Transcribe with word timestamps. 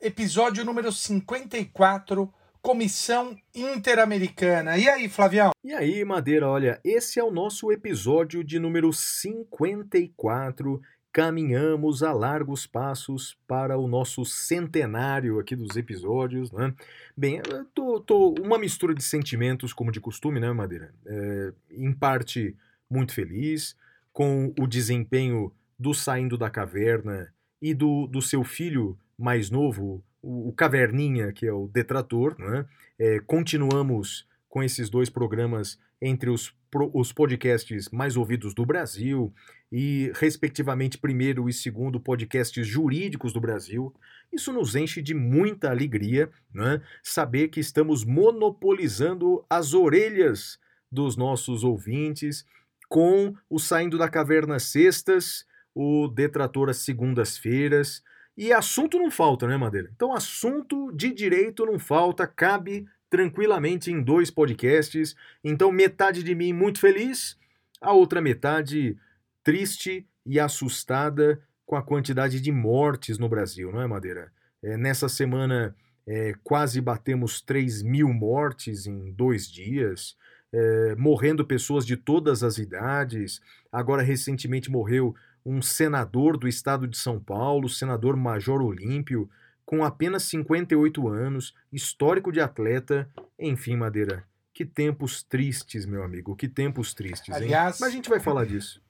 episódio 0.00 0.64
número 0.64 0.92
54, 0.92 2.32
Comissão 2.60 3.36
Interamericana. 3.54 4.76
E 4.76 4.88
aí, 4.88 5.08
Flavião? 5.08 5.50
E 5.64 5.72
aí, 5.72 6.04
Madeira, 6.04 6.48
olha, 6.48 6.80
esse 6.84 7.18
é 7.18 7.24
o 7.24 7.30
nosso 7.30 7.72
episódio 7.72 8.44
de 8.44 8.58
número 8.58 8.92
54. 8.92 10.80
Caminhamos 11.12 12.02
a 12.02 12.12
largos 12.12 12.66
passos 12.66 13.38
para 13.46 13.78
o 13.78 13.88
nosso 13.88 14.24
centenário 14.24 15.38
aqui 15.38 15.56
dos 15.56 15.76
episódios, 15.76 16.52
né? 16.52 16.74
Bem, 17.16 17.40
eu 17.48 17.64
tô, 17.66 18.00
tô 18.00 18.34
uma 18.42 18.58
mistura 18.58 18.94
de 18.94 19.02
sentimentos, 19.02 19.72
como 19.72 19.90
de 19.90 20.00
costume, 20.00 20.38
né, 20.40 20.52
Madeira? 20.52 20.92
É, 21.06 21.52
em 21.70 21.92
parte, 21.92 22.54
muito 22.90 23.14
feliz 23.14 23.74
com 24.12 24.52
o 24.58 24.66
desempenho 24.66 25.52
do 25.78 25.94
Saindo 25.94 26.36
da 26.36 26.50
Caverna 26.50 27.32
e 27.60 27.72
do, 27.72 28.06
do 28.06 28.20
seu 28.20 28.44
filho 28.44 28.98
mais 29.18 29.50
novo, 29.50 30.04
o, 30.22 30.48
o 30.48 30.52
Caverninha, 30.52 31.32
que 31.32 31.46
é 31.46 31.52
o 31.52 31.68
Detrator, 31.68 32.36
né? 32.38 32.66
É, 32.98 33.20
continuamos 33.20 34.26
com 34.48 34.62
esses 34.62 34.88
dois 34.88 35.10
programas 35.10 35.78
entre 36.00 36.30
os, 36.30 36.54
os 36.92 37.12
podcasts 37.12 37.88
mais 37.90 38.16
ouvidos 38.16 38.54
do 38.54 38.64
Brasil 38.64 39.32
e, 39.70 40.10
respectivamente, 40.14 40.98
primeiro 40.98 41.48
e 41.48 41.52
segundo 41.52 42.00
podcasts 42.00 42.66
jurídicos 42.66 43.32
do 43.32 43.40
Brasil. 43.40 43.94
Isso 44.32 44.52
nos 44.52 44.74
enche 44.74 45.02
de 45.02 45.14
muita 45.14 45.70
alegria, 45.70 46.30
né? 46.52 46.80
saber 47.02 47.48
que 47.48 47.60
estamos 47.60 48.04
monopolizando 48.04 49.44
as 49.48 49.74
orelhas 49.74 50.58
dos 50.90 51.16
nossos 51.16 51.64
ouvintes 51.64 52.44
com 52.88 53.34
o 53.50 53.58
Saindo 53.58 53.98
da 53.98 54.08
Caverna 54.08 54.58
sextas, 54.58 55.44
o 55.74 56.08
Detrator 56.08 56.70
às 56.70 56.78
segundas-feiras. 56.78 58.02
E 58.36 58.52
assunto 58.52 58.98
não 58.98 59.10
falta, 59.10 59.46
né, 59.46 59.56
Madeira? 59.56 59.90
Então, 59.94 60.12
assunto 60.12 60.92
de 60.92 61.12
direito 61.12 61.64
não 61.64 61.78
falta, 61.78 62.26
cabe 62.26 62.86
tranquilamente 63.08 63.90
em 63.90 64.02
dois 64.02 64.30
podcasts. 64.30 65.16
Então, 65.42 65.72
metade 65.72 66.22
de 66.22 66.34
mim 66.34 66.52
muito 66.52 66.78
feliz, 66.78 67.38
a 67.80 67.92
outra 67.92 68.20
metade 68.20 68.96
triste 69.42 70.06
e 70.24 70.38
assustada 70.38 71.40
com 71.64 71.76
a 71.76 71.82
quantidade 71.82 72.40
de 72.40 72.52
mortes 72.52 73.18
no 73.18 73.28
Brasil, 73.28 73.72
não 73.72 73.80
é, 73.80 73.86
Madeira? 73.86 74.32
É, 74.62 74.76
nessa 74.76 75.08
semana, 75.08 75.74
é, 76.06 76.34
quase 76.44 76.80
batemos 76.80 77.40
3 77.40 77.82
mil 77.82 78.12
mortes 78.12 78.86
em 78.86 79.12
dois 79.12 79.50
dias, 79.50 80.16
é, 80.52 80.94
morrendo 80.96 81.44
pessoas 81.44 81.86
de 81.86 81.96
todas 81.96 82.42
as 82.42 82.58
idades. 82.58 83.40
Agora, 83.72 84.02
recentemente, 84.02 84.70
morreu 84.70 85.14
um 85.48 85.62
senador 85.62 86.36
do 86.36 86.48
estado 86.48 86.88
de 86.88 86.98
São 86.98 87.20
Paulo, 87.20 87.68
senador 87.68 88.16
Major 88.16 88.60
Olímpio, 88.60 89.30
com 89.64 89.84
apenas 89.84 90.24
58 90.24 91.06
anos, 91.08 91.54
histórico 91.72 92.32
de 92.32 92.40
atleta. 92.40 93.08
Enfim, 93.38 93.76
Madeira, 93.76 94.24
que 94.52 94.64
tempos 94.64 95.22
tristes, 95.22 95.86
meu 95.86 96.02
amigo, 96.02 96.34
que 96.34 96.48
tempos 96.48 96.92
tristes, 96.92 97.28
hein? 97.36 97.44
Aliás- 97.44 97.78
Mas 97.78 97.90
a 97.90 97.92
gente 97.92 98.08
vai 98.08 98.18
falar 98.18 98.44
disso. 98.44 98.82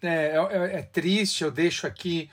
É, 0.00 0.36
é- 0.36 0.78
é 0.78 0.82
triste, 0.82 1.44
eu 1.44 1.50
deixo 1.50 1.86
aqui 1.86 2.30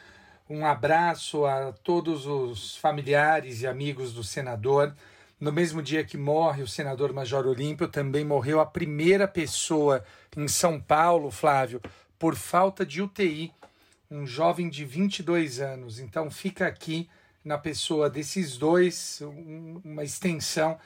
um 0.50 0.66
abraço 0.66 1.46
a 1.46 1.72
todos 1.72 2.26
os 2.26 2.78
familiares 2.78 3.62
e 3.62 3.68
amigos 3.68 4.14
do 4.14 4.24
senador. 4.24 4.96
No 5.40 5.52
mesmo 5.52 5.82
dia 5.82 6.04
que 6.04 6.18
morre 6.18 6.64
o 6.64 6.68
senador 6.68 7.14
Major 7.14 7.46
Olímpio, 7.46 7.88
também 7.88 8.26
morreu 8.26 8.60
a 8.60 8.66
primeira 8.66 9.28
pessoa 9.28 10.04
em 10.36 10.48
São 10.48 10.80
Paulo, 10.82 11.30
Flávio, 11.32 11.80
por 12.20 12.36
falta 12.36 12.86
de 12.86 13.02
UTI, 13.02 13.52
um 14.12 14.28
jovem 14.28 14.70
de 14.70 14.84
22 14.86 15.60
anos. 15.62 15.98
Então 16.00 16.30
fica 16.30 16.68
aqui 16.68 17.10
na 17.44 17.58
pessoa 17.58 18.10
desses 18.10 18.58
dois 18.58 19.22
um- 19.24 19.82
uma 19.84 20.04
extensão 20.04 20.78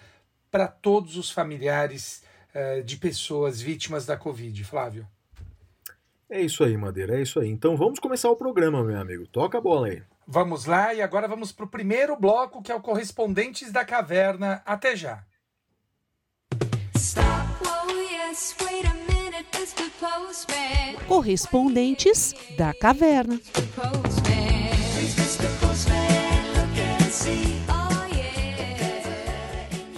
para 0.52 0.68
todos 0.68 1.18
os 1.18 1.32
familiares 1.32 2.22
eh, 2.54 2.82
de 2.84 2.98
pessoas 2.98 3.60
vítimas 3.60 4.06
da 4.06 4.16
Covid, 4.16 4.64
Flávio. 4.64 5.08
É 6.30 6.40
isso 6.40 6.64
aí, 6.64 6.78
Madeira, 6.78 7.18
é 7.18 7.22
isso 7.24 7.40
aí. 7.40 7.50
Então 7.50 7.76
vamos 7.76 7.98
começar 8.00 8.30
o 8.30 8.36
programa, 8.36 8.84
meu 8.84 9.00
amigo. 9.00 9.26
Toca 9.26 9.58
a 9.58 9.62
bola 9.62 9.88
aí. 9.88 10.04
Vamos 10.28 10.66
lá 10.66 10.94
e 10.94 11.02
agora 11.02 11.28
vamos 11.28 11.52
para 11.52 11.66
o 11.66 11.68
primeiro 11.68 12.16
bloco 12.16 12.62
que 12.62 12.72
é 12.72 12.76
o 12.76 12.82
Correspondentes 12.82 13.72
da 13.72 13.84
Caverna. 13.84 14.62
Até 14.66 14.96
já. 14.96 15.24
Stop, 16.96 17.26
whoa, 17.66 17.92
yes, 18.30 18.54
Correspondentes 21.08 22.34
da 22.58 22.74
Caverna. 22.74 23.40
Oh. 23.78 24.24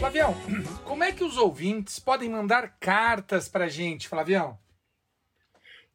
Flavião, 0.06 0.36
como 0.84 1.04
é 1.04 1.12
que 1.12 1.24
os 1.24 1.36
ouvintes 1.36 2.00
podem 2.00 2.30
mandar 2.30 2.78
cartas 2.80 3.50
para 3.50 3.68
gente, 3.68 4.08
Flavião? 4.08 4.58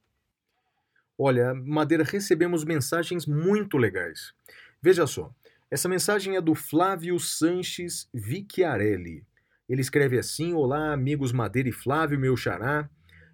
Olha, 1.20 1.52
Madeira, 1.52 2.04
recebemos 2.04 2.64
mensagens 2.64 3.26
muito 3.26 3.76
legais. 3.76 4.32
Veja 4.80 5.04
só, 5.04 5.34
essa 5.68 5.88
mensagem 5.88 6.36
é 6.36 6.40
do 6.40 6.54
Flávio 6.54 7.18
Sanches 7.18 8.08
Vicchiarelli. 8.14 9.26
Ele 9.68 9.80
escreve 9.80 10.16
assim: 10.16 10.54
Olá, 10.54 10.92
amigos 10.92 11.32
Madeira 11.32 11.68
e 11.68 11.72
Flávio, 11.72 12.20
meu 12.20 12.36
xará. 12.36 12.88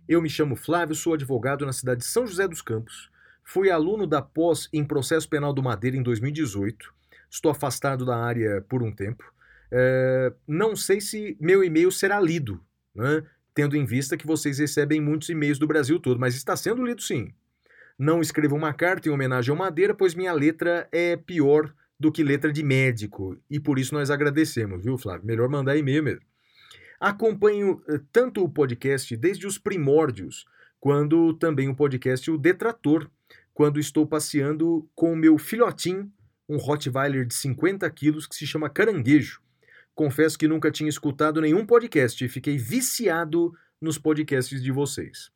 Eu 0.08 0.22
me 0.22 0.30
chamo 0.30 0.56
Flávio, 0.56 0.94
sou 0.94 1.12
advogado 1.12 1.66
na 1.66 1.74
cidade 1.74 2.00
de 2.00 2.06
São 2.06 2.26
José 2.26 2.48
dos 2.48 2.62
Campos. 2.62 3.10
Fui 3.44 3.70
aluno 3.70 4.06
da 4.06 4.22
pós 4.22 4.66
em 4.72 4.82
processo 4.82 5.28
penal 5.28 5.52
do 5.52 5.62
Madeira 5.62 5.96
em 5.96 6.02
2018. 6.02 6.90
Estou 7.30 7.50
afastado 7.50 8.06
da 8.06 8.16
área 8.16 8.62
por 8.62 8.82
um 8.82 8.90
tempo. 8.90 9.30
É, 9.70 10.32
não 10.48 10.74
sei 10.74 11.02
se 11.02 11.36
meu 11.38 11.62
e-mail 11.62 11.92
será 11.92 12.18
lido, 12.18 12.60
né? 12.94 13.22
tendo 13.54 13.76
em 13.76 13.84
vista 13.84 14.16
que 14.16 14.26
vocês 14.26 14.58
recebem 14.58 15.00
muitos 15.00 15.28
e-mails 15.28 15.58
do 15.58 15.66
Brasil 15.66 16.00
todo, 16.00 16.18
mas 16.18 16.34
está 16.34 16.56
sendo 16.56 16.82
lido 16.82 17.02
sim. 17.02 17.34
Não 17.98 18.20
escrevo 18.20 18.56
uma 18.56 18.72
carta 18.72 19.08
em 19.08 19.12
homenagem 19.12 19.50
ao 19.50 19.56
Madeira, 19.56 19.94
pois 19.94 20.14
minha 20.14 20.32
letra 20.32 20.88
é 20.90 21.16
pior 21.16 21.72
do 21.98 22.10
que 22.10 22.24
letra 22.24 22.52
de 22.52 22.62
médico, 22.62 23.38
e 23.48 23.60
por 23.60 23.78
isso 23.78 23.94
nós 23.94 24.10
agradecemos, 24.10 24.82
viu, 24.82 24.98
Flávio? 24.98 25.26
Melhor 25.26 25.48
mandar 25.48 25.76
e-mail 25.76 26.02
mesmo. 26.02 26.26
Acompanho 26.98 27.82
eh, 27.88 28.00
tanto 28.10 28.42
o 28.42 28.48
podcast 28.48 29.16
desde 29.16 29.46
os 29.46 29.58
primórdios, 29.58 30.44
quando 30.80 31.32
também 31.34 31.68
o 31.68 31.74
podcast 31.74 32.30
O 32.30 32.36
Detrator, 32.36 33.08
quando 33.52 33.78
estou 33.78 34.06
passeando 34.06 34.88
com 34.94 35.12
o 35.12 35.16
meu 35.16 35.38
filhotinho 35.38 36.12
um 36.48 36.56
Rottweiler 36.56 37.24
de 37.24 37.34
50 37.34 37.88
quilos 37.90 38.26
que 38.26 38.34
se 38.34 38.46
chama 38.46 38.68
Caranguejo. 38.68 39.40
Confesso 39.94 40.38
que 40.38 40.48
nunca 40.48 40.70
tinha 40.70 40.90
escutado 40.90 41.40
nenhum 41.40 41.64
podcast 41.64 42.22
e 42.24 42.28
fiquei 42.28 42.58
viciado 42.58 43.56
nos 43.80 43.96
podcasts 43.96 44.62
de 44.62 44.72
vocês. 44.72 45.30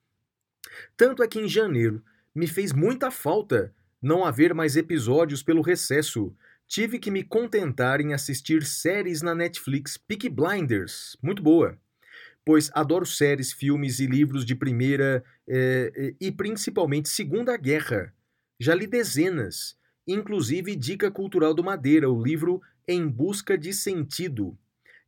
Tanto 0.96 1.22
é 1.22 1.28
que 1.28 1.38
em 1.38 1.48
janeiro 1.48 2.02
me 2.34 2.46
fez 2.46 2.72
muita 2.72 3.10
falta 3.10 3.74
não 4.00 4.24
haver 4.24 4.54
mais 4.54 4.76
episódios 4.76 5.42
pelo 5.42 5.62
recesso. 5.62 6.34
Tive 6.66 6.98
que 6.98 7.10
me 7.10 7.24
contentar 7.24 8.00
em 8.00 8.12
assistir 8.12 8.64
séries 8.64 9.22
na 9.22 9.34
Netflix 9.34 9.96
Peaky 9.96 10.28
Blinders, 10.28 11.16
muito 11.22 11.42
boa, 11.42 11.78
pois 12.44 12.70
adoro 12.74 13.06
séries, 13.06 13.52
filmes 13.52 13.98
e 14.00 14.06
livros 14.06 14.44
de 14.44 14.54
primeira 14.54 15.24
eh, 15.48 15.92
eh, 15.94 16.14
e 16.20 16.30
principalmente 16.30 17.08
Segunda 17.08 17.56
Guerra. 17.56 18.12
Já 18.60 18.74
li 18.74 18.86
dezenas, 18.86 19.76
inclusive 20.06 20.76
Dica 20.76 21.10
Cultural 21.10 21.54
do 21.54 21.64
Madeira, 21.64 22.10
o 22.10 22.22
livro 22.22 22.60
Em 22.86 23.08
Busca 23.08 23.56
de 23.56 23.72
Sentido. 23.72 24.56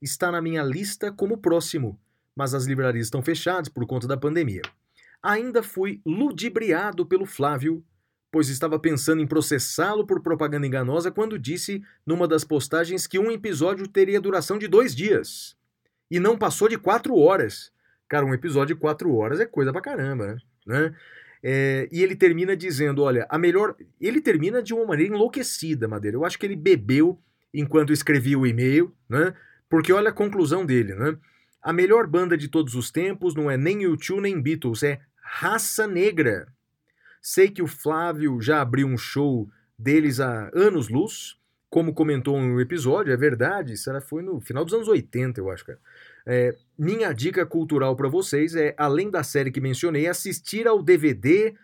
Está 0.01 0.31
na 0.33 0.41
minha 0.41 0.63
lista 0.63 1.13
como 1.13 1.39
próximo, 1.39 2.01
mas 2.35 2.55
as 2.55 2.65
livrarias 2.65 3.07
estão 3.07 3.23
fechadas 3.23 3.69
por 3.69 3.87
conta 3.87 4.09
da 4.09 4.17
pandemia. 4.17 4.63
Ainda 5.23 5.63
fui 5.63 6.01
ludibriado 6.05 7.05
pelo 7.05 7.27
Flávio, 7.27 7.85
pois 8.31 8.49
estava 8.49 8.79
pensando 8.79 9.21
em 9.21 9.27
processá-lo 9.27 10.07
por 10.07 10.23
propaganda 10.23 10.67
enganosa 10.67 11.11
quando 11.11 11.39
disse 11.39 11.83
numa 12.07 12.27
das 12.27 12.45
postagens 12.45 13.07
que 13.07 13.19
um 13.19 13.31
episódio 13.31 13.87
teria 13.87 14.21
duração 14.21 14.59
de 14.59 14.69
dois 14.69 14.95
dias. 14.95 15.57
E 16.11 16.19
não 16.19 16.39
passou 16.39 16.69
de 16.69 16.79
quatro 16.79 17.17
horas. 17.17 17.73
Cara, 18.09 18.25
um 18.27 18.35
episódio 18.35 18.75
de 18.75 18.81
quatro 18.81 19.15
horas 19.15 19.41
é 19.41 19.47
coisa 19.47 19.73
pra 19.73 19.81
caramba, 19.81 20.37
né? 20.67 20.95
É, 21.43 21.89
e 21.91 22.03
ele 22.03 22.15
termina 22.17 22.57
dizendo: 22.57 23.03
olha, 23.03 23.27
a 23.31 23.39
melhor. 23.39 23.77
Ele 24.01 24.21
termina 24.21 24.63
de 24.63 24.75
uma 24.75 24.87
maneira 24.87 25.15
enlouquecida, 25.15 25.89
Madeira. 25.89 26.17
Eu 26.17 26.25
acho 26.25 26.39
que 26.39 26.47
ele 26.47 26.57
bebeu 26.57 27.19
enquanto 27.53 27.93
escrevia 27.93 28.39
o 28.39 28.47
e-mail, 28.47 28.95
né? 29.09 29.35
Porque 29.69 29.93
olha 29.93 30.11
a 30.11 30.13
conclusão 30.13 30.67
dele, 30.67 30.95
né? 30.95 31.17
A 31.63 31.73
melhor 31.73 32.07
banda 32.07 32.37
de 32.37 32.49
todos 32.49 32.75
os 32.75 32.91
tempos 32.91 33.35
não 33.35 33.51
é 33.51 33.57
nem 33.57 33.81
U2 33.81 34.21
nem 34.21 34.41
Beatles, 34.41 34.83
é 34.83 35.01
Raça 35.33 35.87
Negra. 35.87 36.49
Sei 37.23 37.49
que 37.49 37.63
o 37.63 37.67
Flávio 37.67 38.41
já 38.41 38.61
abriu 38.61 38.87
um 38.89 38.99
show 38.99 39.49
deles 39.79 40.19
há 40.21 40.51
anos-luz, 40.53 41.37
como 41.69 41.95
comentou 41.95 42.37
um 42.37 42.59
episódio, 42.61 43.13
é 43.13 43.17
verdade, 43.17 43.75
era- 43.87 44.01
foi 44.01 44.23
no 44.23 44.41
final 44.41 44.65
dos 44.65 44.75
anos 44.75 44.89
80, 44.89 45.41
eu 45.41 45.49
acho, 45.51 45.65
cara. 45.65 45.79
É, 46.27 46.55
minha 46.77 47.13
dica 47.13 47.47
cultural 47.47 47.95
para 47.95 48.09
vocês 48.09 48.57
é, 48.57 48.75
além 48.77 49.09
da 49.09 49.23
série 49.23 49.53
que 49.53 49.61
mencionei, 49.61 50.09
assistir 50.09 50.67
ao 50.67 50.83
DVD 50.83 51.55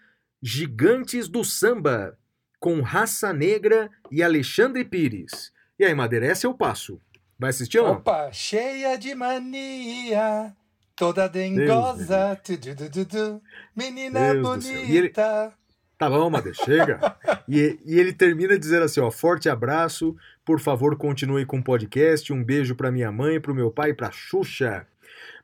Gigantes 0.41 1.29
do 1.29 1.43
Samba, 1.45 2.17
com 2.61 2.81
Raça 2.81 3.33
Negra 3.33 3.91
e 4.11 4.23
Alexandre 4.23 4.85
Pires. 4.85 5.53
E 5.79 5.85
aí, 5.85 5.95
Madeira, 5.95 6.27
é 6.47 6.49
o 6.49 6.55
passo. 6.55 7.01
Vai 7.39 7.51
assistir 7.51 7.79
ou 7.81 7.87
não? 7.89 7.95
Opa, 7.97 8.31
cheia 8.33 8.97
de 8.97 9.15
mania, 9.15 10.55
toda 10.97 11.29
dengosa, 11.29 12.41
tu, 12.43 12.57
tu, 12.57 13.05
tu, 13.05 13.43
menina 13.77 14.33
Deus 14.33 14.43
bonita. 14.43 15.53
Tá 15.99 16.11
bom, 16.11 16.29
Madeira, 16.29 16.57
chega. 16.65 17.17
e, 17.49 17.79
e 17.85 18.01
ele 18.01 18.13
termina 18.13 18.59
dizendo 18.59 18.85
assim, 18.85 19.01
ó, 19.01 19.11
forte 19.11 19.49
abraço, 19.49 20.17
por 20.45 20.59
favor, 20.59 20.97
continue 20.97 21.47
com 21.47 21.59
o 21.59 21.65
podcast, 21.65 22.33
um 22.33 22.43
beijo 22.43 22.75
pra 22.75 22.91
minha 22.91 23.13
mãe, 23.13 23.41
pro 23.41 23.55
meu 23.55 23.71
pai 23.71 23.93
pra 23.93 24.11
Xuxa. 24.11 24.87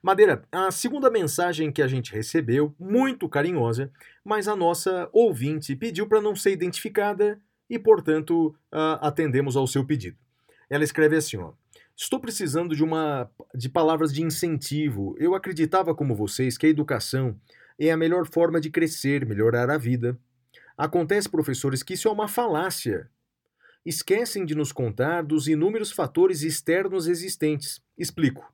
Madeira, 0.03 0.43
a 0.51 0.71
segunda 0.71 1.11
mensagem 1.11 1.71
que 1.71 1.81
a 1.81 1.87
gente 1.87 2.13
recebeu, 2.13 2.75
muito 2.79 3.29
carinhosa, 3.29 3.91
mas 4.25 4.49
a 4.49 4.57
nossa 4.57 5.09
ouvinte 5.13 5.77
pediu 5.77 6.09
para 6.09 6.21
não 6.21 6.35
ser 6.35 6.53
identificada 6.53 7.39
e, 7.71 7.79
portanto, 7.79 8.55
ah, 8.71 8.99
atendemos 9.07 9.57
ao 9.57 9.67
seu 9.67 9.85
pedido. 9.85 10.17
Ela 10.69 10.85
escreve 10.85 11.17
assim, 11.17 11.37
ó: 11.37 11.53
Estou 12.03 12.19
precisando 12.19 12.75
de 12.75 12.83
uma 12.83 13.31
de 13.55 13.69
palavras 13.69 14.13
de 14.13 14.25
incentivo. 14.25 15.15
Eu 15.21 15.37
acreditava 15.37 15.95
como 15.95 16.17
vocês 16.17 16.59
que 16.59 16.67
a 16.67 16.69
educação 16.69 17.41
é 17.79 17.93
a 17.93 17.97
melhor 17.97 18.27
forma 18.27 18.61
de 18.61 18.71
crescer, 18.71 19.25
melhorar 19.25 19.71
a 19.71 19.79
vida. 19.79 20.19
Acontece, 20.77 21.29
professores, 21.29 21.81
que 21.81 21.95
isso 21.95 22.09
é 22.09 22.11
uma 22.11 22.27
falácia. 22.27 23.09
Esquecem 23.87 24.45
de 24.45 24.53
nos 24.53 24.73
contar 24.73 25.23
dos 25.23 25.47
inúmeros 25.47 25.93
fatores 25.93 26.43
externos 26.43 27.07
existentes. 27.07 27.81
Explico. 27.97 28.53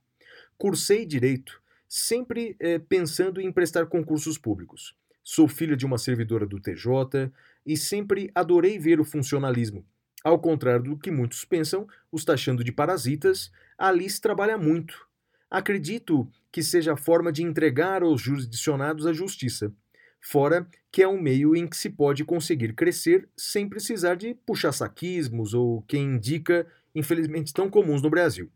Cursei 0.58 1.06
direito, 1.06 1.58
sempre 1.88 2.54
eh, 2.60 2.78
pensando 2.78 3.40
em 3.40 3.50
prestar 3.50 3.86
concursos 3.86 4.36
públicos. 4.36 4.94
Sou 5.24 5.48
filha 5.48 5.74
de 5.74 5.86
uma 5.86 5.96
servidora 5.96 6.46
do 6.46 6.60
TJ 6.60 7.32
e 7.64 7.78
sempre 7.78 8.30
adorei 8.34 8.78
ver 8.78 9.00
o 9.00 9.06
funcionalismo. 9.06 9.86
Ao 10.24 10.38
contrário 10.38 10.82
do 10.82 10.96
que 10.96 11.10
muitos 11.10 11.44
pensam, 11.44 11.86
os 12.10 12.24
taxando 12.24 12.64
de 12.64 12.72
parasitas, 12.72 13.50
Alice 13.76 14.20
trabalha 14.20 14.58
muito. 14.58 15.06
Acredito 15.50 16.28
que 16.52 16.62
seja 16.62 16.94
a 16.94 16.96
forma 16.96 17.32
de 17.32 17.42
entregar 17.42 18.02
aos 18.02 18.20
jurisdicionados 18.20 19.06
a 19.06 19.12
justiça. 19.12 19.72
Fora 20.20 20.68
que 20.90 21.02
é 21.02 21.08
um 21.08 21.20
meio 21.20 21.54
em 21.54 21.66
que 21.66 21.76
se 21.76 21.88
pode 21.88 22.24
conseguir 22.24 22.74
crescer 22.74 23.28
sem 23.36 23.68
precisar 23.68 24.16
de 24.16 24.34
puxar 24.34 24.72
saquismos 24.72 25.54
ou 25.54 25.82
quem 25.82 26.16
indica, 26.16 26.66
infelizmente 26.94 27.52
tão 27.52 27.70
comuns 27.70 28.02
no 28.02 28.10
Brasil. 28.10 28.50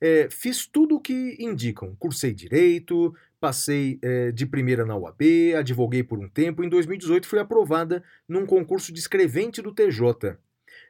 É, 0.00 0.28
fiz 0.30 0.66
tudo 0.66 0.96
o 0.96 1.00
que 1.00 1.36
indicam. 1.38 1.94
Cursei 1.96 2.32
direito, 2.32 3.14
passei 3.40 3.98
é, 4.02 4.32
de 4.32 4.46
primeira 4.46 4.84
na 4.84 4.96
UAB, 4.96 5.54
advoguei 5.56 6.02
por 6.02 6.18
um 6.18 6.28
tempo. 6.28 6.64
Em 6.64 6.68
2018 6.68 7.26
fui 7.26 7.38
aprovada 7.38 8.02
num 8.28 8.46
concurso 8.46 8.92
de 8.92 8.98
escrevente 8.98 9.62
do 9.62 9.72
TJ, 9.72 10.36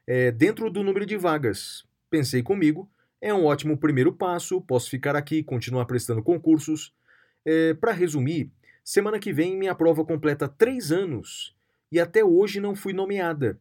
é, 0.07 0.31
dentro 0.31 0.71
do 0.71 0.83
número 0.83 1.05
de 1.05 1.17
vagas. 1.17 1.85
Pensei 2.09 2.43
comigo, 2.43 2.89
é 3.21 3.35
um 3.35 3.45
ótimo 3.45 3.77
primeiro 3.77 4.13
passo, 4.13 4.61
posso 4.61 4.89
ficar 4.89 5.17
aqui, 5.17 5.43
continuar 5.43 5.87
prestando 5.87 6.23
concursos. 6.23 6.95
É, 7.45 7.75
Para 7.75 7.93
resumir, 7.93 8.51
semana 8.85 9.19
que 9.19 9.33
vem 9.33 9.57
minha 9.57 9.75
prova 9.75 10.05
completa 10.05 10.49
três 10.49 10.93
anos 10.93 11.57
e 11.91 11.99
até 11.99 12.25
hoje 12.25 12.61
não 12.61 12.75
fui 12.75 12.93
nomeada, 12.93 13.59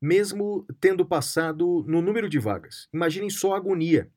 mesmo 0.00 0.66
tendo 0.80 1.04
passado 1.04 1.84
no 1.86 2.02
número 2.02 2.28
de 2.28 2.38
vagas. 2.38 2.88
Imaginem 2.92 3.30
só 3.30 3.54
a 3.54 3.56
agonia. 3.56 4.10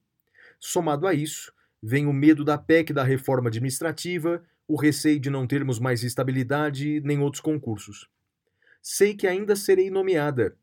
Somado 0.59 1.05
a 1.05 1.13
isso, 1.13 1.53
vem 1.81 2.07
o 2.07 2.13
medo 2.13 2.43
da 2.43 2.57
PEC 2.57 2.91
da 2.91 3.03
reforma 3.03 3.49
administrativa, 3.49 4.43
o 4.67 4.75
receio 4.75 5.19
de 5.19 5.29
não 5.29 5.47
termos 5.47 5.79
mais 5.79 6.03
estabilidade 6.03 7.01
nem 7.01 7.19
outros 7.19 7.41
concursos. 7.41 8.09
Sei 8.81 9.15
que 9.15 9.27
ainda 9.27 9.55
serei 9.55 9.89
nomeada, 9.89 10.57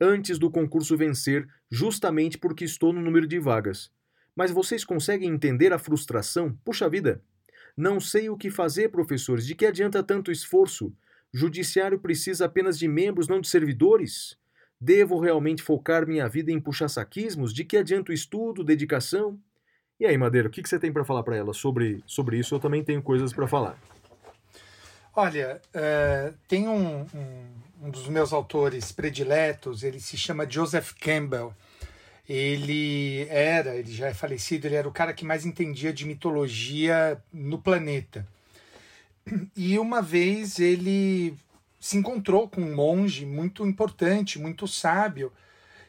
antes 0.00 0.38
do 0.38 0.50
concurso 0.50 0.96
vencer, 0.96 1.46
justamente 1.70 2.38
porque 2.38 2.64
estou 2.64 2.92
no 2.92 3.00
número 3.00 3.26
de 3.26 3.38
vagas. 3.38 3.90
Mas 4.34 4.50
vocês 4.50 4.84
conseguem 4.84 5.30
entender 5.30 5.72
a 5.72 5.78
frustração? 5.78 6.56
Puxa 6.64 6.88
vida! 6.88 7.22
Não 7.76 8.00
sei 8.00 8.28
o 8.28 8.36
que 8.36 8.50
fazer, 8.50 8.88
professores. 8.88 9.46
De 9.46 9.54
que 9.54 9.66
adianta 9.66 10.02
tanto 10.02 10.32
esforço? 10.32 10.92
Judiciário 11.32 11.98
precisa 11.98 12.46
apenas 12.46 12.78
de 12.78 12.88
membros, 12.88 13.28
não 13.28 13.40
de 13.40 13.48
servidores? 13.48 14.36
Devo 14.80 15.18
realmente 15.20 15.62
focar 15.62 16.06
minha 16.06 16.28
vida 16.28 16.50
em 16.50 16.60
puxar 16.60 16.88
saquismos? 16.88 17.52
De 17.52 17.64
que 17.64 17.76
adianta 17.76 18.10
o 18.10 18.14
estudo, 18.14 18.64
dedicação? 18.64 19.38
E 20.00 20.06
aí, 20.06 20.16
Madeira, 20.16 20.48
o 20.48 20.50
que 20.50 20.66
você 20.66 20.78
tem 20.78 20.92
para 20.92 21.04
falar 21.04 21.22
para 21.22 21.36
ela 21.36 21.52
sobre, 21.52 22.02
sobre 22.06 22.38
isso? 22.38 22.54
Eu 22.54 22.60
também 22.60 22.84
tenho 22.84 23.02
coisas 23.02 23.32
para 23.32 23.48
falar. 23.48 23.78
Olha, 25.14 25.60
eh, 25.74 26.32
tem 26.46 26.68
um, 26.68 27.00
um, 27.00 27.46
um 27.80 27.90
dos 27.90 28.08
meus 28.08 28.32
autores 28.32 28.90
prediletos, 28.92 29.82
ele 29.82 30.00
se 30.00 30.16
chama 30.16 30.48
Joseph 30.48 30.92
Campbell. 31.00 31.54
Ele 32.28 33.26
era, 33.30 33.76
ele 33.76 33.90
já 33.90 34.08
é 34.08 34.14
falecido, 34.14 34.66
ele 34.66 34.74
era 34.74 34.88
o 34.88 34.92
cara 34.92 35.14
que 35.14 35.24
mais 35.24 35.46
entendia 35.46 35.92
de 35.92 36.04
mitologia 36.04 37.22
no 37.32 37.58
planeta. 37.58 38.26
E 39.56 39.78
uma 39.78 40.02
vez 40.02 40.58
ele 40.58 41.34
se 41.80 41.96
encontrou 41.96 42.48
com 42.48 42.60
um 42.60 42.74
monge 42.74 43.24
muito 43.24 43.66
importante, 43.66 44.38
muito 44.38 44.66
sábio, 44.66 45.32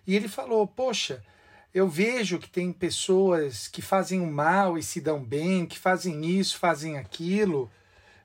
e 0.05 0.15
ele 0.15 0.27
falou: 0.27 0.67
Poxa, 0.67 1.24
eu 1.74 1.88
vejo 1.88 2.39
que 2.39 2.50
tem 2.50 2.72
pessoas 2.72 3.67
que 3.67 3.81
fazem 3.81 4.22
o 4.22 4.31
mal 4.31 4.77
e 4.77 4.84
se 4.84 5.01
dão 5.01 5.24
bem, 5.24 5.65
que 5.65 5.77
fazem 5.77 6.25
isso, 6.25 6.58
fazem 6.58 6.98
aquilo, 6.98 7.69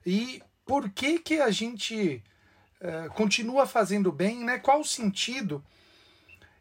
e 0.04 0.42
por 0.64 0.88
que 0.90 1.18
que 1.18 1.40
a 1.40 1.50
gente 1.50 2.23
eh, 2.81 3.09
continua 3.14 3.66
fazendo 3.66 4.11
bem, 4.12 4.45
né? 4.45 4.59
Qual 4.59 4.81
o 4.81 4.85
sentido? 4.85 5.64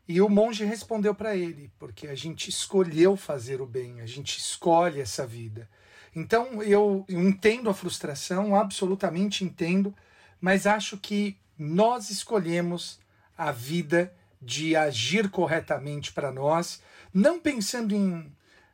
E 0.07 0.21
o 0.21 0.29
monge 0.29 0.65
respondeu 0.65 1.15
para 1.15 1.35
ele, 1.35 1.71
porque 1.79 2.07
a 2.07 2.15
gente 2.15 2.49
escolheu 2.49 3.15
fazer 3.15 3.61
o 3.61 3.65
bem, 3.65 4.01
a 4.01 4.05
gente 4.05 4.37
escolhe 4.37 4.99
essa 4.99 5.25
vida. 5.25 5.69
Então 6.15 6.61
eu 6.61 7.05
entendo 7.09 7.69
a 7.69 7.73
frustração, 7.73 8.55
absolutamente 8.55 9.43
entendo, 9.43 9.95
mas 10.41 10.67
acho 10.67 10.97
que 10.97 11.37
nós 11.57 12.09
escolhemos 12.09 12.99
a 13.37 13.51
vida 13.51 14.13
de 14.41 14.75
agir 14.75 15.29
corretamente 15.29 16.11
para 16.11 16.31
nós, 16.31 16.81
não 17.13 17.39
pensando 17.39 17.95
em 17.95 18.31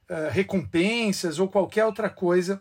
eh, 0.10 0.30
recompensas 0.32 1.38
ou 1.38 1.48
qualquer 1.48 1.86
outra 1.86 2.10
coisa, 2.10 2.60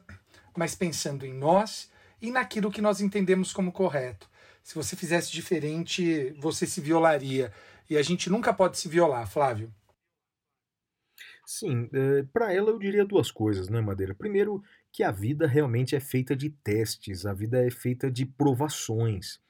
mas 0.54 0.74
pensando 0.74 1.24
em 1.24 1.32
nós 1.32 1.90
e 2.20 2.30
naquilo 2.30 2.70
que 2.70 2.82
nós 2.82 3.00
entendemos 3.00 3.52
como 3.52 3.72
correto. 3.72 4.27
Se 4.68 4.74
você 4.74 4.94
fizesse 4.94 5.32
diferente, 5.32 6.28
você 6.38 6.66
se 6.66 6.78
violaria. 6.78 7.50
e 7.88 7.96
a 7.96 8.02
gente 8.02 8.28
nunca 8.28 8.52
pode 8.52 8.76
se 8.76 8.86
violar, 8.86 9.26
Flávio. 9.26 9.74
Sim, 11.46 11.88
para 12.34 12.52
ela 12.52 12.68
eu 12.68 12.78
diria 12.78 13.02
duas 13.02 13.30
coisas, 13.30 13.70
né, 13.70 13.80
Madeira? 13.80 14.14
Primeiro, 14.14 14.62
que 14.92 15.02
a 15.02 15.10
vida 15.10 15.46
realmente 15.46 15.96
é 15.96 16.00
feita 16.00 16.36
de 16.36 16.50
testes, 16.50 17.24
a 17.24 17.32
vida 17.32 17.66
é 17.66 17.70
feita 17.70 18.10
de 18.10 18.26
provações. 18.26 19.40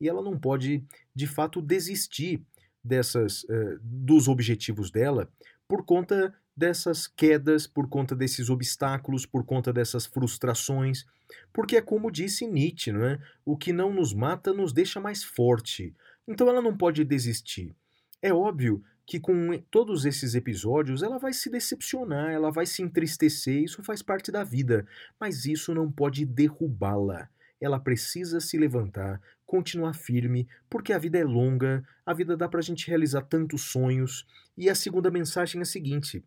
E 0.00 0.08
ela 0.08 0.22
não 0.22 0.40
pode, 0.40 0.82
de 1.14 1.26
fato, 1.26 1.60
desistir 1.60 2.42
dessas 2.82 3.44
eh, 3.50 3.76
dos 3.78 4.26
objetivos 4.26 4.90
dela 4.90 5.30
por 5.68 5.84
conta 5.84 6.34
dessas 6.56 7.06
quedas, 7.06 7.66
por 7.66 7.88
conta 7.88 8.14
desses 8.14 8.50
obstáculos, 8.50 9.26
por 9.26 9.44
conta 9.44 9.72
dessas 9.72 10.06
frustrações. 10.06 11.04
Porque 11.52 11.76
é 11.76 11.80
como 11.80 12.10
disse 12.10 12.46
Nietzsche, 12.46 12.92
não 12.92 13.04
é? 13.04 13.18
O 13.44 13.56
que 13.56 13.72
não 13.72 13.92
nos 13.92 14.12
mata 14.12 14.52
nos 14.52 14.72
deixa 14.72 15.00
mais 15.00 15.22
forte. 15.22 15.94
Então 16.26 16.48
ela 16.48 16.62
não 16.62 16.76
pode 16.76 17.04
desistir. 17.04 17.74
É 18.20 18.32
óbvio 18.32 18.82
que 19.04 19.18
com 19.18 19.58
todos 19.70 20.04
esses 20.04 20.34
episódios 20.34 21.02
ela 21.02 21.18
vai 21.18 21.32
se 21.32 21.50
decepcionar, 21.50 22.30
ela 22.30 22.50
vai 22.50 22.64
se 22.64 22.82
entristecer, 22.82 23.62
isso 23.62 23.82
faz 23.82 24.00
parte 24.00 24.30
da 24.30 24.44
vida, 24.44 24.86
mas 25.18 25.44
isso 25.44 25.74
não 25.74 25.90
pode 25.90 26.24
derrubá-la. 26.24 27.28
Ela 27.60 27.78
precisa 27.78 28.40
se 28.40 28.56
levantar, 28.56 29.20
continuar 29.44 29.94
firme, 29.94 30.48
porque 30.70 30.92
a 30.92 30.98
vida 30.98 31.18
é 31.18 31.24
longa, 31.24 31.84
a 32.06 32.14
vida 32.14 32.36
dá 32.36 32.48
pra 32.48 32.62
gente 32.62 32.88
realizar 32.88 33.22
tantos 33.22 33.62
sonhos. 33.62 34.26
E 34.56 34.70
a 34.70 34.74
segunda 34.74 35.10
mensagem 35.10 35.60
é 35.60 35.62
a 35.62 35.66
seguinte: 35.66 36.24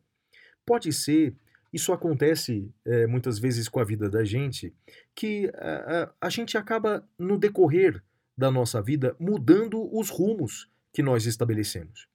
pode 0.65 0.91
ser, 0.91 1.35
isso 1.71 1.93
acontece 1.93 2.71
eh, 2.85 3.05
muitas 3.07 3.37
vezes 3.37 3.67
com 3.67 3.79
a 3.79 3.83
vida 3.83 4.09
da 4.09 4.23
gente, 4.23 4.73
que 5.13 5.51
a, 5.55 6.03
a, 6.03 6.27
a 6.27 6.29
gente 6.29 6.57
acaba, 6.57 7.07
no 7.17 7.37
decorrer 7.37 8.01
da 8.37 8.51
nossa 8.51 8.81
vida, 8.81 9.15
mudando 9.19 9.87
os 9.95 10.09
rumos 10.09 10.69
que 10.93 11.03
nós 11.03 11.25
estabelecemos. 11.25 12.07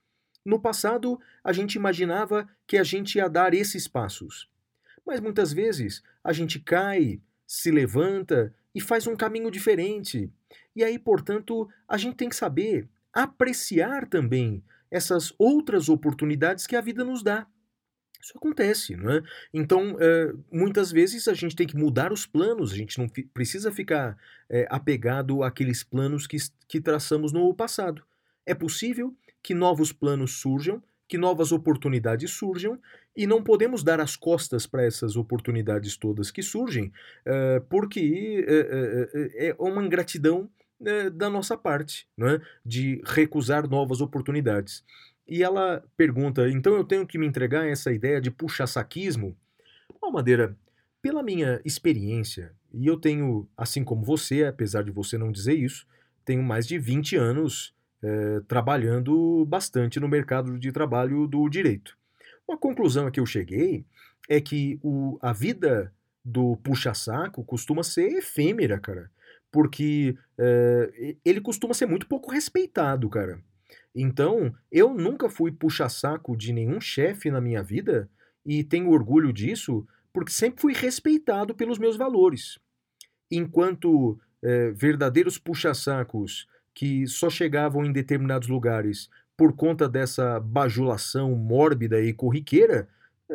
No 0.44 0.58
passado, 0.58 1.20
a 1.44 1.52
gente 1.52 1.74
imaginava 1.74 2.48
que 2.66 2.78
a 2.78 2.82
gente 2.82 3.16
ia 3.16 3.28
dar 3.28 3.52
esses 3.52 3.86
passos. 3.86 4.48
Mas 5.06 5.20
muitas 5.20 5.52
vezes 5.52 6.02
a 6.24 6.32
gente 6.32 6.58
cai, 6.58 7.20
se 7.46 7.70
levanta 7.70 8.54
e 8.74 8.80
faz 8.80 9.06
um 9.06 9.16
caminho 9.16 9.50
diferente. 9.50 10.30
E 10.74 10.82
aí, 10.82 10.98
portanto, 10.98 11.68
a 11.86 11.96
gente 11.96 12.16
tem 12.16 12.28
que 12.28 12.36
saber 12.36 12.88
apreciar 13.12 14.06
também 14.06 14.62
essas 14.90 15.32
outras 15.38 15.88
oportunidades 15.88 16.66
que 16.66 16.76
a 16.76 16.80
vida 16.80 17.04
nos 17.04 17.22
dá. 17.22 17.46
Isso 18.20 18.36
acontece, 18.36 18.96
não 18.96 19.10
é? 19.10 19.22
Então, 19.52 19.96
é, 19.98 20.32
muitas 20.52 20.92
vezes 20.92 21.26
a 21.26 21.34
gente 21.34 21.56
tem 21.56 21.66
que 21.66 21.76
mudar 21.76 22.12
os 22.12 22.26
planos, 22.26 22.72
a 22.72 22.76
gente 22.76 22.98
não 22.98 23.08
precisa 23.32 23.72
ficar 23.72 24.16
é, 24.48 24.66
apegado 24.70 25.42
àqueles 25.42 25.82
planos 25.82 26.26
que, 26.26 26.36
que 26.68 26.80
traçamos 26.80 27.32
no 27.32 27.54
passado. 27.54 28.02
É 28.44 28.54
possível 28.54 29.16
que 29.42 29.54
novos 29.54 29.90
planos 29.90 30.32
surjam, 30.38 30.82
que 31.08 31.16
novas 31.16 31.50
oportunidades 31.50 32.30
surjam, 32.30 32.78
e 33.16 33.26
não 33.26 33.42
podemos 33.42 33.82
dar 33.82 34.00
as 34.00 34.16
costas 34.16 34.66
para 34.66 34.84
essas 34.84 35.16
oportunidades 35.16 35.96
todas 35.96 36.30
que 36.30 36.42
surgem, 36.42 36.92
eh, 37.24 37.60
porque 37.68 38.46
é 39.34 39.54
uma 39.58 39.84
ingratidão 39.84 40.48
da 41.12 41.28
nossa 41.28 41.56
parte, 41.56 42.08
não 42.16 42.28
é? 42.28 42.40
de 42.64 43.02
recusar 43.04 43.68
novas 43.68 44.00
oportunidades. 44.00 44.84
E 45.30 45.44
ela 45.44 45.84
pergunta: 45.96 46.50
então 46.50 46.74
eu 46.74 46.82
tenho 46.82 47.06
que 47.06 47.16
me 47.16 47.26
entregar 47.26 47.62
a 47.62 47.68
essa 47.68 47.92
ideia 47.92 48.20
de 48.20 48.32
puxa-saquismo? 48.32 49.36
Ó, 50.02 50.10
Madeira, 50.10 50.56
pela 51.00 51.22
minha 51.22 51.60
experiência, 51.64 52.52
e 52.74 52.84
eu 52.86 52.98
tenho, 52.98 53.48
assim 53.56 53.84
como 53.84 54.04
você, 54.04 54.44
apesar 54.44 54.82
de 54.82 54.90
você 54.90 55.16
não 55.16 55.30
dizer 55.30 55.54
isso, 55.54 55.86
tenho 56.24 56.42
mais 56.42 56.66
de 56.66 56.78
20 56.78 57.14
anos 57.16 57.72
eh, 58.02 58.40
trabalhando 58.48 59.44
bastante 59.46 60.00
no 60.00 60.08
mercado 60.08 60.58
de 60.58 60.72
trabalho 60.72 61.26
do 61.28 61.48
direito. 61.48 61.96
Uma 62.46 62.58
conclusão 62.58 63.06
a 63.06 63.10
que 63.10 63.20
eu 63.20 63.26
cheguei 63.26 63.84
é 64.28 64.40
que 64.40 64.80
o, 64.82 65.16
a 65.22 65.32
vida 65.32 65.92
do 66.24 66.56
puxa-saco 66.58 67.44
costuma 67.44 67.82
ser 67.82 68.08
efêmera, 68.18 68.78
cara. 68.80 69.10
Porque 69.50 70.16
eh, 70.38 71.16
ele 71.24 71.40
costuma 71.40 71.74
ser 71.74 71.86
muito 71.86 72.06
pouco 72.06 72.30
respeitado, 72.32 73.08
cara. 73.08 73.40
Então, 73.94 74.54
eu 74.70 74.94
nunca 74.94 75.28
fui 75.28 75.50
puxa-saco 75.50 76.36
de 76.36 76.52
nenhum 76.52 76.80
chefe 76.80 77.30
na 77.30 77.40
minha 77.40 77.62
vida 77.62 78.08
e 78.44 78.62
tenho 78.62 78.90
orgulho 78.90 79.32
disso 79.32 79.86
porque 80.12 80.32
sempre 80.32 80.60
fui 80.60 80.72
respeitado 80.72 81.54
pelos 81.54 81.78
meus 81.78 81.96
valores. 81.96 82.58
Enquanto 83.30 84.18
eh, 84.42 84.70
verdadeiros 84.72 85.38
puxa-sacos 85.38 86.46
que 86.74 87.06
só 87.06 87.28
chegavam 87.28 87.84
em 87.84 87.92
determinados 87.92 88.48
lugares 88.48 89.08
por 89.36 89.54
conta 89.54 89.88
dessa 89.88 90.38
bajulação 90.38 91.34
mórbida 91.34 92.00
e 92.00 92.12
corriqueira, 92.12 92.88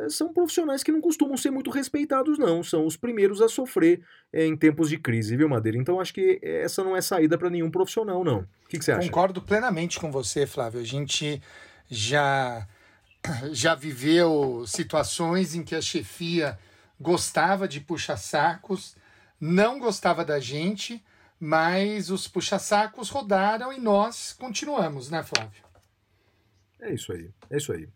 são 0.10 0.34
profissionais 0.34 0.84
que 0.84 0.92
não 0.92 1.02
costumam 1.02 1.38
ser 1.38 1.52
muito 1.52 1.70
respeitados, 1.70 2.38
não. 2.38 2.64
São 2.64 2.86
os 2.86 2.98
primeiros 2.98 3.42
a 3.42 3.48
sofrer 3.48 4.02
eh, 4.32 4.46
em 4.46 4.56
tempos 4.56 4.90
de 4.90 4.98
crise, 4.98 5.36
viu, 5.36 5.50
Madeira? 5.50 5.78
Então 5.78 6.00
acho 6.00 6.14
que 6.14 6.40
essa 6.44 6.84
não 6.84 6.96
é 6.96 7.02
saída 7.02 7.38
para 7.38 7.50
nenhum 7.50 7.72
profissional, 7.72 8.24
não. 8.24 8.40
O 8.40 8.68
que, 8.68 8.78
que 8.78 8.86
você 8.86 8.92
acha? 8.92 9.08
Concordo 9.08 9.42
plenamente 9.42 10.00
com 10.00 10.12
você, 10.12 10.46
Flávio. 10.46 10.80
A 10.80 10.84
gente 10.84 11.42
já, 11.90 12.68
já 13.52 13.76
viveu 13.76 14.64
situações 14.68 15.56
em 15.56 15.64
que 15.64 15.76
a 15.76 15.82
chefia 15.82 16.58
gostava 17.00 17.68
de 17.68 17.80
puxa-sacos, 17.80 18.96
não 19.40 19.80
gostava 19.80 20.24
da 20.24 20.40
gente, 20.40 21.04
mas 21.40 22.10
os 22.10 22.28
puxa-sacos 22.28 23.10
rodaram 23.10 23.72
e 23.72 23.80
nós 23.80 24.34
continuamos, 24.34 25.10
né, 25.10 25.24
Flávio? 25.24 25.64
É 26.80 26.94
isso 26.94 27.12
aí, 27.12 27.30
é 27.50 27.58
isso 27.58 27.72
aí. 27.72 27.88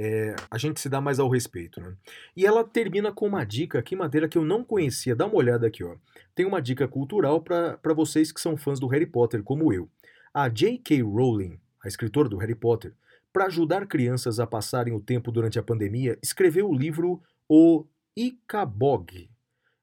É, 0.00 0.36
a 0.48 0.56
gente 0.56 0.80
se 0.80 0.88
dá 0.88 1.00
mais 1.00 1.18
ao 1.18 1.28
respeito, 1.28 1.80
né? 1.80 1.96
E 2.36 2.46
ela 2.46 2.62
termina 2.62 3.10
com 3.10 3.26
uma 3.26 3.44
dica 3.44 3.80
aqui, 3.80 3.96
Madeira, 3.96 4.28
que 4.28 4.38
eu 4.38 4.44
não 4.44 4.62
conhecia. 4.62 5.16
Dá 5.16 5.26
uma 5.26 5.34
olhada 5.34 5.66
aqui, 5.66 5.82
ó. 5.82 5.96
Tem 6.36 6.46
uma 6.46 6.62
dica 6.62 6.86
cultural 6.86 7.42
para 7.42 7.94
vocês 7.94 8.30
que 8.30 8.40
são 8.40 8.56
fãs 8.56 8.78
do 8.78 8.86
Harry 8.86 9.06
Potter, 9.06 9.42
como 9.42 9.72
eu. 9.72 9.90
A 10.32 10.48
J.K. 10.48 11.02
Rowling, 11.02 11.58
a 11.82 11.88
escritora 11.88 12.28
do 12.28 12.36
Harry 12.36 12.54
Potter, 12.54 12.94
para 13.32 13.46
ajudar 13.46 13.88
crianças 13.88 14.38
a 14.38 14.46
passarem 14.46 14.94
o 14.94 15.00
tempo 15.00 15.32
durante 15.32 15.58
a 15.58 15.62
pandemia, 15.64 16.16
escreveu 16.22 16.68
o 16.68 16.74
livro 16.74 17.20
O 17.48 17.84
Icabog 18.16 19.28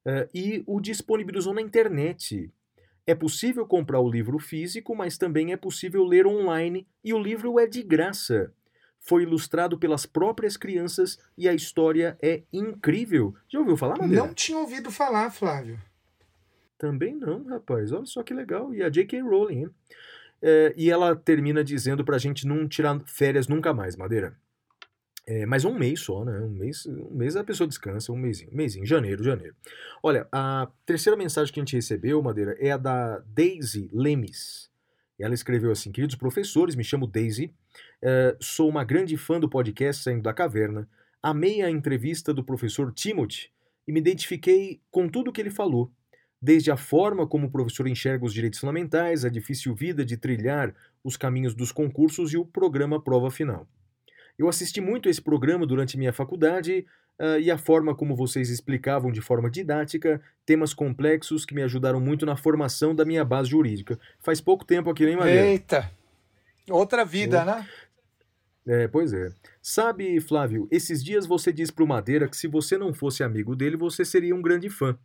é, 0.05 0.29
e 0.33 0.63
o 0.65 0.79
disponibilizou 0.79 1.53
na 1.53 1.61
internet. 1.61 2.51
É 3.05 3.13
possível 3.13 3.67
comprar 3.67 3.99
o 3.99 4.09
livro 4.09 4.39
físico, 4.39 4.95
mas 4.95 5.17
também 5.17 5.51
é 5.51 5.57
possível 5.57 6.05
ler 6.05 6.25
online 6.25 6.87
e 7.03 7.13
o 7.13 7.19
livro 7.19 7.59
é 7.59 7.67
de 7.67 7.83
graça. 7.83 8.53
Foi 9.05 9.21
ilustrado 9.21 9.77
pelas 9.77 10.05
próprias 10.05 10.57
crianças 10.57 11.19
e 11.37 11.47
a 11.47 11.53
história 11.53 12.17
é 12.19 12.41
incrível. 12.51 13.35
Já 13.47 13.59
ouviu 13.59 13.77
falar, 13.77 13.99
Madeira? 13.99 14.25
Não 14.25 14.33
tinha 14.33 14.57
ouvido 14.57 14.89
falar, 14.91 15.29
Flávio. 15.29 15.79
Também 16.75 17.15
não, 17.15 17.43
rapaz. 17.43 17.91
Olha 17.91 18.05
só 18.05 18.23
que 18.23 18.33
legal. 18.33 18.73
E 18.73 18.81
a 18.81 18.89
J.K. 18.89 19.21
Rowling, 19.21 19.59
hein? 19.59 19.69
É, 20.41 20.73
e 20.75 20.89
ela 20.89 21.15
termina 21.15 21.63
dizendo 21.63 22.03
pra 22.03 22.17
gente 22.17 22.47
não 22.47 22.67
tirar 22.67 22.99
férias 23.05 23.47
nunca 23.47 23.73
mais, 23.73 23.95
Madeira. 23.95 24.35
É, 25.27 25.45
mas 25.45 25.65
um 25.65 25.73
mês 25.77 25.99
só, 25.99 26.25
né? 26.25 26.39
Um 26.39 26.49
mês, 26.49 26.87
um 26.87 27.15
mês 27.15 27.35
a 27.35 27.43
pessoa 27.43 27.67
descansa, 27.67 28.11
um 28.11 28.17
mêsinho, 28.17 28.51
um 28.51 28.55
mêsinho, 28.55 28.85
janeiro, 28.87 29.23
janeiro. 29.23 29.55
Olha, 30.01 30.27
a 30.31 30.67
terceira 30.83 31.15
mensagem 31.15 31.53
que 31.53 31.59
a 31.59 31.63
gente 31.63 31.75
recebeu, 31.75 32.21
Madeira, 32.23 32.55
é 32.59 32.71
a 32.71 32.77
da 32.77 33.19
Daisy 33.19 33.87
Lemes. 33.93 34.69
Ela 35.19 35.33
escreveu 35.33 35.71
assim: 35.71 35.91
Queridos 35.91 36.15
professores, 36.15 36.75
me 36.75 36.83
chamo 36.83 37.07
Daisy, 37.07 37.53
eh, 38.01 38.35
sou 38.39 38.69
uma 38.69 38.83
grande 38.83 39.15
fã 39.17 39.39
do 39.39 39.49
podcast 39.49 40.03
Saindo 40.03 40.23
da 40.23 40.33
Caverna, 40.33 40.87
amei 41.21 41.61
a 41.61 41.69
entrevista 41.69 42.33
do 42.33 42.43
professor 42.43 42.91
Timothy 42.93 43.49
e 43.87 43.91
me 43.91 43.99
identifiquei 43.99 44.81
com 44.91 45.07
tudo 45.07 45.31
que 45.31 45.41
ele 45.41 45.49
falou. 45.49 45.91
Desde 46.41 46.69
a 46.69 46.77
forma 46.77 47.25
como 47.25 47.47
o 47.47 47.51
professor 47.51 47.87
enxerga 47.87 48.25
os 48.25 48.33
direitos 48.33 48.59
fundamentais, 48.59 49.23
a 49.25 49.29
difícil 49.29 49.73
vida 49.73 50.05
de 50.05 50.17
trilhar 50.17 50.75
os 51.03 51.15
caminhos 51.17 51.55
dos 51.55 51.71
concursos 51.71 52.33
e 52.33 52.37
o 52.37 52.45
programa 52.45 53.01
Prova 53.01 53.31
Final. 53.31 53.67
Eu 54.37 54.49
assisti 54.49 54.81
muito 54.81 55.07
a 55.07 55.11
esse 55.11 55.21
programa 55.21 55.65
durante 55.65 55.97
minha 55.97 56.11
faculdade 56.11 56.85
ah, 57.19 57.39
e 57.39 57.49
a 57.49 57.57
forma 57.57 57.95
como 57.95 58.15
vocês 58.15 58.49
explicavam 58.49 59.11
de 59.11 59.21
forma 59.21 59.49
didática 59.49 60.21
temas 60.45 60.73
complexos 60.73 61.45
que 61.45 61.55
me 61.55 61.63
ajudaram 61.63 61.99
muito 61.99 62.25
na 62.25 62.35
formação 62.35 62.93
da 62.93 63.05
minha 63.05 63.23
base 63.23 63.49
jurídica. 63.49 63.99
Faz 64.19 64.41
pouco 64.41 64.65
tempo 64.65 64.89
aqui, 64.89 65.05
nem 65.05 65.15
Madeira? 65.15 65.45
Eita! 65.47 65.91
Outra 66.69 67.05
vida, 67.05 67.45
né? 67.45 67.67
É, 68.67 68.87
pois 68.87 69.13
é. 69.13 69.31
Sabe, 69.61 70.19
Flávio, 70.19 70.67
esses 70.71 71.03
dias 71.03 71.25
você 71.25 71.53
disse 71.53 71.71
pro 71.71 71.87
Madeira 71.87 72.27
que 72.27 72.35
se 72.35 72.47
você 72.47 72.77
não 72.77 72.93
fosse 72.93 73.23
amigo 73.23 73.55
dele, 73.55 73.77
você 73.77 74.03
seria 74.03 74.35
um 74.35 74.41
grande 74.41 74.69
fã. 74.69 74.97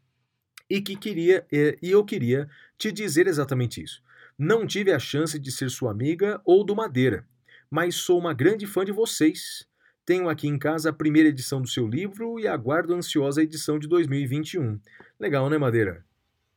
E 0.69 0.81
que 0.81 0.97
queria, 0.97 1.47
é, 1.53 1.77
e 1.83 1.91
eu 1.91 2.05
queria 2.05 2.49
te 2.79 2.91
dizer 2.91 3.27
exatamente 3.27 3.83
isso. 3.83 4.03
Não 4.39 4.67
tive 4.67 4.93
a 4.93 4.99
chance 4.99 5.39
de 5.39 5.53
ser 5.53 5.69
sua 5.69 5.91
amiga 5.91 6.41
ou 6.45 6.65
do 6.65 6.75
Madeira, 6.75 7.27
mas 7.71 7.97
sou 7.97 8.19
uma 8.19 8.33
grande 8.33 8.67
fã 8.67 8.85
de 8.85 8.93
vocês. 8.93 9.67
Tenho 10.11 10.29
aqui 10.29 10.49
em 10.49 10.59
casa 10.59 10.91
a 10.91 10.93
primeira 10.93 11.29
edição 11.29 11.63
do 11.63 11.69
seu 11.69 11.87
livro 11.87 12.41
e 12.41 12.49
aguardo 12.49 12.93
ansiosa 12.93 13.41
a 13.41 13.45
edição 13.45 13.79
de 13.79 13.87
2021. 13.87 14.81
Legal, 15.21 15.49
né, 15.49 15.57
Madeira? 15.57 16.05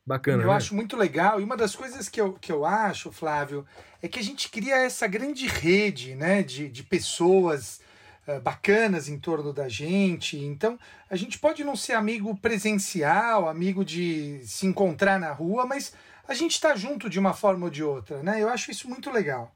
Bacana, 0.04 0.42
eu 0.42 0.48
né? 0.48 0.54
acho 0.56 0.74
muito 0.74 0.96
legal. 0.96 1.40
E 1.40 1.44
uma 1.44 1.56
das 1.56 1.76
coisas 1.76 2.08
que 2.08 2.20
eu, 2.20 2.32
que 2.32 2.50
eu 2.50 2.64
acho, 2.64 3.12
Flávio, 3.12 3.64
é 4.02 4.08
que 4.08 4.18
a 4.18 4.22
gente 4.24 4.50
cria 4.50 4.78
essa 4.78 5.06
grande 5.06 5.46
rede 5.46 6.16
né, 6.16 6.42
de, 6.42 6.68
de 6.68 6.82
pessoas 6.82 7.80
eh, 8.26 8.40
bacanas 8.40 9.08
em 9.08 9.20
torno 9.20 9.52
da 9.52 9.68
gente. 9.68 10.36
Então, 10.36 10.76
a 11.08 11.14
gente 11.14 11.38
pode 11.38 11.62
não 11.62 11.76
ser 11.76 11.92
amigo 11.92 12.36
presencial, 12.36 13.48
amigo 13.48 13.84
de 13.84 14.40
se 14.42 14.66
encontrar 14.66 15.20
na 15.20 15.30
rua, 15.30 15.64
mas 15.64 15.94
a 16.26 16.34
gente 16.34 16.54
está 16.54 16.74
junto 16.74 17.08
de 17.08 17.20
uma 17.20 17.32
forma 17.32 17.66
ou 17.66 17.70
de 17.70 17.84
outra. 17.84 18.20
Né? 18.20 18.42
Eu 18.42 18.48
acho 18.48 18.72
isso 18.72 18.88
muito 18.88 19.12
legal. 19.12 19.54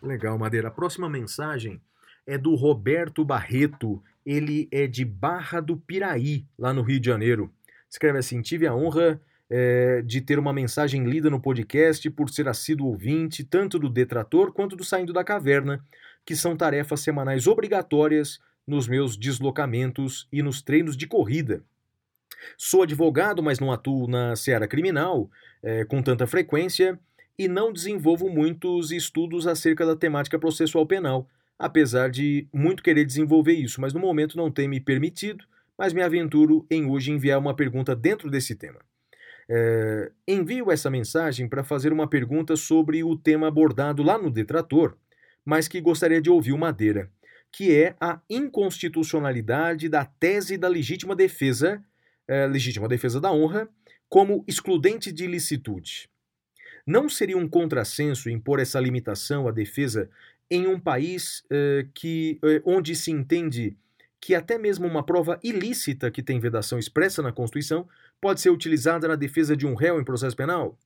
Legal, 0.00 0.38
Madeira. 0.38 0.68
A 0.68 0.70
próxima 0.70 1.10
mensagem 1.10 1.82
é 2.26 2.38
do 2.38 2.54
Roberto 2.54 3.24
Barreto. 3.24 4.02
Ele 4.24 4.68
é 4.70 4.86
de 4.86 5.04
Barra 5.04 5.60
do 5.60 5.76
Piraí, 5.76 6.46
lá 6.58 6.72
no 6.72 6.82
Rio 6.82 7.00
de 7.00 7.06
Janeiro. 7.06 7.52
Escreve 7.88 8.18
assim: 8.18 8.40
Tive 8.40 8.66
a 8.66 8.74
honra 8.74 9.20
eh, 9.50 10.02
de 10.06 10.20
ter 10.20 10.38
uma 10.38 10.52
mensagem 10.52 11.04
lida 11.04 11.28
no 11.28 11.40
podcast 11.40 12.08
por 12.10 12.30
ser 12.30 12.48
assíduo 12.48 12.88
ouvinte, 12.88 13.44
tanto 13.44 13.78
do 13.78 13.90
Detrator 13.90 14.52
quanto 14.52 14.74
do 14.76 14.84
Saindo 14.84 15.12
da 15.12 15.22
Caverna, 15.22 15.84
que 16.24 16.34
são 16.34 16.56
tarefas 16.56 17.00
semanais 17.00 17.46
obrigatórias 17.46 18.40
nos 18.66 18.88
meus 18.88 19.16
deslocamentos 19.16 20.26
e 20.32 20.42
nos 20.42 20.62
treinos 20.62 20.96
de 20.96 21.06
corrida. 21.06 21.62
Sou 22.56 22.82
advogado, 22.82 23.42
mas 23.42 23.60
não 23.60 23.70
atuo 23.70 24.08
na 24.08 24.34
seara 24.36 24.66
criminal 24.66 25.30
eh, 25.62 25.84
com 25.84 26.02
tanta 26.02 26.26
frequência 26.26 26.98
e 27.38 27.48
não 27.48 27.72
desenvolvo 27.72 28.28
muitos 28.28 28.90
estudos 28.90 29.46
acerca 29.46 29.84
da 29.84 29.96
temática 29.96 30.38
processual 30.38 30.86
penal, 30.86 31.28
apesar 31.58 32.10
de 32.10 32.46
muito 32.52 32.82
querer 32.82 33.04
desenvolver 33.04 33.52
isso, 33.52 33.80
mas 33.80 33.92
no 33.92 34.00
momento 34.00 34.36
não 34.36 34.50
tem 34.50 34.68
me 34.68 34.80
permitido, 34.80 35.44
mas 35.76 35.92
me 35.92 36.02
aventuro 36.02 36.66
em 36.70 36.86
hoje 36.86 37.10
enviar 37.10 37.38
uma 37.38 37.54
pergunta 37.54 37.94
dentro 37.94 38.30
desse 38.30 38.54
tema. 38.54 38.80
É, 39.48 40.10
envio 40.26 40.70
essa 40.70 40.90
mensagem 40.90 41.48
para 41.48 41.64
fazer 41.64 41.92
uma 41.92 42.08
pergunta 42.08 42.56
sobre 42.56 43.02
o 43.02 43.16
tema 43.16 43.48
abordado 43.48 44.02
lá 44.02 44.16
no 44.16 44.30
Detrator, 44.30 44.96
mas 45.44 45.66
que 45.66 45.80
gostaria 45.80 46.20
de 46.22 46.30
ouvir 46.30 46.52
o 46.52 46.58
Madeira, 46.58 47.10
que 47.50 47.74
é 47.74 47.94
a 48.00 48.20
inconstitucionalidade 48.30 49.88
da 49.88 50.04
tese 50.04 50.56
da 50.56 50.68
legítima 50.68 51.14
defesa, 51.14 51.82
é, 52.26 52.46
legítima 52.46 52.88
defesa 52.88 53.20
da 53.20 53.32
honra, 53.32 53.68
como 54.08 54.44
excludente 54.46 55.10
de 55.10 55.24
ilicitude. 55.24 56.08
Não 56.86 57.08
seria 57.08 57.36
um 57.36 57.48
contrassenso 57.48 58.28
impor 58.28 58.58
essa 58.58 58.80
limitação 58.80 59.46
à 59.46 59.52
defesa 59.52 60.10
em 60.52 60.66
um 60.66 60.78
país 60.78 61.42
eh, 61.50 61.86
que, 61.94 62.38
eh, 62.44 62.60
onde 62.66 62.94
se 62.94 63.10
entende 63.10 63.74
que 64.20 64.34
até 64.34 64.58
mesmo 64.58 64.86
uma 64.86 65.02
prova 65.02 65.40
ilícita 65.42 66.10
que 66.10 66.22
tem 66.22 66.38
vedação 66.38 66.78
expressa 66.78 67.22
na 67.22 67.32
Constituição 67.32 67.88
pode 68.20 68.42
ser 68.42 68.50
utilizada 68.50 69.08
na 69.08 69.16
defesa 69.16 69.56
de 69.56 69.66
um 69.66 69.74
réu 69.74 69.98
em 69.98 70.04
processo 70.04 70.36
penal? 70.36 70.78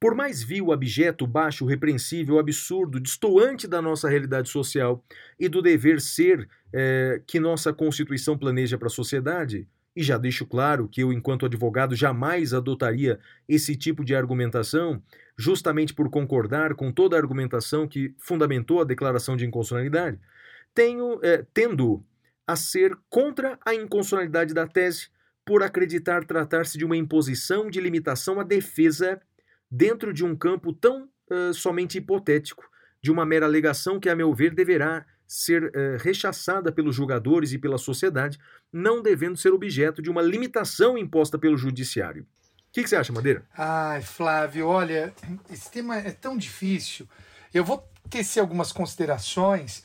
Por 0.00 0.14
mais 0.14 0.42
vil, 0.42 0.72
abjeto, 0.72 1.26
baixo, 1.26 1.66
repreensível, 1.66 2.38
absurdo, 2.38 2.98
destoante 2.98 3.68
da 3.68 3.82
nossa 3.82 4.08
realidade 4.08 4.48
social 4.48 5.04
e 5.38 5.50
do 5.50 5.60
dever 5.60 6.00
ser 6.00 6.48
eh, 6.72 7.20
que 7.26 7.38
nossa 7.38 7.74
Constituição 7.74 8.38
planeja 8.38 8.78
para 8.78 8.86
a 8.86 8.90
sociedade, 8.90 9.68
e 9.98 10.02
já 10.04 10.16
deixo 10.16 10.46
claro 10.46 10.88
que 10.88 11.02
eu, 11.02 11.12
enquanto 11.12 11.44
advogado, 11.44 11.96
jamais 11.96 12.54
adotaria 12.54 13.18
esse 13.48 13.74
tipo 13.74 14.04
de 14.04 14.14
argumentação, 14.14 15.02
justamente 15.36 15.92
por 15.92 16.08
concordar 16.08 16.76
com 16.76 16.92
toda 16.92 17.16
a 17.16 17.18
argumentação 17.18 17.88
que 17.88 18.14
fundamentou 18.16 18.80
a 18.80 18.84
declaração 18.84 19.36
de 19.36 19.44
inconstitucionalidade, 19.44 20.20
tenho, 20.72 21.18
eh, 21.20 21.44
tendo 21.52 22.06
a 22.46 22.54
ser 22.54 22.96
contra 23.10 23.58
a 23.66 23.74
inconstitucionalidade 23.74 24.54
da 24.54 24.68
tese 24.68 25.08
por 25.44 25.64
acreditar 25.64 26.24
tratar-se 26.24 26.78
de 26.78 26.84
uma 26.84 26.96
imposição 26.96 27.68
de 27.68 27.80
limitação 27.80 28.38
à 28.38 28.44
defesa 28.44 29.20
dentro 29.68 30.12
de 30.12 30.24
um 30.24 30.36
campo 30.36 30.72
tão 30.72 31.08
eh, 31.28 31.52
somente 31.52 31.98
hipotético, 31.98 32.62
de 33.02 33.10
uma 33.10 33.26
mera 33.26 33.46
alegação 33.46 33.98
que, 33.98 34.08
a 34.08 34.14
meu 34.14 34.32
ver, 34.32 34.54
deverá 34.54 35.04
ser 35.28 35.70
eh, 35.74 35.98
rechaçada 36.00 36.72
pelos 36.72 36.96
julgadores 36.96 37.52
e 37.52 37.58
pela 37.58 37.76
sociedade, 37.76 38.38
não 38.72 39.02
devendo 39.02 39.36
ser 39.36 39.52
objeto 39.52 40.00
de 40.00 40.08
uma 40.08 40.22
limitação 40.22 40.96
imposta 40.96 41.38
pelo 41.38 41.58
judiciário. 41.58 42.22
O 42.22 42.72
que, 42.72 42.82
que 42.82 42.88
você 42.88 42.96
acha, 42.96 43.12
Madeira? 43.12 43.46
Ai, 43.56 44.00
Flávio, 44.00 44.66
olha, 44.66 45.12
esse 45.50 45.70
tema 45.70 45.96
é 45.98 46.10
tão 46.10 46.36
difícil. 46.36 47.06
Eu 47.52 47.62
vou 47.62 47.86
tecer 48.08 48.40
algumas 48.40 48.72
considerações. 48.72 49.84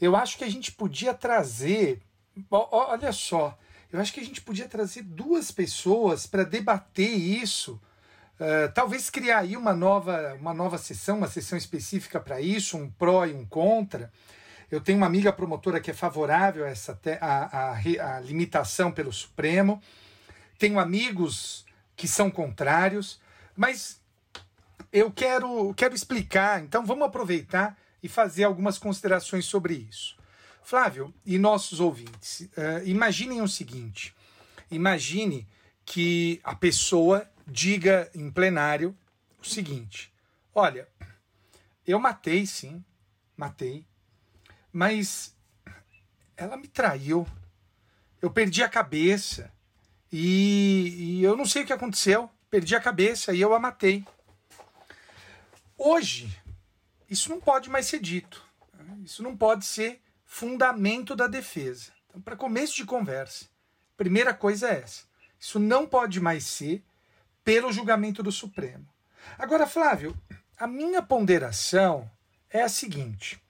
Eu 0.00 0.14
acho 0.14 0.38
que 0.38 0.44
a 0.44 0.50
gente 0.50 0.70
podia 0.70 1.12
trazer. 1.12 2.00
Olha 2.50 3.12
só, 3.12 3.58
eu 3.92 4.00
acho 4.00 4.12
que 4.12 4.20
a 4.20 4.24
gente 4.24 4.40
podia 4.40 4.68
trazer 4.68 5.02
duas 5.02 5.50
pessoas 5.50 6.26
para 6.26 6.44
debater 6.44 7.10
isso. 7.10 7.80
Uh, 8.38 8.72
talvez 8.72 9.10
criar 9.10 9.38
aí 9.38 9.56
uma 9.56 9.72
nova, 9.72 10.34
uma 10.34 10.54
nova 10.54 10.78
sessão, 10.78 11.18
uma 11.18 11.26
sessão 11.26 11.58
específica 11.58 12.20
para 12.20 12.40
isso, 12.40 12.76
um 12.76 12.88
pró 12.88 13.26
e 13.26 13.34
um 13.34 13.44
contra. 13.44 14.12
Eu 14.70 14.80
tenho 14.80 14.98
uma 14.98 15.06
amiga 15.06 15.32
promotora 15.32 15.80
que 15.80 15.90
é 15.90 15.94
favorável 15.94 16.64
a 16.64 16.68
essa 16.68 16.98
a, 17.20 17.70
a 17.70 18.16
a 18.16 18.20
limitação 18.20 18.92
pelo 18.92 19.12
Supremo. 19.12 19.82
Tenho 20.58 20.78
amigos 20.78 21.64
que 21.96 22.06
são 22.06 22.30
contrários, 22.30 23.20
mas 23.56 24.00
eu 24.92 25.10
quero, 25.10 25.72
quero 25.74 25.94
explicar, 25.94 26.62
então 26.62 26.84
vamos 26.84 27.06
aproveitar 27.06 27.76
e 28.02 28.08
fazer 28.08 28.44
algumas 28.44 28.78
considerações 28.78 29.44
sobre 29.44 29.74
isso. 29.74 30.16
Flávio 30.62 31.14
e 31.24 31.38
nossos 31.38 31.80
ouvintes, 31.80 32.48
eh, 32.56 32.82
imaginem 32.84 33.40
o 33.40 33.48
seguinte: 33.48 34.14
imagine 34.70 35.48
que 35.84 36.40
a 36.44 36.54
pessoa 36.54 37.28
diga 37.46 38.10
em 38.14 38.30
plenário 38.30 38.96
o 39.40 39.46
seguinte: 39.46 40.12
olha, 40.54 40.86
eu 41.86 41.98
matei 41.98 42.46
sim, 42.46 42.84
matei, 43.36 43.86
mas 44.72 45.34
ela 46.36 46.56
me 46.56 46.68
traiu, 46.68 47.26
eu 48.20 48.30
perdi 48.30 48.62
a 48.62 48.68
cabeça 48.68 49.52
e, 50.10 51.18
e 51.18 51.22
eu 51.22 51.36
não 51.36 51.44
sei 51.44 51.62
o 51.62 51.66
que 51.66 51.72
aconteceu, 51.72 52.30
perdi 52.50 52.74
a 52.74 52.80
cabeça 52.80 53.32
e 53.32 53.40
eu 53.40 53.54
a 53.54 53.58
matei. 53.58 54.04
Hoje, 55.76 56.36
isso 57.08 57.30
não 57.30 57.40
pode 57.40 57.70
mais 57.70 57.86
ser 57.86 58.00
dito. 58.00 58.46
Isso 59.04 59.22
não 59.22 59.36
pode 59.36 59.64
ser 59.64 60.02
fundamento 60.24 61.16
da 61.16 61.26
defesa. 61.26 61.92
Então, 62.08 62.20
para 62.20 62.36
começo 62.36 62.74
de 62.76 62.84
conversa, 62.84 63.46
primeira 63.96 64.34
coisa 64.34 64.68
é 64.68 64.80
essa. 64.80 65.04
Isso 65.38 65.58
não 65.58 65.86
pode 65.86 66.20
mais 66.20 66.44
ser 66.44 66.82
pelo 67.44 67.72
julgamento 67.72 68.22
do 68.22 68.32
Supremo. 68.32 68.86
Agora, 69.38 69.66
Flávio, 69.66 70.16
a 70.58 70.66
minha 70.66 71.00
ponderação 71.00 72.10
é 72.50 72.62
a 72.62 72.68
seguinte. 72.68 73.40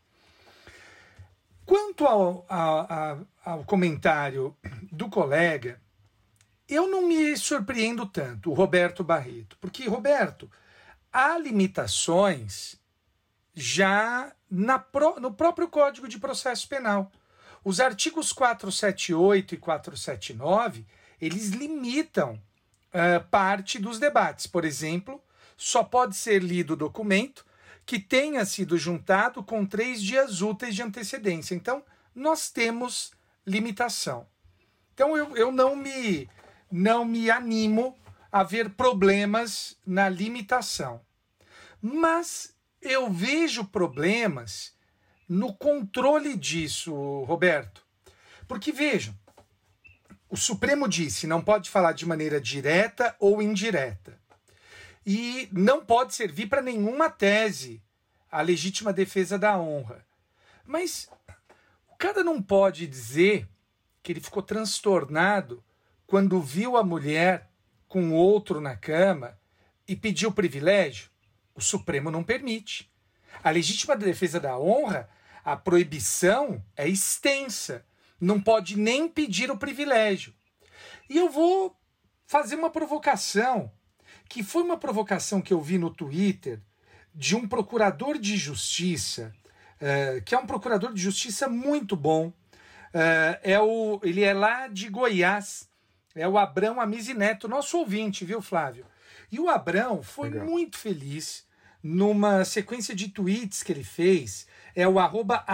Quanto 1.68 2.07
ao, 2.07 2.46
a- 2.48 3.12
a- 3.44 3.52
ao 3.52 3.62
comentário 3.62 4.57
do 4.90 5.11
colega, 5.11 5.78
eu 6.66 6.88
não 6.88 7.07
me 7.07 7.37
surpreendo 7.37 8.07
tanto, 8.07 8.50
o 8.50 8.54
Roberto 8.54 9.04
Barreto, 9.04 9.54
porque, 9.61 9.87
Roberto, 9.87 10.50
há 11.12 11.37
limitações 11.37 12.81
já 13.52 14.33
na 14.50 14.83
no 15.20 15.31
próprio 15.35 15.68
Código 15.68 16.09
de 16.09 16.18
Processo 16.18 16.66
Penal. 16.66 17.12
Os 17.62 17.81
artigos 17.81 18.33
478 18.33 19.54
e 19.54 19.59
479, 19.59 20.87
eles 21.20 21.48
limitam 21.50 22.40
eh, 22.94 23.18
parte 23.18 23.78
dos 23.78 23.98
debates. 23.98 24.46
Por 24.46 24.64
exemplo, 24.64 25.22
só 25.54 25.85
pode 25.85 26.16
ser 26.16 26.42
lido 26.42 26.72
o 26.72 26.76
documento 26.76 27.44
que 27.88 27.98
tenha 27.98 28.44
sido 28.44 28.77
juntado 28.77 29.42
com 29.42 29.64
três 29.64 30.03
dias 30.03 30.42
úteis 30.42 30.74
de 30.74 30.83
antecedência. 30.83 31.55
Então, 31.55 31.83
nós 32.14 32.51
temos 32.51 33.12
limitação. 33.46 34.27
Então, 34.92 35.16
eu, 35.16 35.35
eu 35.35 35.51
não, 35.51 35.74
me, 35.74 36.29
não 36.70 37.03
me 37.03 37.31
animo 37.31 37.96
a 38.31 38.42
ver 38.42 38.68
problemas 38.68 39.74
na 39.87 40.07
limitação. 40.07 41.01
Mas 41.81 42.55
eu 42.83 43.11
vejo 43.11 43.64
problemas 43.64 44.77
no 45.27 45.55
controle 45.55 46.37
disso, 46.37 46.92
Roberto. 47.22 47.87
Porque 48.46 48.70
vejam, 48.70 49.18
o 50.29 50.37
Supremo 50.37 50.87
disse 50.87 51.27
não 51.27 51.40
pode 51.40 51.70
falar 51.70 51.92
de 51.92 52.05
maneira 52.05 52.38
direta 52.38 53.16
ou 53.18 53.40
indireta. 53.40 54.17
E 55.11 55.49
não 55.51 55.83
pode 55.83 56.14
servir 56.14 56.49
para 56.49 56.61
nenhuma 56.61 57.09
tese 57.09 57.83
a 58.31 58.42
legítima 58.42 58.92
defesa 58.92 59.38
da 59.38 59.59
honra. 59.59 60.07
Mas 60.66 61.09
o 61.90 61.97
cara 61.97 62.23
não 62.23 62.42
pode 62.42 62.87
dizer 62.87 63.49
que 64.03 64.12
ele 64.12 64.21
ficou 64.21 64.42
transtornado 64.42 65.64
quando 66.07 66.42
viu 66.42 66.77
a 66.77 66.85
mulher 66.85 67.51
com 67.88 68.12
outro 68.12 68.61
na 68.61 68.77
cama 68.77 69.38
e 69.88 69.97
pediu 69.97 70.31
privilégio. 70.31 71.09
O 71.55 71.62
Supremo 71.62 72.11
não 72.11 72.23
permite. 72.23 72.92
A 73.42 73.49
legítima 73.49 73.97
defesa 73.97 74.38
da 74.38 74.59
honra, 74.59 75.09
a 75.42 75.57
proibição 75.57 76.62
é 76.77 76.87
extensa. 76.87 77.83
Não 78.21 78.38
pode 78.38 78.77
nem 78.77 79.09
pedir 79.09 79.51
o 79.51 79.57
privilégio. 79.57 80.35
E 81.09 81.16
eu 81.16 81.31
vou 81.31 81.75
fazer 82.27 82.57
uma 82.57 82.68
provocação, 82.68 83.73
que 84.29 84.43
foi 84.43 84.62
uma 84.62 84.77
provocação 84.77 85.41
que 85.41 85.53
eu 85.53 85.61
vi 85.61 85.79
no 85.79 85.91
Twitter 85.91 86.61
de 87.14 87.35
um 87.35 87.49
procurador 87.49 88.19
de 88.19 88.37
justiça, 88.37 89.33
eh, 89.81 90.23
que 90.25 90.35
é 90.35 90.38
um 90.38 90.47
procurador 90.47 90.93
de 90.93 91.01
justiça 91.01 91.49
muito 91.49 91.97
bom. 91.97 92.33
Eh, 92.93 93.41
é 93.43 93.61
o, 93.61 93.99
ele 94.03 94.23
é 94.23 94.35
lá 94.35 94.69
de 94.69 94.88
Goiás, 94.88 95.69
é 96.14 96.29
o 96.29 96.37
Abrão 96.37 96.81
Amizi 96.81 97.14
Neto, 97.14 97.49
nosso 97.49 97.79
ouvinte, 97.79 98.25
viu, 98.25 98.43
Flávio? 98.43 98.85
E 99.31 99.41
o 99.41 99.49
Abrão 99.49 100.03
foi 100.03 100.31
Legal. 100.31 100.47
muito 100.47 100.79
feliz 100.79 101.47
numa 101.83 102.45
sequência 102.45 102.95
de 102.95 103.09
tweets 103.09 103.62
que 103.62 103.73
ele 103.73 103.85
fez. 103.85 104.47
É 104.75 104.87
o 104.87 104.99
arroba 104.99 105.45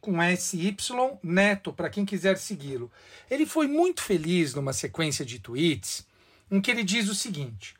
com 0.00 0.16
SY 0.36 0.76
Neto, 1.22 1.72
para 1.72 1.90
quem 1.90 2.04
quiser 2.04 2.36
segui-lo. 2.38 2.90
Ele 3.30 3.46
foi 3.46 3.66
muito 3.66 4.02
feliz 4.02 4.54
numa 4.54 4.72
sequência 4.72 5.24
de 5.24 5.38
tweets 5.38 6.06
em 6.50 6.60
que 6.60 6.70
ele 6.70 6.84
diz 6.84 7.08
o 7.08 7.14
seguinte: 7.14 7.74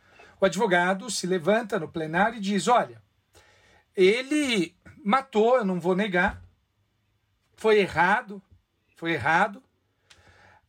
o 0.44 0.46
advogado 0.46 1.11
se 1.11 1.26
levanta 1.26 1.78
no 1.78 1.88
plenário 1.88 2.37
e 2.37 2.40
diz: 2.40 2.68
Olha, 2.68 3.02
ele 3.96 4.76
matou, 5.02 5.57
eu 5.57 5.64
não 5.64 5.80
vou 5.80 5.96
negar, 5.96 6.42
foi 7.57 7.78
errado, 7.78 8.42
foi 8.94 9.12
errado. 9.12 9.62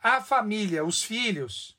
A 0.01 0.21
família, 0.21 0.85
os 0.85 1.03
filhos, 1.03 1.77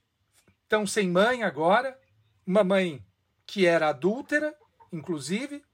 estão 0.62 0.86
sem 0.86 1.08
mãe 1.08 1.42
agora, 1.42 1.98
uma 2.46 2.62
mãe 2.62 3.02
que 3.46 3.64
era 3.64 3.88
adúltera, 3.88 4.54
inclusive. 4.92 5.64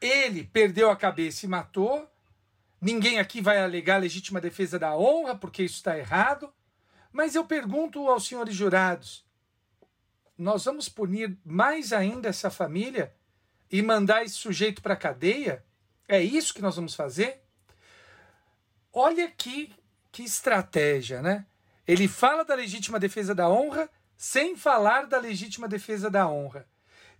Ele 0.00 0.44
perdeu 0.44 0.90
a 0.90 0.96
cabeça 0.96 1.44
e 1.44 1.48
matou. 1.48 2.10
Ninguém 2.80 3.18
aqui 3.18 3.42
vai 3.42 3.62
alegar 3.62 3.98
legítima 3.98 4.40
defesa 4.40 4.78
da 4.78 4.96
honra, 4.96 5.36
porque 5.36 5.62
isso 5.62 5.76
está 5.76 5.98
errado. 5.98 6.50
Mas 7.12 7.34
eu 7.34 7.44
pergunto 7.44 8.08
aos 8.08 8.26
senhores 8.26 8.54
jurados: 8.54 9.26
nós 10.36 10.64
vamos 10.64 10.88
punir 10.88 11.36
mais 11.44 11.92
ainda 11.92 12.28
essa 12.28 12.50
família 12.50 13.14
e 13.70 13.82
mandar 13.82 14.24
esse 14.24 14.34
sujeito 14.34 14.82
para 14.82 14.94
a 14.94 14.96
cadeia? 14.96 15.64
É 16.08 16.20
isso 16.20 16.54
que 16.54 16.62
nós 16.62 16.76
vamos 16.76 16.94
fazer? 16.94 17.42
Olha 18.92 19.30
que, 19.30 19.74
que 20.10 20.22
estratégia, 20.22 21.22
né? 21.22 21.46
Ele 21.86 22.06
fala 22.06 22.44
da 22.44 22.54
legítima 22.54 22.98
defesa 22.98 23.34
da 23.34 23.48
honra 23.48 23.88
sem 24.16 24.56
falar 24.56 25.06
da 25.06 25.18
legítima 25.18 25.66
defesa 25.66 26.10
da 26.10 26.28
honra. 26.28 26.66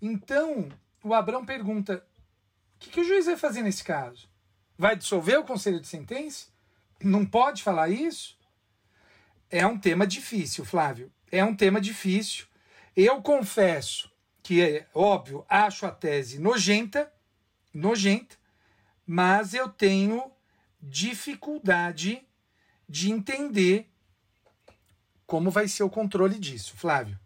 Então, 0.00 0.68
o 1.02 1.14
Abrão 1.14 1.44
pergunta: 1.44 2.04
o 2.76 2.78
que, 2.78 2.90
que 2.90 3.00
o 3.00 3.04
juiz 3.04 3.26
vai 3.26 3.36
fazer 3.36 3.62
nesse 3.62 3.82
caso? 3.82 4.28
Vai 4.76 4.96
dissolver 4.96 5.38
o 5.38 5.44
conselho 5.44 5.80
de 5.80 5.86
sentença? 5.86 6.46
Não 7.02 7.24
pode 7.24 7.62
falar 7.62 7.88
isso? 7.88 8.38
É 9.50 9.66
um 9.66 9.78
tema 9.78 10.06
difícil, 10.06 10.64
Flávio. 10.64 11.12
É 11.30 11.44
um 11.44 11.54
tema 11.54 11.80
difícil. 11.80 12.46
Eu 12.96 13.22
confesso 13.22 14.10
que, 14.42 14.60
é 14.60 14.86
óbvio, 14.94 15.44
acho 15.48 15.86
a 15.86 15.90
tese 15.90 16.38
nojenta, 16.38 17.10
nojenta, 17.72 18.36
mas 19.06 19.54
eu 19.54 19.68
tenho 19.68 20.30
dificuldade 20.80 22.26
de 22.88 23.10
entender 23.10 23.88
como 25.26 25.50
vai 25.50 25.66
ser 25.68 25.82
o 25.82 25.90
controle 25.90 26.38
disso, 26.38 26.76
Flávio. 26.76 27.18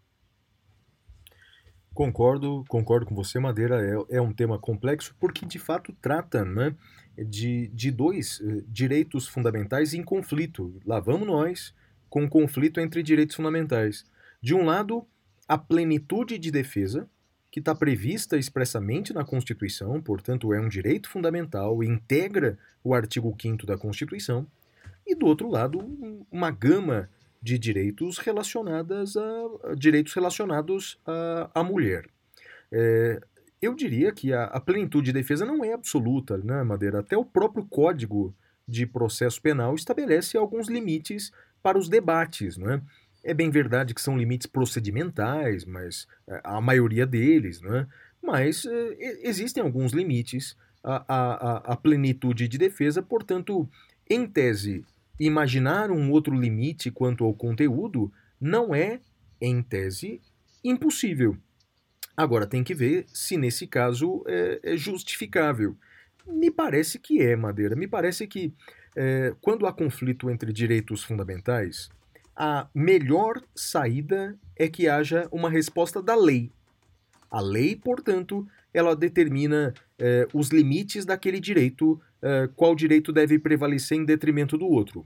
Concordo, 1.93 2.63
concordo 2.69 3.05
com 3.07 3.15
você, 3.15 3.39
Madeira. 3.39 3.81
É, 3.83 4.17
é 4.17 4.21
um 4.21 4.31
tema 4.31 4.59
complexo 4.59 5.15
porque 5.19 5.45
de 5.45 5.57
fato 5.57 5.91
trata 5.99 6.45
né, 6.45 6.75
de, 7.17 7.67
de 7.69 7.89
dois 7.89 8.39
eh, 8.39 8.63
direitos 8.67 9.27
fundamentais 9.27 9.95
em 9.95 10.03
conflito. 10.03 10.79
Lá 10.85 10.99
vamos 10.99 11.27
nós 11.27 11.73
com 12.07 12.21
um 12.23 12.29
conflito 12.29 12.79
entre 12.79 13.01
direitos 13.01 13.35
fundamentais. 13.35 14.05
De 14.39 14.53
um 14.53 14.63
lado, 14.63 15.07
a 15.47 15.57
plenitude 15.57 16.37
de 16.37 16.51
defesa, 16.51 17.09
que 17.49 17.59
está 17.59 17.73
prevista 17.73 18.37
expressamente 18.37 19.13
na 19.13 19.23
Constituição, 19.23 20.01
portanto 20.01 20.53
é 20.53 20.59
um 20.59 20.67
direito 20.67 21.09
fundamental, 21.09 21.81
integra 21.83 22.57
o 22.83 22.93
artigo 22.93 23.35
5 23.39 23.65
da 23.65 23.77
Constituição. 23.77 24.45
E 25.05 25.15
do 25.15 25.25
outro 25.25 25.49
lado, 25.49 25.79
um- 25.79 26.25
uma 26.29 26.51
gama 26.51 27.09
de 27.41 27.57
direitos 27.57 28.17
relacionadas 28.17 29.15
a, 29.15 29.21
a 29.71 29.75
direitos 29.75 30.13
relacionados 30.13 30.99
à, 31.53 31.63
mulher. 31.63 32.09
É, 32.71 33.21
eu 33.61 33.73
diria 33.73 34.11
que 34.11 34.33
a, 34.33 34.43
a 34.45 34.59
plenitude 34.59 35.05
de 35.07 35.13
defesa 35.13 35.45
não 35.45 35.63
é 35.63 35.71
absoluta, 35.73 36.37
né, 36.37 36.61
Madeira? 36.63 36.99
Até 36.99 37.17
o 37.17 37.23
próprio 37.23 37.65
Código 37.65 38.35
de 38.67 38.85
Processo 38.85 39.41
Penal 39.41 39.73
estabelece 39.75 40.37
alguns 40.37 40.67
limites 40.67 41.31
para 41.63 41.77
os 41.77 41.87
debates, 41.87 42.57
né? 42.57 42.75
É 42.75 42.81
bem 43.33 43.49
verdade 43.49 43.93
que 43.93 44.01
são 44.01 44.17
limites 44.17 44.47
procedimentais, 44.47 45.65
mas 45.65 46.07
é, 46.27 46.41
a 46.43 46.61
maioria 46.61 47.05
deles, 47.05 47.61
né? 47.61 47.87
Mas 48.21 48.65
é, 48.65 49.27
existem 49.27 49.61
alguns 49.63 49.91
limites 49.91 50.55
à, 50.83 50.95
à, 51.07 51.33
à- 51.33 51.73
à 51.73 51.75
plenitude 51.75 52.47
de 52.47 52.57
defesa, 52.57 53.01
portanto, 53.01 53.69
em 54.09 54.25
tese, 54.27 54.85
imaginar 55.19 55.91
um 55.91 56.11
outro 56.11 56.35
limite 56.35 56.91
quanto 56.91 57.23
ao 57.25 57.33
conteúdo 57.33 58.11
não 58.39 58.73
é, 58.73 58.99
em 59.41 59.61
tese, 59.61 60.21
impossível. 60.63 61.37
Agora, 62.15 62.47
tem 62.47 62.63
que 62.63 62.73
ver 62.73 63.05
se 63.13 63.37
nesse 63.37 63.67
caso 63.67 64.23
é, 64.27 64.59
é 64.63 64.77
justificável. 64.77 65.75
Me 66.25 66.49
parece 66.51 66.97
que 66.99 67.21
é, 67.21 67.35
Madeira. 67.35 67.75
Me 67.75 67.87
parece 67.87 68.25
que 68.27 68.53
é, 68.95 69.33
quando 69.39 69.65
há 69.67 69.71
conflito 69.73 70.29
entre 70.29 70.51
direitos 70.51 71.03
fundamentais, 71.03 71.89
a 72.37 72.69
melhor 72.73 73.41
saída 73.55 74.37
é 74.55 74.67
que 74.67 74.87
haja 74.87 75.27
uma 75.31 75.49
resposta 75.49 76.03
da 76.03 76.15
lei. 76.15 76.51
A 77.31 77.41
lei, 77.41 77.75
portanto, 77.75 78.47
ela 78.71 78.95
determina 78.95 79.73
eh, 79.97 80.27
os 80.31 80.49
limites 80.49 81.03
daquele 81.03 81.39
direito, 81.39 81.99
eh, 82.21 82.47
qual 82.55 82.75
direito 82.75 83.11
deve 83.11 83.39
prevalecer 83.39 83.97
em 83.97 84.05
detrimento 84.05 84.55
do 84.55 84.67
outro. 84.67 85.03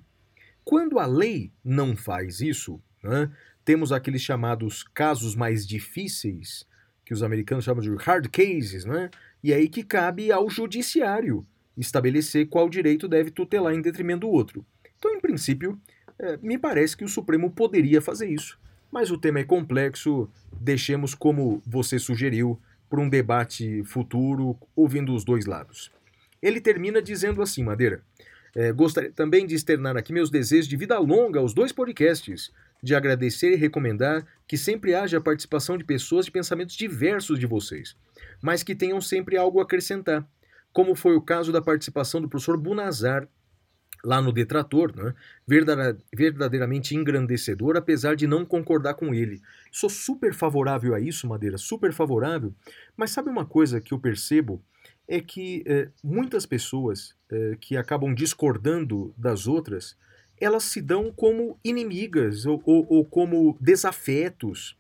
Quando 0.64 1.00
a 1.00 1.06
lei 1.06 1.54
não 1.64 1.96
faz 1.96 2.42
isso, 2.42 2.82
né, 3.02 3.32
temos 3.64 3.94
aqueles 3.94 4.22
chamados 4.22 4.84
casos 4.84 5.34
mais 5.34 5.66
difíceis, 5.66 6.68
que 7.06 7.14
os 7.14 7.24
americanos 7.24 7.64
chamam 7.64 7.82
de 7.82 7.96
hard 7.96 8.28
cases, 8.28 8.84
né, 8.84 9.10
e 9.42 9.54
aí 9.54 9.70
que 9.70 9.84
cabe 9.84 10.34
ao 10.34 10.50
judiciário 10.50 11.48
estabelecer 11.78 12.50
qual 12.50 12.70
direito 12.70 13.08
deve 13.08 13.32
tutelar 13.32 13.74
em 13.74 13.82
detrimento 13.82 14.22
do 14.22 14.30
outro. 14.30 14.66
Então, 14.98 15.16
em 15.16 15.20
princípio, 15.20 15.80
eh, 16.22 16.38
me 16.42 16.58
parece 16.58 16.96
que 16.96 17.04
o 17.04 17.10
Supremo 17.10 17.50
poderia 17.50 18.00
fazer 18.00 18.30
isso. 18.30 18.60
Mas 18.92 19.10
o 19.10 19.18
tema 19.18 19.40
é 19.40 19.44
complexo, 19.44 20.30
deixemos 20.52 21.16
como 21.16 21.62
você 21.66 21.98
sugeriu 21.98 22.60
para 22.90 23.00
um 23.00 23.10
debate 23.10 23.84
futuro, 23.86 24.58
ouvindo 24.76 25.16
os 25.16 25.24
dois 25.24 25.46
lados. 25.46 25.92
Ele 26.42 26.62
termina 26.62 27.02
dizendo 27.02 27.42
assim, 27.42 27.64
Madeira. 27.64 28.04
eh, 28.54 28.72
gostaria 28.74 29.12
também 29.12 29.48
de 29.48 29.56
externar 29.56 29.96
aqui 29.96 30.12
meus 30.12 30.30
desejos 30.30 30.68
de 30.68 30.76
vida 30.76 31.00
longa 31.00 31.40
aos 31.40 31.54
dois 31.54 31.72
podcasts, 31.72 32.52
de 32.84 32.94
agradecer 32.94 33.54
e 33.54 33.56
recomendar 33.56 34.26
que 34.46 34.58
sempre 34.58 34.94
haja 34.94 35.20
a 35.20 35.22
participação 35.22 35.78
de 35.78 35.86
pessoas 35.86 36.26
de 36.26 36.32
pensamentos 36.32 36.76
diversos 36.76 37.40
de 37.40 37.46
vocês, 37.48 37.96
mas 38.42 38.62
que 38.62 38.76
tenham 38.76 39.00
sempre 39.00 39.38
algo 39.38 39.60
a 39.60 39.64
acrescentar, 39.64 40.28
como 40.74 40.96
foi 40.96 41.16
o 41.16 41.22
caso 41.22 41.52
da 41.52 41.62
participação 41.62 42.22
do 42.22 42.28
professor 42.28 42.58
Bunazar 42.58 43.28
lá 44.04 44.22
no 44.22 44.32
Detrator, 44.32 44.96
né? 44.96 45.14
Verdade- 45.48 46.00
verdadeiramente 46.16 46.96
engrandecedor, 46.96 47.76
apesar 47.78 48.16
de 48.16 48.26
não 48.28 48.44
concordar 48.46 48.96
com 48.96 49.14
ele. 49.14 49.42
Sou 49.72 49.90
super 49.90 50.34
favorável 50.34 50.94
a 50.96 51.00
isso, 51.00 51.28
Madeira, 51.28 51.58
super 51.58 51.94
favorável, 51.94 52.54
mas 52.98 53.12
sabe 53.12 53.30
uma 53.30 53.46
coisa 53.46 53.80
que 53.80 53.94
eu 53.94 54.00
percebo? 54.00 54.62
É 55.08 55.20
que 55.20 55.64
eh, 55.66 55.90
muitas 56.04 56.46
pessoas 56.46 57.14
eh, 57.32 57.58
que 57.60 57.76
acabam 57.78 58.14
discordando 58.16 59.14
das 59.18 59.46
outras, 59.48 59.96
elas 60.40 60.64
se 60.64 60.82
dão 60.82 61.12
como 61.12 61.60
inimigas 61.64 62.46
ou, 62.46 62.62
ou- 62.66 62.86
ou 62.90 63.06
como 63.06 63.58
desafetos. 63.60 64.76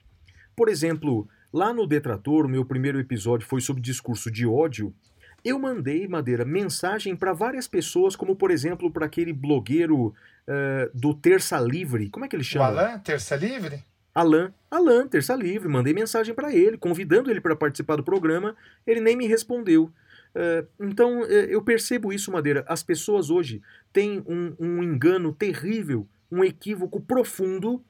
Por 0.56 0.70
exemplo, 0.70 1.28
lá 1.54 1.74
no 1.74 1.86
Detrator, 1.86 2.46
o 2.46 2.50
meu 2.50 2.66
primeiro 2.66 3.00
episódio 3.00 3.46
foi 3.48 3.62
sobre 3.62 3.82
discurso 3.82 4.32
de 4.32 4.46
ódio, 4.48 4.94
eu 5.44 5.58
mandei, 5.60 6.08
Madeira, 6.08 6.46
mensagem 6.46 7.16
para 7.16 7.34
várias 7.34 7.68
pessoas, 7.68 8.16
como 8.16 8.36
por 8.36 8.52
exemplo 8.52 8.92
para 8.92 9.06
aquele 9.06 9.34
blogueiro 9.34 10.14
eh, 10.48 10.90
do 10.94 11.14
Terça 11.14 11.60
Livre. 11.60 12.10
Como 12.10 12.26
é 12.26 12.28
que 12.28 12.36
ele 12.36 12.44
O 12.44 12.46
chama? 12.46 12.66
Alan, 12.66 13.00
terça 13.00 13.36
livre? 13.36 13.84
Alan. 14.14 14.54
Alan, 14.70 15.08
Terça 15.08 15.36
Livre. 15.36 15.70
Mandei 15.70 15.94
mensagem 15.94 16.34
para 16.34 16.54
ele, 16.54 16.78
convidando 16.78 17.32
ele 17.32 17.42
para 17.42 17.56
participar 17.56 17.96
do 17.96 18.04
programa. 18.04 18.56
Ele 18.86 19.00
nem 19.00 19.16
me 19.16 19.26
respondeu. 19.28 19.92
Eh, 20.36 20.66
então, 20.80 21.24
eh, 21.26 21.48
eu 21.50 21.62
percebo 21.62 22.12
isso, 22.12 22.32
Madeira. 22.32 22.64
As 22.68 22.84
pessoas 22.84 23.30
hoje 23.30 23.62
têm 23.92 24.24
um, 24.28 24.54
um 24.60 24.84
engano 24.84 25.34
terrível, 25.34 26.08
um 26.32 26.44
equívoco 26.44 27.02
profundo 27.02 27.84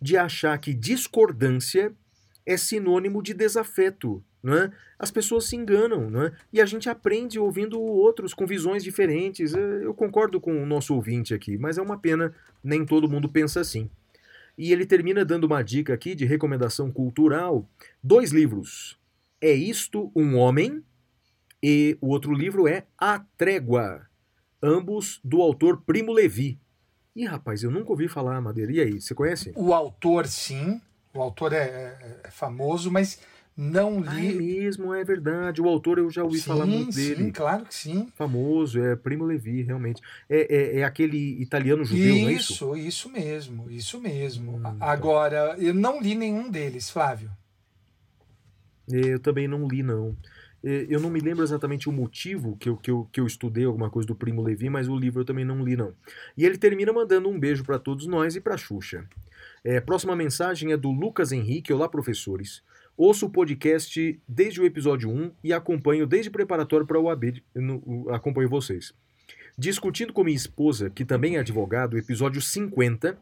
de 0.00 0.16
achar 0.16 0.58
que 0.58 0.74
discordância 0.74 1.92
é 2.44 2.56
sinônimo 2.56 3.22
de 3.22 3.34
desafeto. 3.34 4.22
É? 4.46 4.70
As 4.98 5.10
pessoas 5.10 5.44
se 5.46 5.56
enganam, 5.56 6.22
é? 6.24 6.32
e 6.52 6.60
a 6.60 6.66
gente 6.66 6.88
aprende 6.88 7.36
ouvindo 7.38 7.80
outros 7.80 8.32
com 8.32 8.46
visões 8.46 8.84
diferentes. 8.84 9.52
Eh, 9.54 9.80
Eu 9.82 9.92
concordo 9.92 10.40
com 10.40 10.62
o 10.62 10.66
nosso 10.66 10.94
ouvinte 10.94 11.34
aqui, 11.34 11.58
mas 11.58 11.78
é 11.78 11.82
uma 11.82 11.98
pena, 11.98 12.32
nem 12.62 12.86
todo 12.86 13.08
mundo 13.08 13.28
pensa 13.28 13.60
assim. 13.60 13.90
E 14.56 14.72
ele 14.72 14.86
termina 14.86 15.24
dando 15.24 15.44
uma 15.44 15.62
dica 15.62 15.92
aqui 15.92 16.14
de 16.14 16.24
recomendação 16.24 16.92
cultural: 16.92 17.68
dois 18.02 18.30
livros. 18.30 18.96
É 19.40 19.52
Isto 19.52 20.12
um 20.14 20.36
Homem? 20.36 20.82
E 21.62 21.98
o 22.00 22.08
outro 22.10 22.32
livro 22.32 22.68
é 22.68 22.84
A 22.96 23.18
Trégua, 23.36 24.06
ambos 24.62 25.18
do 25.24 25.42
autor 25.42 25.82
Primo 25.82 26.12
Levi. 26.12 26.58
Ih, 27.16 27.24
rapaz, 27.24 27.62
eu 27.62 27.70
nunca 27.70 27.90
ouvi 27.90 28.08
falar, 28.08 28.40
Madeira. 28.40 28.70
E 28.72 28.80
aí, 28.80 29.00
você 29.00 29.14
conhece? 29.14 29.52
O 29.56 29.72
autor, 29.74 30.26
sim. 30.26 30.80
O 31.14 31.20
autor 31.22 31.52
é, 31.52 31.64
é- 31.64 32.20
é 32.24 32.30
famoso, 32.30 32.90
mas 32.92 33.18
não 33.56 34.02
Ah, 34.04 34.22
é 34.22 34.30
li. 34.30 34.34
mesmo, 34.34 34.94
é 34.94 35.04
verdade. 35.04 35.60
O 35.62 35.68
autor 35.68 35.98
eu 35.98 36.10
já 36.10 36.22
ouvi 36.22 36.38
sim, 36.38 36.48
falar 36.48 36.66
muito 36.66 36.92
sim, 36.92 37.04
dele. 37.14 37.32
claro 37.32 37.64
que 37.64 37.74
sim. 37.74 38.08
Famoso, 38.16 38.80
é 38.80 38.96
Primo 38.96 39.24
Levi, 39.24 39.62
realmente. 39.62 40.00
É, 40.28 40.54
é, 40.54 40.78
é 40.80 40.84
aquele 40.84 41.40
italiano 41.40 41.84
judeu, 41.84 42.18
não 42.18 42.28
é 42.28 42.32
isso? 42.32 42.52
Isso, 42.52 42.76
isso 42.76 43.08
mesmo, 43.10 43.70
isso 43.70 44.00
mesmo. 44.00 44.56
Hum, 44.56 44.62
A- 44.64 44.72
tá. 44.72 44.92
Agora, 44.92 45.56
eu 45.58 45.74
não 45.74 46.00
li 46.00 46.14
nenhum 46.14 46.50
deles, 46.50 46.90
Flávio. 46.90 47.30
É, 48.90 49.14
Eu 49.14 49.20
também 49.20 49.48
não 49.48 49.66
li, 49.66 49.82
não. 49.82 50.16
É, 50.64 50.86
Eu 50.88 51.00
não 51.00 51.10
me 51.10 51.20
lembro 51.20 51.44
exatamente 51.44 51.88
o 51.88 51.92
motivo 51.92 52.56
que 52.56 52.68
eu, 52.68 52.76
que, 52.76 52.90
eu, 52.90 53.08
que 53.12 53.20
eu 53.20 53.26
estudei 53.26 53.64
alguma 53.64 53.90
coisa 53.90 54.06
do 54.06 54.14
Primo 54.14 54.42
Levi, 54.42 54.68
mas 54.70 54.88
o 54.88 54.96
livro 54.98 55.20
eu 55.20 55.24
também 55.24 55.44
não 55.44 55.62
li, 55.64 55.76
não. 55.76 55.94
E 56.36 56.44
ele 56.44 56.58
termina 56.58 56.92
mandando 56.92 57.28
um 57.28 57.38
beijo 57.38 57.64
para 57.64 57.78
todos 57.78 58.06
nós 58.06 58.36
e 58.36 58.40
para 58.40 58.56
Xuxa. 58.56 59.08
É, 59.64 59.80
próxima 59.80 60.16
mensagem 60.16 60.72
é 60.72 60.76
do 60.76 60.90
Lucas 60.90 61.32
Henrique. 61.32 61.72
Olá, 61.72 61.88
professores. 61.88 62.62
Ouço 62.96 63.26
o 63.26 63.30
podcast 63.30 64.20
desde 64.26 64.60
o 64.60 64.64
episódio 64.64 65.10
1 65.10 65.32
e 65.44 65.52
acompanho 65.52 66.06
desde 66.06 66.30
preparatório 66.30 66.86
para 66.86 66.98
o 66.98 67.10
AB. 67.10 67.42
no- 67.54 68.08
acompanho 68.10 68.48
vocês. 68.48 68.94
Discutindo 69.58 70.12
com 70.12 70.24
minha 70.24 70.36
esposa, 70.36 70.88
que 70.90 71.04
também 71.04 71.36
é 71.36 71.40
advogado, 71.40 71.94
o 71.94 71.98
episódio 71.98 72.40
50, 72.40 73.18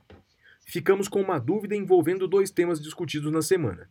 ficamos 0.66 1.08
com 1.08 1.20
uma 1.20 1.38
dúvida 1.38 1.74
envolvendo 1.74 2.28
dois 2.28 2.50
temas 2.50 2.80
discutidos 2.80 3.32
na 3.32 3.42
semana. 3.42 3.88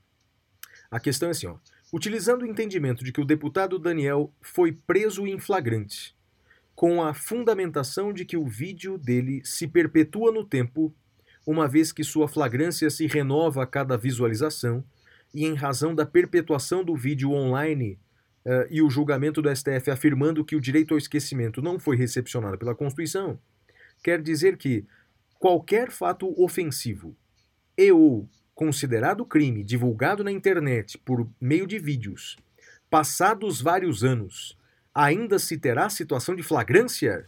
A 0.90 1.00
questão 1.00 1.28
é 1.30 1.32
assim, 1.32 1.48
ó. 1.48 1.58
Utilizando 1.92 2.42
o 2.44 2.48
entendimento 2.48 3.04
de 3.04 3.12
que 3.12 3.22
o 3.22 3.26
deputado 3.26 3.78
Daniel 3.78 4.32
foi 4.42 4.72
preso 4.72 5.28
em 5.28 5.38
flagrante, 5.40 6.16
com 6.76 7.04
a 7.04 7.14
fundamentação 7.14 8.12
de 8.12 8.26
que 8.26 8.36
o 8.38 8.48
vídeo 8.48 8.98
dele 8.98 9.42
se 9.44 9.68
perpetua 9.68 10.32
no 10.32 10.44
tempo, 10.44 10.94
uma 11.46 11.68
vez 11.68 11.92
que 11.92 12.04
sua 12.04 12.28
flagrância 12.28 12.90
se 12.90 13.06
renova 13.06 13.64
a 13.64 13.68
cada 13.68 13.98
visualização, 13.98 14.84
e 15.34 15.46
em 15.46 15.56
razão 15.56 15.96
da 15.96 16.06
perpetuação 16.06 16.84
do 16.84 16.96
vídeo 16.96 17.32
online 17.32 18.00
eh, 18.46 18.68
e 18.70 18.82
o 18.82 18.90
julgamento 18.90 19.42
do 19.42 19.54
STF 19.54 19.90
afirmando 19.90 20.46
que 20.46 20.56
o 20.56 20.62
direito 20.62 20.94
ao 20.94 20.98
esquecimento 20.98 21.62
não 21.62 21.80
foi 21.80 21.96
recepcionado 21.96 22.58
pela 22.58 22.76
Constituição, 22.76 23.40
quer 24.04 24.22
dizer 24.22 24.58
que 24.58 24.86
qualquer 25.40 25.92
fato 25.92 26.34
ofensivo 26.42 27.16
e 27.78 27.92
ou 27.92 28.30
considerado 28.54 29.26
crime 29.26 29.64
divulgado 29.64 30.24
na 30.24 30.32
internet 30.32 30.98
por 31.00 31.28
meio 31.42 31.66
de 31.66 31.80
vídeos, 31.80 32.38
passados 32.90 33.60
vários 33.60 34.04
anos, 34.04 34.58
ainda 34.94 35.40
se 35.40 35.58
terá 35.58 35.90
situação 35.90 36.36
de 36.36 36.44
flagrância? 36.44 37.26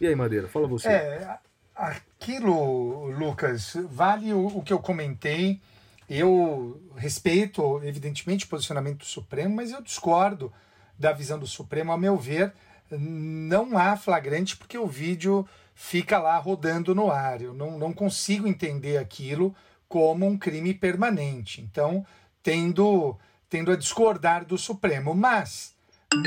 E 0.00 0.06
aí, 0.06 0.14
Madeira, 0.14 0.46
fala 0.46 0.68
você. 0.68 0.88
É, 0.88 1.38
aquilo, 1.74 3.06
Lucas, 3.10 3.76
vale 3.90 4.32
o, 4.32 4.46
o 4.46 4.62
que 4.62 4.72
eu 4.72 4.78
comentei. 4.78 5.60
Eu 6.08 6.80
respeito, 6.96 7.82
evidentemente, 7.84 8.44
o 8.44 8.48
posicionamento 8.48 8.98
do 8.98 9.04
Supremo, 9.04 9.56
mas 9.56 9.72
eu 9.72 9.82
discordo 9.82 10.52
da 10.98 11.12
visão 11.12 11.38
do 11.38 11.46
Supremo. 11.46 11.92
A 11.92 11.98
meu 11.98 12.16
ver, 12.16 12.52
não 12.90 13.76
há 13.76 13.96
flagrante 13.96 14.56
porque 14.56 14.78
o 14.78 14.86
vídeo 14.86 15.46
fica 15.74 16.18
lá 16.18 16.36
rodando 16.38 16.94
no 16.94 17.10
ar. 17.10 17.42
Eu 17.42 17.52
não, 17.52 17.78
não 17.78 17.92
consigo 17.92 18.48
entender 18.48 18.96
aquilo 18.96 19.54
como 19.88 20.26
um 20.26 20.36
crime 20.36 20.74
permanente. 20.74 21.60
Então, 21.60 22.04
tendo, 22.42 23.16
tendo 23.48 23.70
a 23.70 23.76
discordar 23.76 24.44
do 24.44 24.56
Supremo. 24.56 25.14
Mas, 25.14 25.74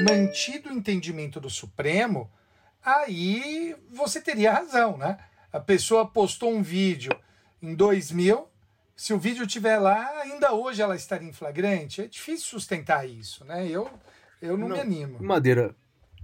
mantido 0.08 0.70
o 0.70 0.74
entendimento 0.74 1.39
do 1.39 1.50
Supremo, 1.50 2.30
aí 2.84 3.76
você 3.91 4.22
teria 4.22 4.54
razão, 4.54 4.98
né? 4.98 5.17
A 5.52 5.60
pessoa 5.60 6.08
postou 6.08 6.54
um 6.54 6.62
vídeo 6.62 7.12
em 7.62 7.76
2000, 7.76 8.48
se 8.95 9.13
o 9.13 9.19
vídeo 9.19 9.45
estiver 9.45 9.77
lá, 9.77 10.08
ainda 10.21 10.54
hoje 10.54 10.82
ela 10.82 10.95
estaria 10.95 11.27
em 11.27 11.34
flagrante. 11.34 12.01
É 12.01 12.08
difícil 12.08 12.45
sustentar 12.47 13.08
isso, 13.08 13.43
né? 13.45 13.67
Eu, 13.67 13.89
eu 14.41 14.58
não, 14.58 14.67
Não. 14.69 14.75
me 14.75 14.82
animo. 14.82 15.17
Madeira, 15.21 15.75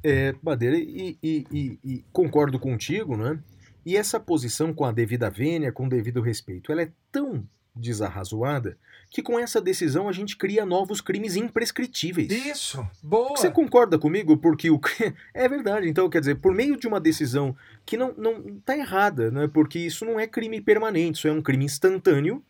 é, 0.04 0.34
Madeira, 0.42 0.78
e, 0.78 1.18
e- 1.24 1.46
e- 1.52 1.80
e 1.84 2.06
concordo 2.12 2.60
contigo, 2.60 3.18
né? 3.18 3.40
E 3.86 3.96
essa 3.96 4.20
posição 4.20 4.74
com 4.74 4.86
a 4.86 4.92
devida 4.92 5.30
vênia, 5.30 5.72
com 5.72 5.86
o 5.86 5.90
devido 5.90 6.22
respeito, 6.22 6.72
ela 6.72 6.82
é 6.84 6.92
tão 7.12 7.48
desarrazoada 7.74 8.78
que 9.10 9.22
com 9.24 9.40
essa 9.40 9.62
decisão 9.62 10.10
a 10.10 10.12
gente 10.12 10.36
cria 10.36 10.66
novos 10.66 11.00
crimes 11.00 11.36
imprescritíveis. 11.36 12.30
Isso, 12.32 12.86
boa. 13.02 13.30
Você 13.30 13.50
concorda 13.50 13.98
comigo? 13.98 14.36
Porque 14.38 14.70
o 14.70 14.80
é 15.34 15.48
verdade. 15.48 15.88
Então, 15.88 16.10
quer 16.10 16.20
dizer, 16.20 16.36
por 16.36 16.54
meio 16.54 16.76
de 16.76 16.88
uma 16.88 17.00
decisão 17.00 17.56
que 17.86 17.96
não 17.96 18.14
não 18.18 18.40
está 18.58 18.78
errada, 18.78 19.32
né? 19.32 19.48
Porque 19.48 19.80
isso 19.80 20.04
não 20.06 20.20
é 20.20 20.28
crime 20.28 20.60
permanente, 20.60 21.20
isso 21.20 21.28
é 21.28 21.32
um 21.32 21.42
crime 21.42 21.66
instantâneo 21.66 22.44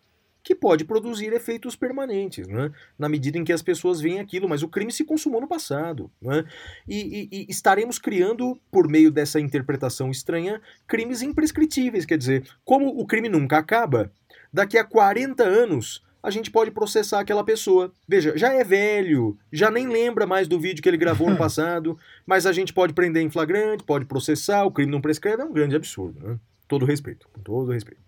que 0.47 0.55
pode 0.55 0.85
produzir 0.85 1.33
efeitos 1.33 1.75
permanentes, 1.75 2.47
né? 2.47 2.71
Na 2.97 3.09
medida 3.09 3.37
em 3.37 3.43
que 3.43 3.51
as 3.51 3.61
pessoas 3.61 3.99
veem 3.99 4.21
aquilo, 4.21 4.47
mas 4.47 4.63
o 4.63 4.69
crime 4.69 4.93
se 4.93 5.03
consumou 5.03 5.41
no 5.41 5.47
passado, 5.47 6.09
né? 6.21 6.45
E, 6.87 7.27
e- 7.29 7.41
e 7.41 7.45
estaremos 7.49 7.99
criando, 7.99 8.57
por 8.71 8.87
meio 8.87 9.11
dessa 9.11 9.41
interpretação 9.41 10.09
estranha, 10.09 10.61
crimes 10.87 11.21
imprescritíveis. 11.21 12.05
Quer 12.05 12.17
dizer, 12.17 12.47
como 12.63 12.87
o 12.97 13.05
crime 13.05 13.27
nunca 13.27 13.57
acaba, 13.57 14.09
daqui 14.53 14.77
a 14.77 14.85
40 14.85 15.43
anos 15.43 16.01
a 16.23 16.31
gente 16.31 16.49
pode 16.49 16.71
processar 16.71 17.19
aquela 17.19 17.43
pessoa. 17.43 17.91
Veja, 18.07 18.37
já 18.37 18.53
é 18.53 18.63
velho, 18.63 19.37
já 19.51 19.69
nem 19.69 19.89
lembra 19.89 20.25
mais 20.25 20.47
do 20.47 20.57
vídeo 20.57 20.81
que 20.81 20.87
ele 20.87 20.95
gravou 20.95 21.29
no 21.29 21.35
passado, 21.37 21.97
mas 22.25 22.45
a 22.45 22.53
gente 22.53 22.71
pode 22.73 22.93
prender 22.93 23.21
em 23.21 23.29
flagrante, 23.29 23.83
pode 23.83 24.05
processar, 24.05 24.63
o 24.63 24.71
crime 24.71 24.93
não 24.93 25.01
prescreve, 25.01 25.41
é 25.41 25.45
um 25.45 25.51
grande 25.51 25.75
absurdo, 25.75 26.25
né? 26.25 26.39
Todo 26.69 26.85
respeito, 26.85 27.27
com 27.33 27.41
todo 27.41 27.69
respeito. 27.73 28.01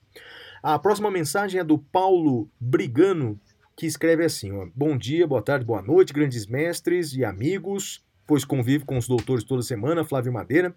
A 0.62 0.78
próxima 0.78 1.10
mensagem 1.10 1.60
é 1.60 1.63
do 1.63 1.78
Paulo 1.78 2.50
Brigano, 2.60 3.39
que 3.76 3.86
escreve 3.86 4.26
assim: 4.26 4.52
ó, 4.52 4.67
Bom 4.76 4.98
dia, 4.98 5.26
boa 5.26 5.41
tarde, 5.41 5.65
boa 5.65 5.82
noite, 5.82 6.13
grandes 6.13 6.45
mestres 6.45 7.13
e 7.13 7.24
amigos, 7.24 8.04
pois 8.28 8.43
convivo 8.43 8.86
com 8.86 8.98
os 8.98 9.08
doutores 9.08 9.43
toda 9.43 9.62
semana, 9.62 10.04
Flávio 10.04 10.34
Madeira. 10.34 10.76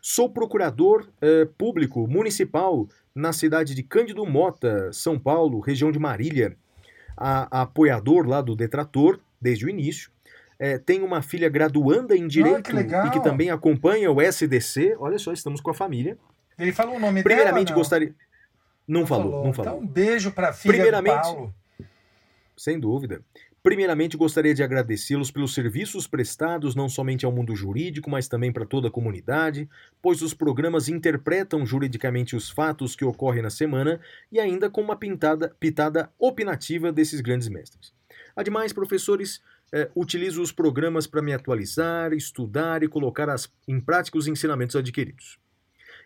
Sou 0.00 0.28
procurador 0.30 1.06
eh, 1.20 1.48
público 1.56 2.06
municipal 2.06 2.86
na 3.14 3.32
cidade 3.32 3.74
de 3.74 3.82
Cândido 3.82 4.24
Mota, 4.26 4.92
São 4.92 5.18
Paulo, 5.18 5.60
região 5.60 5.90
de 5.90 5.98
Marília. 5.98 6.56
A, 7.16 7.60
a 7.60 7.62
apoiador 7.62 8.26
lá 8.28 8.42
do 8.42 8.54
Detrator, 8.54 9.18
desde 9.40 9.64
o 9.64 9.70
início. 9.70 10.10
Eh, 10.58 10.76
tenho 10.78 11.04
uma 11.04 11.22
filha 11.22 11.48
graduanda 11.48 12.14
em 12.16 12.26
Direito 12.28 12.64
que 12.64 12.72
legal. 12.76 13.06
e 13.06 13.10
que 13.10 13.20
também 13.22 13.48
acompanha 13.50 14.10
o 14.12 14.20
SDC. 14.20 14.96
Olha 14.98 15.18
só, 15.18 15.32
estamos 15.32 15.60
com 15.60 15.70
a 15.70 15.74
família. 15.74 16.18
Ele 16.58 16.72
falou 16.72 16.96
o 16.96 17.00
nome 17.00 17.22
Primeiramente, 17.22 17.66
dela? 17.68 17.76
não? 17.76 17.80
gostaria. 17.80 18.14
Não, 18.86 19.06
falou, 19.06 19.44
não 19.44 19.52
falou. 19.52 19.74
Então, 19.74 19.84
um 19.84 19.86
beijo 19.86 20.30
para 20.32 20.50
a 20.50 20.52
filha 20.52 20.74
Primeiramente- 20.74 21.16
do 21.16 21.22
Paulo. 21.22 21.54
Sem 22.56 22.78
dúvida. 22.80 23.20
Primeiramente, 23.62 24.16
gostaria 24.16 24.54
de 24.54 24.62
agradecê-los 24.62 25.30
pelos 25.32 25.52
serviços 25.52 26.06
prestados 26.06 26.76
não 26.76 26.88
somente 26.88 27.26
ao 27.26 27.32
mundo 27.32 27.54
jurídico, 27.56 28.08
mas 28.08 28.28
também 28.28 28.52
para 28.52 28.64
toda 28.64 28.86
a 28.86 28.90
comunidade, 28.90 29.68
pois 30.00 30.22
os 30.22 30.32
programas 30.32 30.88
interpretam 30.88 31.66
juridicamente 31.66 32.36
os 32.36 32.48
fatos 32.48 32.94
que 32.94 33.04
ocorrem 33.04 33.42
na 33.42 33.50
semana 33.50 34.00
e 34.30 34.38
ainda 34.38 34.70
com 34.70 34.80
uma 34.80 34.94
pintada, 34.94 35.48
pitada 35.58 36.08
opinativa 36.16 36.92
desses 36.92 37.20
grandes 37.20 37.48
mestres. 37.48 37.92
Ademais, 38.36 38.72
professores, 38.72 39.42
eh, 39.72 39.90
utilizo 39.96 40.40
os 40.40 40.52
programas 40.52 41.08
para 41.08 41.20
me 41.20 41.32
atualizar, 41.34 42.12
estudar 42.12 42.84
e 42.84 42.88
colocar 42.88 43.28
as- 43.28 43.52
em 43.66 43.80
prática 43.80 44.16
os 44.16 44.28
ensinamentos 44.28 44.76
adquiridos. 44.76 45.40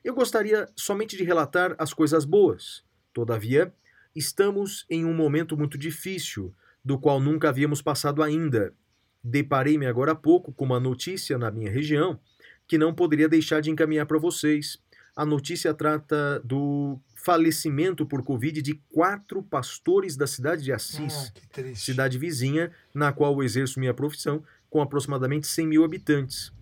Eu 0.02 0.14
gostaria 0.14 0.68
somente 0.74 1.16
de 1.16 1.24
relatar 1.24 1.74
as 1.78 1.92
coisas 1.92 2.24
boas. 2.24 2.82
Todavia, 3.12 3.72
estamos 4.16 4.86
em 4.88 5.04
um 5.04 5.12
momento 5.12 5.56
muito 5.56 5.76
difícil, 5.76 6.54
do 6.82 6.98
qual 6.98 7.20
nunca 7.20 7.50
havíamos 7.50 7.82
passado 7.82 8.22
ainda. 8.22 8.72
Deparei-me 9.22 9.86
agora 9.86 10.12
há 10.12 10.14
pouco 10.14 10.52
com 10.52 10.64
uma 10.64 10.80
notícia 10.80 11.36
na 11.36 11.50
minha 11.50 11.70
região 11.70 12.18
que 12.66 12.78
não 12.78 12.94
poderia 12.94 13.28
deixar 13.28 13.60
de 13.60 13.70
encaminhar 13.70 14.06
para 14.06 14.18
vocês. 14.18 14.78
A 15.14 15.26
notícia 15.26 15.74
trata 15.74 16.40
do 16.44 16.98
falecimento 17.14 18.06
por 18.06 18.22
Covid 18.22 18.62
de 18.62 18.80
quatro 18.90 19.42
pastores 19.42 20.16
da 20.16 20.26
cidade 20.26 20.62
de 20.62 20.72
Assis 20.72 21.32
Ah, 21.58 21.74
cidade 21.74 22.16
vizinha, 22.16 22.70
na 22.94 23.12
qual 23.12 23.34
eu 23.34 23.42
exerço 23.42 23.80
minha 23.80 23.92
profissão, 23.92 24.42
com 24.70 24.80
aproximadamente 24.80 25.46
100 25.46 25.66
mil 25.66 25.84
habitantes. 25.84 26.52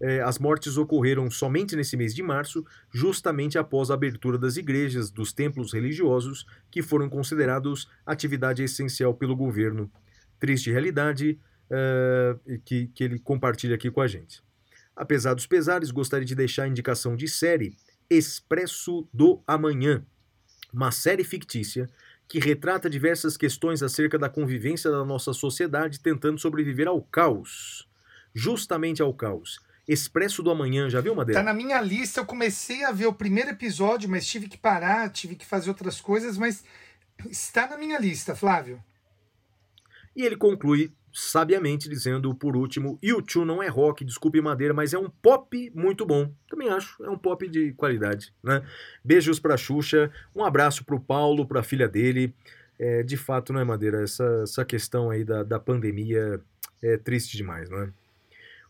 É, 0.00 0.20
as 0.20 0.38
mortes 0.38 0.76
ocorreram 0.76 1.30
somente 1.30 1.74
nesse 1.74 1.96
mês 1.96 2.14
de 2.14 2.22
março, 2.22 2.64
justamente 2.92 3.58
após 3.58 3.90
a 3.90 3.94
abertura 3.94 4.36
das 4.36 4.56
igrejas, 4.56 5.10
dos 5.10 5.32
templos 5.32 5.72
religiosos, 5.72 6.46
que 6.70 6.82
foram 6.82 7.08
considerados 7.08 7.88
atividade 8.04 8.62
essencial 8.62 9.14
pelo 9.14 9.34
governo. 9.34 9.90
Triste 10.38 10.70
realidade 10.70 11.38
é, 11.70 12.36
que, 12.64 12.88
que 12.88 13.04
ele 13.04 13.18
compartilha 13.18 13.74
aqui 13.74 13.90
com 13.90 14.00
a 14.00 14.06
gente. 14.06 14.42
Apesar 14.94 15.34
dos 15.34 15.46
pesares, 15.46 15.90
gostaria 15.90 16.26
de 16.26 16.34
deixar 16.34 16.64
a 16.64 16.68
indicação 16.68 17.16
de 17.16 17.28
série 17.28 17.76
Expresso 18.08 19.08
do 19.12 19.42
Amanhã, 19.46 20.04
uma 20.72 20.90
série 20.90 21.24
fictícia 21.24 21.88
que 22.28 22.38
retrata 22.38 22.90
diversas 22.90 23.36
questões 23.36 23.82
acerca 23.82 24.18
da 24.18 24.28
convivência 24.28 24.90
da 24.90 25.04
nossa 25.04 25.32
sociedade 25.32 26.00
tentando 26.00 26.40
sobreviver 26.40 26.88
ao 26.88 27.00
caos. 27.02 27.88
Justamente 28.34 29.00
ao 29.00 29.14
caos. 29.14 29.58
Expresso 29.86 30.42
do 30.42 30.50
Amanhã, 30.50 30.90
já 30.90 31.00
viu, 31.00 31.14
Madeira? 31.14 31.40
Tá 31.40 31.44
na 31.44 31.54
minha 31.54 31.80
lista, 31.80 32.20
eu 32.20 32.26
comecei 32.26 32.84
a 32.84 32.90
ver 32.90 33.06
o 33.06 33.12
primeiro 33.12 33.50
episódio, 33.50 34.08
mas 34.08 34.26
tive 34.26 34.48
que 34.48 34.58
parar, 34.58 35.10
tive 35.10 35.36
que 35.36 35.46
fazer 35.46 35.70
outras 35.70 36.00
coisas, 36.00 36.36
mas 36.36 36.64
está 37.30 37.68
na 37.68 37.78
minha 37.78 37.98
lista, 37.98 38.34
Flávio. 38.34 38.82
E 40.14 40.22
ele 40.22 40.36
conclui 40.36 40.92
sabiamente 41.12 41.88
dizendo, 41.88 42.34
por 42.34 42.56
último, 42.56 42.98
U2 43.02 43.44
não 43.44 43.62
é 43.62 43.68
rock, 43.68 44.04
desculpe 44.04 44.40
Madeira, 44.40 44.74
mas 44.74 44.92
é 44.92 44.98
um 44.98 45.08
pop 45.08 45.72
muito 45.74 46.04
bom. 46.04 46.30
Também 46.48 46.68
acho, 46.68 47.02
é 47.02 47.08
um 47.08 47.16
pop 47.16 47.48
de 47.48 47.72
qualidade, 47.72 48.34
né? 48.42 48.62
Beijos 49.02 49.40
pra 49.40 49.56
Xuxa, 49.56 50.10
um 50.34 50.44
abraço 50.44 50.84
pro 50.84 51.00
Paulo, 51.00 51.46
pra 51.46 51.62
filha 51.62 51.88
dele. 51.88 52.34
É, 52.78 53.02
de 53.02 53.16
fato, 53.16 53.52
não 53.52 53.60
é 53.60 53.64
Madeira, 53.64 54.02
essa, 54.02 54.42
essa 54.42 54.64
questão 54.64 55.08
aí 55.08 55.24
da, 55.24 55.42
da 55.42 55.58
pandemia 55.58 56.38
é 56.82 56.98
triste 56.98 57.36
demais, 57.36 57.70
não 57.70 57.78
é? 57.78 57.88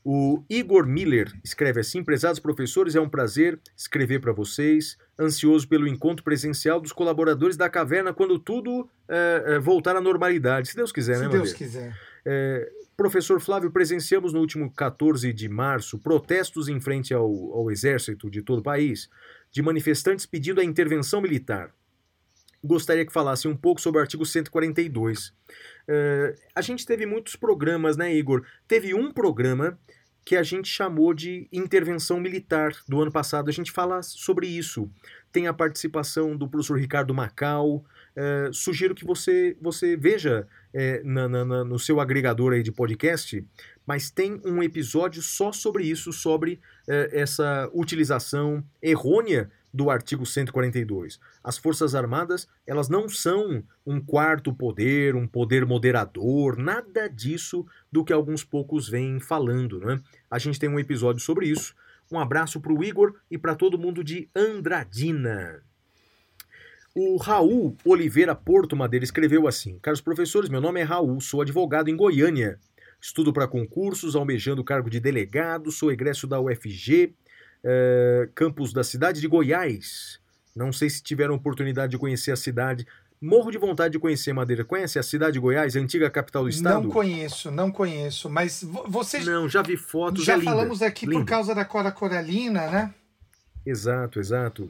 O 0.08 0.44
Igor 0.48 0.86
Miller 0.86 1.32
escreve 1.42 1.80
assim: 1.80 2.04
Prezados 2.04 2.38
professores, 2.38 2.94
é 2.94 3.00
um 3.00 3.08
prazer 3.08 3.58
escrever 3.76 4.20
para 4.20 4.32
vocês. 4.32 4.96
Ansioso 5.18 5.66
pelo 5.66 5.88
encontro 5.88 6.22
presencial 6.22 6.80
dos 6.80 6.92
colaboradores 6.92 7.56
da 7.56 7.68
caverna 7.68 8.14
quando 8.14 8.38
tudo 8.38 8.88
é, 9.08 9.58
voltar 9.58 9.96
à 9.96 10.00
normalidade. 10.00 10.68
Se 10.68 10.76
Deus 10.76 10.92
quiser, 10.92 11.16
Se 11.16 11.22
né, 11.22 11.28
Deus 11.28 11.50
Madeira? 11.50 11.58
quiser. 11.58 11.96
É, 12.24 12.70
professor 12.96 13.40
Flávio, 13.40 13.72
presenciamos 13.72 14.32
no 14.32 14.38
último 14.38 14.72
14 14.72 15.32
de 15.32 15.48
março 15.48 15.98
protestos 15.98 16.68
em 16.68 16.80
frente 16.80 17.12
ao, 17.12 17.24
ao 17.24 17.68
exército 17.68 18.30
de 18.30 18.42
todo 18.42 18.60
o 18.60 18.62
país, 18.62 19.10
de 19.50 19.60
manifestantes 19.60 20.24
pedindo 20.24 20.60
a 20.60 20.64
intervenção 20.64 21.20
militar. 21.20 21.74
Gostaria 22.62 23.04
que 23.04 23.12
falasse 23.12 23.48
um 23.48 23.56
pouco 23.56 23.80
sobre 23.80 23.98
o 23.98 24.02
artigo 24.02 24.24
142. 24.24 25.32
É, 25.88 26.34
a 26.54 26.60
gente 26.60 26.86
teve 26.86 27.06
muitos 27.06 27.34
programas, 27.34 27.96
né, 27.96 28.14
Igor? 28.14 28.44
Teve 28.68 28.94
um 28.94 29.12
programa 29.12 29.76
que 30.26 30.34
a 30.34 30.42
gente 30.42 30.68
chamou 30.68 31.14
de 31.14 31.46
intervenção 31.52 32.18
militar 32.18 32.72
do 32.88 33.00
ano 33.00 33.12
passado. 33.12 33.48
A 33.48 33.52
gente 33.52 33.70
fala 33.70 34.02
sobre 34.02 34.48
isso. 34.48 34.90
Tem 35.30 35.46
a 35.46 35.54
participação 35.54 36.36
do 36.36 36.48
professor 36.48 36.76
Ricardo 36.80 37.14
Macau. 37.14 37.84
É, 38.16 38.50
sugiro 38.52 38.92
que 38.92 39.04
você, 39.04 39.56
você 39.62 39.96
veja 39.96 40.44
é, 40.74 41.00
na- 41.04 41.28
na- 41.28 41.44
na- 41.44 41.64
no 41.64 41.78
seu 41.78 42.00
agregador 42.00 42.54
aí 42.54 42.62
de 42.62 42.72
podcast, 42.72 43.42
mas 43.86 44.10
tem 44.10 44.40
um 44.44 44.62
episódio 44.64 45.22
só 45.22 45.52
sobre 45.52 45.84
isso, 45.84 46.12
sobre 46.12 46.58
é, 46.88 47.20
essa 47.20 47.70
utilização 47.72 48.64
errônea 48.82 49.48
do 49.76 49.90
artigo 49.90 50.24
142. 50.24 51.20
As 51.44 51.58
Forças 51.58 51.94
Armadas, 51.94 52.48
elas 52.66 52.88
não 52.88 53.10
são 53.10 53.62
um 53.86 54.00
quarto 54.00 54.54
poder, 54.54 55.14
um 55.14 55.26
poder 55.26 55.66
moderador, 55.66 56.56
nada 56.56 57.08
disso 57.08 57.66
do 57.92 58.02
que 58.02 58.12
alguns 58.12 58.42
poucos 58.42 58.88
vêm 58.88 59.20
falando, 59.20 59.78
né? 59.78 60.00
A 60.30 60.38
gente 60.38 60.58
tem 60.58 60.70
um 60.70 60.80
episódio 60.80 61.20
sobre 61.20 61.46
isso. 61.46 61.74
Um 62.10 62.18
abraço 62.18 62.58
para 62.58 62.72
o 62.72 62.82
Igor 62.82 63.16
e 63.30 63.36
para 63.36 63.54
todo 63.54 63.78
mundo 63.78 64.02
de 64.02 64.30
Andradina. 64.34 65.62
O 66.94 67.18
Raul 67.18 67.76
Oliveira 67.84 68.34
Porto 68.34 68.74
Madeira 68.74 69.04
escreveu 69.04 69.46
assim: 69.46 69.78
Caros 69.80 70.00
professores, 70.00 70.48
meu 70.48 70.62
nome 70.62 70.80
é 70.80 70.84
Raul, 70.84 71.20
sou 71.20 71.42
advogado 71.42 71.90
em 71.90 71.96
Goiânia. 71.96 72.58
Estudo 72.98 73.30
para 73.30 73.46
concursos, 73.46 74.16
almejando 74.16 74.62
o 74.62 74.64
cargo 74.64 74.88
de 74.88 74.98
delegado, 74.98 75.70
sou 75.70 75.92
egresso 75.92 76.26
da 76.26 76.40
UFG, 76.40 77.14
eh, 77.68 78.28
campus 78.34 78.72
da 78.72 78.84
cidade 78.84 79.20
de 79.20 79.26
Goiás. 79.26 80.20
Não 80.54 80.72
sei 80.72 80.88
se 80.88 81.02
tiveram 81.02 81.34
oportunidade 81.34 81.90
de 81.90 81.98
conhecer 81.98 82.30
a 82.30 82.36
cidade. 82.36 82.86
Morro 83.20 83.50
de 83.50 83.58
vontade 83.58 83.92
de 83.92 83.98
conhecer 83.98 84.32
Madeira. 84.32 84.64
Conhece 84.64 84.98
a 84.98 85.02
cidade 85.02 85.32
de 85.32 85.40
Goiás, 85.40 85.74
a 85.76 85.80
antiga 85.80 86.08
capital 86.08 86.44
do 86.44 86.48
estado? 86.48 86.84
Não 86.84 86.90
conheço, 86.90 87.50
não 87.50 87.70
conheço, 87.72 88.30
mas 88.30 88.62
vo- 88.62 88.84
você 88.88 89.18
Não, 89.20 89.48
já 89.48 89.62
vi 89.62 89.76
fotos. 89.76 90.24
já 90.24 90.34
é 90.34 90.36
linda, 90.36 90.50
falamos 90.50 90.80
aqui 90.82 91.06
por 91.06 91.12
linda. 91.14 91.24
causa 91.24 91.54
da 91.54 91.64
Cora 91.64 91.90
Coralina, 91.90 92.70
né? 92.70 92.94
Exato, 93.64 94.20
exato. 94.20 94.68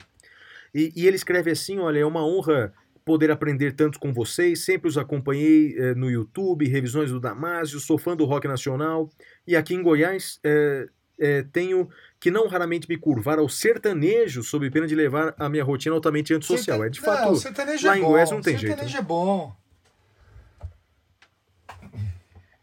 E, 0.75 0.93
e 0.97 1.07
ele 1.07 1.17
escreve 1.17 1.51
assim: 1.51 1.79
olha, 1.79 1.99
é 1.99 2.07
uma 2.07 2.25
honra 2.27 2.73
poder 3.05 3.31
aprender 3.31 3.73
tanto 3.73 3.99
com 3.99 4.13
vocês. 4.13 4.65
Sempre 4.65 4.89
os 4.89 4.97
acompanhei 4.99 5.77
eh, 5.79 5.95
no 5.95 6.11
YouTube, 6.11 6.67
revisões 6.69 7.11
do 7.11 7.21
Damásio, 7.21 7.79
sou 7.79 7.99
fã 7.99 8.17
do 8.17 8.25
rock 8.25 8.49
nacional. 8.49 9.09
E 9.47 9.55
aqui 9.55 9.75
em 9.75 9.83
Goiás 9.83 10.41
eh, 10.43 10.89
eh, 11.19 11.45
tenho 11.53 11.89
que 12.27 12.31
não 12.33 12.49
raramente 12.49 12.89
me 12.89 12.97
curvar 12.97 13.39
ao 13.39 13.49
sertanejo, 13.49 14.43
sob 14.43 14.69
pena 14.69 14.85
de 14.85 14.97
levar 14.97 15.33
a 15.39 15.49
minha 15.49 15.63
rotina 15.63 15.95
altamente 15.95 16.35
antissocial. 16.35 16.83
É 16.83 16.89
de 16.89 17.01
Não, 17.01 17.05
fato. 17.07 17.37
sertanejo 17.37 17.87
lá 17.87 17.95
é 17.95 17.99
em 17.99 18.03
bom. 18.03 18.09
Goiás 18.09 18.33
não 18.33 18.41
tem 18.41 18.59
jeito, 18.59 18.71
sertanejo 18.73 18.99
é 18.99 19.03
bom. 19.03 19.55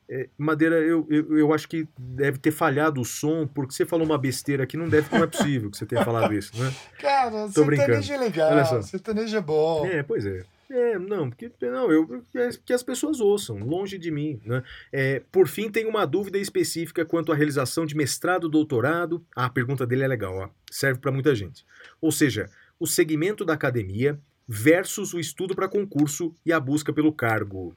É, 0.10 0.28
Madeira, 0.38 0.76
eu, 0.82 1.08
eu, 1.10 1.38
eu 1.38 1.54
acho 1.54 1.66
que 1.70 1.88
deve 1.98 2.40
ter 2.40 2.52
falhado 2.52 3.00
o 3.00 3.06
som, 3.06 3.48
porque 3.48 3.74
você 3.74 3.86
falou 3.86 4.06
uma 4.06 4.18
besteira 4.18 4.64
aqui, 4.64 4.76
não 4.76 4.90
deve, 4.90 5.08
não 5.16 5.24
é 5.24 5.28
possível 5.28 5.72
que 5.72 5.78
você 5.78 5.86
tenha 5.86 6.04
falado 6.04 6.34
isso, 6.34 6.52
né? 6.62 6.74
Cara, 7.00 7.48
Tô 7.54 7.64
brincando. 7.64 7.94
sertanejo 8.04 8.14
é 8.14 8.18
legal, 8.18 8.52
Olha 8.52 8.66
só. 8.66 8.82
sertanejo 8.82 9.38
é 9.38 9.42
bom. 9.42 9.86
É, 9.86 10.04
pois 10.04 10.26
é. 10.26 10.44
É, 10.70 10.98
não, 10.98 11.30
porque 11.30 11.52
não, 11.62 11.92
eu 11.92 12.26
que 12.66 12.74
as 12.74 12.84
pessoas 12.84 13.20
ouçam, 13.20 13.60
longe 13.60 13.98
de 13.98 14.10
mim. 14.10 14.42
Né? 14.46 14.64
É, 14.92 15.22
por 15.32 15.48
fim, 15.48 15.70
tem 15.70 15.86
uma 15.86 16.06
dúvida 16.06 16.38
específica 16.38 17.06
quanto 17.06 17.32
à 17.32 17.36
realização 17.36 17.86
de 17.86 17.96
mestrado, 17.96 18.50
doutorado. 18.50 19.26
Ah, 19.36 19.46
a 19.46 19.50
pergunta 19.50 19.86
dele 19.86 20.04
é 20.04 20.08
legal, 20.08 20.36
ó. 20.36 20.50
serve 20.72 21.00
para 21.00 21.12
muita 21.12 21.36
gente. 21.36 21.66
Ou 22.02 22.12
seja, 22.12 22.50
o 22.80 22.88
segmento 22.88 23.46
da 23.46 23.54
academia 23.54 24.20
versus 24.48 25.14
o 25.14 25.20
estudo 25.20 25.56
para 25.56 25.68
concurso 25.68 26.34
e 26.46 26.52
a 26.52 26.60
busca 26.60 26.92
pelo 26.92 27.14
cargo. 27.14 27.76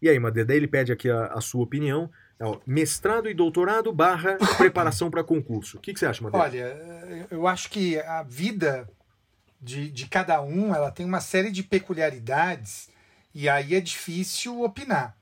E 0.00 0.08
aí, 0.08 0.18
Madeira, 0.18 0.48
daí 0.48 0.56
ele 0.56 0.66
pede 0.66 0.90
aqui 0.90 1.08
a, 1.08 1.26
a 1.26 1.40
sua 1.40 1.62
opinião. 1.62 2.10
É, 2.38 2.44
ó, 2.44 2.58
mestrado 2.66 3.28
e 3.28 3.34
doutorado 3.34 3.92
barra 3.92 4.36
preparação 4.58 5.10
para 5.10 5.22
concurso. 5.22 5.78
O 5.78 5.80
que, 5.80 5.92
que 5.92 6.00
você 6.00 6.06
acha, 6.06 6.22
Madeira? 6.22 6.44
Olha, 6.44 7.26
eu 7.30 7.46
acho 7.46 7.70
que 7.70 7.98
a 8.00 8.22
vida 8.22 8.88
de, 9.62 9.88
de 9.90 10.08
cada 10.08 10.42
um 10.42 10.74
ela 10.74 10.90
tem 10.90 11.06
uma 11.06 11.20
série 11.20 11.52
de 11.52 11.62
peculiaridades 11.62 12.88
e 13.32 13.48
aí 13.48 13.74
é 13.74 13.80
difícil 13.80 14.62
opinar. 14.62 15.16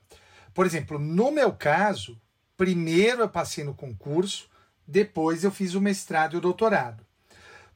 Por 0.53 0.65
exemplo, 0.65 0.97
no 0.97 1.31
meu 1.31 1.53
caso, 1.53 2.19
primeiro 2.57 3.21
eu 3.21 3.29
passei 3.29 3.63
no 3.63 3.75
concurso, 3.75 4.49
depois 4.85 5.43
eu 5.43 5.51
fiz 5.51 5.75
o 5.75 5.81
mestrado 5.81 6.33
e 6.33 6.37
o 6.37 6.41
doutorado. 6.41 7.05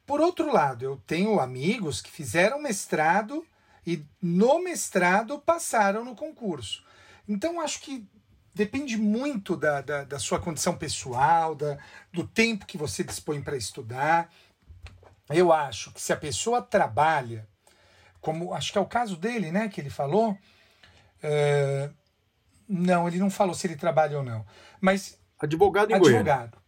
Por 0.05 0.19
outro 0.19 0.51
lado, 0.51 0.83
eu 0.83 1.01
tenho 1.07 1.39
amigos 1.39 2.01
que 2.01 2.11
fizeram 2.11 2.61
mestrado 2.61 3.45
e 3.85 4.03
no 4.21 4.59
mestrado 4.59 5.39
passaram 5.39 6.03
no 6.03 6.15
concurso. 6.15 6.83
Então, 7.27 7.61
acho 7.61 7.81
que 7.81 8.05
depende 8.53 8.97
muito 8.97 9.55
da, 9.55 9.81
da, 9.81 10.03
da 10.03 10.19
sua 10.19 10.39
condição 10.39 10.77
pessoal, 10.77 11.55
da, 11.55 11.77
do 12.11 12.27
tempo 12.27 12.65
que 12.65 12.77
você 12.77 13.03
dispõe 13.03 13.41
para 13.41 13.57
estudar. 13.57 14.31
Eu 15.29 15.51
acho 15.51 15.91
que 15.91 16.01
se 16.01 16.13
a 16.13 16.17
pessoa 16.17 16.61
trabalha, 16.61 17.47
como 18.21 18.53
acho 18.53 18.71
que 18.71 18.77
é 18.77 18.81
o 18.81 18.85
caso 18.85 19.17
dele, 19.17 19.51
né, 19.51 19.67
que 19.69 19.81
ele 19.81 19.89
falou. 19.89 20.37
é, 21.21 21.89
não, 22.67 23.07
ele 23.07 23.19
não 23.19 23.29
falou 23.29 23.53
se 23.53 23.67
ele 23.67 23.75
trabalha 23.75 24.17
ou 24.17 24.23
não. 24.23 24.45
Mas 24.81 25.19
Advogado 25.39 25.91
em 25.91 25.99
Goiânia. 25.99 26.19
advogado 26.19 26.65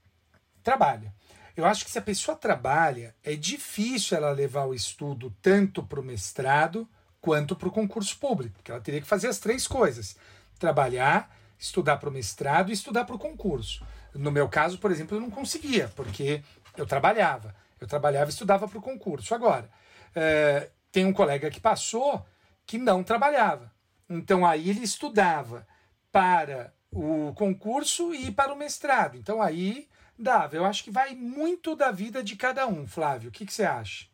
trabalha. 0.68 1.14
Eu 1.56 1.66
acho 1.66 1.86
que 1.86 1.92
se 1.92 1.98
a 1.98 2.02
pessoa 2.02 2.36
trabalha, 2.36 3.16
é 3.24 3.36
difícil 3.36 4.18
ela 4.18 4.32
levar 4.32 4.66
o 4.66 4.74
estudo 4.74 5.34
tanto 5.42 5.82
para 5.82 6.00
o 6.00 6.04
mestrado 6.04 6.88
quanto 7.22 7.56
para 7.56 7.70
o 7.70 7.72
concurso 7.72 8.20
público, 8.20 8.56
porque 8.58 8.70
ela 8.70 8.82
teria 8.82 9.00
que 9.00 9.08
fazer 9.08 9.30
as 9.30 9.40
três 9.40 9.66
coisas: 9.66 10.18
trabalhar, 10.60 11.34
estudar 11.58 11.98
para 11.98 12.10
o 12.10 12.12
mestrado 12.12 12.70
e 12.70 12.74
estudar 12.74 13.06
para 13.06 13.16
o 13.16 13.20
concurso. 13.20 13.84
No 14.14 14.30
meu 14.30 14.50
caso, 14.50 14.78
por 14.78 14.92
exemplo, 14.92 15.16
eu 15.16 15.22
não 15.22 15.32
conseguia, 15.32 15.88
porque 15.96 16.44
eu 16.76 16.86
trabalhava. 16.86 17.56
Eu 17.80 17.88
trabalhava 17.88 18.30
e 18.30 18.34
estudava 18.34 18.68
para 18.68 18.78
o 18.78 18.82
concurso. 18.82 19.34
Agora, 19.34 19.70
eh, 20.16 20.70
tem 20.92 21.06
um 21.06 21.14
colega 21.14 21.50
que 21.50 21.60
passou 21.60 22.26
que 22.66 22.78
não 22.78 23.04
trabalhava. 23.04 23.72
Então 24.10 24.46
aí 24.46 24.70
ele 24.70 24.84
estudava 24.84 25.68
para 26.12 26.74
o 26.92 27.34
concurso 27.34 28.14
e 28.14 28.32
para 28.32 28.54
o 28.54 28.58
mestrado. 28.58 29.18
Então 29.18 29.42
aí 29.42 29.88
dava. 30.18 30.56
Eu 30.56 30.66
acho 30.66 30.84
que 30.84 30.92
vai 30.92 31.14
muito 31.14 31.76
da 31.76 31.92
vida 31.92 32.24
de 32.24 32.36
cada 32.36 32.66
um, 32.68 32.88
Flávio. 32.88 33.30
O 33.30 33.32
que, 33.32 33.46
que 33.46 33.54
você 33.54 33.64
acha? 33.64 34.08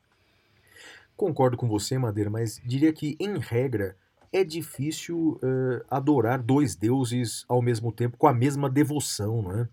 Concordo 1.16 1.56
com 1.56 1.68
você, 1.68 1.98
Madeira, 1.98 2.30
mas 2.30 2.60
diria 2.66 2.92
que, 2.92 3.16
em 3.20 3.38
regra, 3.38 3.96
é 4.32 4.44
difícil 4.44 5.40
eh, 5.44 5.86
adorar 5.90 6.42
dois 6.42 6.76
deuses 6.76 7.46
ao 7.48 7.62
mesmo 7.62 7.92
tempo 7.92 8.18
com 8.18 8.28
a 8.28 8.34
mesma 8.34 8.68
devoção, 8.68 9.44
não 9.44 9.60
é? 9.60 9.70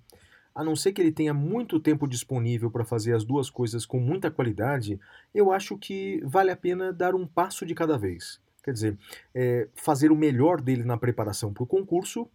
A 0.55 0.65
não 0.65 0.75
ser 0.75 0.93
que 0.93 1.01
ele 1.01 1.13
tenha 1.13 1.33
muito 1.33 1.79
tempo 1.79 2.07
disponível 2.07 2.71
para 2.71 2.85
fazer 2.85 3.15
as 3.15 3.25
duas 3.25 3.49
coisas 3.49 3.87
com 3.87 3.99
muita 3.99 4.31
qualidade, 4.31 4.99
eu 5.35 5.53
acho 5.53 5.79
que 5.79 6.21
vale 6.25 6.51
a 6.51 6.57
pena 6.57 6.93
dar 6.93 7.15
um 7.15 7.27
passo 7.27 7.65
de 7.65 7.75
cada 7.75 7.97
vez. 7.97 8.41
Quer 8.63 8.73
dizer, 8.73 8.99
eh, 9.35 9.69
fazer 9.75 10.11
o 10.13 10.17
melhor 10.17 10.61
dele 10.61 10.85
na 10.85 10.97
preparação 10.97 11.53
para 11.53 11.63
o 11.63 11.67
concurso, 11.67 12.29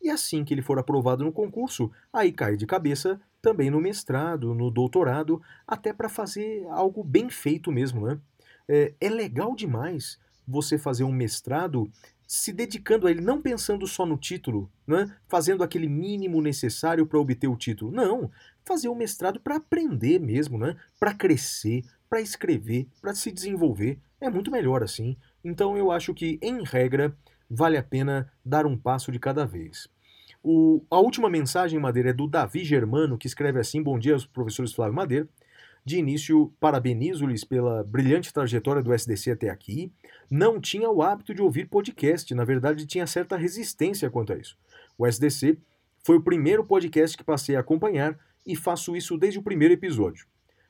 e 0.00 0.10
assim 0.10 0.44
que 0.44 0.54
ele 0.54 0.62
for 0.62 0.78
aprovado 0.78 1.24
no 1.24 1.32
concurso, 1.32 1.90
aí 2.12 2.32
cai 2.32 2.56
de 2.56 2.66
cabeça 2.66 3.20
também 3.40 3.70
no 3.70 3.80
mestrado, 3.80 4.54
no 4.54 4.70
doutorado, 4.70 5.40
até 5.66 5.92
para 5.92 6.08
fazer 6.08 6.66
algo 6.70 7.04
bem 7.04 7.30
feito 7.30 7.70
mesmo, 7.70 8.06
né? 8.06 8.18
É, 8.68 8.92
é 9.00 9.08
legal 9.08 9.54
demais 9.54 10.18
você 10.46 10.78
fazer 10.78 11.04
um 11.04 11.12
mestrado 11.12 11.90
se 12.28 12.52
dedicando 12.52 13.06
a 13.06 13.10
ele, 13.10 13.22
não 13.22 13.40
pensando 13.40 13.86
só 13.86 14.04
no 14.04 14.18
título, 14.18 14.70
né? 14.86 15.16
fazendo 15.26 15.62
aquele 15.64 15.88
mínimo 15.88 16.42
necessário 16.42 17.06
para 17.06 17.18
obter 17.18 17.48
o 17.48 17.56
título. 17.56 17.90
Não, 17.90 18.30
fazer 18.66 18.90
um 18.90 18.94
mestrado 18.94 19.40
para 19.40 19.56
aprender 19.56 20.20
mesmo, 20.20 20.58
né? 20.58 20.76
para 21.00 21.14
crescer, 21.14 21.82
para 22.08 22.20
escrever, 22.20 22.86
para 23.00 23.14
se 23.14 23.32
desenvolver. 23.32 23.98
É 24.20 24.28
muito 24.28 24.50
melhor 24.50 24.82
assim. 24.82 25.16
Então 25.42 25.74
eu 25.74 25.90
acho 25.90 26.12
que, 26.12 26.38
em 26.42 26.62
regra, 26.62 27.16
vale 27.48 27.78
a 27.78 27.82
pena 27.82 28.30
dar 28.44 28.66
um 28.66 28.76
passo 28.76 29.10
de 29.10 29.18
cada 29.18 29.46
vez. 29.46 29.88
O- 30.42 30.84
a 30.90 30.98
última 31.00 31.30
mensagem, 31.30 31.80
Madeira, 31.80 32.10
é 32.10 32.12
do 32.12 32.26
Davi 32.28 32.62
Germano, 32.62 33.16
que 33.16 33.26
escreve 33.26 33.58
assim: 33.58 33.82
Bom 33.82 33.98
dia 33.98 34.12
aos 34.12 34.26
professores 34.26 34.72
Flávio 34.72 34.94
Madeira. 34.94 35.26
De 35.88 35.96
início, 35.96 36.52
parabenizo-lhes 36.60 37.44
pela 37.44 37.82
brilhante 37.82 38.30
trajetória 38.30 38.82
do 38.82 38.92
SDC 38.92 39.30
até 39.30 39.48
aqui. 39.48 39.90
Não 40.30 40.60
tinha 40.60 40.90
o 40.90 41.00
hábito 41.00 41.32
de 41.32 41.40
ouvir 41.40 41.64
podcast, 41.64 42.34
na 42.34 42.44
verdade, 42.44 42.84
tinha 42.84 43.06
certa 43.06 43.38
resistência 43.38 44.10
quanto 44.10 44.34
a 44.34 44.36
isso. 44.36 44.58
O 44.98 45.06
SDC 45.06 45.56
foi 46.04 46.18
o 46.18 46.22
primeiro 46.22 46.62
podcast 46.62 47.16
que 47.16 47.24
passei 47.24 47.56
a 47.56 47.60
acompanhar 47.60 48.18
e 48.46 48.54
faço 48.54 48.94
isso 48.94 49.16
desde 49.16 49.38
o 49.38 49.42
primeiro 49.42 49.72
episódio. 49.72 50.26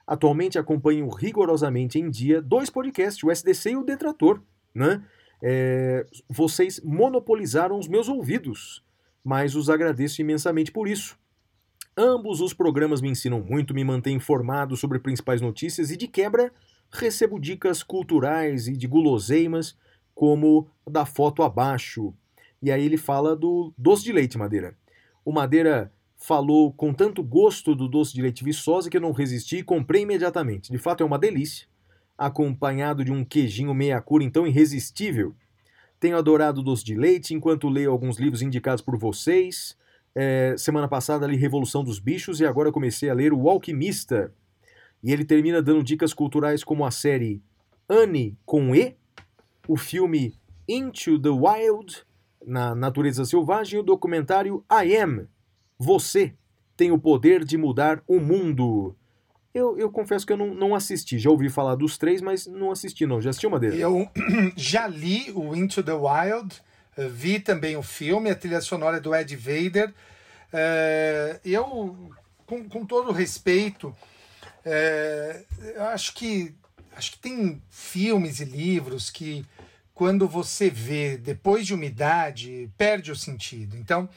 Atualmente 0.06 0.56
acompanho 0.56 1.08
rigorosamente 1.08 1.98
em 1.98 2.08
dia 2.08 2.40
dois 2.40 2.70
podcasts, 2.70 3.24
o 3.24 3.32
SDC 3.32 3.70
e 3.70 3.76
o 3.76 3.82
Detrator. 3.82 4.40
Né? 4.72 5.02
É, 5.42 6.06
vocês 6.28 6.80
monopolizaram 6.84 7.76
os 7.76 7.88
meus 7.88 8.08
ouvidos, 8.08 8.84
mas 9.24 9.56
os 9.56 9.68
agradeço 9.68 10.20
imensamente 10.20 10.70
por 10.70 10.86
isso. 10.86 11.18
Ambos 12.00 12.40
os 12.40 12.54
programas 12.54 13.00
me 13.00 13.08
ensinam 13.08 13.40
muito, 13.40 13.74
me 13.74 13.82
mantêm 13.82 14.14
informado 14.14 14.76
sobre 14.76 15.00
principais 15.00 15.40
notícias 15.40 15.90
e, 15.90 15.96
de 15.96 16.06
quebra, 16.06 16.52
recebo 16.92 17.40
dicas 17.40 17.82
culturais 17.82 18.68
e 18.68 18.76
de 18.76 18.86
guloseimas, 18.86 19.76
como 20.14 20.70
da 20.88 21.04
foto 21.04 21.42
abaixo. 21.42 22.14
E 22.62 22.70
aí 22.70 22.84
ele 22.84 22.96
fala 22.96 23.34
do 23.34 23.74
doce 23.76 24.04
de 24.04 24.12
leite, 24.12 24.38
Madeira. 24.38 24.76
O 25.24 25.32
Madeira 25.32 25.92
falou 26.16 26.72
com 26.72 26.94
tanto 26.94 27.20
gosto 27.20 27.74
do 27.74 27.88
doce 27.88 28.14
de 28.14 28.22
leite 28.22 28.44
Viçosa 28.44 28.88
que 28.88 28.96
eu 28.96 29.00
não 29.00 29.10
resisti 29.10 29.56
e 29.56 29.64
comprei 29.64 30.02
imediatamente. 30.02 30.70
De 30.70 30.78
fato, 30.78 31.02
é 31.02 31.06
uma 31.06 31.18
delícia, 31.18 31.66
acompanhado 32.16 33.04
de 33.04 33.10
um 33.10 33.24
queijinho 33.24 33.74
meia-cura, 33.74 34.22
então 34.22 34.46
irresistível. 34.46 35.34
Tenho 35.98 36.16
adorado 36.16 36.60
o 36.60 36.64
doce 36.64 36.84
de 36.84 36.94
leite 36.94 37.34
enquanto 37.34 37.68
leio 37.68 37.90
alguns 37.90 38.20
livros 38.20 38.40
indicados 38.40 38.84
por 38.84 38.96
vocês. 38.96 39.76
É, 40.14 40.54
semana 40.56 40.88
passada 40.88 41.26
li 41.26 41.36
Revolução 41.36 41.84
dos 41.84 41.98
Bichos 41.98 42.40
e 42.40 42.46
agora 42.46 42.72
comecei 42.72 43.08
a 43.08 43.14
ler 43.14 43.32
O 43.32 43.48
Alquimista. 43.48 44.32
E 45.02 45.12
ele 45.12 45.24
termina 45.24 45.62
dando 45.62 45.82
dicas 45.82 46.12
culturais 46.12 46.64
como 46.64 46.84
a 46.84 46.90
série 46.90 47.42
Anne 47.88 48.36
com 48.44 48.74
E, 48.74 48.96
o 49.66 49.76
filme 49.76 50.34
Into 50.68 51.18
the 51.20 51.28
Wild, 51.28 52.04
na 52.44 52.74
natureza 52.74 53.24
selvagem, 53.24 53.78
e 53.78 53.80
o 53.80 53.84
documentário 53.84 54.64
I 54.70 54.96
Am, 54.96 55.26
Você 55.78 56.34
tem 56.76 56.92
o 56.92 56.98
poder 56.98 57.44
de 57.44 57.56
mudar 57.56 58.02
o 58.06 58.20
mundo. 58.20 58.94
Eu, 59.52 59.78
eu 59.78 59.90
confesso 59.90 60.26
que 60.26 60.32
eu 60.32 60.36
não, 60.36 60.54
não 60.54 60.74
assisti, 60.74 61.18
já 61.18 61.30
ouvi 61.30 61.48
falar 61.48 61.74
dos 61.74 61.98
três, 61.98 62.20
mas 62.20 62.46
não 62.46 62.70
assisti 62.70 63.06
não. 63.06 63.20
Já 63.20 63.30
assistiu, 63.30 63.50
Madeira? 63.50 63.74
Eu 63.74 64.08
já 64.56 64.86
li 64.86 65.32
o 65.32 65.56
Into 65.56 65.82
the 65.82 65.92
Wild, 65.92 66.62
vi 67.06 67.38
também 67.38 67.76
o 67.76 67.82
filme, 67.82 68.30
a 68.30 68.34
trilha 68.34 68.60
sonora 68.60 68.96
é 68.96 69.00
do 69.00 69.14
Ed 69.14 69.36
Vader. 69.36 69.92
Eh, 70.52 71.40
eu, 71.44 72.12
com, 72.46 72.68
com 72.68 72.84
todo 72.84 73.12
respeito, 73.12 73.94
eh, 74.64 75.44
eu 75.74 75.84
acho 75.84 76.14
que 76.14 76.54
acho 76.96 77.12
que 77.12 77.18
tem 77.18 77.62
filmes 77.70 78.40
e 78.40 78.44
livros 78.44 79.08
que 79.08 79.46
quando 79.94 80.26
você 80.26 80.68
vê 80.68 81.16
depois 81.16 81.64
de 81.64 81.74
uma 81.74 81.84
idade 81.84 82.68
perde 82.76 83.12
o 83.12 83.16
sentido. 83.16 83.76
Então, 83.76 84.08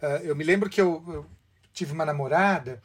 eh, 0.00 0.22
eu 0.24 0.36
me 0.36 0.44
lembro 0.44 0.70
que 0.70 0.80
eu, 0.80 1.26
tive 1.74 1.92
uma 1.92 2.06
namorada 2.06 2.82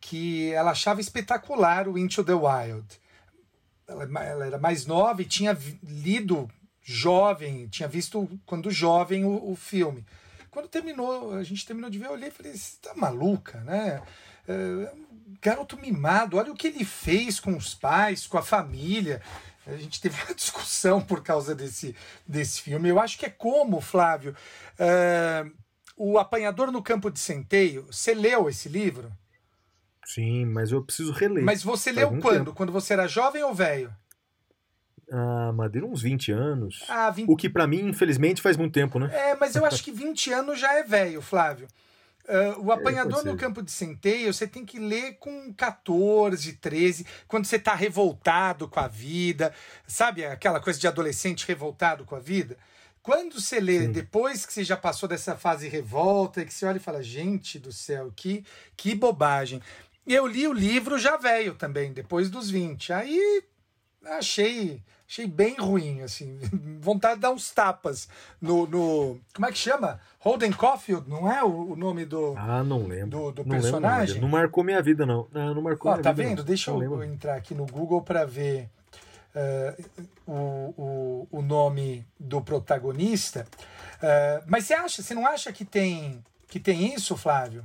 que 0.00 0.52
ela 0.52 0.70
achava 0.70 1.00
espetacular 1.00 1.88
o 1.88 1.98
Into 1.98 2.22
the 2.24 2.34
Wild 2.34 2.86
ela, 3.88 4.04
é 4.24 4.46
era 4.48 4.58
mais 4.58 4.84
nova 4.86 5.22
e 5.22 5.24
tinha 5.24 5.56
lido 5.82 6.48
jovem, 6.88 7.66
tinha 7.66 7.88
visto 7.88 8.30
quando 8.46 8.70
jovem 8.70 9.24
o, 9.24 9.50
o 9.50 9.56
filme. 9.56 10.06
Quando 10.52 10.68
terminou, 10.68 11.34
a 11.34 11.42
gente 11.42 11.66
terminou 11.66 11.90
de 11.90 11.98
ver, 11.98 12.06
eu 12.06 12.12
olhei 12.12 12.28
e 12.28 12.30
falei, 12.30 12.56
você 12.56 12.76
tá 12.80 12.94
maluca, 12.94 13.60
né? 13.62 14.00
É, 14.46 14.92
garoto 15.42 15.76
mimado, 15.76 16.36
olha 16.36 16.52
o 16.52 16.54
que 16.54 16.68
ele 16.68 16.84
fez 16.84 17.40
com 17.40 17.56
os 17.56 17.74
pais, 17.74 18.28
com 18.28 18.38
a 18.38 18.42
família. 18.42 19.20
A 19.66 19.76
gente 19.76 20.00
teve 20.00 20.16
uma 20.22 20.34
discussão 20.34 21.02
por 21.02 21.24
causa 21.24 21.56
desse, 21.56 21.94
desse 22.24 22.62
filme. 22.62 22.88
Eu 22.88 23.00
acho 23.00 23.18
que 23.18 23.26
é 23.26 23.30
como, 23.30 23.80
Flávio, 23.80 24.34
é, 24.78 25.44
o 25.96 26.20
Apanhador 26.20 26.70
no 26.70 26.80
Campo 26.80 27.10
de 27.10 27.18
Centeio. 27.18 27.84
Você 27.90 28.14
leu 28.14 28.48
esse 28.48 28.68
livro? 28.68 29.10
Sim, 30.04 30.46
mas 30.46 30.70
eu 30.70 30.84
preciso 30.84 31.10
reler. 31.10 31.42
Mas 31.42 31.64
você 31.64 31.92
Faz 31.92 31.96
leu 31.96 32.20
quando? 32.20 32.44
tempo. 32.44 32.52
Quando 32.54 32.70
você 32.70 32.92
era 32.92 33.08
jovem 33.08 33.42
ou 33.42 33.52
velho? 33.52 33.92
Ah, 35.10 35.52
Madeira, 35.52 35.86
uns 35.86 36.02
20 36.02 36.32
anos. 36.32 36.84
Ah, 36.88 37.10
20 37.10 37.30
O 37.30 37.36
que 37.36 37.48
pra 37.48 37.66
mim, 37.66 37.88
infelizmente, 37.88 38.42
faz 38.42 38.56
muito 38.56 38.72
tempo, 38.72 38.98
né? 38.98 39.10
É, 39.12 39.34
mas 39.36 39.54
eu 39.54 39.64
acho 39.64 39.82
que 39.82 39.92
20 39.92 40.32
anos 40.32 40.58
já 40.58 40.72
é 40.74 40.82
velho, 40.82 41.22
Flávio. 41.22 41.68
Ah, 42.28 42.56
o 42.58 42.72
Apanhador 42.72 43.22
pode 43.22 43.28
no. 43.28 43.36
Campo 43.36 43.62
de 43.62 43.70
Centeio, 43.70 44.32
você 44.32 44.46
tem 44.46 44.64
que 44.64 44.78
ler 44.78 45.16
com 45.18 45.52
14, 45.54 46.54
13, 46.54 47.06
quando 47.28 47.44
você 47.44 47.58
tá 47.58 47.74
revoltado 47.74 48.68
com 48.68 48.80
a 48.80 48.88
vida, 48.88 49.54
sabe 49.86 50.24
aquela 50.24 50.60
coisa 50.60 50.78
de 50.78 50.88
adolescente 50.88 51.46
revoltado 51.46 52.04
com 52.04 52.16
a 52.16 52.20
vida? 52.20 52.56
Quando 53.00 53.40
você 53.40 53.60
lê, 53.60 53.82
Sim. 53.82 53.92
depois 53.92 54.44
que 54.44 54.52
você 54.52 54.64
já 54.64 54.76
passou 54.76 55.08
dessa 55.08 55.36
fase 55.36 55.68
revolta, 55.68 56.44
que 56.44 56.52
você 56.52 56.66
olha 56.66 56.78
e 56.78 56.80
fala, 56.80 57.00
gente 57.00 57.56
do 57.56 57.70
céu, 57.70 58.12
que, 58.16 58.44
que 58.76 58.96
bobagem. 58.96 59.62
Eu 60.04 60.26
li 60.26 60.48
o 60.48 60.52
livro 60.52 60.98
já 60.98 61.16
velho 61.16 61.54
também, 61.54 61.92
depois 61.92 62.28
dos 62.28 62.50
20. 62.50 62.92
Aí 62.92 63.44
achei 64.04 64.82
achei 65.08 65.26
bem 65.26 65.56
ruim, 65.56 66.02
assim. 66.02 66.38
Vontade 66.80 67.16
de 67.16 67.20
dar 67.22 67.30
uns 67.32 67.50
tapas 67.50 68.08
no. 68.40 68.66
no 68.66 69.20
como 69.34 69.46
é 69.46 69.52
que 69.52 69.58
chama? 69.58 70.00
Holden 70.18 70.52
Caulfield, 70.52 71.08
não 71.08 71.30
é 71.30 71.42
o, 71.44 71.72
o 71.72 71.76
nome 71.76 72.04
do. 72.04 72.34
Ah, 72.36 72.62
não 72.64 72.86
lembro. 72.86 73.10
Do- 73.10 73.32
do 73.32 73.44
não 73.44 73.52
lembro, 73.52 73.62
personagem? 73.62 73.98
Madeira. 73.98 74.20
não 74.20 74.28
marcou 74.28 74.64
minha 74.64 74.82
vida, 74.82 75.06
não. 75.06 75.28
Não, 75.32 75.54
não 75.54 75.62
marcou 75.62 75.92
minha 75.92 76.02
tá 76.02 76.12
vida, 76.12 76.28
vendo? 76.28 76.38
não. 76.38 76.44
Deixa 76.44 76.70
Não 76.72 76.82
eu 76.82 76.90
lembro. 76.90 77.04
entrar 77.04 77.34
aqui 77.36 77.54
no 77.54 77.66
Google 77.66 78.02
para 78.02 78.24
ver 78.24 78.68
eh, 79.34 79.76
o, 80.26 80.32
o, 80.76 81.28
o 81.30 81.42
nome 81.42 82.04
do 82.18 82.40
protagonista. 82.40 83.46
Eh, 84.02 84.42
mas 84.46 84.64
você 84.64 84.74
acha, 84.74 85.02
você 85.02 85.14
não 85.14 85.26
acha 85.26 85.52
que 85.52 85.64
tem, 85.64 86.22
que 86.48 86.58
tem 86.58 86.92
isso, 86.94 87.16
Flávio? 87.16 87.64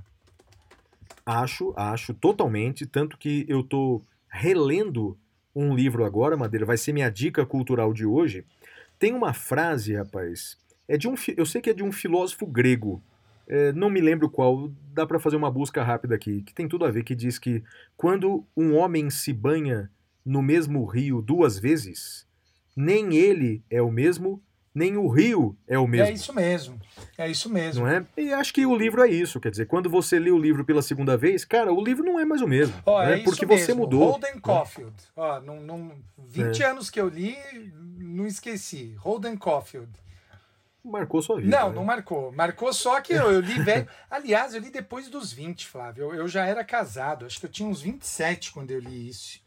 Acho, 1.26 1.74
acho 1.76 2.14
totalmente. 2.14 2.86
Tanto 2.86 3.18
que 3.18 3.46
eu 3.48 3.64
tô 3.64 4.02
relendo 4.30 5.18
um 5.56 5.76
livro 5.76 6.06
agora, 6.06 6.38
Madeira, 6.38 6.66
vai 6.66 6.78
ser 6.78 6.93
minha 6.93 7.10
dica 7.10 7.45
cultural 7.45 7.93
de 7.93 8.06
hoje. 8.06 8.45
Tem 8.97 9.14
uma 9.14 9.34
frase, 9.34 9.95
rapaz. 9.95 10.58
É 10.88 10.97
de 10.97 11.08
um, 11.08 11.16
eu 11.36 11.45
sei 11.45 11.62
que 11.62 11.70
é 11.70 11.74
de 11.74 11.84
um 11.84 11.91
filósofo 11.91 12.45
grego. 12.45 13.02
É, 13.47 13.74
não 13.74 13.89
me 13.89 13.99
lembro 13.99 14.30
qual. 14.30 14.72
Dá 14.93 15.06
pra 15.06 15.20
fazer 15.20 15.36
uma 15.36 15.52
busca 15.52 15.84
rápida 15.84 16.16
aqui, 16.16 16.41
que 16.41 16.54
tem 16.54 16.68
tudo 16.68 16.86
a 16.86 16.91
ver. 16.91 17.04
Que 17.04 17.16
diz 17.16 17.39
que 17.39 17.64
quando 17.97 18.45
um 18.56 18.76
homem 18.76 19.10
se 19.10 19.34
banha 19.34 19.89
no 20.26 20.41
mesmo 20.41 20.86
rio 20.86 21.22
duas 21.22 21.58
vezes, 21.58 22.28
nem 22.76 23.16
ele 23.16 23.64
é 23.70 23.82
o 23.82 23.91
mesmo, 23.91 24.41
nem 24.74 24.95
o 24.95 25.07
rio 25.07 25.57
é 25.67 25.78
o 25.78 25.86
mesmo. 25.86 26.07
É 26.07 26.11
isso 26.11 26.34
mesmo. 26.34 26.80
É 27.17 27.30
isso 27.30 27.49
mesmo. 27.49 27.86
Não 27.86 27.91
é? 27.91 28.05
E 28.17 28.32
acho 28.34 28.53
que 28.53 28.65
o 28.65 28.76
livro 28.76 29.03
é 29.03 29.09
isso. 29.09 29.39
Quer 29.39 29.51
dizer, 29.51 29.65
quando 29.65 29.89
você 29.89 30.17
lê 30.17 30.32
o 30.32 30.38
livro 30.38 30.63
pela 30.63 30.82
segunda 30.82 31.17
vez, 31.17 31.43
cara, 31.43 31.74
o 31.74 31.84
livro 31.84 32.03
não 32.03 32.19
é 32.19 32.26
mais 32.26 32.41
o 32.41 32.47
mesmo. 32.47 32.74
Ó, 32.86 33.03
né? 33.03 33.13
é 33.13 33.15
isso 33.15 33.26
Porque 33.26 33.45
mesmo. 33.45 33.65
você 33.65 33.74
mudou. 33.74 34.03
É. 34.03 34.11
Holden 34.11 34.39
Caulfield. 34.39 34.95
Ó, 35.15 35.41
não, 35.41 35.59
não, 35.59 35.91
20 36.17 36.63
anos 36.63 36.89
que 36.89 37.01
eu 37.01 37.09
li, 37.09 37.36
não 37.97 38.26
esqueci. 38.26 38.95
Holden 38.99 39.38
Caulfield. 39.38 39.91
Marcou 40.84 41.22
sua 41.22 41.38
vida. 41.39 41.49
Não, 41.55 41.69
né? 41.69 41.76
não 41.76 41.84
marcou. 41.84 42.32
Marcou 42.32 42.74
só 42.74 42.99
que 43.01 43.13
eu, 43.13 43.32
eu 43.32 43.39
li 43.39 43.59
velho. 43.61 43.88
Aliás, 44.09 44.55
eu 44.55 44.61
li 44.61 44.72
depois 44.72 45.09
dos 45.09 45.32
20, 45.32 45.67
Flávio. 45.67 46.05
Eu, 46.05 46.15
eu 46.15 46.28
já 46.28 46.45
era 46.45 46.63
casado. 46.63 47.26
Acho 47.26 47.39
que 47.39 47.45
eu 47.45 47.51
tinha 47.51 47.67
uns 47.67 47.82
27 47.82 48.51
quando 48.51 48.72
eu 48.72 48.80
li 48.80 49.09
isso. 49.09 49.39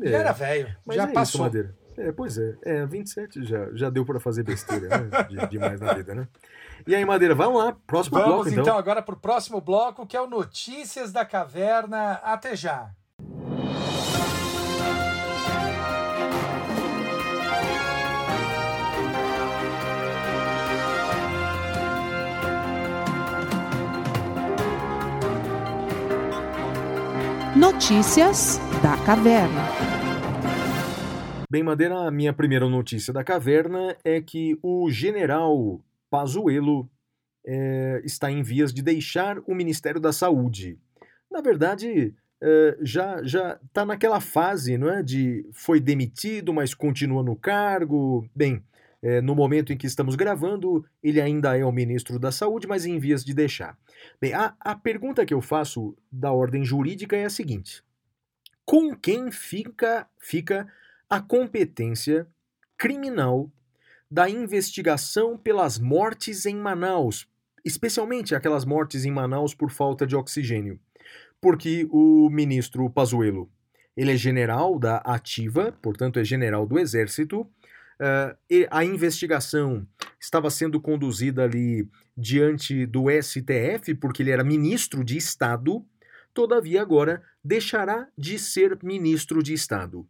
É, 0.00 0.10
Já 0.10 0.18
era 0.18 0.32
velho. 0.32 0.76
Mas 0.86 0.96
já 0.96 1.02
é 1.02 1.06
isso, 1.06 1.14
passou. 1.14 1.40
Madeira. 1.40 1.76
É, 1.98 2.12
pois 2.12 2.38
é. 2.38 2.56
É, 2.62 2.86
27 2.86 3.44
já, 3.44 3.68
já 3.72 3.90
deu 3.90 4.04
pra 4.04 4.20
fazer 4.20 4.44
besteira 4.44 4.88
né? 4.98 5.22
de, 5.28 5.48
demais 5.48 5.80
na 5.80 5.92
vida, 5.94 6.14
né? 6.14 6.28
E 6.86 6.94
aí, 6.94 7.04
Madeira, 7.04 7.34
vamos 7.34 7.62
lá. 7.62 7.76
Próximo 7.86 8.18
Vamos 8.18 8.34
bloco, 8.34 8.48
então. 8.50 8.62
então. 8.62 8.78
agora 8.78 9.02
para 9.02 9.14
o 9.14 9.18
próximo 9.18 9.60
bloco, 9.60 10.06
que 10.06 10.16
é 10.16 10.20
o 10.20 10.28
Notícias 10.28 11.10
da 11.12 11.24
Caverna. 11.24 12.12
Até 12.22 12.54
já. 12.54 12.90
Notícias 27.56 28.60
da 28.80 28.96
Caverna. 29.04 29.97
Bem, 31.50 31.62
Madeira, 31.62 32.06
a 32.06 32.10
minha 32.10 32.30
primeira 32.30 32.68
notícia 32.68 33.10
da 33.10 33.24
caverna 33.24 33.96
é 34.04 34.20
que 34.20 34.58
o 34.62 34.90
general 34.90 35.82
Pazuello 36.10 36.90
eh, 37.42 38.02
está 38.04 38.30
em 38.30 38.42
vias 38.42 38.70
de 38.70 38.82
deixar 38.82 39.38
o 39.46 39.54
Ministério 39.54 39.98
da 39.98 40.12
Saúde. 40.12 40.78
Na 41.30 41.40
verdade, 41.40 42.14
eh, 42.42 42.76
já 42.82 43.22
já 43.22 43.58
está 43.66 43.86
naquela 43.86 44.20
fase, 44.20 44.76
não 44.76 44.90
é, 44.90 45.02
de 45.02 45.48
foi 45.54 45.80
demitido, 45.80 46.52
mas 46.52 46.74
continua 46.74 47.22
no 47.22 47.34
cargo. 47.34 48.28
Bem, 48.36 48.62
eh, 49.02 49.22
no 49.22 49.34
momento 49.34 49.72
em 49.72 49.76
que 49.78 49.86
estamos 49.86 50.16
gravando, 50.16 50.84
ele 51.02 51.18
ainda 51.18 51.56
é 51.56 51.64
o 51.64 51.72
ministro 51.72 52.18
da 52.18 52.30
Saúde, 52.30 52.66
mas 52.66 52.84
em 52.84 52.98
vias 52.98 53.24
de 53.24 53.32
deixar. 53.32 53.74
Bem, 54.20 54.34
a, 54.34 54.54
a 54.60 54.76
pergunta 54.76 55.24
que 55.24 55.32
eu 55.32 55.40
faço 55.40 55.96
da 56.12 56.30
ordem 56.30 56.62
jurídica 56.62 57.16
é 57.16 57.24
a 57.24 57.30
seguinte: 57.30 57.82
com 58.66 58.94
quem 58.94 59.30
fica 59.32 60.06
fica 60.18 60.68
a 61.08 61.20
competência 61.20 62.26
criminal 62.76 63.50
da 64.10 64.28
investigação 64.28 65.36
pelas 65.36 65.78
mortes 65.78 66.46
em 66.46 66.56
Manaus, 66.56 67.28
especialmente 67.64 68.34
aquelas 68.34 68.64
mortes 68.64 69.04
em 69.04 69.10
Manaus 69.10 69.54
por 69.54 69.70
falta 69.70 70.06
de 70.06 70.16
oxigênio? 70.16 70.78
Porque 71.40 71.86
o 71.90 72.28
ministro 72.30 72.88
Pazuello, 72.90 73.50
ele 73.96 74.12
é 74.12 74.16
general 74.16 74.78
da 74.78 74.98
ativa, 74.98 75.72
portanto 75.82 76.18
é 76.18 76.24
general 76.24 76.66
do 76.66 76.78
exército, 76.78 77.48
Uh, 78.00 78.30
a 78.70 78.84
investigação 78.84 79.84
estava 80.20 80.48
sendo 80.50 80.80
conduzida 80.80 81.42
ali 81.42 81.88
diante 82.16 82.86
do 82.86 83.06
STF, 83.10 83.92
porque 83.96 84.22
ele 84.22 84.30
era 84.30 84.44
ministro 84.44 85.02
de 85.02 85.16
Estado, 85.16 85.84
todavia 86.32 86.80
agora 86.80 87.20
deixará 87.42 88.06
de 88.16 88.38
ser 88.38 88.78
ministro 88.84 89.42
de 89.42 89.52
Estado. 89.52 90.06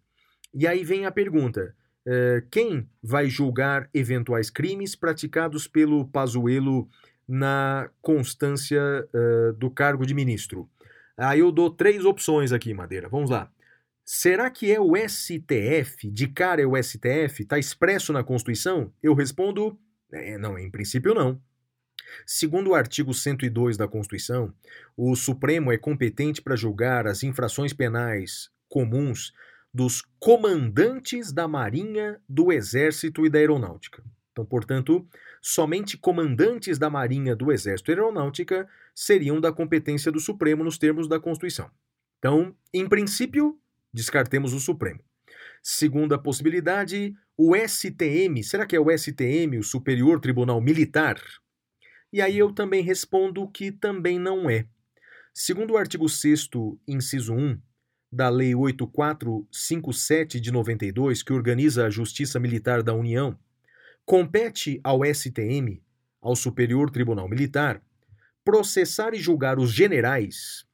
E 0.54 0.66
aí 0.66 0.84
vem 0.84 1.06
a 1.06 1.12
pergunta: 1.12 1.74
uh, 2.06 2.46
quem 2.50 2.88
vai 3.02 3.28
julgar 3.28 3.88
eventuais 3.92 4.50
crimes 4.50 4.94
praticados 4.94 5.66
pelo 5.66 6.06
Pazuello 6.08 6.88
na 7.26 7.90
constância 8.00 8.80
uh, 9.12 9.52
do 9.54 9.70
cargo 9.70 10.06
de 10.06 10.14
ministro? 10.14 10.68
Aí 11.16 11.40
eu 11.40 11.50
dou 11.50 11.70
três 11.70 12.04
opções 12.04 12.52
aqui, 12.52 12.72
Madeira. 12.72 13.08
Vamos 13.08 13.30
lá. 13.30 13.50
Será 14.04 14.48
que 14.50 14.72
é 14.72 14.80
o 14.80 14.94
STF? 14.96 16.10
De 16.10 16.28
cara 16.28 16.62
é 16.62 16.66
o 16.66 16.82
STF? 16.82 17.42
Está 17.42 17.58
expresso 17.58 18.12
na 18.12 18.24
Constituição? 18.24 18.92
Eu 19.02 19.14
respondo: 19.14 19.78
é, 20.12 20.38
não, 20.38 20.58
em 20.58 20.70
princípio 20.70 21.14
não. 21.14 21.40
Segundo 22.26 22.70
o 22.70 22.74
artigo 22.74 23.12
102 23.12 23.76
da 23.76 23.86
Constituição, 23.86 24.52
o 24.96 25.14
Supremo 25.14 25.70
é 25.70 25.76
competente 25.76 26.40
para 26.40 26.56
julgar 26.56 27.06
as 27.06 27.22
infrações 27.22 27.72
penais 27.72 28.50
comuns 28.68 29.32
dos 29.78 30.02
comandantes 30.18 31.30
da 31.32 31.46
Marinha, 31.46 32.20
do 32.28 32.50
Exército 32.50 33.24
e 33.24 33.30
da 33.30 33.38
Aeronáutica. 33.38 34.02
Então, 34.32 34.44
portanto, 34.44 35.06
somente 35.40 35.96
comandantes 35.96 36.78
da 36.78 36.90
Marinha, 36.90 37.36
do 37.36 37.52
Exército 37.52 37.92
e 37.92 37.94
da 37.94 38.02
Aeronáutica 38.02 38.68
seriam 38.92 39.40
da 39.40 39.52
competência 39.52 40.10
do 40.10 40.18
Supremo 40.18 40.64
nos 40.64 40.78
termos 40.78 41.06
da 41.06 41.20
Constituição. 41.20 41.70
Então, 42.18 42.56
em 42.74 42.88
princípio, 42.88 43.56
descartemos 43.94 44.52
o 44.52 44.58
Supremo. 44.58 44.98
Segunda 45.62 46.18
possibilidade, 46.18 47.14
o 47.36 47.54
STM. 47.54 48.42
Será 48.42 48.66
que 48.66 48.74
é 48.74 48.80
o 48.80 48.90
STM, 48.90 49.58
o 49.60 49.62
Superior 49.62 50.18
Tribunal 50.18 50.60
Militar? 50.60 51.22
E 52.12 52.20
aí 52.20 52.36
eu 52.36 52.52
também 52.52 52.82
respondo 52.82 53.48
que 53.48 53.70
também 53.70 54.18
não 54.18 54.50
é. 54.50 54.66
Segundo 55.32 55.74
o 55.74 55.76
artigo 55.76 56.08
6 56.08 56.48
inciso 56.88 57.32
1 57.32 57.60
da 58.10 58.28
Lei 58.28 58.54
8457 58.54 60.40
de 60.40 60.50
92, 60.50 61.22
que 61.22 61.32
organiza 61.32 61.86
a 61.86 61.90
Justiça 61.90 62.40
Militar 62.40 62.82
da 62.82 62.94
União, 62.94 63.38
compete 64.04 64.80
ao 64.82 65.04
STM, 65.04 65.82
ao 66.20 66.34
Superior 66.34 66.90
Tribunal 66.90 67.28
Militar, 67.28 67.82
processar 68.42 69.12
e 69.12 69.18
julgar 69.18 69.58
os 69.58 69.70
generais 69.70 70.64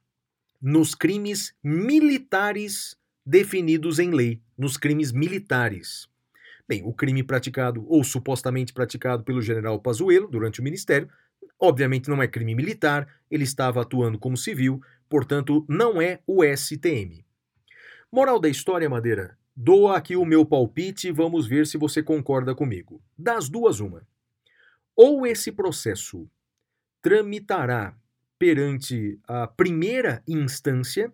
nos 0.61 0.95
crimes 0.95 1.53
militares 1.61 2.95
definidos 3.25 3.99
em 3.99 4.11
lei, 4.11 4.41
nos 4.57 4.77
crimes 4.77 5.11
militares. 5.11 6.07
Bem, 6.67 6.83
o 6.85 6.93
crime 6.93 7.21
praticado 7.21 7.85
ou 7.87 8.03
supostamente 8.03 8.71
praticado 8.71 9.23
pelo 9.23 9.41
general 9.41 9.79
Pazuello 9.81 10.27
durante 10.27 10.61
o 10.61 10.63
ministério, 10.63 11.09
obviamente 11.59 12.09
não 12.09 12.23
é 12.23 12.27
crime 12.27 12.55
militar, 12.55 13.07
ele 13.29 13.43
estava 13.43 13.81
atuando 13.81 14.17
como 14.17 14.37
civil, 14.37 14.81
portanto 15.09 15.65
não 15.67 16.01
é 16.01 16.21
o 16.25 16.43
STM. 16.43 17.24
Moral 18.15 18.39
da 18.39 18.47
história, 18.47 18.89
Madeira, 18.89 19.37
dou 19.53 19.89
aqui 19.89 20.15
o 20.15 20.23
meu 20.23 20.45
palpite 20.45 21.09
e 21.09 21.11
vamos 21.11 21.45
ver 21.45 21.67
se 21.67 21.77
você 21.77 22.01
concorda 22.01 22.55
comigo. 22.55 23.03
Das 23.17 23.49
duas, 23.49 23.81
uma. 23.81 24.07
Ou 24.95 25.27
esse 25.27 25.51
processo 25.51 26.25
tramitará 27.01 27.93
perante 28.39 29.19
a 29.27 29.45
primeira 29.47 30.23
instância, 30.25 31.11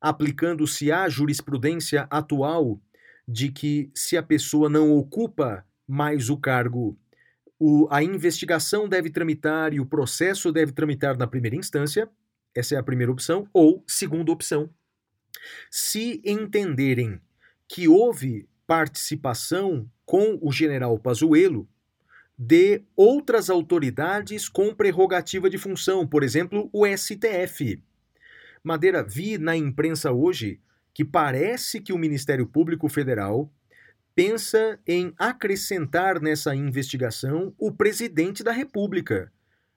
aplicando-se 0.00 0.90
à 0.90 1.10
jurisprudência 1.10 2.06
atual 2.10 2.80
de 3.28 3.52
que 3.52 3.90
se 3.94 4.16
a 4.16 4.22
pessoa 4.22 4.70
não 4.70 4.96
ocupa 4.96 5.62
mais 5.86 6.30
o 6.30 6.38
cargo, 6.38 6.98
o, 7.58 7.86
a 7.90 8.02
investigação 8.02 8.88
deve 8.88 9.10
tramitar 9.10 9.74
e 9.74 9.78
o 9.78 9.84
processo 9.84 10.50
deve 10.50 10.72
tramitar 10.72 11.18
na 11.18 11.26
primeira 11.26 11.56
instância. 11.56 12.08
Essa 12.54 12.76
é 12.76 12.78
a 12.78 12.82
primeira 12.82 13.12
opção. 13.12 13.46
Ou, 13.52 13.84
segunda 13.86 14.32
opção, 14.32 14.70
se 15.70 16.20
entenderem 16.24 17.20
que 17.68 17.88
houve 17.88 18.48
participação 18.66 19.88
com 20.04 20.38
o 20.40 20.52
general 20.52 20.98
Pazuello 20.98 21.68
de 22.36 22.82
outras 22.96 23.50
autoridades 23.50 24.48
com 24.48 24.74
prerrogativa 24.74 25.50
de 25.50 25.58
função, 25.58 26.06
por 26.06 26.22
exemplo, 26.22 26.70
o 26.72 26.86
STF. 26.86 27.82
Madeira, 28.64 29.02
vi 29.02 29.36
na 29.38 29.56
imprensa 29.56 30.10
hoje 30.10 30.60
que 30.94 31.04
parece 31.04 31.80
que 31.80 31.92
o 31.92 31.98
Ministério 31.98 32.46
Público 32.46 32.88
Federal 32.88 33.52
pensa 34.14 34.78
em 34.86 35.12
acrescentar 35.16 36.20
nessa 36.20 36.54
investigação 36.54 37.54
o 37.58 37.72
presidente 37.72 38.42
da 38.42 38.52
República, 38.52 39.32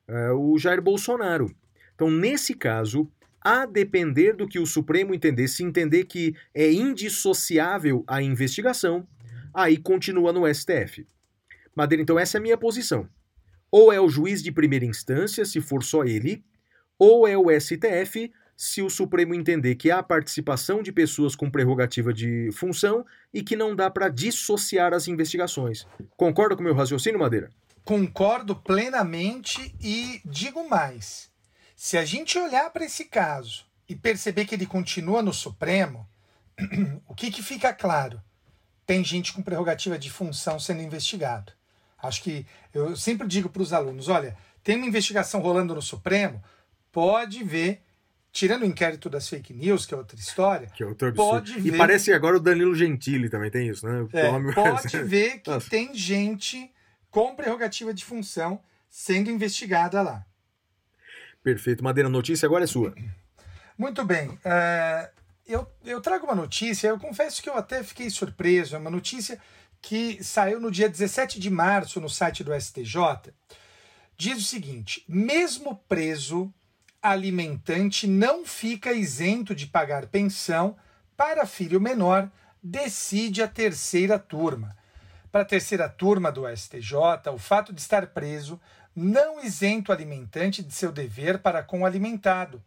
uh, 0.09 0.33
o 0.33 0.57
Jair 0.57 0.81
Bolsonaro. 0.81 1.53
Então, 1.95 2.09
nesse 2.09 2.53
caso, 2.53 3.09
a 3.43 3.65
depender 3.65 4.33
do 4.33 4.47
que 4.47 4.59
o 4.59 4.65
Supremo 4.65 5.13
entender, 5.13 5.47
se 5.47 5.63
entender 5.63 6.05
que 6.05 6.35
é 6.53 6.71
indissociável 6.71 8.03
a 8.07 8.21
investigação, 8.21 9.07
aí 9.53 9.77
continua 9.77 10.31
no 10.31 10.51
STF. 10.53 11.05
Madeira, 11.75 12.01
então 12.01 12.17
essa 12.17 12.37
é 12.37 12.39
a 12.39 12.41
minha 12.41 12.57
posição. 12.57 13.07
Ou 13.69 13.91
é 13.91 13.99
o 13.99 14.07
juiz 14.07 14.41
de 14.41 14.51
primeira 14.51 14.85
instância, 14.85 15.43
se 15.43 15.59
for 15.59 15.83
só 15.83 16.03
ele, 16.03 16.43
ou 16.97 17.27
é 17.27 17.37
o 17.37 17.49
STF, 17.59 18.31
se 18.55 18.81
o 18.81 18.89
Supremo 18.89 19.33
entender 19.33 19.75
que 19.75 19.91
há 19.91 20.01
participação 20.01 20.81
de 20.81 20.91
pessoas 20.91 21.35
com 21.35 21.49
prerrogativa 21.49 22.13
de 22.13 22.49
função 22.53 23.05
e 23.33 23.41
que 23.41 23.55
não 23.55 23.75
dá 23.75 23.89
para 23.89 24.09
dissociar 24.09 24.93
as 24.93 25.07
investigações. 25.07 25.87
Concorda 26.15 26.55
com 26.55 26.61
o 26.61 26.63
meu 26.63 26.75
raciocínio, 26.75 27.19
Madeira? 27.19 27.49
Concordo 27.83 28.55
plenamente 28.55 29.75
e 29.81 30.21
digo 30.23 30.69
mais. 30.69 31.32
Se 31.83 31.97
a 31.97 32.05
gente 32.05 32.39
olhar 32.39 32.69
para 32.69 32.85
esse 32.85 33.03
caso 33.03 33.65
e 33.89 33.93
perceber 33.93 34.45
que 34.45 34.55
ele 34.55 34.65
continua 34.65 35.21
no 35.21 35.33
Supremo, 35.33 36.07
o 37.05 37.13
que, 37.13 37.29
que 37.29 37.43
fica 37.43 37.73
claro? 37.73 38.21
Tem 38.85 39.03
gente 39.03 39.33
com 39.33 39.41
prerrogativa 39.41 39.99
de 39.99 40.09
função 40.09 40.57
sendo 40.57 40.81
investigado. 40.81 41.51
Acho 42.01 42.23
que 42.23 42.45
eu 42.73 42.95
sempre 42.95 43.27
digo 43.27 43.49
para 43.49 43.61
os 43.61 43.73
alunos: 43.73 44.07
olha, 44.07 44.37
tem 44.63 44.77
uma 44.77 44.85
investigação 44.85 45.41
rolando 45.41 45.75
no 45.75 45.81
Supremo, 45.81 46.41
pode 46.89 47.43
ver 47.43 47.81
tirando 48.31 48.61
o 48.61 48.65
inquérito 48.65 49.09
das 49.09 49.27
fake 49.27 49.53
news, 49.53 49.85
que 49.85 49.93
é 49.93 49.97
outra 49.97 50.17
história, 50.17 50.67
Que 50.67 50.83
é 50.83 50.85
outro 50.85 51.13
pode 51.13 51.57
E 51.57 51.69
ver, 51.69 51.77
parece 51.77 52.13
agora 52.13 52.37
o 52.37 52.39
Danilo 52.39 52.73
Gentili 52.73 53.27
também 53.27 53.51
tem 53.51 53.67
isso, 53.67 53.85
né? 53.85 54.07
é, 54.13 54.53
pode 54.53 55.03
ver 55.03 55.39
que 55.39 55.49
Nossa. 55.49 55.69
tem 55.69 55.93
gente 55.93 56.73
com 57.11 57.35
prerrogativa 57.35 57.93
de 57.93 58.05
função 58.05 58.61
sendo 58.89 59.29
investigada 59.29 60.01
lá. 60.01 60.25
Perfeito. 61.43 61.83
Madeira, 61.83 62.09
notícia 62.09 62.45
agora 62.45 62.63
é 62.63 62.67
sua. 62.67 62.95
Muito 63.77 64.05
bem. 64.05 64.37
é, 64.45 65.09
eu, 65.45 65.67
eu 65.83 65.99
trago 65.99 66.25
uma 66.25 66.35
notícia, 66.35 66.87
eu 66.87 66.97
confesso 66.97 67.43
que 67.43 67.49
eu 67.49 67.57
até 67.57 67.83
fiquei 67.83 68.09
surpreso. 68.09 68.75
É 68.75 68.79
uma 68.79 68.89
notícia 68.89 69.39
que 69.81 70.23
saiu 70.23 70.59
no 70.59 70.71
dia 70.71 70.87
17 70.87 71.39
de 71.39 71.49
março 71.49 71.99
no 71.99 72.09
site 72.09 72.43
do 72.43 72.53
STJ. 72.59 73.33
Diz 74.17 74.37
o 74.37 74.47
seguinte: 74.47 75.03
mesmo 75.07 75.75
preso, 75.89 76.53
alimentante 77.01 78.07
não 78.07 78.45
fica 78.45 78.93
isento 78.93 79.53
de 79.53 79.67
pagar 79.67 80.07
pensão 80.07 80.77
para 81.17 81.45
filho 81.45 81.81
menor, 81.81 82.31
decide 82.61 83.43
a 83.43 83.47
terceira 83.47 84.17
turma. 84.17 84.75
Para 85.29 85.41
a 85.41 85.45
terceira 85.45 85.89
turma 85.89 86.31
do 86.31 86.43
STJ, 86.47 86.95
o 87.33 87.37
fato 87.37 87.73
de 87.73 87.81
estar 87.81 88.07
preso 88.07 88.59
não 88.95 89.43
isenta 89.43 89.91
o 89.91 89.95
alimentante 89.95 90.61
de 90.61 90.73
seu 90.73 90.91
dever 90.91 91.39
para 91.39 91.63
com 91.63 91.81
o 91.81 91.85
alimentado, 91.85 92.63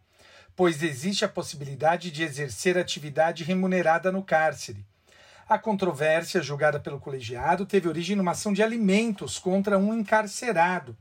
pois 0.55 0.81
existe 0.81 1.23
a 1.23 1.29
possibilidade 1.29 2.11
de 2.11 2.23
exercer 2.23 2.77
atividade 2.77 3.43
remunerada 3.43 4.11
no 4.11 4.23
cárcere. 4.23 4.85
A 5.47 5.57
controvérsia, 5.57 6.41
julgada 6.41 6.79
pelo 6.79 6.99
colegiado, 6.99 7.65
teve 7.65 7.87
origem 7.87 8.15
numa 8.15 8.31
ação 8.31 8.51
de 8.51 8.61
alimentos 8.61 9.39
contra 9.39 9.77
um 9.77 9.93
encarcerado. 9.93 10.97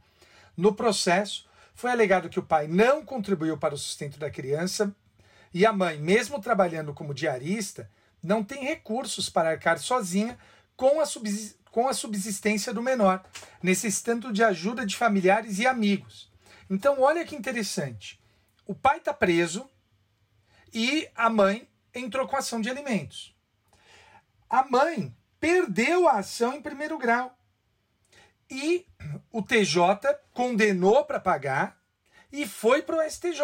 No 0.57 0.73
processo, 0.73 1.47
foi 1.75 1.91
alegado 1.91 2.29
que 2.29 2.39
o 2.39 2.45
pai 2.45 2.69
não 2.69 3.05
contribuiu 3.05 3.59
para 3.59 3.75
o 3.75 3.79
sustento 3.79 4.19
da 4.19 4.31
criança 4.31 4.95
e 5.53 5.67
a 5.67 5.73
mãe, 5.73 5.99
mesmo 5.99 6.41
trabalhando 6.41 6.95
como 6.95 7.15
diarista, 7.15 7.91
não 8.23 8.45
tem 8.45 8.65
recursos 8.65 9.29
para 9.29 9.51
arcar 9.51 9.79
sozinha 9.79 10.39
com 10.77 11.01
a, 11.01 11.05
com 11.77 11.89
a 11.89 11.93
subsistência 11.93 12.73
do 12.73 12.81
menor, 12.81 13.23
necessitando 13.63 14.33
de 14.33 14.43
ajuda 14.43 14.87
de 14.87 14.97
familiares 14.97 15.59
e 15.59 15.67
amigos. 15.67 16.33
Então, 16.71 17.03
olha 17.03 17.23
que 17.23 17.37
interessante. 17.37 18.19
O 18.67 18.75
pai 18.75 18.97
está 18.97 19.13
preso 19.13 19.69
e 20.73 21.07
a 21.15 21.29
mãe 21.29 21.69
entrou 21.95 22.27
com 22.27 22.35
ação 22.35 22.63
de 22.63 22.71
alimentos. 22.71 23.37
A 24.49 24.65
mãe 24.65 25.15
perdeu 25.39 26.09
a 26.09 26.13
ação 26.13 26.55
em 26.55 26.63
primeiro 26.63 26.97
grau. 26.97 27.39
E 28.51 28.87
o 29.31 29.43
TJ 29.43 30.19
condenou 30.33 31.05
para 31.05 31.21
pagar 31.21 31.79
e 32.33 32.47
foi 32.47 32.81
para 32.81 32.97
o 32.97 33.11
STJ. 33.11 33.43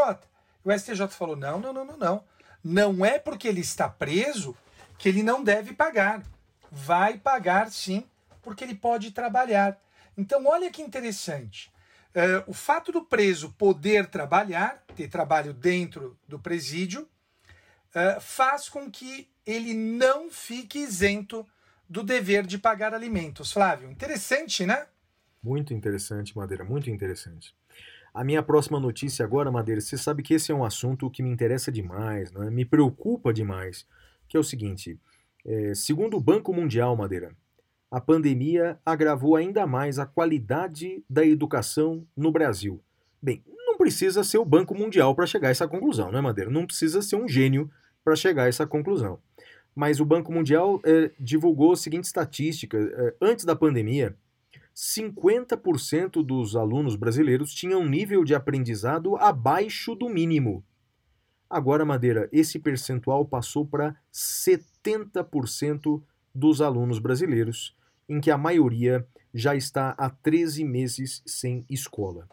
O 0.64 0.72
STJ 0.72 1.06
falou: 1.08 1.36
não, 1.36 1.60
não, 1.60 1.74
não, 1.74 1.84
não, 1.84 1.98
não. 1.98 2.24
Não 2.64 3.04
é 3.04 3.18
porque 3.18 3.46
ele 3.46 3.60
está 3.60 3.90
preso 3.90 4.56
que 4.96 5.06
ele 5.06 5.22
não 5.22 5.44
deve 5.44 5.74
pagar. 5.74 6.22
Vai 6.70 7.18
pagar 7.18 7.70
sim, 7.70 8.08
porque 8.42 8.64
ele 8.64 8.74
pode 8.74 9.12
trabalhar. 9.12 9.80
Então, 10.16 10.44
olha 10.46 10.70
que 10.70 10.82
interessante. 10.82 11.72
Eh, 12.14 12.44
o 12.46 12.52
fato 12.52 12.92
do 12.92 13.04
preso 13.04 13.52
poder 13.52 14.06
trabalhar, 14.06 14.84
ter 14.94 15.08
trabalho 15.08 15.54
dentro 15.54 16.18
do 16.28 16.38
presídio, 16.38 17.08
eh, 17.94 18.18
faz 18.20 18.68
com 18.68 18.90
que 18.90 19.30
ele 19.46 19.72
não 19.72 20.30
fique 20.30 20.78
isento 20.78 21.46
do 21.88 22.02
dever 22.02 22.46
de 22.46 22.58
pagar 22.58 22.94
alimentos. 22.94 23.52
Flávio, 23.52 23.90
interessante, 23.90 24.66
né? 24.66 24.86
Muito 25.42 25.72
interessante, 25.74 26.36
Madeira, 26.36 26.64
muito 26.64 26.90
interessante. 26.90 27.54
A 28.14 28.22
minha 28.22 28.42
próxima 28.42 28.78
notícia 28.78 29.24
agora, 29.24 29.50
Madeira, 29.50 29.80
você 29.80 29.96
sabe 29.96 30.22
que 30.22 30.34
esse 30.34 30.52
é 30.52 30.54
um 30.54 30.64
assunto 30.64 31.10
que 31.10 31.22
me 31.22 31.30
interessa 31.30 31.72
demais, 31.72 32.30
né? 32.30 32.50
me 32.50 32.64
preocupa 32.64 33.32
demais, 33.32 33.86
que 34.28 34.36
é 34.36 34.40
o 34.40 34.44
seguinte, 34.44 35.00
é, 35.44 35.74
segundo 35.74 36.16
o 36.16 36.20
Banco 36.20 36.52
Mundial, 36.52 36.94
Madeira, 36.94 37.34
a 37.92 38.00
pandemia 38.00 38.80
agravou 38.86 39.36
ainda 39.36 39.66
mais 39.66 39.98
a 39.98 40.06
qualidade 40.06 41.04
da 41.10 41.26
educação 41.26 42.06
no 42.16 42.32
Brasil. 42.32 42.80
Bem, 43.20 43.44
não 43.66 43.76
precisa 43.76 44.24
ser 44.24 44.38
o 44.38 44.46
Banco 44.46 44.74
Mundial 44.74 45.14
para 45.14 45.26
chegar 45.26 45.48
a 45.48 45.50
essa 45.50 45.68
conclusão, 45.68 46.10
né, 46.10 46.18
Madeira? 46.18 46.50
Não 46.50 46.64
precisa 46.64 47.02
ser 47.02 47.16
um 47.16 47.28
gênio 47.28 47.70
para 48.02 48.16
chegar 48.16 48.44
a 48.44 48.48
essa 48.48 48.66
conclusão. 48.66 49.18
Mas 49.74 50.00
o 50.00 50.06
Banco 50.06 50.32
Mundial 50.32 50.80
é, 50.86 51.10
divulgou 51.20 51.72
a 51.72 51.76
seguinte 51.76 52.04
estatística: 52.04 52.78
é, 52.78 53.14
antes 53.20 53.44
da 53.44 53.54
pandemia, 53.54 54.16
50% 54.74 56.24
dos 56.24 56.56
alunos 56.56 56.96
brasileiros 56.96 57.52
tinham 57.52 57.82
um 57.82 57.88
nível 57.88 58.24
de 58.24 58.34
aprendizado 58.34 59.16
abaixo 59.16 59.94
do 59.94 60.08
mínimo. 60.08 60.64
Agora, 61.48 61.84
Madeira, 61.84 62.26
esse 62.32 62.58
percentual 62.58 63.26
passou 63.26 63.66
para 63.66 63.94
70% 64.10 66.02
dos 66.34 66.62
alunos 66.62 66.98
brasileiros, 66.98 67.76
em 68.12 68.20
que 68.20 68.30
a 68.30 68.36
maioria 68.36 69.06
já 69.32 69.56
está 69.56 69.94
há 69.96 70.10
13 70.10 70.64
meses 70.64 71.22
sem 71.24 71.64
escola. 71.68 72.28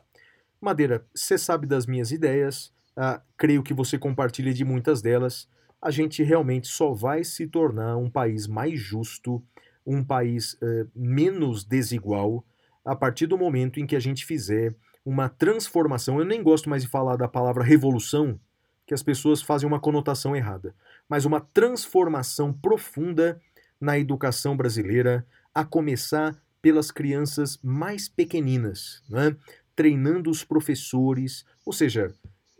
Madeira, 0.60 1.06
você 1.16 1.38
sabe 1.38 1.66
das 1.66 1.86
minhas 1.86 2.12
ideias, 2.12 2.74
ah, 2.98 3.22
creio 3.38 3.64
que 3.64 3.74
você 3.74 3.98
compartilha 3.98 4.54
de 4.54 4.66
muitas 4.66 5.02
delas. 5.02 5.48
A 5.82 5.90
gente 5.90 6.22
realmente 6.22 6.68
só 6.68 6.92
vai 6.92 7.24
se 7.24 7.48
tornar 7.48 7.96
um 7.96 8.10
país 8.10 8.46
mais 8.46 8.78
justo, 8.78 9.42
um 9.86 10.04
país 10.04 10.58
eh, 10.62 10.86
menos 10.94 11.64
desigual, 11.64 12.46
a 12.84 12.94
partir 12.94 13.26
do 13.26 13.38
momento 13.38 13.80
em 13.80 13.88
que 13.88 13.96
a 13.96 14.00
gente 14.02 14.26
fizer 14.26 14.76
uma 15.06 15.30
transformação. 15.30 16.20
Eu 16.20 16.26
nem 16.26 16.44
gosto 16.44 16.70
mais 16.70 16.84
de 16.84 16.90
falar 16.90 17.16
da 17.16 17.30
palavra 17.30 17.64
revolução, 17.64 18.38
que 18.86 18.94
as 18.94 19.02
pessoas 19.02 19.42
fazem 19.42 19.66
uma 19.66 19.80
conotação 19.80 20.36
errada, 20.36 20.76
mas 21.08 21.24
uma 21.24 21.40
transformação 21.40 22.52
profunda 22.52 23.40
na 23.80 23.98
educação 23.98 24.58
brasileira, 24.58 25.26
a 25.54 25.64
começar 25.64 26.36
pelas 26.62 26.92
crianças 26.92 27.60
mais 27.64 28.08
pequeninas, 28.08 29.02
né? 29.10 29.36
treinando 29.76 30.30
os 30.30 30.44
professores. 30.44 31.46
Ou 31.66 31.72
seja, 31.72 32.14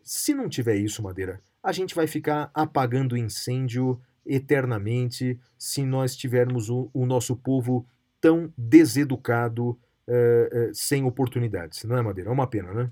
se 0.04 0.34
não 0.34 0.48
tiver 0.48 0.76
isso, 0.76 1.04
Madeira, 1.04 1.42
a 1.62 1.72
gente 1.72 1.94
vai 1.94 2.08
ficar 2.08 2.50
apagando 2.54 3.18
incêndio 3.18 4.00
eternamente 4.26 5.40
se 5.58 5.84
nós 5.84 6.16
tivermos 6.16 6.70
o, 6.70 6.90
o 6.94 7.06
nosso 7.06 7.36
povo 7.36 7.86
tão 8.22 8.54
deseducado, 8.58 9.78
eh, 10.08 10.50
eh, 10.52 10.72
sem 10.74 11.04
oportunidades. 11.04 11.84
Não 11.84 11.98
é, 11.98 12.02
Madeira? 12.02 12.30
É 12.30 12.34
uma 12.34 12.48
pena, 12.48 12.74
né? 12.74 12.92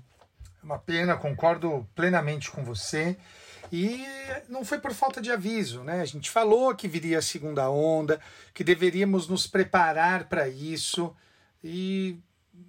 É 0.62 0.64
uma 0.64 0.78
pena, 0.78 1.16
concordo 1.16 1.86
plenamente 1.94 2.50
com 2.50 2.64
você. 2.64 3.16
E 3.72 4.04
não 4.48 4.64
foi 4.64 4.78
por 4.78 4.92
falta 4.92 5.20
de 5.20 5.30
aviso, 5.30 5.82
né? 5.82 6.00
A 6.00 6.04
gente 6.04 6.30
falou 6.30 6.74
que 6.74 6.88
viria 6.88 7.18
a 7.18 7.22
segunda 7.22 7.70
onda, 7.70 8.20
que 8.54 8.64
deveríamos 8.64 9.28
nos 9.28 9.46
preparar 9.46 10.28
para 10.28 10.48
isso 10.48 11.14
e 11.62 12.18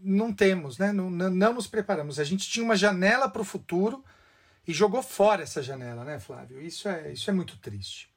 não 0.01 0.33
temos, 0.33 0.77
né? 0.77 0.91
Não, 0.91 1.09
não, 1.09 1.53
nos 1.53 1.67
preparamos. 1.67 2.19
A 2.19 2.23
gente 2.23 2.49
tinha 2.49 2.63
uma 2.63 2.75
janela 2.75 3.29
para 3.29 3.41
o 3.41 3.45
futuro 3.45 4.03
e 4.67 4.73
jogou 4.73 5.01
fora 5.01 5.43
essa 5.43 5.63
janela, 5.63 6.03
né, 6.03 6.19
Flávio? 6.19 6.61
Isso 6.61 6.87
é, 6.87 7.11
isso 7.11 7.29
é 7.29 7.33
muito 7.33 7.57
triste. 7.57 8.09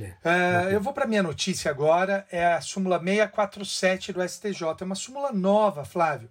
É. 0.00 0.14
Ah, 0.24 0.70
eu 0.70 0.80
vou 0.80 0.92
para 0.92 1.06
minha 1.06 1.22
notícia 1.22 1.70
agora, 1.70 2.26
é 2.30 2.46
a 2.54 2.60
súmula 2.60 2.98
647 2.98 4.12
do 4.12 4.26
STJ. 4.26 4.64
É 4.80 4.84
uma 4.84 4.94
súmula 4.94 5.32
nova, 5.32 5.84
Flávio. 5.84 6.30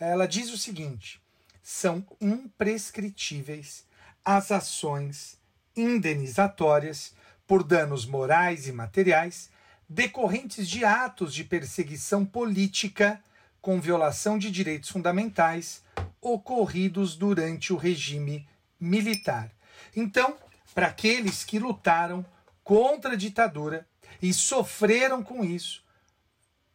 Ela 0.00 0.26
diz 0.26 0.52
o 0.52 0.58
seguinte: 0.58 1.20
são 1.62 2.04
imprescritíveis 2.20 3.86
as 4.30 4.52
ações 4.52 5.38
indenizatórias 5.74 7.14
por 7.46 7.64
danos 7.64 8.04
morais 8.04 8.68
e 8.68 8.72
materiais 8.72 9.48
decorrentes 9.88 10.68
de 10.68 10.84
atos 10.84 11.32
de 11.32 11.44
perseguição 11.44 12.26
política 12.26 13.18
com 13.62 13.80
violação 13.80 14.38
de 14.38 14.50
direitos 14.50 14.90
fundamentais 14.90 15.82
ocorridos 16.20 17.16
durante 17.16 17.72
o 17.72 17.78
regime 17.78 18.46
militar. 18.78 19.50
Então, 19.96 20.36
para 20.74 20.88
aqueles 20.88 21.42
que 21.42 21.58
lutaram 21.58 22.22
contra 22.62 23.14
a 23.14 23.16
ditadura 23.16 23.88
e 24.20 24.34
sofreram 24.34 25.22
com 25.22 25.42
isso, 25.42 25.82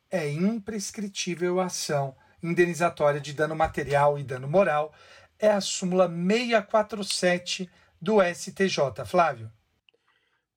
é 0.10 0.28
imprescritível 0.28 1.60
a 1.60 1.66
ação 1.66 2.16
indenizatória 2.41 3.22
de 3.22 3.32
dano 3.32 3.56
material 3.56 4.18
e 4.18 4.24
dano 4.24 4.49
moral. 4.49 4.91
É 5.43 5.51
a 5.51 5.59
súmula 5.59 6.07
647 6.07 7.69
do 8.01 8.21
STJ. 8.21 9.03
Flávio. 9.05 9.51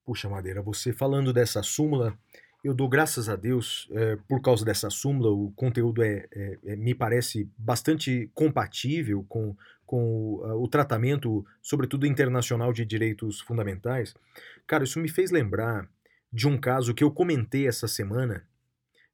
Puxa, 0.04 0.28
Madeira, 0.28 0.62
você 0.62 0.92
falando 0.92 1.32
dessa 1.32 1.60
súmula, 1.60 2.16
eu 2.62 2.72
dou 2.72 2.88
graças 2.88 3.28
a 3.28 3.34
Deus 3.34 3.88
eh, 3.90 4.16
por 4.28 4.40
causa 4.40 4.64
dessa 4.64 4.88
súmula. 4.88 5.28
O 5.28 5.50
conteúdo 5.56 6.04
é, 6.04 6.28
é- 6.32 6.58
é- 6.66 6.76
me 6.76 6.94
parece 6.94 7.50
bastante 7.58 8.30
compatível 8.32 9.26
com, 9.28 9.56
com 9.84 10.40
ah, 10.44 10.54
o 10.54 10.68
tratamento, 10.68 11.44
sobretudo 11.60 12.06
internacional, 12.06 12.72
de 12.72 12.84
direitos 12.84 13.40
fundamentais. 13.40 14.14
Cara, 14.68 14.84
isso 14.84 15.00
me 15.00 15.08
fez 15.08 15.32
lembrar 15.32 15.90
de 16.32 16.46
um 16.46 16.56
caso 16.56 16.94
que 16.94 17.02
eu 17.02 17.10
comentei 17.10 17.66
essa 17.66 17.88
semana, 17.88 18.46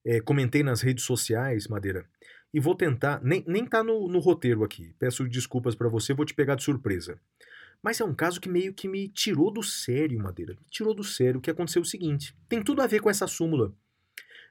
eh, 0.04 0.20
comentei 0.20 0.62
nas 0.62 0.82
redes 0.82 1.04
sociais, 1.04 1.66
Madeira, 1.66 2.04
e 2.53 2.61
vou 2.61 2.74
tentar. 2.74 3.20
Nem, 3.22 3.44
nem 3.46 3.64
tá 3.64 3.82
no, 3.82 4.09
no 4.09 4.18
roteiro 4.18 4.64
aqui, 4.64 4.94
peço 4.98 5.28
desculpas 5.28 5.74
para 5.74 5.88
você, 5.88 6.12
vou 6.12 6.26
te 6.26 6.34
pegar 6.34 6.55
de 6.55 6.62
surpresa. 6.62 7.18
Mas 7.82 8.00
é 8.00 8.05
um 8.05 8.14
caso 8.14 8.40
que 8.40 8.48
meio 8.48 8.72
que 8.72 8.86
me 8.86 9.09
tirou 9.09 9.50
do 9.50 9.62
sério, 9.62 10.20
Madeira. 10.20 10.55
Me 10.55 10.68
tirou 10.70 10.94
do 10.94 11.03
sério. 11.03 11.40
Que 11.40 11.50
aconteceu 11.50 11.82
o 11.82 11.86
seguinte: 11.86 12.36
tem 12.48 12.62
tudo 12.62 12.80
a 12.80 12.86
ver 12.86 13.00
com 13.00 13.11
essa 13.11 13.26
súmula. 13.26 13.74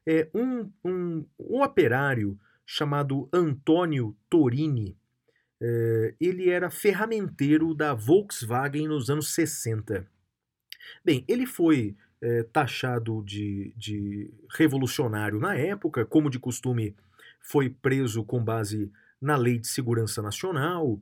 É, 0.05 0.27
um, 0.33 0.69
um, 0.83 1.25
um 1.39 1.63
operário 1.63 2.37
chamado 2.65 3.29
Antônio 3.31 4.15
Torini, 4.29 4.97
é, 5.61 6.15
ele 6.19 6.49
era 6.49 6.69
ferramenteiro 6.69 7.73
da 7.73 7.93
Volkswagen 7.93 8.87
nos 8.87 9.09
anos 9.09 9.33
60. 9.33 10.07
Bem, 11.05 11.23
ele 11.27 11.45
foi 11.45 11.95
é, 12.21 12.43
taxado 12.43 13.23
de, 13.23 13.73
de 13.77 14.33
revolucionário 14.49 15.39
na 15.39 15.55
época, 15.55 16.05
como 16.05 16.29
de 16.29 16.39
costume, 16.39 16.95
foi 17.41 17.69
preso 17.69 18.23
com 18.23 18.43
base 18.43 18.91
na 19.19 19.35
Lei 19.35 19.59
de 19.59 19.67
Segurança 19.67 20.21
Nacional. 20.21 21.01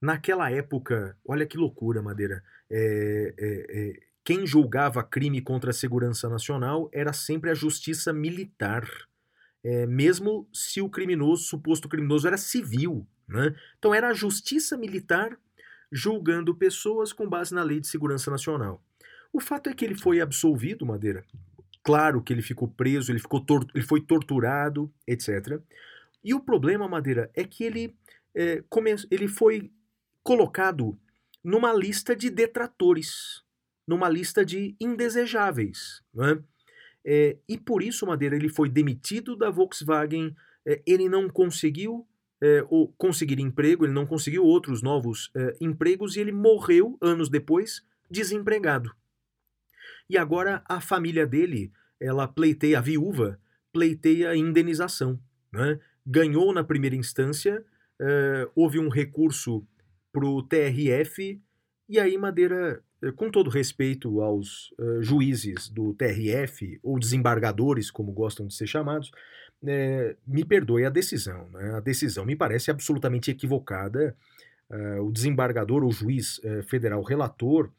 Naquela 0.00 0.50
época, 0.50 1.16
olha 1.24 1.46
que 1.46 1.56
loucura, 1.56 2.02
Madeira. 2.02 2.42
é, 2.70 3.34
é, 3.38 3.66
é, 3.68 4.00
quem 4.24 4.46
julgava 4.46 5.02
crime 5.02 5.40
contra 5.40 5.70
a 5.70 5.74
segurança 5.74 6.28
nacional 6.28 6.88
era 6.92 7.12
sempre 7.12 7.50
a 7.50 7.54
justiça 7.54 8.12
militar, 8.12 8.88
é, 9.64 9.86
mesmo 9.86 10.48
se 10.52 10.80
o 10.80 10.88
criminoso, 10.88 11.44
suposto 11.44 11.88
criminoso, 11.88 12.26
era 12.26 12.36
civil. 12.36 13.06
Né? 13.26 13.54
Então 13.78 13.94
era 13.94 14.08
a 14.08 14.14
justiça 14.14 14.76
militar 14.76 15.36
julgando 15.90 16.54
pessoas 16.54 17.12
com 17.12 17.28
base 17.28 17.54
na 17.54 17.62
lei 17.62 17.80
de 17.80 17.88
segurança 17.88 18.30
nacional. 18.30 18.82
O 19.32 19.40
fato 19.40 19.68
é 19.68 19.74
que 19.74 19.84
ele 19.84 19.94
foi 19.94 20.20
absolvido, 20.20 20.84
Madeira, 20.84 21.24
claro 21.82 22.22
que 22.22 22.32
ele 22.32 22.42
ficou 22.42 22.68
preso, 22.68 23.10
ele, 23.10 23.18
ficou 23.18 23.44
ele 23.74 23.84
foi 23.84 24.00
torturado, 24.00 24.92
etc. 25.06 25.60
E 26.22 26.34
o 26.34 26.40
problema, 26.40 26.88
Madeira, 26.88 27.30
é 27.34 27.44
que 27.44 27.64
ele, 27.64 27.96
é, 28.34 28.62
ele 29.10 29.28
foi 29.28 29.70
colocado 30.22 30.98
numa 31.42 31.72
lista 31.72 32.14
de 32.14 32.28
detratores, 32.30 33.42
numa 33.86 34.08
lista 34.08 34.44
de 34.44 34.76
indesejáveis. 34.80 36.02
não 36.12 36.24
é? 36.26 36.38
E 37.48 37.56
por 37.56 37.82
isso, 37.82 38.06
Madeira, 38.06 38.36
ele 38.36 38.48
foi 38.48 38.68
demitido 38.68 39.34
da 39.34 39.50
Volkswagen, 39.50 40.36
é, 40.66 40.82
ele 40.86 41.08
não 41.08 41.28
conseguiu 41.28 42.06
é, 42.42 42.64
conseguir 42.96 43.40
emprego, 43.40 43.84
ele 43.84 43.92
não 43.92 44.06
conseguiu 44.06 44.44
outros 44.44 44.82
novos 44.82 45.30
é, 45.34 45.56
empregos 45.60 46.16
e 46.16 46.20
ele 46.20 46.32
morreu 46.32 46.96
anos 47.00 47.28
depois 47.28 47.82
desempregado. 48.10 48.94
E 50.10 50.18
agora 50.18 50.60
a 50.68 50.80
família 50.80 51.24
dele, 51.24 51.72
ela 52.00 52.26
pleiteia, 52.26 52.78
a 52.78 52.80
viúva, 52.80 53.38
pleiteia 53.72 54.34
indenização. 54.34 55.20
né? 55.52 55.78
Ganhou 56.04 56.52
na 56.52 56.64
primeira 56.64 56.96
instância, 56.96 57.64
eh, 58.00 58.48
houve 58.56 58.80
um 58.80 58.88
recurso 58.88 59.64
para 60.12 60.26
o 60.26 60.42
TRF, 60.42 61.40
e 61.88 62.00
aí 62.00 62.18
Madeira, 62.18 62.82
eh, 63.00 63.12
com 63.12 63.30
todo 63.30 63.48
respeito 63.48 64.20
aos 64.20 64.74
eh, 64.80 64.98
juízes 65.00 65.68
do 65.68 65.94
TRF, 65.94 66.80
ou 66.82 66.98
desembargadores, 66.98 67.88
como 67.88 68.10
gostam 68.10 68.48
de 68.48 68.54
ser 68.54 68.66
chamados, 68.66 69.12
eh, 69.64 70.16
me 70.26 70.44
perdoe 70.44 70.86
a 70.86 70.90
decisão. 70.90 71.48
né? 71.50 71.76
A 71.76 71.80
decisão 71.80 72.24
me 72.24 72.34
parece 72.34 72.68
absolutamente 72.72 73.30
equivocada. 73.30 74.16
O 75.02 75.10
desembargador, 75.10 75.82
ou 75.82 75.90
juiz 75.90 76.40
federal 76.68 77.02
relator, 77.02 77.72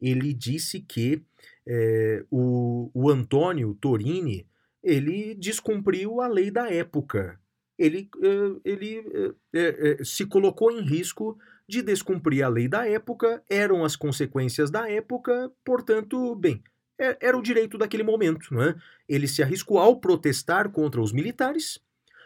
ele 0.00 0.32
disse 0.32 0.80
que 0.80 1.22
eh, 1.66 2.24
o, 2.30 2.90
o 2.94 3.10
Antônio 3.10 3.74
Torini 3.74 4.46
ele 4.82 5.34
descumpriu 5.34 6.20
a 6.20 6.28
lei 6.28 6.50
da 6.50 6.70
época. 6.70 7.38
Ele, 7.78 8.10
eh, 8.22 8.60
ele 8.64 9.34
eh, 9.52 10.04
se 10.04 10.26
colocou 10.26 10.70
em 10.70 10.82
risco 10.82 11.38
de 11.68 11.82
descumprir 11.82 12.44
a 12.44 12.48
lei 12.48 12.68
da 12.68 12.86
época, 12.86 13.42
eram 13.48 13.84
as 13.84 13.96
consequências 13.96 14.70
da 14.70 14.90
época, 14.90 15.50
portanto, 15.64 16.34
bem, 16.34 16.62
é- 16.98 17.16
era 17.20 17.38
o 17.38 17.42
direito 17.42 17.78
daquele 17.78 18.02
momento. 18.02 18.52
Não 18.52 18.62
é? 18.62 18.74
Ele 19.08 19.28
se 19.28 19.42
arriscou 19.42 19.78
ao 19.78 20.00
protestar 20.00 20.70
contra 20.70 21.00
os 21.00 21.12
militares, 21.12 21.80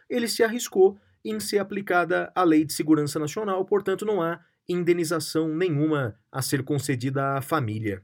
ele 0.08 0.28
se 0.28 0.42
arriscou 0.42 0.98
em 1.24 1.38
ser 1.40 1.58
aplicada 1.58 2.30
a 2.34 2.42
lei 2.42 2.64
de 2.64 2.72
segurança 2.72 3.18
nacional, 3.18 3.64
portanto, 3.64 4.04
não 4.04 4.20
há 4.20 4.40
indenização 4.68 5.48
nenhuma 5.48 6.18
a 6.30 6.42
ser 6.42 6.62
concedida 6.64 7.36
à 7.36 7.42
família. 7.42 8.02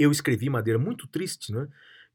Eu 0.00 0.10
escrevi, 0.10 0.48
Madeira, 0.48 0.78
muito 0.78 1.06
triste, 1.06 1.52
né? 1.52 1.68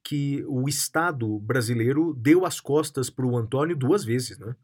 que 0.04 0.44
o 0.48 0.68
Estado 0.68 1.38
brasileiro 1.38 2.16
deu 2.16 2.44
as 2.44 2.60
costas 2.60 3.12
para 3.12 3.28
o 3.28 3.38
Antônio 3.38 3.76
duas 3.76 4.04
vezes. 4.04 4.40
Né? 4.40 4.56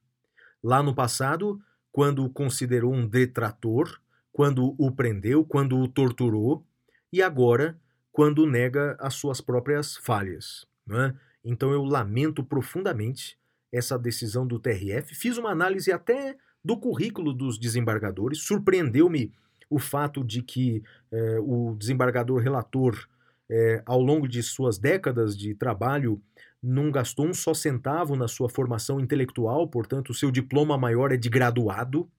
Lá 0.63 0.81
no 0.81 0.95
passado, 0.95 1.61
quando 1.91 2.25
o 2.25 2.29
considerou 2.31 2.91
um 2.91 3.07
detrator, 3.07 4.01
quando 4.31 4.73
o 4.75 4.91
prendeu, 4.91 5.45
quando 5.45 5.77
o 5.77 5.87
torturou, 5.87 6.65
e 7.13 7.21
agora, 7.21 7.79
quando 8.11 8.47
nega 8.47 8.97
as 8.99 9.13
suas 9.13 9.39
próprias 9.39 9.95
falhas. 9.97 10.65
Né? 10.85 11.15
Então 11.45 11.71
eu 11.71 11.83
lamento 11.83 12.43
profundamente 12.43 13.37
essa 13.71 13.99
decisão 13.99 14.47
do 14.47 14.57
TRF. 14.57 15.13
Fiz 15.13 15.37
uma 15.37 15.51
análise 15.51 15.91
até 15.91 16.35
do 16.65 16.75
currículo 16.75 17.33
dos 17.33 17.59
desembargadores, 17.59 18.39
surpreendeu-me 18.39 19.31
o 19.71 19.79
fato 19.79 20.23
de 20.23 20.43
que 20.43 20.83
eh, 21.11 21.39
o 21.39 21.75
desembargador 21.79 22.39
relator 22.39 23.07
é, 23.51 23.83
ao 23.85 24.01
longo 24.01 24.27
de 24.29 24.41
suas 24.41 24.77
décadas 24.77 25.37
de 25.37 25.53
trabalho, 25.53 26.21
não 26.63 26.89
gastou 26.89 27.27
um 27.27 27.33
só 27.33 27.53
centavo 27.53 28.15
na 28.15 28.27
sua 28.27 28.47
formação 28.47 28.99
intelectual, 28.99 29.67
portanto, 29.67 30.11
o 30.11 30.13
seu 30.13 30.31
diploma 30.31 30.77
maior 30.77 31.11
é 31.11 31.17
de 31.17 31.27
graduado. 31.27 32.09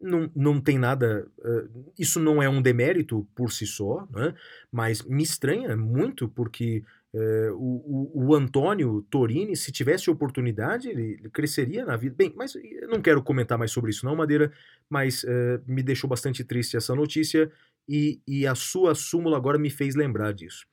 Não, 0.00 0.30
não 0.34 0.60
tem 0.60 0.78
nada. 0.78 1.26
eh, 1.44 1.64
isso 1.98 2.20
não 2.20 2.42
é 2.42 2.48
um 2.48 2.62
demérito 2.62 3.26
por 3.34 3.50
si 3.52 3.66
só, 3.66 4.06
né? 4.10 4.34
mas 4.70 5.02
me 5.02 5.22
estranha 5.22 5.76
muito, 5.76 6.28
porque 6.28 6.84
eh, 7.14 7.50
o, 7.52 8.10
o, 8.14 8.26
o 8.28 8.34
Antônio 8.34 9.02
Torini, 9.10 9.56
se 9.56 9.72
tivesse 9.72 10.10
oportunidade, 10.10 10.88
ele, 10.88 11.16
ele 11.18 11.30
cresceria 11.30 11.84
na 11.84 11.96
vida. 11.96 12.14
Bem, 12.16 12.32
mas 12.36 12.54
eu 12.54 12.88
não 12.88 13.00
quero 13.02 13.22
comentar 13.22 13.58
mais 13.58 13.70
sobre 13.72 13.90
isso, 13.90 14.06
não, 14.06 14.14
Madeira, 14.16 14.52
mas 14.88 15.24
eh, 15.24 15.60
me 15.66 15.82
deixou 15.82 16.08
bastante 16.08 16.44
triste 16.44 16.76
essa 16.76 16.94
notícia 16.94 17.50
e, 17.88 18.20
e 18.26 18.46
a 18.46 18.54
sua 18.54 18.94
súmula 18.94 19.36
agora 19.36 19.58
me 19.58 19.70
fez 19.70 19.94
lembrar 19.94 20.32
disso. 20.32 20.66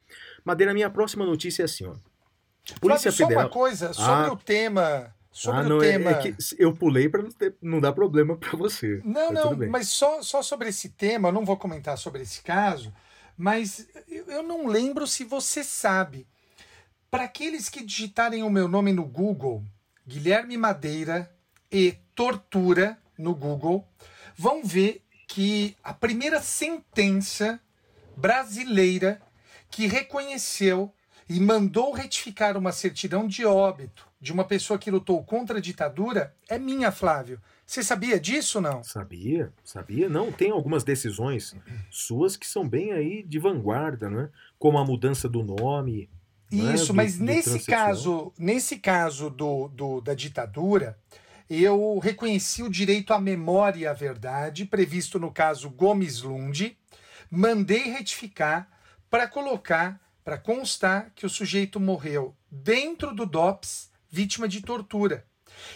Madeira, 0.46 0.74
minha 0.74 0.90
próxima 0.90 1.26
notícia 1.26 1.64
é 1.64 1.66
assim, 1.66 1.86
ó. 1.86 1.96
Polícia 2.82 3.12
Flávio, 3.12 3.12
só 3.12 3.24
Federal. 3.28 3.44
uma 3.46 3.50
coisa 3.50 3.94
sobre 3.94 4.12
Ah. 4.12 4.34
o 4.34 4.38
tema. 4.38 5.14
Sobre 5.32 5.60
ah, 5.62 5.64
o 5.66 5.70
não, 5.70 5.82
é- 5.82 5.92
tema. 5.92 6.12
é, 6.12 6.16
que 6.20 6.36
eu 6.58 6.74
pulei 6.74 7.08
para 7.08 7.22
não, 7.24 7.30
não 7.62 7.80
dar 7.82 7.94
problema 7.94 8.36
para 8.36 8.58
você. 8.58 9.02
Não, 9.06 9.32
não, 9.32 9.56
mas 9.70 9.88
só, 9.88 10.22
só 10.22 10.42
sobre 10.42 10.70
esse 10.70 10.90
tema, 10.90 11.30
eu 11.30 11.34
não 11.34 11.46
vou 11.46 11.56
comentar 11.58 11.98
sobre 11.98 12.24
esse 12.24 12.42
caso, 12.42 12.92
mas 13.38 13.88
eu 14.28 14.42
não 14.42 14.68
lembro 14.68 15.06
se 15.06 15.24
você 15.24 15.64
sabe. 15.64 16.28
Para 17.10 17.26
aqueles 17.26 17.70
que 17.70 17.86
digitarem 17.86 18.44
o 18.44 18.50
meu 18.50 18.68
nome 18.68 18.92
no 18.92 19.06
Google, 19.06 19.64
Guilherme 20.06 20.58
Madeira 20.58 21.32
e 21.72 21.96
tortura 22.16 22.98
no 23.18 23.36
Google, 23.36 23.88
vão 24.36 24.64
ver 24.64 25.04
que 25.28 25.78
a 25.84 25.94
primeira 25.94 26.42
sentença 26.42 27.60
brasileira 28.16 29.22
que 29.70 29.86
reconheceu 29.86 30.92
e 31.30 31.40
mandou 31.40 31.92
retificar 31.92 32.58
uma 32.58 32.72
certidão 32.72 33.28
de 33.28 33.46
óbito 33.46 34.08
de 34.20 34.34
uma 34.34 34.44
pessoa 34.44 34.80
que 34.80 34.90
lutou 34.90 35.24
contra 35.24 35.60
a 35.60 35.62
ditadura 35.62 36.36
é 36.50 36.58
minha, 36.58 36.92
Flávio. 36.92 37.40
Você 37.68 37.84
sabia 37.84 38.18
disso 38.18 38.62
não? 38.62 38.82
Sabia, 38.82 39.52
sabia. 39.62 40.08
Não, 40.08 40.32
tem 40.32 40.52
algumas 40.52 40.86
decisões 40.86 41.54
suas 41.92 42.38
que 42.38 42.48
são 42.48 42.68
bem 42.68 42.94
aí 42.94 43.22
de 43.24 43.38
vanguarda, 43.38 44.10
né? 44.10 44.30
Como 44.58 44.78
a 44.78 44.86
mudança 44.86 45.28
do 45.28 45.44
nome. 45.44 46.10
não 46.50 46.70
é? 46.70 46.76
Isso, 46.76 46.88
Do- 46.88 46.94
mas 46.94 47.18
do 47.18 47.26
nesse 47.26 47.60
caso, 47.66 48.34
nesse 48.40 48.78
caso 48.78 49.30
do, 49.30 49.68
do- 49.68 50.00
da 50.00 50.14
ditadura, 50.14 50.98
eu 51.50 52.00
reconheci 52.00 52.64
o 52.64 52.70
direito 52.70 53.12
à 53.14 53.20
memória 53.20 53.80
e 53.82 53.86
à 53.86 53.92
verdade, 53.92 54.64
previsto 54.64 55.20
no 55.20 55.30
caso 55.30 55.70
Gomes 55.70 56.22
Lund, 56.22 56.78
mandei 57.30 57.92
retificar 57.92 58.70
para 59.10 59.28
colocar, 59.28 60.00
para 60.24 60.38
constar 60.38 61.12
que 61.14 61.26
o 61.26 61.30
sujeito 61.30 61.82
morreu 61.82 62.34
dentro 62.50 63.14
do 63.14 63.26
DOPS, 63.26 63.92
vítima 64.10 64.48
de 64.48 64.62
tortura. 64.62 65.26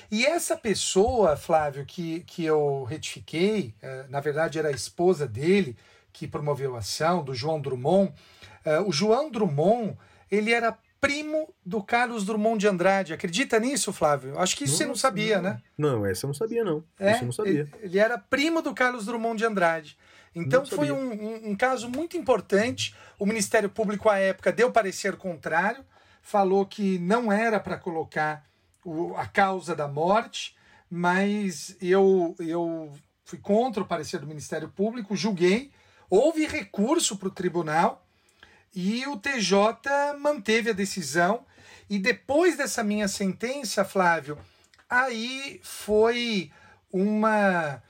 E 0.09 0.25
essa 0.25 0.55
pessoa, 0.57 1.35
Flávio, 1.37 1.85
que, 1.85 2.21
que 2.21 2.43
eu 2.45 2.83
retifiquei, 2.83 3.73
eh, 3.81 4.05
na 4.09 4.19
verdade 4.19 4.59
era 4.59 4.69
a 4.69 4.71
esposa 4.71 5.27
dele 5.27 5.75
que 6.13 6.27
promoveu 6.27 6.75
a 6.75 6.79
ação, 6.79 7.23
do 7.23 7.33
João 7.33 7.59
Drummond. 7.61 8.13
Eh, 8.65 8.79
o 8.81 8.91
João 8.91 9.29
Drummond, 9.31 9.97
ele 10.29 10.51
era 10.51 10.77
primo 10.99 11.51
do 11.65 11.81
Carlos 11.81 12.25
Drummond 12.25 12.59
de 12.59 12.67
Andrade. 12.67 13.13
Acredita 13.13 13.59
nisso, 13.59 13.91
Flávio? 13.91 14.37
Acho 14.37 14.55
que 14.55 14.65
isso 14.65 14.77
você 14.77 14.83
não 14.83 14.89
Nossa, 14.91 15.01
sabia, 15.01 15.41
né? 15.41 15.59
Não, 15.77 16.05
essa 16.05 16.25
eu 16.25 16.27
não 16.27 16.33
sabia, 16.35 16.63
não. 16.63 16.83
É, 16.99 17.11
Isso 17.13 17.21
eu 17.21 17.25
não 17.25 17.31
sabia. 17.31 17.67
Ele, 17.81 17.97
era 17.97 18.17
primo 18.19 18.61
do 18.61 18.73
Carlos 18.73 19.05
Drummond 19.05 19.37
de 19.37 19.45
Andrade. 19.45 19.97
Então 20.35 20.61
Não 20.61 20.67
foi 20.69 20.91
um, 20.91 21.11
um- 21.11 21.49
um 21.51 21.55
caso 21.55 21.89
muito 21.89 22.15
importante. 22.15 22.95
O 23.17 23.25
Ministério 23.25 23.69
Público, 23.69 24.09
à 24.09 24.19
época, 24.19 24.51
deu 24.51 24.71
parecer 24.71 25.15
contrário, 25.15 25.83
falou 26.21 26.65
que 26.67 26.99
não 26.99 27.31
era 27.31 27.59
para 27.59 27.77
colocar 27.77 28.43
o- 28.83 29.15
a 29.15 29.25
causa 29.25 29.75
da 29.75 29.87
morte, 29.87 30.55
mas 30.89 31.75
eu, 31.81 32.35
eu 32.39 32.91
fui 33.23 33.39
contra 33.39 33.81
o 33.83 33.85
parecer 33.87 34.19
do 34.19 34.27
Ministério 34.27 34.69
Público, 34.69 35.15
julguei, 35.15 35.71
houve 36.09 36.45
recurso 36.45 37.17
para 37.17 37.27
o 37.27 37.31
tribunal 37.31 38.05
e 38.75 39.05
o 39.07 39.17
TJ 39.17 39.79
manteve 40.19 40.69
a 40.69 40.73
decisão. 40.73 41.45
E 41.89 41.99
depois 41.99 42.57
dessa 42.57 42.83
minha 42.83 43.07
sentença, 43.07 43.83
Flávio, 43.85 44.37
aí 44.89 45.59
foi 45.63 46.51
uma, 46.91 47.81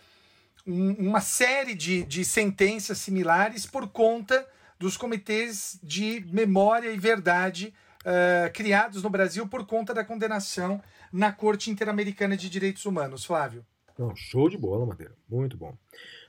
um- 0.66 0.94
uma 1.10 1.22
série 1.22 1.74
de, 1.76 2.04
de 2.04 2.24
sentenças 2.26 2.98
similares 3.00 3.66
por 3.66 3.88
conta 3.89 4.48
dos 4.80 4.98
comitês 4.98 5.80
de 5.84 6.26
memória 6.32 6.89
e 6.92 6.98
verdade 6.98 7.74
eh, 8.04 8.52
criados 8.54 9.04
no 9.04 9.10
Brasil 9.10 9.47
por 9.47 9.66
conta 9.66 9.93
da 9.93 10.04
condenação 10.04 10.82
na 11.12 11.32
Corte 11.32 11.70
Interamericana 11.70 12.36
de 12.36 12.49
Direitos 12.49 12.86
Humanos, 12.86 13.26
Flávio. 13.26 13.66
Não, 13.97 14.16
show 14.16 14.49
de 14.49 14.58
bola, 14.58 14.86
Madeira. 14.86 15.14
Muito 15.30 15.58
bom. 15.58 15.76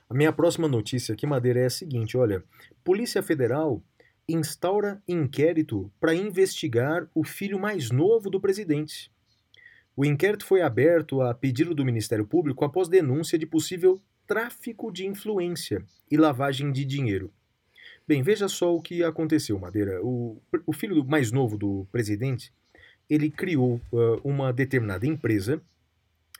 A 0.09 0.13
minha 0.13 0.31
próxima 0.31 0.67
notícia 0.67 1.13
aqui, 1.13 1.25
Madeira, 1.25 1.61
é 1.61 1.65
a 1.65 1.69
seguinte: 1.69 2.17
olha, 2.17 2.43
Polícia 2.83 3.23
Federal 3.23 3.81
instaura 4.27 5.01
inquérito 5.07 5.91
para 5.99 6.13
investigar 6.13 7.07
o 7.13 7.23
filho 7.23 7.59
mais 7.59 7.89
novo 7.89 8.29
do 8.29 8.39
presidente. 8.39 9.11
O 9.95 10.05
inquérito 10.05 10.45
foi 10.45 10.61
aberto 10.61 11.21
a 11.21 11.33
pedido 11.33 11.75
do 11.75 11.85
Ministério 11.85 12.25
Público 12.25 12.65
após 12.65 12.87
denúncia 12.87 13.37
de 13.37 13.45
possível 13.45 14.01
tráfico 14.25 14.91
de 14.91 15.05
influência 15.05 15.83
e 16.09 16.17
lavagem 16.17 16.71
de 16.71 16.85
dinheiro. 16.85 17.31
Bem, 18.07 18.21
veja 18.21 18.47
só 18.47 18.75
o 18.75 18.81
que 18.81 19.03
aconteceu, 19.03 19.57
Madeira. 19.57 20.01
O, 20.03 20.41
o 20.65 20.73
filho 20.73 20.95
do- 20.95 21.05
mais 21.05 21.31
novo 21.31 21.57
do 21.57 21.87
presidente, 21.91 22.51
ele 23.09 23.29
criou 23.29 23.79
ah, 23.93 24.19
uma 24.23 24.51
determinada 24.51 25.05
empresa 25.07 25.61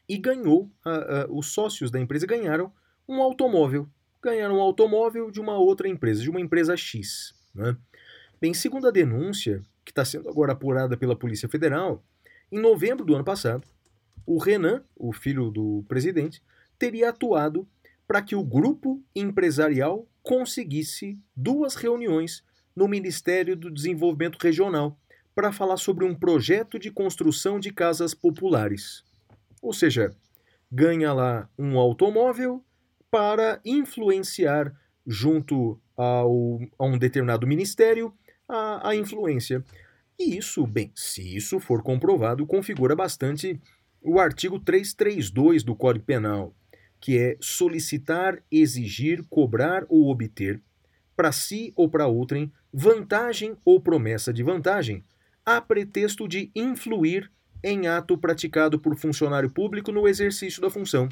e 0.07 0.17
ganhou, 0.17 0.69
ah, 0.83 1.23
ah, 1.23 1.27
os 1.29 1.47
sócios 1.53 1.89
da 1.89 1.99
empresa 1.99 2.27
ganharam 2.27 2.71
um 3.07 3.21
automóvel. 3.21 3.87
Ganharam 4.21 4.57
um 4.57 4.61
automóvel 4.61 5.31
de 5.31 5.39
uma 5.39 5.57
outra 5.57 5.87
empresa, 5.87 6.21
de 6.21 6.29
uma 6.29 6.41
empresa 6.41 6.75
X. 6.75 7.33
Né? 7.55 7.75
Bem, 8.41 8.53
segundo 8.53 8.87
a 8.87 8.91
denúncia, 8.91 9.61
que 9.85 9.91
está 9.91 10.03
sendo 10.03 10.29
agora 10.29 10.51
apurada 10.53 10.97
pela 10.97 11.15
Polícia 11.15 11.47
Federal, 11.47 12.03
em 12.51 12.59
novembro 12.59 13.05
do 13.05 13.15
ano 13.15 13.23
passado, 13.23 13.65
o 14.25 14.37
Renan, 14.37 14.83
o 14.95 15.11
filho 15.11 15.49
do 15.49 15.83
presidente, 15.87 16.41
teria 16.77 17.09
atuado 17.09 17.67
para 18.07 18.21
que 18.21 18.35
o 18.35 18.43
grupo 18.43 19.01
empresarial 19.15 20.05
conseguisse 20.23 21.21
duas 21.35 21.75
reuniões 21.75 22.43
no 22.75 22.87
Ministério 22.87 23.55
do 23.55 23.69
Desenvolvimento 23.69 24.37
Regional 24.41 24.97
para 25.35 25.51
falar 25.51 25.77
sobre 25.77 26.05
um 26.05 26.15
projeto 26.15 26.79
de 26.79 26.89
construção 26.89 27.59
de 27.59 27.71
casas 27.71 28.13
populares. 28.13 29.03
Ou 29.61 29.73
seja, 29.73 30.15
ganha 30.71 31.13
lá 31.13 31.49
um 31.57 31.77
automóvel 31.77 32.63
para 33.11 33.59
influenciar 33.63 34.73
junto 35.05 35.79
ao, 35.95 36.59
a 36.79 36.85
um 36.85 36.97
determinado 36.97 37.45
ministério 37.45 38.13
a, 38.47 38.89
a 38.89 38.95
influência. 38.95 39.63
E 40.17 40.37
isso, 40.37 40.65
bem, 40.65 40.91
se 40.95 41.35
isso 41.35 41.59
for 41.59 41.83
comprovado, 41.83 42.45
configura 42.45 42.95
bastante 42.95 43.59
o 44.01 44.19
artigo 44.19 44.59
332 44.59 45.63
do 45.63 45.75
Código 45.75 46.05
Penal, 46.05 46.55
que 47.03 47.17
é 47.17 47.35
solicitar, 47.41 48.41
exigir, 48.49 49.25
cobrar 49.29 49.85
ou 49.89 50.09
obter, 50.09 50.61
para 51.17 51.33
si 51.33 51.73
ou 51.75 51.89
para 51.89 52.07
outrem, 52.07 52.49
vantagem 52.71 53.57
ou 53.65 53.81
promessa 53.81 54.31
de 54.31 54.41
vantagem, 54.41 55.03
a 55.45 55.59
pretexto 55.59 56.29
de 56.29 56.49
influir 56.55 57.29
em 57.61 57.87
ato 57.87 58.17
praticado 58.17 58.79
por 58.79 58.95
funcionário 58.95 59.49
público 59.49 59.91
no 59.91 60.07
exercício 60.07 60.61
da 60.61 60.69
função. 60.69 61.09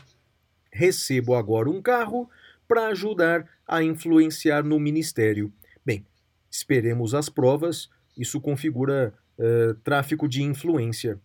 Recebo 0.72 1.36
agora 1.36 1.70
um 1.70 1.82
carro 1.82 2.30
para 2.70 2.88
ajudar 2.88 3.46
a 3.68 3.84
influenciar 3.84 4.64
no 4.64 4.80
ministério. 4.80 5.52
Bem, 5.86 6.06
esperemos 6.50 7.14
as 7.14 7.28
provas, 7.28 7.90
isso 8.18 8.40
configura 8.40 9.14
eh, 9.38 9.76
tráfico 9.84 10.26
de 10.30 10.42
influência. 10.42 11.20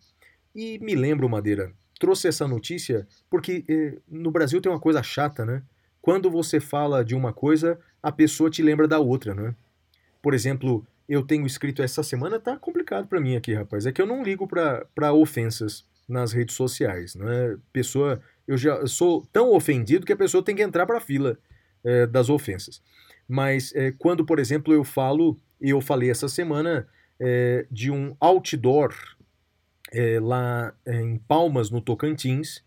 E 0.53 0.77
me 0.79 0.93
lembro, 0.93 1.29
Madeira, 1.29 1.71
trouxe 1.97 2.27
essa 2.27 2.47
notícia 2.47 3.07
porque 3.29 3.63
eh, 3.67 3.97
no 4.07 4.31
Brasil 4.31 4.61
tem 4.61 4.71
uma 4.71 4.79
coisa 4.79 5.01
chata, 5.03 5.45
né? 5.45 5.63
Quando 6.01 6.29
você 6.29 6.59
fala 6.59 7.03
de 7.03 7.15
uma 7.15 7.33
coisa, 7.33 7.79
a 8.01 8.11
pessoa 8.11 8.49
te 8.49 8.61
lembra 8.61 8.87
da 8.87 8.99
outra, 8.99 9.33
né? 9.33 9.53
Por 10.21 10.33
exemplo, 10.33 10.85
eu 11.07 11.21
tenho 11.21 11.45
escrito 11.45 11.81
essa 11.81 12.03
semana, 12.03 12.39
tá 12.39 12.57
complicado 12.57 13.07
para 13.07 13.19
mim 13.19 13.35
aqui, 13.35 13.53
rapaz. 13.53 13.85
É 13.85 13.91
que 13.91 14.01
eu 14.01 14.05
não 14.05 14.23
ligo 14.23 14.47
para 14.47 15.13
ofensas 15.13 15.85
nas 16.07 16.31
redes 16.31 16.55
sociais, 16.55 17.15
né? 17.15 17.57
Pessoa, 17.73 18.21
eu 18.47 18.57
já 18.57 18.85
sou 18.87 19.25
tão 19.31 19.53
ofendido 19.53 20.05
que 20.05 20.13
a 20.13 20.17
pessoa 20.17 20.43
tem 20.43 20.55
que 20.55 20.61
entrar 20.63 20.85
para 20.85 20.97
a 20.97 21.01
fila 21.01 21.37
eh, 21.83 22.07
das 22.07 22.29
ofensas. 22.29 22.81
Mas 23.27 23.73
eh, 23.75 23.93
quando, 23.97 24.25
por 24.25 24.39
exemplo, 24.39 24.73
eu 24.73 24.83
falo, 24.83 25.37
e 25.59 25.71
eu 25.71 25.81
falei 25.81 26.09
essa 26.09 26.29
semana 26.29 26.87
de 27.71 27.89
um 27.89 28.15
outdoor 28.19 28.93
eh, 29.91 30.19
lá 30.19 30.73
em 30.85 31.17
Palmas, 31.17 31.69
no 31.69 31.81
Tocantins, 31.81 32.63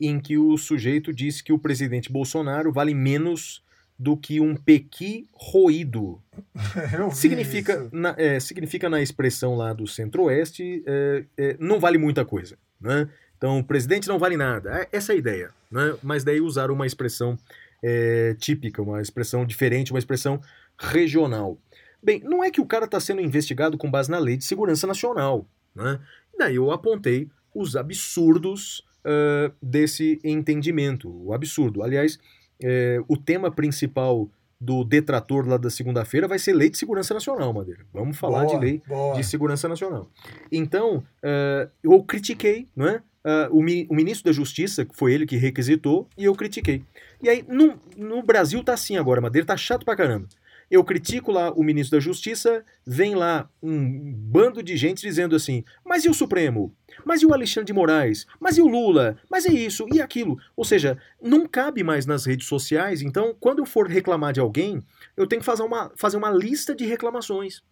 em 0.00 0.20
que 0.20 0.38
o 0.38 0.56
sujeito 0.56 1.12
disse 1.12 1.42
que 1.42 1.52
o 1.52 1.58
presidente 1.58 2.10
Bolsonaro 2.10 2.72
vale 2.72 2.94
menos 2.94 3.62
do 3.98 4.16
que 4.16 4.40
um 4.40 4.54
pequi 4.54 5.26
roído. 5.32 6.22
Significa 7.12 7.88
na, 7.90 8.14
é, 8.16 8.38
significa 8.38 8.88
na 8.88 9.02
expressão 9.02 9.56
lá 9.56 9.72
do 9.72 9.88
centro-oeste, 9.88 10.84
é, 10.86 11.24
é, 11.36 11.56
não 11.58 11.80
vale 11.80 11.98
muita 11.98 12.24
coisa. 12.24 12.56
Né? 12.80 13.08
Então, 13.36 13.58
o 13.58 13.64
presidente 13.64 14.06
não 14.06 14.18
vale 14.18 14.36
nada. 14.36 14.82
É 14.82 14.88
essa 14.92 15.12
é 15.12 15.16
a 15.16 15.18
ideia. 15.18 15.50
Né? 15.70 15.96
Mas 16.00 16.22
daí 16.22 16.40
usaram 16.40 16.74
uma 16.74 16.86
expressão 16.86 17.36
é, 17.82 18.36
típica, 18.38 18.80
uma 18.80 19.02
expressão 19.02 19.44
diferente, 19.44 19.92
uma 19.92 19.98
expressão 19.98 20.40
regional. 20.78 21.58
Bem, 22.00 22.20
não 22.20 22.44
é 22.44 22.52
que 22.52 22.60
o 22.60 22.66
cara 22.66 22.84
está 22.84 23.00
sendo 23.00 23.20
investigado 23.20 23.76
com 23.76 23.90
base 23.90 24.08
na 24.08 24.18
lei 24.18 24.36
de 24.36 24.44
segurança 24.44 24.86
nacional. 24.86 25.44
Né? 25.74 25.98
Daí 26.38 26.56
eu 26.56 26.70
apontei 26.70 27.28
os 27.54 27.74
absurdos 27.76 28.82
ah, 29.04 29.50
desse 29.62 30.18
entendimento. 30.24 31.08
O 31.26 31.32
absurdo. 31.32 31.82
Aliás, 31.82 32.18
é, 32.62 33.00
o 33.08 33.16
tema 33.16 33.50
principal 33.50 34.28
do 34.60 34.82
detrator 34.82 35.46
lá 35.46 35.56
da 35.56 35.70
segunda-feira 35.70 36.26
vai 36.26 36.38
ser 36.38 36.52
lei 36.52 36.68
de 36.68 36.76
segurança 36.78 37.14
nacional, 37.14 37.52
Madeira. 37.52 37.80
Vamos 37.94 38.18
falar 38.18 38.44
Boa, 38.44 38.58
de 38.58 38.64
lei 38.64 38.82
boa. 38.88 39.14
de 39.14 39.22
segurança 39.22 39.68
nacional. 39.68 40.10
Então, 40.50 41.04
eh, 41.22 41.68
eu 41.80 42.02
critiquei, 42.02 42.66
não 42.74 42.88
é? 42.88 43.00
Ah, 43.22 43.48
o, 43.52 43.62
mi- 43.62 43.86
o 43.88 43.94
ministro 43.94 44.24
da 44.24 44.32
Justiça, 44.32 44.84
que 44.84 44.96
foi 44.96 45.12
ele 45.14 45.26
que 45.26 45.36
requisitou, 45.36 46.08
e 46.18 46.24
eu 46.24 46.34
critiquei. 46.34 46.82
E 47.22 47.28
aí, 47.28 47.44
no, 47.46 47.78
no 47.96 48.20
Brasil 48.20 48.64
tá 48.64 48.74
assim 48.74 48.96
agora, 48.96 49.20
Madeira, 49.20 49.46
tá 49.46 49.56
chato 49.56 49.84
pra 49.84 49.94
caramba. 49.94 50.26
Eu 50.70 50.84
critico 50.84 51.32
lá 51.32 51.50
o 51.52 51.62
ministro 51.62 51.96
da 51.96 52.00
Justiça, 52.00 52.62
vem 52.86 53.14
lá 53.14 53.48
um 53.62 54.12
bando 54.12 54.62
de 54.62 54.76
gente 54.76 55.00
dizendo 55.00 55.34
assim: 55.34 55.64
mas 55.84 56.04
e 56.04 56.08
o 56.10 56.14
Supremo? 56.14 56.74
Mas 57.04 57.22
e 57.22 57.26
o 57.26 57.32
Alexandre 57.32 57.66
de 57.68 57.72
Moraes? 57.72 58.26
Mas 58.38 58.58
e 58.58 58.62
o 58.62 58.66
Lula? 58.68 59.16
Mas 59.30 59.46
é 59.46 59.52
isso 59.52 59.86
e 59.92 60.00
aquilo. 60.00 60.38
Ou 60.54 60.64
seja, 60.64 60.98
não 61.22 61.46
cabe 61.46 61.82
mais 61.82 62.04
nas 62.04 62.26
redes 62.26 62.46
sociais, 62.46 63.00
então, 63.00 63.34
quando 63.40 63.60
eu 63.60 63.66
for 63.66 63.88
reclamar 63.88 64.32
de 64.32 64.40
alguém, 64.40 64.82
eu 65.16 65.26
tenho 65.26 65.40
que 65.40 65.46
fazer 65.46 65.62
uma, 65.62 65.90
fazer 65.96 66.16
uma 66.18 66.30
lista 66.30 66.74
de 66.74 66.84
reclamações. 66.84 67.62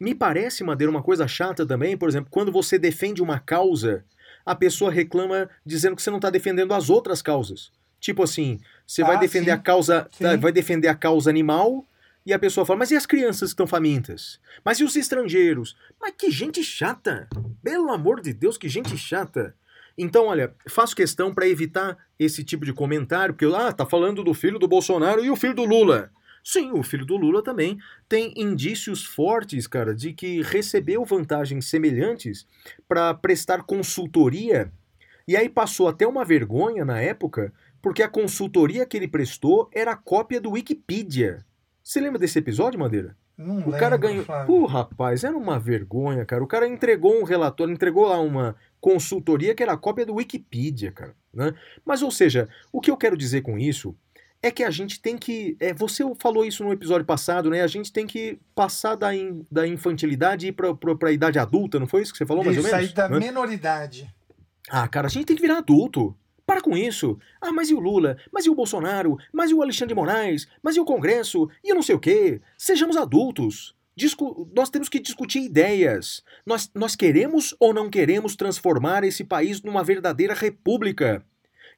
Me 0.00 0.14
parece, 0.14 0.64
Madeira, 0.64 0.90
uma 0.90 1.02
coisa 1.02 1.28
chata 1.28 1.66
também, 1.66 1.98
por 1.98 2.08
exemplo, 2.08 2.30
quando 2.30 2.50
você 2.50 2.78
defende 2.78 3.20
uma 3.22 3.38
causa, 3.38 4.04
a 4.44 4.54
pessoa 4.54 4.90
reclama 4.90 5.50
dizendo 5.66 5.94
que 5.96 6.02
você 6.02 6.08
não 6.10 6.16
está 6.16 6.30
defendendo 6.30 6.72
as 6.72 6.88
outras 6.88 7.20
causas. 7.20 7.70
Tipo 8.00 8.22
assim, 8.22 8.58
você 8.86 9.02
vai 9.02 9.16
Ah, 9.16 9.20
defender 9.20 9.50
sim. 9.50 9.56
a 9.56 9.58
causa, 9.58 10.08
vai 10.40 10.52
defender 10.52 10.88
a 10.88 10.94
causa 10.94 11.28
animal 11.28 11.84
e 12.26 12.32
a 12.32 12.38
pessoa 12.38 12.66
fala: 12.66 12.80
"Mas 12.80 12.90
e 12.90 12.96
as 12.96 13.06
crianças 13.06 13.50
que 13.50 13.54
estão 13.54 13.66
famintas? 13.66 14.40
Mas 14.64 14.80
e 14.80 14.84
os 14.84 14.96
estrangeiros? 14.96 15.76
Mas 16.00 16.14
que 16.18 16.30
gente 16.30 16.62
chata! 16.62 17.28
Pelo 17.62 17.90
amor 17.92 18.20
de 18.20 18.32
Deus, 18.32 18.58
que 18.58 18.68
gente 18.68 18.98
chata!" 18.98 19.54
Então, 19.98 20.26
olha, 20.26 20.54
faço 20.68 20.94
questão 20.94 21.32
para 21.32 21.48
evitar 21.48 21.96
esse 22.18 22.44
tipo 22.44 22.66
de 22.66 22.72
comentário, 22.72 23.32
porque 23.32 23.54
ah, 23.56 23.72
tá 23.72 23.86
falando 23.86 24.22
do 24.22 24.34
filho 24.34 24.58
do 24.58 24.68
Bolsonaro 24.68 25.24
e 25.24 25.30
o 25.30 25.36
filho 25.36 25.54
do 25.54 25.64
Lula. 25.64 26.10
Sim, 26.44 26.70
o 26.72 26.82
filho 26.82 27.04
do 27.04 27.16
Lula 27.16 27.42
também 27.42 27.78
tem 28.08 28.32
indícios 28.36 29.04
fortes, 29.04 29.66
cara, 29.66 29.94
de 29.94 30.12
que 30.12 30.42
recebeu 30.42 31.04
vantagens 31.04 31.68
semelhantes 31.68 32.46
para 32.86 33.12
prestar 33.14 33.62
consultoria. 33.62 34.70
E 35.26 35.36
aí 35.36 35.48
passou 35.48 35.88
até 35.88 36.06
uma 36.06 36.24
vergonha 36.24 36.84
na 36.84 37.00
época, 37.00 37.52
porque 37.82 38.02
a 38.02 38.08
consultoria 38.08 38.86
que 38.86 38.96
ele 38.96 39.08
prestou 39.08 39.68
era 39.72 39.96
cópia 39.96 40.40
do 40.40 40.52
Wikipedia. 40.52 41.44
Você 41.86 42.00
lembra 42.00 42.18
desse 42.18 42.36
episódio, 42.36 42.80
Madeira? 42.80 43.16
Não 43.38 43.58
O 43.60 43.70
cara 43.70 43.94
lembro, 43.94 44.08
ganhou. 44.08 44.24
Flávio. 44.24 44.46
Pô, 44.46 44.66
rapaz, 44.66 45.22
era 45.22 45.36
uma 45.36 45.56
vergonha, 45.56 46.24
cara. 46.26 46.42
O 46.42 46.46
cara 46.48 46.66
entregou 46.66 47.16
um 47.20 47.22
relatório, 47.22 47.72
entregou 47.72 48.08
lá 48.08 48.18
uma 48.18 48.56
consultoria 48.80 49.54
que 49.54 49.62
era 49.62 49.76
cópia 49.76 50.04
do 50.04 50.14
Wikipedia, 50.16 50.90
cara. 50.90 51.14
Né? 51.32 51.54
Mas, 51.84 52.02
ou 52.02 52.10
seja, 52.10 52.48
o 52.72 52.80
que 52.80 52.90
eu 52.90 52.96
quero 52.96 53.16
dizer 53.16 53.42
com 53.42 53.56
isso 53.56 53.94
é 54.42 54.50
que 54.50 54.64
a 54.64 54.70
gente 54.70 55.00
tem 55.00 55.16
que. 55.16 55.56
É, 55.60 55.72
você 55.72 56.02
falou 56.18 56.44
isso 56.44 56.64
no 56.64 56.72
episódio 56.72 57.06
passado, 57.06 57.50
né? 57.50 57.62
A 57.62 57.66
gente 57.68 57.92
tem 57.92 58.04
que 58.04 58.36
passar 58.52 58.96
da, 58.96 59.14
in- 59.14 59.46
da 59.48 59.64
infantilidade 59.64 60.46
e 60.46 60.48
ir 60.48 60.52
pra, 60.52 60.74
pra, 60.74 60.96
pra 60.96 61.12
idade 61.12 61.38
adulta, 61.38 61.78
não 61.78 61.86
foi 61.86 62.02
isso 62.02 62.10
que 62.10 62.18
você 62.18 62.26
falou, 62.26 62.42
mais 62.44 62.56
Isso 62.56 62.66
ou 62.66 62.72
menos? 62.72 62.88
aí 62.88 62.92
da 62.94 63.08
Né? 63.08 63.18
menoridade. 63.20 64.12
Ah, 64.68 64.88
cara, 64.88 65.06
a 65.06 65.10
gente 65.10 65.24
tem 65.26 65.36
que 65.36 65.42
virar 65.42 65.58
adulto. 65.58 66.16
Para 66.46 66.60
com 66.60 66.76
isso. 66.76 67.18
Ah, 67.40 67.50
mas 67.52 67.70
e 67.70 67.74
o 67.74 67.80
Lula? 67.80 68.16
Mas 68.32 68.46
e 68.46 68.50
o 68.50 68.54
Bolsonaro? 68.54 69.18
Mas 69.32 69.50
e 69.50 69.54
o 69.54 69.62
Alexandre 69.62 69.88
de 69.88 69.94
Moraes? 70.00 70.46
Mas 70.62 70.76
e 70.76 70.80
o 70.80 70.84
Congresso? 70.84 71.50
E 71.64 71.70
eu 71.70 71.74
não 71.74 71.82
sei 71.82 71.96
o 71.96 71.98
quê? 72.00 72.40
Sejamos 72.56 72.96
adultos. 72.96 73.74
Discu- 73.96 74.48
nós 74.54 74.70
temos 74.70 74.88
que 74.88 75.00
discutir 75.00 75.40
ideias. 75.40 76.22
Nós, 76.44 76.70
nós 76.74 76.94
queremos 76.94 77.56
ou 77.58 77.74
não 77.74 77.90
queremos 77.90 78.36
transformar 78.36 79.02
esse 79.02 79.24
país 79.24 79.60
numa 79.62 79.82
verdadeira 79.82 80.34
república? 80.34 81.24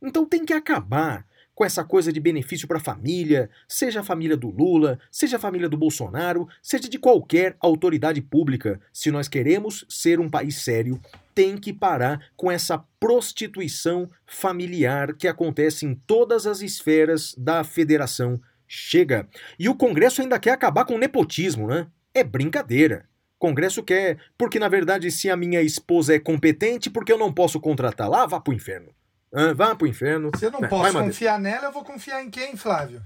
Então 0.02 0.26
tem 0.26 0.44
que 0.44 0.52
acabar 0.52 1.24
com 1.58 1.64
essa 1.64 1.82
coisa 1.82 2.12
de 2.12 2.20
benefício 2.20 2.68
para 2.68 2.76
a 2.76 2.80
família, 2.80 3.50
seja 3.66 3.98
a 3.98 4.04
família 4.04 4.36
do 4.36 4.48
Lula, 4.48 4.96
seja 5.10 5.38
a 5.38 5.40
família 5.40 5.68
do 5.68 5.76
Bolsonaro, 5.76 6.46
seja 6.62 6.88
de 6.88 7.00
qualquer 7.00 7.56
autoridade 7.58 8.22
pública. 8.22 8.80
Se 8.92 9.10
nós 9.10 9.26
queremos 9.26 9.84
ser 9.88 10.20
um 10.20 10.30
país 10.30 10.58
sério, 10.58 11.00
tem 11.34 11.56
que 11.58 11.72
parar 11.72 12.30
com 12.36 12.48
essa 12.48 12.78
prostituição 13.00 14.08
familiar 14.24 15.14
que 15.14 15.26
acontece 15.26 15.84
em 15.84 15.96
todas 15.96 16.46
as 16.46 16.60
esferas 16.60 17.34
da 17.36 17.64
federação. 17.64 18.40
Chega. 18.64 19.26
E 19.58 19.68
o 19.68 19.74
Congresso 19.74 20.22
ainda 20.22 20.38
quer 20.38 20.52
acabar 20.52 20.84
com 20.84 20.94
o 20.94 20.98
nepotismo, 20.98 21.66
né? 21.66 21.88
É 22.14 22.22
brincadeira. 22.22 23.08
Congresso 23.36 23.82
quer, 23.82 24.16
porque 24.38 24.60
na 24.60 24.68
verdade, 24.68 25.10
se 25.10 25.28
a 25.28 25.36
minha 25.36 25.60
esposa 25.60 26.14
é 26.14 26.20
competente, 26.20 26.88
porque 26.88 27.12
eu 27.12 27.18
não 27.18 27.32
posso 27.32 27.58
contratá-la? 27.58 28.22
Ah, 28.22 28.26
vá 28.26 28.40
pro 28.40 28.54
inferno. 28.54 28.94
Vá 29.54 29.74
pro 29.74 29.86
inferno. 29.86 30.30
Se 30.36 30.46
eu 30.46 30.50
não 30.50 30.60
Vai, 30.60 30.68
posso 30.68 30.92
vai, 30.92 31.04
confiar 31.04 31.38
nela, 31.38 31.66
eu 31.66 31.72
vou 31.72 31.84
confiar 31.84 32.22
em 32.22 32.30
quem, 32.30 32.56
Flávio? 32.56 33.02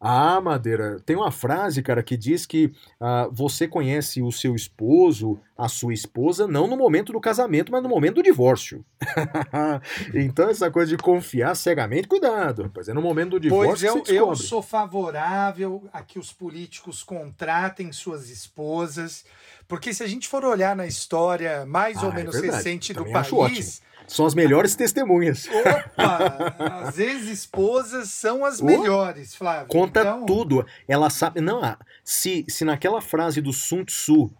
Ah, 0.00 0.40
Madeira, 0.40 1.00
tem 1.04 1.16
uma 1.16 1.32
frase, 1.32 1.82
cara, 1.82 2.04
que 2.04 2.16
diz 2.16 2.46
que 2.46 2.72
ah, 3.00 3.28
você 3.32 3.66
conhece 3.66 4.22
o 4.22 4.30
seu 4.30 4.54
esposo, 4.54 5.40
a 5.56 5.68
sua 5.68 5.92
esposa, 5.92 6.46
não 6.46 6.68
no 6.68 6.76
momento 6.76 7.12
do 7.12 7.20
casamento, 7.20 7.72
mas 7.72 7.82
no 7.82 7.88
momento 7.88 8.14
do 8.16 8.22
divórcio. 8.22 8.84
então, 10.14 10.48
essa 10.48 10.70
coisa 10.70 10.96
de 10.96 11.02
confiar 11.02 11.56
cegamente, 11.56 12.06
cuidado, 12.06 12.62
rapaz. 12.62 12.88
É 12.88 12.94
no 12.94 13.02
momento 13.02 13.30
do 13.30 13.40
divórcio 13.40 13.88
Pois 13.92 13.96
eu, 13.96 14.02
que 14.04 14.14
eu 14.14 14.36
sou 14.36 14.62
favorável 14.62 15.88
a 15.92 16.00
que 16.00 16.18
os 16.18 16.32
políticos 16.32 17.02
contratem 17.02 17.90
suas 17.90 18.30
esposas, 18.30 19.24
porque 19.66 19.92
se 19.92 20.04
a 20.04 20.06
gente 20.06 20.28
for 20.28 20.44
olhar 20.44 20.76
na 20.76 20.86
história 20.86 21.66
mais 21.66 21.96
Ah, 21.98 22.06
ou 22.06 22.12
é 22.12 22.14
menos 22.14 22.34
verdade. 22.36 22.56
recente 22.56 22.92
do 22.92 23.00
Também 23.00 23.16
acho 23.16 23.36
país, 23.36 23.82
São 24.08 24.26
as 24.26 24.34
melhores 24.34 24.74
testemunhas. 24.74 25.46
opa, 25.48 26.54
as 26.82 26.98
ex-esposas 26.98 28.10
são 28.10 28.44
as 28.44 28.60
Oh, 28.60 28.64
melhores, 28.64 29.34
Flávio. 29.34 29.68
Conta 29.68 30.00
Então, 30.00 30.26
tudo. 30.26 30.66
Ela 30.88 31.10
sabe. 31.10 31.40
Não, 31.40 31.62
ah, 31.62 31.78
se, 32.02 32.44
se 32.48 32.64
naquela 32.64 33.00
frase 33.00 33.40
do 33.40 33.52
Sun 33.52 33.84
Tzu, 33.84 34.30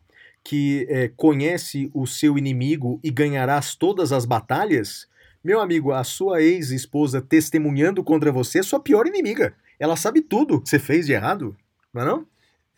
que 0.42 0.86
é, 0.88 1.08
conhece 1.16 1.90
o 1.94 2.06
seu 2.06 2.38
inimigo 2.38 2.98
e 3.04 3.10
ganharás 3.10 3.74
todas 3.74 4.10
as 4.12 4.24
batalhas, 4.24 5.06
meu 5.44 5.60
amigo, 5.60 5.92
a 5.92 6.02
sua 6.02 6.42
ex-esposa 6.42 7.20
testemunhando 7.20 8.02
contra 8.02 8.32
você 8.32 8.60
é 8.60 8.62
sua 8.62 8.80
pior 8.80 9.06
inimiga. 9.06 9.54
Ela 9.78 9.94
sabe 9.96 10.22
tudo 10.22 10.60
que 10.60 10.68
você 10.68 10.78
fez 10.78 11.06
de 11.06 11.12
errado, 11.12 11.54
não 11.92 12.02
é 12.02 12.04
não? 12.04 12.26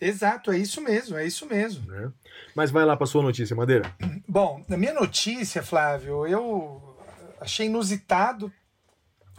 Exato, 0.01 0.51
é 0.51 0.59
isso 0.59 0.80
mesmo, 0.80 1.16
é 1.16 1.26
isso 1.26 1.46
mesmo. 1.46 1.86
Né? 1.90 2.11
Mas 2.55 2.70
vai 2.70 2.84
lá 2.84 2.96
para 2.96 3.07
sua 3.07 3.22
notícia, 3.22 3.55
Madeira. 3.55 3.94
Bom, 4.26 4.64
na 4.66 4.76
minha 4.76 4.94
notícia, 4.94 5.62
Flávio, 5.62 6.26
eu 6.26 6.96
achei 7.40 7.66
inusitado. 7.66 8.53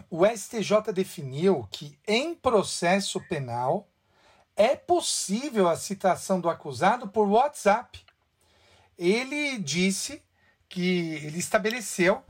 O 0.10 0.26
STJ 0.26 0.94
definiu 0.94 1.68
que 1.72 1.98
em 2.08 2.36
processo 2.36 3.20
penal 3.22 3.88
é 4.56 4.76
possível 4.76 5.68
a 5.68 5.76
citação 5.76 6.40
do 6.40 6.50
acusado 6.50 7.08
por 7.08 7.28
WhatsApp. 7.28 8.00
Ele 8.98 9.58
disse 9.58 10.22
que 10.70 11.16
ele 11.24 11.40
estabeleceu 11.40 12.24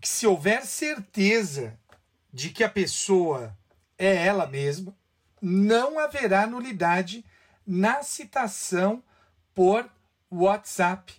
que 0.00 0.08
se 0.08 0.26
houver 0.26 0.64
certeza 0.64 1.78
de 2.32 2.50
que 2.50 2.62
a 2.62 2.68
pessoa 2.68 3.56
é 3.98 4.26
ela 4.26 4.46
mesma, 4.46 4.94
não 5.40 5.98
haverá 5.98 6.46
nulidade 6.46 7.24
na 7.70 8.02
citação 8.02 9.02
por 9.54 9.88
WhatsApp. 10.28 11.14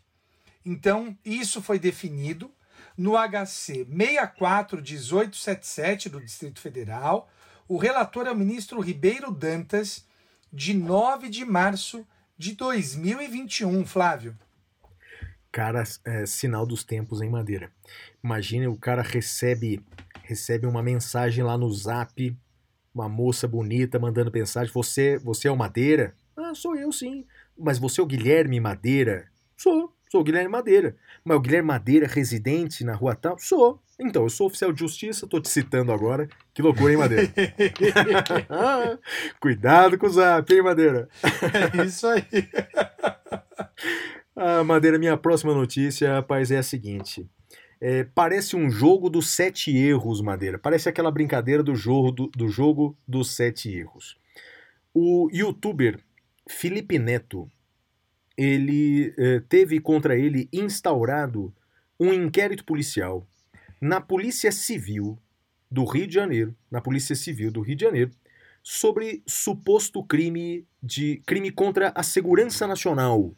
Então, 0.66 1.18
isso 1.24 1.62
foi 1.62 1.80
definido 1.80 2.52
no 2.97 3.14
HC 3.14 3.86
641877 3.86 6.10
do 6.10 6.20
Distrito 6.20 6.60
Federal. 6.60 7.30
O 7.70 7.78
relator 7.78 8.28
é 8.28 8.32
o 8.32 8.36
ministro 8.36 8.82
Ribeiro 8.82 9.32
Dantas, 9.32 10.06
de 10.52 10.74
9 10.74 11.30
de 11.30 11.45
março 11.45 12.06
de 12.38 12.54
2021, 12.54 13.86
Flávio. 13.86 14.38
Cara, 15.49 15.86
é 16.04 16.26
sinal 16.26 16.66
dos 16.66 16.84
tempos 16.84 17.22
em 17.22 17.30
Madeira. 17.30 17.72
Imagina 18.22 18.70
o 18.70 18.78
cara 18.78 19.02
recebe 19.02 19.82
recebe 20.24 20.68
uma 20.68 20.84
mensagem 20.84 21.45
lá 21.45 21.58
no 21.58 21.72
Zap, 21.72 22.38
uma 22.93 23.08
moça 23.08 23.47
bonita 23.47 23.97
mandando 23.97 24.30
mensagem. 24.32 24.74
Você, 24.74 25.18
você 25.18 25.47
é 25.47 25.52
o 25.52 25.56
Madeira? 25.56 26.14
Ah, 26.38 26.53
sou 26.55 26.75
eu 26.75 26.91
sim. 26.91 27.25
Mas 27.57 27.77
você 27.77 28.01
é 28.01 28.03
o 28.03 28.07
Guilherme 28.07 28.59
Madeira? 28.59 29.29
Sou, 29.57 29.93
sou 30.09 30.21
o 30.21 30.23
Guilherme 30.23 30.49
Madeira. 30.49 30.95
Mas 31.23 31.38
o 31.38 31.41
Guilherme 31.41 31.67
Madeira, 31.67 32.07
residente 32.07 32.84
na 32.84 32.95
rua 32.95 33.15
tal? 33.15 33.38
Sou. 33.38 33.82
Então, 33.99 34.23
eu 34.23 34.29
sou 34.29 34.47
oficial 34.47 34.73
de 34.73 34.79
justiça, 34.79 35.27
tô 35.27 35.39
te 35.39 35.47
citando 35.47 35.91
agora. 35.91 36.27
Que 36.53 36.61
loucura, 36.61 36.91
hein, 36.91 36.97
Madeira? 36.97 37.32
Cuidado 39.39 39.97
com 39.97 40.07
o 40.07 40.09
Zap, 40.09 40.51
hein, 40.51 40.63
Madeira? 40.63 41.07
É 41.79 41.86
isso 41.86 42.07
aí. 42.07 42.23
Ah, 44.43 44.63
Madeira, 44.63 44.97
minha 44.97 45.15
próxima 45.17 45.53
notícia, 45.53 46.15
rapaz, 46.15 46.49
é 46.49 46.57
a 46.57 46.63
seguinte. 46.63 47.29
É, 47.79 48.03
parece 48.03 48.55
um 48.55 48.71
jogo 48.71 49.09
dos 49.09 49.29
sete 49.29 49.75
erros, 49.75 50.21
Madeira. 50.21 50.57
Parece 50.57 50.88
aquela 50.88 51.11
brincadeira 51.11 51.61
do 51.61 51.75
jogo, 51.75 52.11
do, 52.11 52.27
do 52.27 52.47
jogo 52.47 52.97
dos 53.07 53.36
sete 53.36 53.71
erros. 53.71 54.17
O 54.93 55.29
youtuber 55.32 55.99
Felipe 56.52 56.99
Neto, 56.99 57.49
ele 58.38 59.14
eh, 59.18 59.41
teve 59.47 59.80
contra 59.80 60.18
ele 60.18 60.47
instaurado 60.52 61.54
um 61.99 62.14
inquérito 62.14 62.64
policial 62.66 63.26
na 63.80 63.99
Polícia 63.99 64.52
Civil 64.52 65.18
do 65.70 65.86
Rio 65.86 66.06
de 66.06 66.14
Janeiro, 66.14 66.56
na 66.70 66.82
Polícia 66.82 67.16
Civil 67.16 67.52
do 67.52 67.62
Rio 67.62 67.76
de 67.76 67.84
Janeiro, 67.84 68.12
sobre 68.62 69.24
suposto 69.26 70.04
crime 70.04 70.66
de 70.84 71.22
crime 71.26 71.52
contra 71.52 71.91
a 71.95 72.04
segurança 72.04 72.68
nacional. 72.68 73.34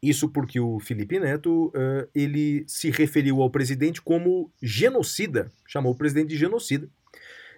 Isso 0.00 0.28
porque 0.28 0.60
o 0.60 0.78
Felipe 0.78 1.18
Neto 1.18 1.72
eh, 1.74 2.08
ele 2.14 2.64
se 2.68 2.90
referiu 2.90 3.40
ao 3.40 3.50
presidente 3.50 4.00
como 4.00 4.52
genocida, 4.60 5.50
chamou 5.66 5.92
o 5.92 5.96
presidente 5.96 6.28
de 6.28 6.36
genocida. 6.36 6.88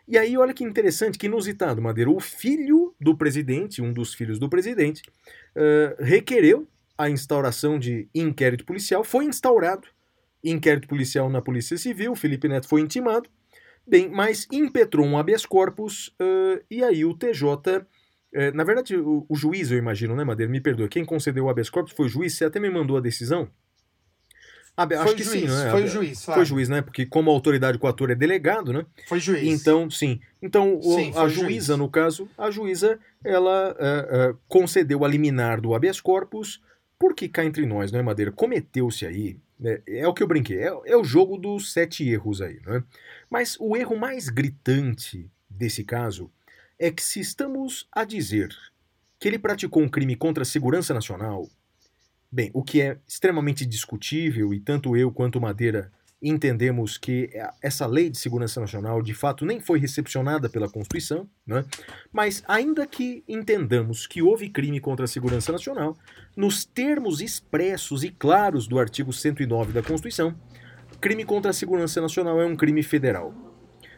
E 0.06 0.18
aí, 0.18 0.36
olha 0.36 0.52
que 0.52 0.62
interessante, 0.62 1.18
que 1.18 1.26
inusitado, 1.26 1.80
Madeira. 1.80 2.10
O 2.10 2.20
filho 2.20 2.94
do 3.00 3.16
presidente, 3.16 3.80
um 3.80 3.92
dos 3.92 4.14
filhos 4.14 4.38
do 4.38 4.48
presidente, 4.48 5.02
eh, 5.56 5.96
requereu 5.98 6.68
a 6.96 7.08
instauração 7.08 7.78
de 7.78 8.08
inquérito 8.14 8.64
policial, 8.64 9.02
foi 9.02 9.24
instaurado 9.24 9.88
inquérito 10.42 10.86
policial 10.86 11.30
na 11.30 11.40
Polícia 11.40 11.76
Civil, 11.78 12.14
Felipe 12.14 12.46
Neto 12.48 12.68
foi 12.68 12.82
intimado, 12.82 13.30
bem, 13.86 14.10
mas 14.10 14.46
impetrou 14.52 15.06
um 15.06 15.16
habeas 15.16 15.46
corpus 15.46 16.14
eh, 16.20 16.62
e 16.70 16.84
aí 16.84 17.04
o 17.04 17.14
TJ 17.14 17.86
é, 18.34 18.50
na 18.50 18.64
verdade, 18.64 18.96
o, 18.96 19.24
o 19.28 19.36
juiz, 19.36 19.70
eu 19.70 19.78
imagino, 19.78 20.16
né, 20.16 20.24
Madeira? 20.24 20.50
Me 20.50 20.60
perdoa. 20.60 20.88
Quem 20.88 21.04
concedeu 21.04 21.44
o 21.44 21.48
habeas 21.48 21.70
corpus 21.70 21.92
foi 21.92 22.06
o 22.06 22.08
juiz. 22.08 22.34
Você 22.34 22.44
até 22.44 22.58
me 22.58 22.68
mandou 22.68 22.96
a 22.96 23.00
decisão? 23.00 23.48
Foi 24.76 24.96
acho 24.96 25.12
o 25.12 25.16
que 25.16 25.22
juiz, 25.22 25.40
sim, 25.42 25.46
não 25.46 25.60
é? 25.66 25.70
foi 25.70 25.84
o 25.84 25.86
juiz, 25.88 26.18
Foi 26.18 26.24
Flávio. 26.34 26.42
o 26.42 26.46
juiz, 26.46 26.68
né? 26.68 26.82
Porque 26.82 27.06
como 27.06 27.30
a 27.30 27.32
autoridade 27.34 27.78
coatora 27.78 28.12
é 28.12 28.16
delegado, 28.16 28.72
né? 28.72 28.84
Foi 29.06 29.20
juiz. 29.20 29.44
Então, 29.60 29.88
sim. 29.88 30.20
Então, 30.42 30.76
o- 30.78 30.82
Sim, 30.82 31.12
foi 31.12 31.22
a 31.22 31.24
o 31.24 31.28
juíza, 31.28 31.66
juiz. 31.74 31.78
no 31.78 31.88
caso, 31.88 32.28
a 32.36 32.50
juíza, 32.50 32.98
ela 33.22 33.76
é, 33.78 34.08
é, 34.30 34.34
concedeu 34.48 35.04
a 35.04 35.08
liminar 35.08 35.60
do 35.60 35.74
habeas 35.74 36.00
corpus, 36.00 36.60
porque 36.98 37.28
cá 37.28 37.44
entre 37.44 37.64
nós, 37.66 37.92
não 37.92 38.00
é, 38.00 38.02
Madeira? 38.02 38.32
Cometeu-se 38.32 39.06
aí, 39.06 39.38
né, 39.60 39.80
é 39.86 40.06
o 40.08 40.12
que 40.14 40.22
eu 40.22 40.26
brinquei, 40.26 40.58
é, 40.58 40.72
é 40.86 40.96
o 40.96 41.04
jogo 41.04 41.36
dos 41.38 41.72
sete 41.72 42.08
erros 42.08 42.40
aí, 42.42 42.58
não 42.66 42.74
é? 42.74 42.82
Mas 43.30 43.56
o 43.60 43.76
erro 43.76 43.96
mais 43.96 44.28
gritante 44.28 45.30
desse 45.48 45.84
caso 45.84 46.30
é 46.78 46.90
que 46.90 47.02
se 47.02 47.20
estamos 47.20 47.86
a 47.92 48.04
dizer 48.04 48.48
que 49.20 49.28
ele 49.28 49.38
praticou 49.38 49.82
um 49.82 49.88
crime 49.88 50.16
contra 50.16 50.42
a 50.42 50.46
segurança 50.46 50.92
nacional, 50.92 51.48
bem, 52.34 52.50
o 52.52 52.62
que 52.64 52.80
é 52.82 52.98
extremamente 53.06 53.64
discutível 53.64 54.52
e 54.52 54.58
tanto 54.58 54.96
eu 54.96 55.12
quanto 55.12 55.40
Madeira 55.40 55.92
entendemos 56.20 56.96
que 56.96 57.30
essa 57.62 57.86
lei 57.86 58.08
de 58.10 58.16
segurança 58.18 58.58
nacional 58.60 59.02
de 59.02 59.12
fato 59.14 59.44
nem 59.44 59.60
foi 59.60 59.78
recepcionada 59.78 60.48
pela 60.48 60.68
Constituição, 60.68 61.28
né? 61.46 61.64
mas 62.10 62.42
ainda 62.48 62.86
que 62.86 63.22
entendamos 63.28 64.06
que 64.06 64.22
houve 64.22 64.48
crime 64.48 64.80
contra 64.80 65.04
a 65.04 65.08
segurança 65.08 65.52
nacional, 65.52 65.96
nos 66.36 66.64
termos 66.64 67.20
expressos 67.20 68.02
e 68.02 68.10
claros 68.10 68.66
do 68.66 68.78
artigo 68.78 69.12
109 69.12 69.72
da 69.72 69.82
Constituição, 69.82 70.34
crime 71.00 71.24
contra 71.24 71.50
a 71.50 71.54
segurança 71.54 72.00
nacional 72.00 72.40
é 72.40 72.46
um 72.46 72.56
crime 72.56 72.82
federal. 72.82 73.32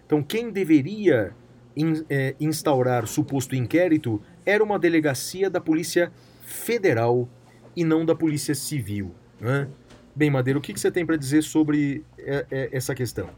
Então, 0.04 0.22
quem 0.22 0.50
deveria 0.50 1.32
in- 1.76 2.04
eh, 2.10 2.34
instaurar 2.40 3.06
suposto 3.06 3.54
inquérito 3.54 4.20
era 4.44 4.62
uma 4.62 4.78
delegacia 4.78 5.48
da 5.48 5.60
Polícia 5.60 6.12
Federal 6.44 7.28
e 7.76 7.84
não 7.84 8.04
da 8.04 8.14
Polícia 8.14 8.54
Civil. 8.54 9.14
Né? 9.38 9.68
Bem, 10.14 10.30
Madeira, 10.30 10.58
o 10.58 10.62
que 10.62 10.72
que 10.72 10.80
você 10.80 10.90
tem 10.90 11.04
para 11.04 11.16
dizer 11.16 11.42
sobre 11.42 12.02
eh, 12.18 12.46
eh, 12.50 12.68
essa 12.72 12.94
questão? 12.94 13.28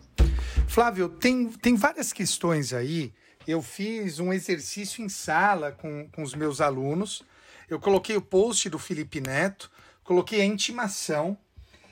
Flávio, 0.68 1.08
tem, 1.08 1.48
tem 1.48 1.74
várias 1.74 2.12
questões 2.12 2.72
aí. 2.72 3.12
Eu 3.46 3.60
fiz 3.60 4.20
um 4.20 4.32
exercício 4.32 5.04
em 5.04 5.08
sala 5.08 5.72
com, 5.72 6.08
com 6.10 6.22
os 6.22 6.34
meus 6.34 6.60
alunos. 6.60 7.24
Eu 7.68 7.80
coloquei 7.80 8.16
o 8.16 8.22
post 8.22 8.70
do 8.70 8.78
Felipe 8.78 9.20
Neto, 9.20 9.70
coloquei 10.04 10.40
a 10.40 10.44
intimação. 10.44 11.36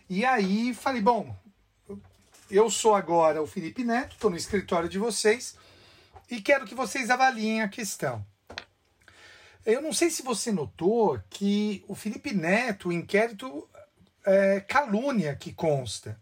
E 0.09 0.25
aí 0.25 0.73
falei, 0.73 1.03
bom, 1.03 1.37
eu 2.49 2.71
sou 2.71 2.95
agora 2.95 3.43
o 3.43 3.47
Felipe 3.47 3.83
Neto, 3.83 4.13
estou 4.13 4.31
no 4.31 4.37
escritório 4.37 4.89
de 4.89 4.99
vocês 4.99 5.57
e 6.31 6.41
quero 6.41 6.65
que 6.65 6.75
vocês 6.75 7.11
avaliem 7.11 7.63
a 7.63 7.69
questão. 7.69 8.25
Eu 9.67 9.83
não 9.83 9.93
sei 9.93 10.11
se 10.11 10.23
você 10.23 10.53
notou 10.53 11.21
que 11.29 11.85
o 11.89 11.95
Felipe 11.97 12.33
Neto, 12.33 12.89
o 12.89 12.93
inquérito 12.93 13.69
é 14.25 14.61
calúnia 14.61 15.35
que 15.35 15.53
consta. 15.53 16.17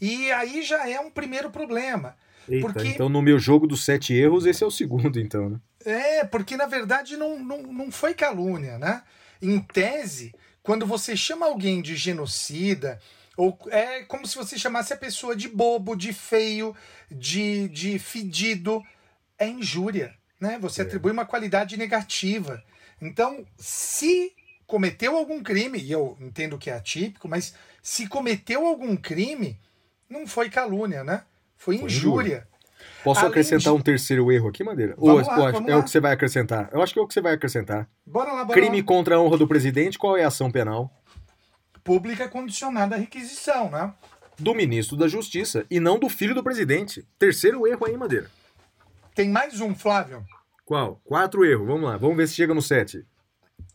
E 0.00 0.30
aí 0.32 0.62
já 0.62 0.88
é 0.88 1.00
um 1.00 1.10
primeiro 1.10 1.50
problema. 1.50 2.14
Eita, 2.46 2.66
Porque- 2.66 2.88
então 2.88 3.08
no 3.08 3.22
meu 3.22 3.38
jogo 3.38 3.66
dos 3.66 3.84
sete 3.84 4.14
erros, 4.14 4.44
esse 4.46 4.62
é 4.62 4.66
o 4.66 4.70
segundo, 4.70 5.18
então, 5.18 5.48
né? 5.48 5.60
É, 5.84 6.24
porque 6.24 6.56
na 6.56 6.66
verdade 6.66 7.16
não, 7.16 7.38
não, 7.38 7.62
não 7.62 7.90
foi 7.90 8.12
calúnia, 8.12 8.78
né? 8.78 9.02
Em 9.40 9.58
tese, 9.60 10.34
quando 10.62 10.84
você 10.86 11.16
chama 11.16 11.46
alguém 11.46 11.80
de 11.80 11.96
genocida, 11.96 13.00
ou 13.36 13.58
é 13.70 14.02
como 14.02 14.26
se 14.26 14.36
você 14.36 14.58
chamasse 14.58 14.92
a 14.92 14.96
pessoa 14.96 15.34
de 15.34 15.48
bobo, 15.48 15.96
de 15.96 16.12
feio, 16.12 16.76
de, 17.10 17.68
de 17.68 17.98
fedido, 17.98 18.82
é 19.38 19.46
injúria. 19.48 20.14
Né? 20.40 20.58
Você 20.60 20.82
É. 20.82 20.84
atribui 20.84 21.12
uma 21.12 21.24
qualidade 21.26 21.76
negativa. 21.76 22.62
Então, 23.00 23.44
se 23.56 24.32
cometeu 24.66 25.16
algum 25.16 25.42
crime, 25.42 25.78
e 25.78 25.90
eu 25.92 26.16
entendo 26.20 26.58
que 26.58 26.70
é 26.70 26.74
atípico, 26.74 27.28
mas 27.28 27.54
se 27.82 28.06
cometeu 28.06 28.66
algum 28.66 28.96
crime, 28.96 29.58
não 30.08 30.26
foi 30.26 30.50
calúnia, 30.50 31.02
né? 31.04 31.22
Foi 31.56 31.76
Foi 31.78 31.86
injúria. 31.86 32.46
Posso 33.02 33.20
Além 33.20 33.30
acrescentar 33.30 33.72
de- 33.72 33.78
um 33.78 33.82
terceiro 33.82 34.30
erro 34.30 34.48
aqui, 34.48 34.62
Madeira? 34.62 34.94
Vamos 34.96 35.26
Ou, 35.26 35.34
lá, 35.34 35.36
ou 35.46 35.52
vamos 35.52 35.68
é 35.68 35.74
lá. 35.74 35.80
o 35.80 35.84
que 35.84 35.90
você 35.90 36.00
vai 36.00 36.12
acrescentar? 36.12 36.68
Eu 36.72 36.80
acho 36.82 36.92
que 36.92 36.98
é 36.98 37.02
o 37.02 37.06
que 37.08 37.14
você 37.14 37.20
vai 37.20 37.32
acrescentar. 37.34 37.88
Bora 38.06 38.32
lá, 38.32 38.44
bora 38.44 38.60
Crime 38.60 38.78
lá. 38.80 38.86
contra 38.86 39.16
a 39.16 39.20
honra 39.20 39.36
do 39.38 39.48
presidente, 39.48 39.98
qual 39.98 40.16
é 40.16 40.22
a 40.24 40.28
ação 40.28 40.50
penal? 40.50 40.92
Pública 41.82 42.28
condicionada 42.28 42.94
à 42.96 42.98
requisição, 42.98 43.70
né? 43.70 43.92
Do 44.38 44.54
ministro 44.54 44.96
da 44.96 45.08
Justiça 45.08 45.64
e 45.70 45.80
não 45.80 45.98
do 45.98 46.08
filho 46.08 46.34
do 46.34 46.42
presidente. 46.44 47.04
Terceiro 47.18 47.66
erro 47.66 47.86
aí, 47.86 47.96
Madeira. 47.96 48.30
Tem 49.18 49.28
mais 49.28 49.60
um, 49.60 49.74
Flávio. 49.74 50.24
Qual? 50.64 51.00
Quatro 51.02 51.44
erros. 51.44 51.66
Vamos 51.66 51.90
lá. 51.90 51.96
Vamos 51.96 52.16
ver 52.16 52.28
se 52.28 52.36
chega 52.36 52.54
no 52.54 52.62
sete. 52.62 53.04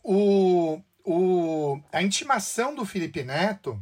O, 0.02 0.80
o, 1.04 1.78
a 1.92 2.02
intimação 2.02 2.74
do 2.74 2.86
Felipe 2.86 3.22
Neto 3.22 3.78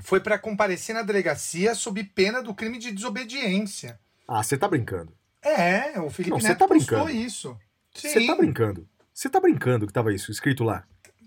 foi 0.00 0.20
para 0.20 0.38
comparecer 0.38 0.94
na 0.94 1.02
delegacia 1.02 1.74
sob 1.74 2.04
pena 2.04 2.40
do 2.40 2.54
crime 2.54 2.78
de 2.78 2.92
desobediência. 2.92 3.98
Ah, 4.28 4.44
você 4.44 4.56
tá 4.56 4.68
brincando. 4.68 5.12
É, 5.42 5.98
o 5.98 6.08
Felipe 6.08 6.36
Não, 6.36 6.38
Neto 6.38 6.58
tá 6.58 6.68
postou 6.68 7.04
brincando. 7.04 7.10
isso. 7.10 7.58
Você 7.92 8.24
tá 8.24 8.36
brincando. 8.36 8.88
Você 9.12 9.28
tá 9.28 9.40
brincando 9.40 9.88
que 9.88 9.92
tava 9.92 10.14
isso 10.14 10.30
escrito 10.30 10.62
lá. 10.62 10.84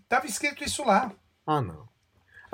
Tava 0.07 0.25
escrito 0.25 0.63
isso 0.63 0.85
lá. 0.85 1.11
Ah, 1.45 1.59
não. 1.59 1.85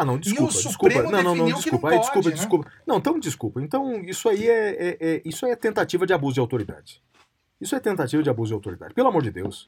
Ah, 0.02 0.06
não, 0.06 0.18
desculpa, 0.18 0.54
desculpa. 0.54 1.04
Não, 1.12 1.22
não, 1.22 1.36
não, 1.36 1.45
desculpa. 1.47 1.89
não 1.89 1.93
Aí, 1.93 2.00
desculpa, 2.00 2.24
pode, 2.24 2.30
né? 2.30 2.36
desculpa. 2.36 2.72
Não, 2.88 2.97
então 2.97 3.20
desculpa. 3.20 3.62
Então, 3.62 4.02
isso 4.06 4.30
aí 4.30 4.47
é, 4.47 4.70
é- 4.70 4.97
é- 5.02 5.22
isso 5.26 5.45
aí 5.45 5.52
é 5.52 5.56
tentativa 5.58 6.08
de 6.08 6.14
abuso 6.14 6.36
de 6.36 6.39
autoridade. 6.39 7.02
Isso 7.60 7.76
é 7.76 7.82
tentativa 7.82 8.24
de 8.24 8.30
abuso 8.30 8.47
de 8.52 8.54
autoridade. 8.54 8.93
Pelo 8.93 9.10
amor 9.10 9.22
de 9.22 9.30
Deus. 9.30 9.68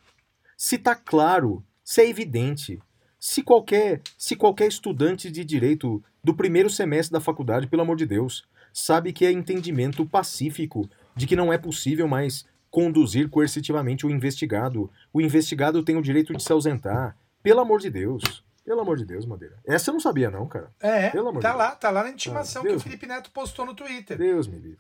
Se 0.56 0.78
tá 0.78 0.96
claro, 0.96 1.62
se 1.84 2.00
é 2.02 2.08
evidente, 2.10 2.80
se 3.20 3.44
qualquer, 3.44 4.00
se 4.18 4.38
qualquer 4.38 4.68
estudante 4.68 5.30
de 5.30 5.44
direito 5.44 6.02
do 6.24 6.34
primeiro 6.34 6.70
semestre 6.70 7.12
da 7.12 7.20
faculdade, 7.20 7.68
pelo 7.68 7.82
amor 7.82 7.98
de 7.98 8.06
Deus, 8.06 8.46
sabe 8.72 9.12
que 9.12 9.26
é 9.26 9.32
entendimento 9.34 10.06
pacífico 10.06 10.90
de 11.14 11.28
que 11.28 11.36
não 11.36 11.52
é 11.52 11.58
possível 11.58 12.08
mais 12.08 12.46
conduzir 12.70 13.28
coercitivamente 13.30 14.06
o 14.06 14.10
investigado. 14.10 14.90
O 15.12 15.20
investigado 15.20 15.84
tem 15.84 15.98
o 15.98 16.02
direito 16.02 16.34
de 16.34 16.42
se 16.42 16.54
ausentar. 16.54 17.18
Pelo 17.44 17.60
amor 17.60 17.82
de 17.82 17.90
Deus. 17.90 18.46
Pelo 18.64 18.82
amor 18.82 18.98
de 18.98 19.06
Deus, 19.06 19.26
Madeira. 19.26 19.58
Essa 19.66 19.90
eu 19.90 19.94
não 19.94 20.00
sabia, 20.00 20.30
não, 20.30 20.48
cara. 20.48 20.72
É, 20.80 21.10
Pelo 21.10 21.30
amor 21.30 21.42
tá 21.42 21.52
de 21.52 21.58
lá, 21.58 21.72
tá 21.76 21.90
lá 21.90 22.04
na 22.04 22.10
intimação 22.12 22.62
Ah, 22.62 22.66
que 22.66 22.70
o 22.70 22.74
Deus. 22.74 22.84
Felipe 22.84 23.06
Neto 23.08 23.32
postou 23.32 23.66
no 23.66 23.74
Twitter. 23.74 24.18
Deus 24.18 24.48
me 24.48 24.60
livre. 24.60 24.78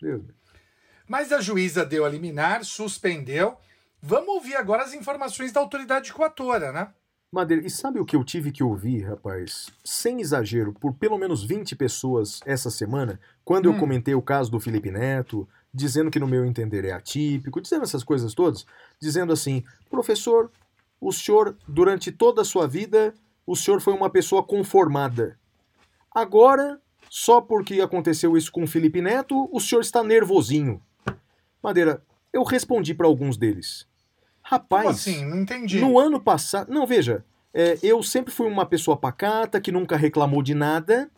Deus 0.00 0.20
me 0.20 0.28
livre. 0.28 0.34
Mas 1.08 1.32
a 1.32 1.40
juíza 1.40 1.84
deu 1.84 2.04
a 2.04 2.08
liminar, 2.08 2.64
suspendeu. 2.64 3.56
Vamos 4.00 4.28
ouvir 4.28 4.56
agora 4.56 4.82
as 4.82 4.94
informações 4.94 5.52
da 5.52 5.60
autoridade 5.60 6.12
coatora, 6.12 6.72
né? 6.72 6.88
Madeira, 7.32 7.66
e 7.66 7.70
sabe 7.70 7.98
o 7.98 8.04
que 8.04 8.14
eu 8.14 8.22
tive 8.22 8.52
que 8.52 8.62
ouvir, 8.62 9.04
rapaz? 9.04 9.70
Sem 9.82 10.20
exagero, 10.20 10.72
por 10.74 10.92
pelo 10.92 11.16
menos 11.16 11.42
20 11.42 11.74
pessoas 11.74 12.40
essa 12.44 12.70
semana, 12.70 13.18
quando 13.42 13.64
eu 13.66 13.72
Hum. 13.72 13.78
comentei 13.78 14.14
o 14.14 14.20
caso 14.20 14.50
do 14.50 14.60
Felipe 14.60 14.90
Neto, 14.90 15.48
dizendo 15.72 16.10
que 16.10 16.20
no 16.20 16.26
meu 16.28 16.44
entender 16.44 16.84
é 16.84 16.92
atípico, 16.92 17.58
dizendo 17.60 17.84
essas 17.84 18.04
coisas 18.04 18.34
todas, 18.34 18.66
dizendo 19.00 19.32
assim: 19.32 19.64
professor, 19.88 20.50
o 21.02 21.12
senhor, 21.12 21.58
durante 21.66 22.12
toda 22.12 22.42
a 22.42 22.44
sua 22.44 22.68
vida, 22.68 23.12
o 23.44 23.56
senhor 23.56 23.80
foi 23.80 23.92
uma 23.92 24.08
pessoa 24.08 24.40
conformada. 24.40 25.36
Agora, 26.14 26.80
só 27.10 27.40
porque 27.40 27.80
aconteceu 27.80 28.36
isso 28.36 28.52
com 28.52 28.62
o 28.62 28.66
Felipe 28.68 29.02
Neto, 29.02 29.48
o 29.52 29.58
senhor 29.58 29.80
está 29.80 30.04
nervosinho. 30.04 30.80
Madeira, 31.60 32.04
eu 32.32 32.44
respondi 32.44 32.94
para 32.94 33.08
alguns 33.08 33.36
deles. 33.36 33.84
Rapaz. 34.42 34.82
Como 34.84 34.94
assim? 34.94 35.24
Não 35.24 35.40
entendi. 35.40 35.80
No 35.80 35.98
ano 35.98 36.20
passado. 36.20 36.72
Não, 36.72 36.86
veja. 36.86 37.24
é, 37.52 37.76
eu 37.82 38.00
sempre 38.02 38.32
fui 38.32 38.46
uma 38.46 38.64
pessoa 38.64 38.96
pacata, 38.96 39.60
que 39.60 39.72
nunca 39.72 39.96
reclamou 39.96 40.40
de 40.40 40.54
nada. 40.54 41.10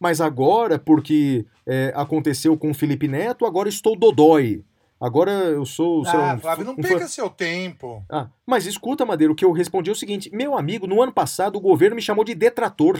Mas 0.00 0.20
agora, 0.20 0.78
porque 0.78 1.46
é, 1.64 1.92
aconteceu 1.94 2.56
com 2.56 2.70
o 2.70 2.74
Felipe 2.74 3.06
Neto, 3.06 3.46
agora 3.46 3.68
estou 3.68 3.96
dodói. 3.96 4.64
Agora 5.00 5.30
eu 5.30 5.64
sou. 5.64 6.04
sei 6.04 6.18
lá, 6.18 6.32
Ah, 6.32 6.34
um 6.34 6.38
Flávio, 6.40 6.64
não 6.64 6.72
um 6.72 6.76
perca 6.76 7.00
fã- 7.00 7.06
seu 7.06 7.30
tempo. 7.30 8.04
Ah, 8.10 8.28
mas 8.44 8.66
escuta, 8.66 9.06
Madeira, 9.06 9.32
o 9.32 9.36
que 9.36 9.44
eu 9.44 9.52
respondi 9.52 9.90
é 9.90 9.92
o 9.92 9.96
seguinte: 9.96 10.28
meu 10.34 10.56
amigo, 10.58 10.86
no 10.86 11.00
ano 11.02 11.12
passado 11.12 11.56
o 11.56 11.60
governo 11.60 11.94
me 11.96 12.02
chamou 12.02 12.24
de 12.24 12.34
detrator. 12.34 12.98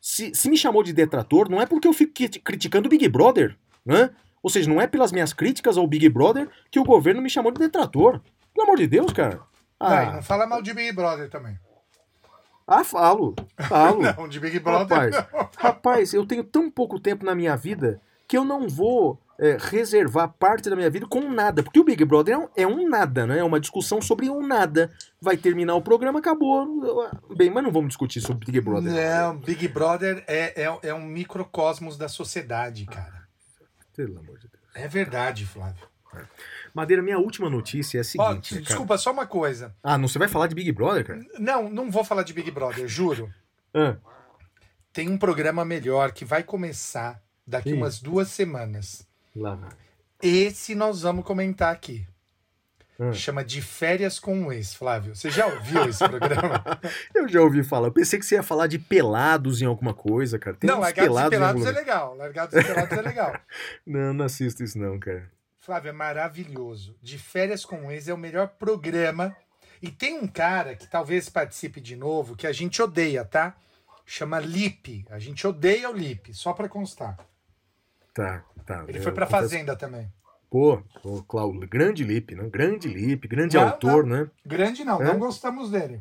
Se, 0.00 0.34
se 0.34 0.48
me 0.48 0.56
chamou 0.56 0.82
de 0.82 0.92
detrator, 0.92 1.48
não 1.50 1.60
é 1.60 1.66
porque 1.66 1.86
eu 1.88 1.92
fico 1.92 2.12
cri- 2.14 2.28
criticando 2.40 2.86
o 2.86 2.90
Big 2.90 3.08
Brother, 3.08 3.56
né? 3.84 4.10
Ou 4.42 4.48
seja, 4.48 4.68
não 4.70 4.80
é 4.80 4.86
pelas 4.86 5.10
minhas 5.10 5.32
críticas 5.32 5.76
ao 5.76 5.86
Big 5.86 6.08
Brother 6.08 6.48
que 6.70 6.78
o 6.78 6.84
governo 6.84 7.20
me 7.20 7.28
chamou 7.28 7.50
de 7.50 7.58
detrator. 7.58 8.20
Pelo 8.54 8.66
amor 8.66 8.76
de 8.78 8.86
Deus, 8.86 9.12
cara. 9.12 9.40
Ah, 9.80 10.12
não 10.12 10.22
fala 10.22 10.46
mal 10.46 10.62
de 10.62 10.72
Big 10.72 10.92
Brother 10.92 11.28
também. 11.28 11.58
ah 12.66 12.84
falo. 12.84 13.34
Falo. 13.68 14.00
Não, 14.16 14.28
de 14.28 14.38
Big 14.40 14.58
Brother 14.60 14.96
Rapaz, 14.96 15.26
não. 15.32 15.48
rapaz, 15.58 16.14
eu 16.14 16.24
tenho 16.24 16.42
tão 16.44 16.70
pouco 16.70 16.98
tempo 17.00 17.24
na 17.26 17.34
minha 17.34 17.54
vida 17.56 18.00
que 18.28 18.36
eu 18.38 18.44
não 18.44 18.68
vou 18.68 19.20
é, 19.38 19.56
reservar 19.60 20.32
parte 20.38 20.70
da 20.70 20.76
minha 20.76 20.88
vida 20.90 21.06
com 21.06 21.30
nada. 21.30 21.62
Porque 21.62 21.80
o 21.80 21.84
Big 21.84 22.04
Brother 22.04 22.34
é 22.34 22.38
um, 22.38 22.48
é 22.56 22.66
um 22.66 22.88
nada, 22.88 23.26
né? 23.26 23.38
É 23.38 23.44
uma 23.44 23.60
discussão 23.60 24.00
sobre 24.00 24.30
um 24.30 24.46
nada. 24.46 24.90
Vai 25.20 25.36
terminar 25.36 25.74
o 25.74 25.82
programa, 25.82 26.18
acabou. 26.18 27.10
Bem, 27.36 27.50
mas 27.50 27.62
não 27.62 27.72
vamos 27.72 27.88
discutir 27.88 28.20
sobre 28.20 28.46
Big 28.46 28.60
Brother. 28.60 28.92
Não, 28.92 29.36
Big 29.38 29.68
Brother 29.68 30.24
é, 30.26 30.62
é, 30.62 30.78
é 30.82 30.94
um 30.94 31.04
microcosmos 31.04 31.96
da 31.96 32.08
sociedade, 32.08 32.86
cara. 32.86 33.26
Pelo 33.94 34.18
amor 34.18 34.38
de 34.38 34.48
Deus. 34.48 34.62
É 34.74 34.88
verdade, 34.88 35.46
Flávio. 35.46 35.86
Madeira, 36.72 37.02
minha 37.02 37.18
última 37.18 37.48
notícia 37.48 37.98
é 37.98 38.00
a 38.00 38.04
seguinte. 38.04 38.50
cara. 38.50 38.62
desculpa, 38.62 38.98
só 38.98 39.12
uma 39.12 39.26
coisa. 39.26 39.74
Ah, 39.82 39.96
não 39.96 40.08
você 40.08 40.18
vai 40.18 40.28
falar 40.28 40.46
de 40.46 40.54
Big 40.54 40.70
Brother, 40.72 41.04
cara? 41.06 41.20
Não, 41.38 41.70
não 41.70 41.90
vou 41.90 42.04
falar 42.04 42.22
de 42.22 42.32
Big 42.32 42.50
Brother, 42.50 42.86
juro. 42.86 43.30
Ah, 43.72 43.96
Tem 44.92 45.08
um 45.08 45.18
programa 45.18 45.64
melhor 45.64 46.12
que 46.12 46.24
vai 46.24 46.42
começar 46.42 47.22
daqui 47.46 47.70
Ih. 47.70 47.74
umas 47.74 48.00
duas 48.00 48.28
semanas. 48.28 49.06
Lá. 49.38 49.68
Esse 50.22 50.74
nós 50.74 51.02
vamos 51.02 51.24
comentar 51.24 51.72
aqui. 51.72 52.06
Ah. 52.98 53.12
Chama 53.12 53.44
De 53.44 53.60
Férias 53.60 54.18
com 54.18 54.46
o 54.46 54.52
Ex, 54.52 54.74
Flávio. 54.74 55.14
Você 55.14 55.30
já 55.30 55.46
ouviu 55.46 55.84
esse 55.86 56.02
programa? 56.08 56.64
Eu 57.14 57.28
já 57.28 57.42
ouvi 57.42 57.62
falar. 57.62 57.88
Eu 57.88 57.92
pensei 57.92 58.18
que 58.18 58.24
você 58.24 58.36
ia 58.36 58.42
falar 58.42 58.66
de 58.66 58.78
pelados 58.78 59.60
em 59.60 59.66
alguma 59.66 59.92
coisa, 59.92 60.38
cara. 60.38 60.56
Tem 60.56 60.68
não, 60.68 60.80
Largados 60.80 61.16
e 61.16 61.26
em 61.26 61.30
Pelados 61.30 61.66
é 61.66 61.70
legal. 61.72 62.16
Largados 62.16 62.54
e 62.54 62.64
Pelados 62.64 62.98
é 62.98 63.02
legal. 63.02 63.38
Não, 63.86 64.14
não 64.14 64.24
assisto 64.24 64.64
isso 64.64 64.78
não, 64.78 64.98
cara. 64.98 65.30
Flávio, 65.58 65.90
é 65.90 65.92
maravilhoso. 65.92 66.96
De 67.02 67.18
Férias 67.18 67.64
com 67.64 67.86
o 67.86 67.90
Ex 67.90 68.08
é 68.08 68.14
o 68.14 68.18
melhor 68.18 68.48
programa. 68.48 69.36
E 69.82 69.90
tem 69.90 70.18
um 70.18 70.26
cara 70.26 70.74
que 70.74 70.88
talvez 70.88 71.28
participe 71.28 71.80
de 71.80 71.96
novo, 71.96 72.34
que 72.34 72.46
a 72.46 72.52
gente 72.52 72.80
odeia, 72.80 73.24
tá? 73.24 73.56
Chama 74.04 74.38
Lipe. 74.38 75.04
A 75.10 75.18
gente 75.18 75.46
odeia 75.46 75.90
o 75.90 75.92
Lipe, 75.92 76.32
só 76.32 76.52
pra 76.52 76.68
constar. 76.68 77.18
Tá, 78.16 78.42
tá. 78.64 78.84
Ele 78.88 78.98
foi 79.00 79.12
pra 79.12 79.26
confesso- 79.26 79.42
Fazenda 79.50 79.76
também. 79.76 80.10
Pô, 80.50 80.82
pô 81.02 81.22
Cláudio, 81.24 81.68
grande 81.68 82.02
Lipe, 82.02 82.34
né? 82.34 82.48
Grande 82.50 82.88
Lipe, 82.88 83.28
grande 83.28 83.56
Não, 83.56 83.64
autor, 83.68 84.06
né? 84.06 84.28
Grande 84.44 84.84
não, 84.84 85.02
É? 85.02 85.04
não 85.04 85.18
gostamos 85.18 85.70
dele. 85.70 86.00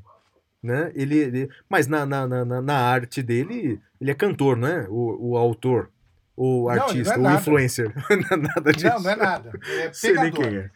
né? 0.64 0.92
Ele, 0.96 1.18
ele- 1.18 1.50
mas 1.70 1.86
na, 1.88 2.06
na, 2.08 2.26
na, 2.28 2.62
na- 2.62 2.76
arte 2.80 3.22
dele, 3.22 3.80
ele 4.02 4.10
é 4.12 4.16
cantor, 4.16 4.56
né? 4.58 4.88
O, 4.90 5.32
o 5.34 5.38
autor, 5.38 5.92
o 6.36 6.46
Não, 6.46 6.60
ele 6.60 6.64
não 6.66 6.72
é 6.72 6.80
artista, 6.80 7.20
o 7.20 7.32
influencer. 7.34 7.94
Não 8.10 8.28
é 8.32 8.38
nada 8.38 8.72
disso. 8.72 8.88
Não, 8.88 9.00
não 9.02 9.10
é 9.12 9.16
nada. 9.16 9.52
É 9.68 9.94
Sei 9.94 10.14
nem 10.14 10.32
quem 10.32 10.58
é. 10.58 10.70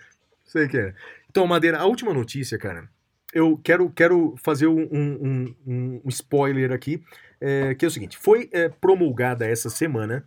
Sei 0.45 0.67
quem 0.67 0.79
é. 0.79 0.93
Então, 1.29 1.47
Madeira, 1.47 1.79
a 1.79 1.85
última 1.85 2.13
notícia, 2.13 2.57
cara. 2.57 2.87
Eu 3.33 3.59
quero, 3.63 3.89
quero 3.89 4.35
fazer 4.43 4.67
um, 4.67 4.81
um- 4.91 5.55
um- 5.65 6.01
um 6.05 6.09
spoiler 6.09 6.71
aqui, 6.71 7.03
é, 7.41 7.73
que 7.75 7.83
é 7.83 7.87
o 7.87 7.91
seguinte: 7.91 8.17
foi 8.17 8.47
é, 8.51 8.69
promulgada 8.69 9.47
essa 9.47 9.69
semana 9.69 10.23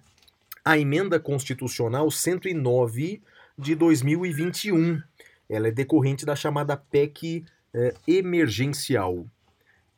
a 0.65 0.79
emenda 0.79 1.19
constitucional 1.19 2.11
109 2.11 3.23
de 3.59 3.75
2021. 3.75 5.03
Ela 5.49 5.69
é 5.69 5.71
decorrente 5.71 6.25
da 6.25 6.37
chamada 6.37 6.77
PEC 6.77 7.45
é, 7.75 7.95
emergencial. 8.07 9.27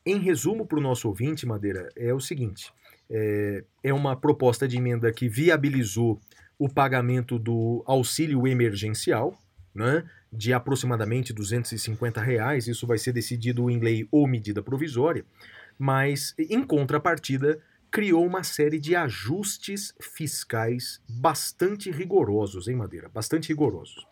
Em 0.06 0.18
resumo 0.18 0.66
para 0.66 0.78
o 0.78 0.82
nosso 0.82 1.08
ouvinte, 1.08 1.46
Madeira, 1.46 1.88
é 1.96 2.12
o 2.12 2.20
seguinte: 2.20 2.72
é, 3.08 3.64
é 3.82 3.92
uma 3.92 4.16
proposta 4.16 4.66
de 4.66 4.76
emenda 4.76 5.12
que 5.12 5.28
viabilizou 5.28 6.20
o 6.58 6.68
pagamento 6.68 7.38
do 7.38 7.82
auxílio 7.86 8.46
emergencial, 8.46 9.38
né, 9.74 10.04
de 10.32 10.52
aproximadamente 10.52 11.32
250 11.32 12.20
reais. 12.20 12.68
Isso 12.68 12.86
vai 12.86 12.98
ser 12.98 13.12
decidido 13.12 13.70
em 13.70 13.78
lei 13.78 14.06
ou 14.10 14.26
medida 14.26 14.62
provisória, 14.62 15.24
mas 15.78 16.34
em 16.38 16.62
contrapartida 16.62 17.60
criou 17.94 18.26
uma 18.26 18.42
série 18.42 18.80
de 18.80 18.96
ajustes 18.96 19.94
fiscais 20.00 21.00
bastante 21.08 21.92
rigorosos, 21.92 22.66
hein, 22.66 22.74
Madeira? 22.74 23.08
Bastante 23.08 23.50
rigorosos. 23.50 24.04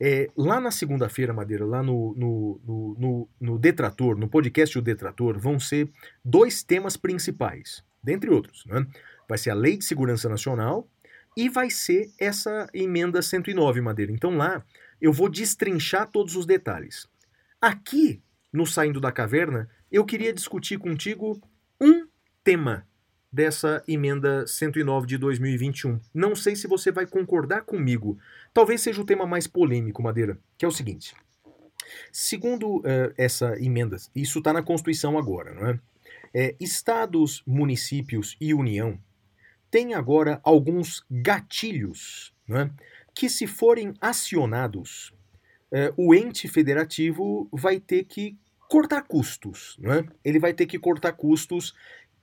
É, 0.00 0.28
lá 0.36 0.58
na 0.58 0.72
segunda-feira, 0.72 1.32
Madeira, 1.32 1.64
lá 1.64 1.80
no, 1.80 2.12
no, 2.16 2.60
no, 2.66 2.96
no, 2.98 3.28
no 3.40 3.56
Detrator, 3.56 4.18
no 4.18 4.28
podcast 4.28 4.76
O 4.76 4.82
Detrator, 4.82 5.38
vão 5.38 5.60
ser 5.60 5.88
dois 6.24 6.64
temas 6.64 6.96
principais, 6.96 7.84
dentre 8.02 8.30
outros. 8.30 8.66
Né? 8.66 8.84
Vai 9.28 9.38
ser 9.38 9.50
a 9.50 9.54
Lei 9.54 9.76
de 9.76 9.84
Segurança 9.84 10.28
Nacional 10.28 10.88
e 11.36 11.48
vai 11.48 11.70
ser 11.70 12.10
essa 12.18 12.68
emenda 12.74 13.22
109, 13.22 13.80
Madeira. 13.80 14.10
Então 14.10 14.36
lá 14.36 14.64
eu 15.00 15.12
vou 15.12 15.28
destrinchar 15.28 16.10
todos 16.10 16.34
os 16.34 16.46
detalhes. 16.46 17.06
Aqui, 17.60 18.20
no 18.52 18.66
Saindo 18.66 19.00
da 19.00 19.12
Caverna, 19.12 19.70
eu 19.88 20.04
queria 20.04 20.32
discutir 20.32 20.80
contigo 20.80 21.40
um 21.80 22.08
tema 22.42 22.84
dessa 23.34 23.82
emenda 23.88 24.46
109 24.46 25.08
de 25.08 25.18
2021. 25.18 25.98
Não 26.14 26.36
sei 26.36 26.54
se 26.54 26.68
você 26.68 26.92
vai 26.92 27.04
concordar 27.04 27.62
comigo. 27.62 28.16
Talvez 28.52 28.80
seja 28.80 29.02
o 29.02 29.04
tema 29.04 29.26
mais 29.26 29.48
polêmico, 29.48 30.00
Madeira, 30.00 30.38
que 30.56 30.64
é 30.64 30.68
o 30.68 30.70
seguinte. 30.70 31.16
Segundo 32.12 32.80
eh, 32.84 33.12
essa 33.18 33.60
emenda, 33.60 33.96
isso 34.14 34.38
está 34.38 34.52
na 34.52 34.62
Constituição 34.62 35.18
agora, 35.18 35.52
não 35.52 35.66
é? 35.66 35.80
É, 36.32 36.54
estados, 36.60 37.42
municípios 37.44 38.36
e 38.40 38.54
União 38.54 38.98
têm 39.68 39.94
agora 39.94 40.40
alguns 40.44 41.04
gatilhos 41.10 42.32
não 42.46 42.58
é? 42.58 42.70
que, 43.12 43.28
se 43.28 43.48
forem 43.48 43.94
acionados, 44.00 45.12
eh, 45.72 45.92
o 45.96 46.14
ente 46.14 46.46
federativo 46.46 47.48
vai 47.52 47.80
ter 47.80 48.04
que 48.04 48.36
cortar 48.68 49.02
custos. 49.02 49.76
Não 49.78 49.92
é? 49.92 50.04
Ele 50.24 50.38
vai 50.38 50.52
ter 50.52 50.66
que 50.66 50.78
cortar 50.78 51.12
custos, 51.12 51.74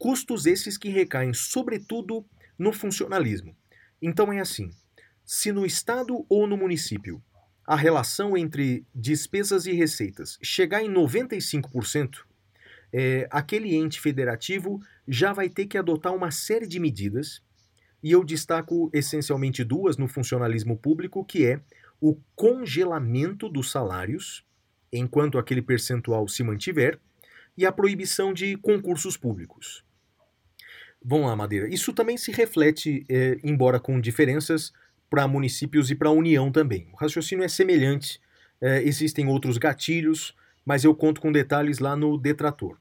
custos 0.02 0.48
esses 0.48 0.80
que 0.80 0.90
recaem, 0.90 1.32
sobretudo, 1.32 2.26
no 2.58 2.74
funcionalismo. 2.74 3.56
Então 4.02 4.34
é 4.34 4.40
assim: 4.40 4.72
se 5.24 5.52
no 5.52 5.64
estado 5.64 6.26
ou 6.28 6.48
no 6.48 6.58
município 6.58 7.22
a 7.68 7.76
relação 7.76 8.36
entre 8.36 8.84
despesas 8.96 9.68
e 9.68 9.74
receitas 9.74 10.40
chegar 10.42 10.82
em 10.82 10.92
95%, 10.92 12.26
é, 12.92 13.28
aquele 13.30 13.76
ente 13.76 14.02
federativo 14.02 14.82
já 15.08 15.32
vai 15.34 15.48
ter 15.48 15.68
que 15.68 15.78
adotar 15.78 16.16
uma 16.16 16.32
série 16.32 16.66
de 16.66 16.80
medidas, 16.80 17.40
e 18.02 18.12
eu 18.12 18.24
destaco 18.24 18.90
essencialmente 18.92 19.64
duas 19.64 19.98
no 19.98 20.08
funcionalismo 20.08 20.76
público, 20.76 21.24
que 21.24 21.46
é 21.46 21.62
o 22.02 22.18
congelamento 22.36 23.48
dos 23.48 23.70
salários, 23.70 24.44
enquanto 24.92 25.38
aquele 25.38 25.62
percentual 25.62 26.28
se 26.28 26.42
mantiver, 26.42 27.00
e 27.56 27.68
a 27.68 27.72
proibição 27.72 28.34
de 28.34 28.58
concursos 28.58 29.16
públicos. 29.16 29.86
Vamos 31.04 31.28
lá, 31.28 31.36
Madeira. 31.36 31.68
Isso 31.68 31.94
também 31.94 32.16
se 32.18 32.32
reflete, 32.32 33.06
é, 33.10 33.38
embora 33.44 33.80
com 33.80 34.00
diferenças, 34.00 34.72
para 35.10 35.28
municípios 35.28 35.90
e 35.90 35.96
para 35.96 36.10
a 36.10 36.14
União 36.14 36.52
também. 36.52 36.88
O 36.94 36.96
raciocínio 36.96 37.44
é 37.44 37.48
semelhante, 37.48 38.22
é, 38.62 38.82
existem 38.84 39.28
outros 39.28 39.58
gatilhos, 39.58 40.36
mas 40.64 40.84
eu 40.84 40.96
conto 40.96 41.20
com 41.20 41.32
detalhes 41.32 41.80
lá 41.80 41.96
no 41.96 42.18
detrator. 42.18 42.78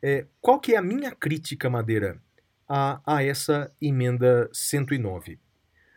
É, 0.00 0.26
qual 0.40 0.60
que 0.60 0.74
é 0.74 0.76
a 0.76 0.82
minha 0.82 1.10
crítica, 1.10 1.68
Madeira, 1.68 2.22
a, 2.68 3.00
a 3.04 3.22
essa 3.22 3.72
emenda 3.80 4.48
109? 4.52 5.38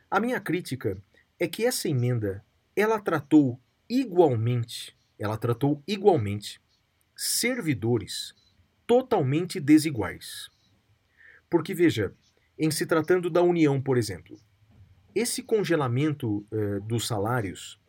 A 0.10 0.20
minha 0.20 0.40
crítica 0.40 0.98
é 1.40 1.48
que 1.48 1.66
essa 1.66 1.88
emenda 1.88 2.44
ela 2.76 3.00
tratou 3.00 3.60
igualmente, 3.88 4.96
ela 5.20 5.38
tratou 5.38 5.84
igualmente 5.88 6.60
servidores 7.16 8.34
totalmente 8.88 9.60
desiguais. 9.60 10.50
Porque 11.50 11.74
veja, 11.74 12.14
em 12.58 12.70
se 12.72 12.86
tratando 12.86 13.30
da 13.30 13.42
União, 13.42 13.82
por 13.82 13.98
exemplo, 13.98 14.38
esse 15.16 15.42
congelamento 15.42 16.46
eh, 16.52 16.80
dos 16.82 17.08
salários, 17.08 17.80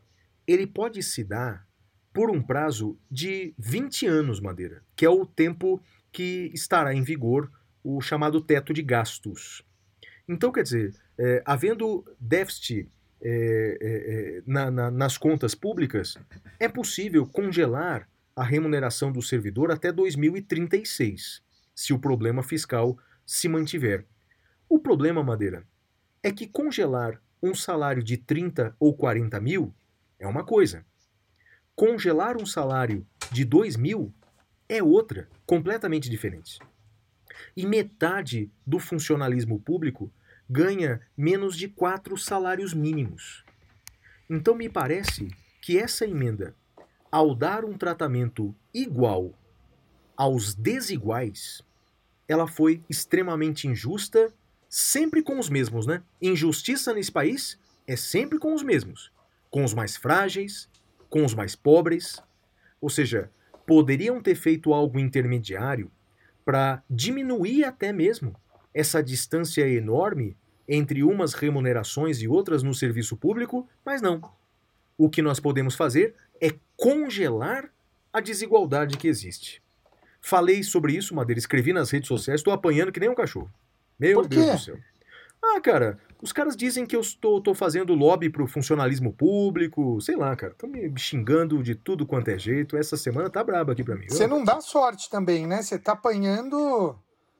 ele 0.46 0.66
pode 0.66 1.02
se 1.02 1.22
dar 1.22 1.66
por 2.12 2.30
um 2.30 2.42
prazo 2.42 2.98
de 3.10 3.54
20 3.58 4.06
anos, 4.06 4.40
Madeira, 4.40 4.82
que 4.96 5.04
é 5.04 5.10
o 5.10 5.24
tempo 5.26 5.80
que 6.10 6.50
estará 6.54 6.92
em 6.94 7.02
vigor 7.02 7.50
o 7.84 8.00
chamado 8.00 8.40
teto 8.40 8.72
de 8.72 8.82
gastos. 8.82 9.62
Então, 10.28 10.50
quer 10.50 10.62
dizer, 10.62 10.94
eh, 11.18 11.42
havendo 11.44 12.04
déficit 12.18 12.88
eh, 13.22 14.42
na- 14.46 14.70
na- 14.70 14.90
nas 14.90 15.18
contas 15.18 15.54
públicas, 15.54 16.16
é 16.58 16.66
possível 16.68 17.26
congelar 17.26 18.08
a 18.34 18.42
remuneração 18.42 19.12
do 19.12 19.20
servidor 19.20 19.70
até 19.70 19.92
2036, 19.92 21.42
se 21.74 21.92
o 21.92 21.98
problema 21.98 22.42
fiscal 22.42 22.96
se 23.30 23.48
mantiver. 23.48 24.04
O 24.68 24.76
problema, 24.76 25.22
Madeira, 25.22 25.64
é 26.20 26.32
que 26.32 26.48
congelar 26.48 27.22
um 27.40 27.54
salário 27.54 28.02
de 28.02 28.16
30 28.16 28.74
ou 28.76 28.92
40 28.92 29.40
mil 29.40 29.72
é 30.18 30.26
uma 30.26 30.42
coisa. 30.42 30.84
Congelar 31.76 32.36
um 32.36 32.44
salário 32.44 33.06
de 33.30 33.44
2 33.44 33.76
mil 33.76 34.12
é 34.68 34.82
outra, 34.82 35.28
completamente 35.46 36.10
diferente. 36.10 36.58
E 37.56 37.64
metade 37.64 38.50
do 38.66 38.80
funcionalismo 38.80 39.60
público 39.60 40.12
ganha 40.48 41.00
menos 41.16 41.56
de 41.56 41.68
quatro 41.68 42.18
salários 42.18 42.74
mínimos. 42.74 43.44
Então 44.28 44.56
me 44.56 44.68
parece 44.68 45.28
que 45.62 45.78
essa 45.78 46.04
emenda, 46.04 46.56
ao 47.12 47.32
dar 47.32 47.64
um 47.64 47.78
tratamento 47.78 48.52
igual 48.74 49.32
aos 50.16 50.52
desiguais, 50.52 51.62
ela 52.30 52.46
foi 52.46 52.80
extremamente 52.88 53.66
injusta 53.66 54.32
sempre 54.68 55.20
com 55.20 55.40
os 55.40 55.50
mesmos, 55.50 55.84
né? 55.84 56.00
Injustiça 56.22 56.94
nesse 56.94 57.10
país 57.10 57.58
é 57.88 57.96
sempre 57.96 58.38
com 58.38 58.54
os 58.54 58.62
mesmos. 58.62 59.10
Com 59.50 59.64
os 59.64 59.74
mais 59.74 59.96
frágeis, 59.96 60.68
com 61.08 61.24
os 61.24 61.34
mais 61.34 61.56
pobres. 61.56 62.22
Ou 62.80 62.88
seja, 62.88 63.28
poderiam 63.66 64.22
ter 64.22 64.36
feito 64.36 64.72
algo 64.72 65.00
intermediário 65.00 65.90
para 66.44 66.84
diminuir 66.88 67.64
até 67.64 67.92
mesmo 67.92 68.36
essa 68.72 69.02
distância 69.02 69.68
enorme 69.68 70.36
entre 70.68 71.02
umas 71.02 71.34
remunerações 71.34 72.22
e 72.22 72.28
outras 72.28 72.62
no 72.62 72.72
serviço 72.72 73.16
público, 73.16 73.68
mas 73.84 74.00
não. 74.00 74.22
O 74.96 75.10
que 75.10 75.20
nós 75.20 75.40
podemos 75.40 75.74
fazer 75.74 76.14
é 76.40 76.54
congelar 76.76 77.72
a 78.12 78.20
desigualdade 78.20 78.96
que 78.96 79.08
existe. 79.08 79.60
Falei 80.20 80.62
sobre 80.62 80.92
isso, 80.94 81.14
Madeira, 81.14 81.38
escrevi 81.38 81.72
nas 81.72 81.90
redes 81.90 82.08
sociais, 82.08 82.40
estou 82.40 82.52
apanhando 82.52 82.92
que 82.92 83.00
nem 83.00 83.08
um 83.08 83.14
cachorro. 83.14 83.50
Meu 83.98 84.20
Por 84.20 84.28
Deus 84.28 84.44
quê? 84.44 84.52
do 84.52 84.58
céu. 84.58 84.78
Ah, 85.42 85.58
cara, 85.60 85.98
os 86.22 86.32
caras 86.32 86.54
dizem 86.54 86.84
que 86.84 86.94
eu 86.94 87.00
estou 87.00 87.40
tô 87.40 87.54
fazendo 87.54 87.94
lobby 87.94 88.28
pro 88.28 88.46
funcionalismo 88.46 89.12
público, 89.12 89.98
sei 90.00 90.14
lá, 90.16 90.36
cara. 90.36 90.52
Estão 90.52 90.68
me 90.68 90.92
xingando 90.98 91.62
de 91.62 91.74
tudo 91.74 92.06
quanto 92.06 92.28
é 92.28 92.38
jeito. 92.38 92.76
Essa 92.76 92.96
semana 92.96 93.30
tá 93.30 93.42
braba 93.42 93.72
aqui 93.72 93.82
pra 93.82 93.96
mim. 93.96 94.06
Você 94.08 94.26
não 94.26 94.44
dá 94.44 94.60
sorte 94.60 95.08
também, 95.08 95.46
né? 95.46 95.62
Você 95.62 95.78
tá 95.78 95.92
apanhando 95.92 96.94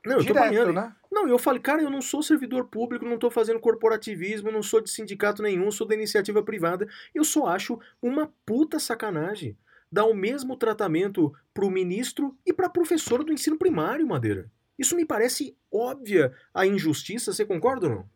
Não, 0.04 0.12
eu 0.12 0.18
tô 0.18 0.22
direto, 0.24 0.38
apanhando. 0.44 0.72
né? 0.72 0.94
Não, 1.12 1.28
eu 1.28 1.38
falei, 1.38 1.60
cara, 1.60 1.82
eu 1.82 1.90
não 1.90 2.00
sou 2.00 2.22
servidor 2.22 2.64
público, 2.68 3.04
não 3.04 3.18
tô 3.18 3.30
fazendo 3.30 3.60
corporativismo, 3.60 4.50
não 4.50 4.62
sou 4.62 4.80
de 4.80 4.88
sindicato 4.90 5.42
nenhum, 5.42 5.70
sou 5.70 5.86
da 5.86 5.94
iniciativa 5.94 6.42
privada. 6.42 6.88
Eu 7.14 7.24
só 7.24 7.48
acho 7.48 7.78
uma 8.00 8.32
puta 8.46 8.78
sacanagem 8.78 9.58
dar 9.90 10.04
o 10.04 10.14
mesmo 10.14 10.56
tratamento 10.56 11.34
pro 11.52 11.70
ministro 11.70 12.36
e 12.46 12.52
pra 12.52 12.68
professora 12.68 13.24
do 13.24 13.32
ensino 13.32 13.58
primário, 13.58 14.06
Madeira. 14.06 14.50
Isso 14.78 14.96
me 14.96 15.04
parece 15.04 15.56
óbvia 15.70 16.32
a 16.54 16.66
injustiça, 16.66 17.32
você 17.32 17.44
concorda 17.44 17.88
ou 17.88 17.94
não? 17.94 18.10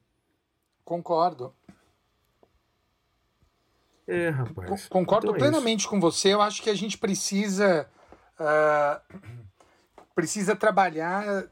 Concordo. 0.84 1.54
É, 4.06 4.28
rapaz. 4.28 4.88
Concordo 4.88 5.26
Então 5.26 5.34
é 5.34 5.38
isso. 5.38 5.50
plenamente 5.50 5.88
com 5.88 5.98
você. 5.98 6.32
Eu 6.32 6.42
acho 6.42 6.62
que 6.62 6.70
a 6.70 6.74
gente 6.74 6.98
precisa 6.98 7.88
ah, 8.38 9.00
precisa 10.14 10.54
trabalhar, 10.54 11.48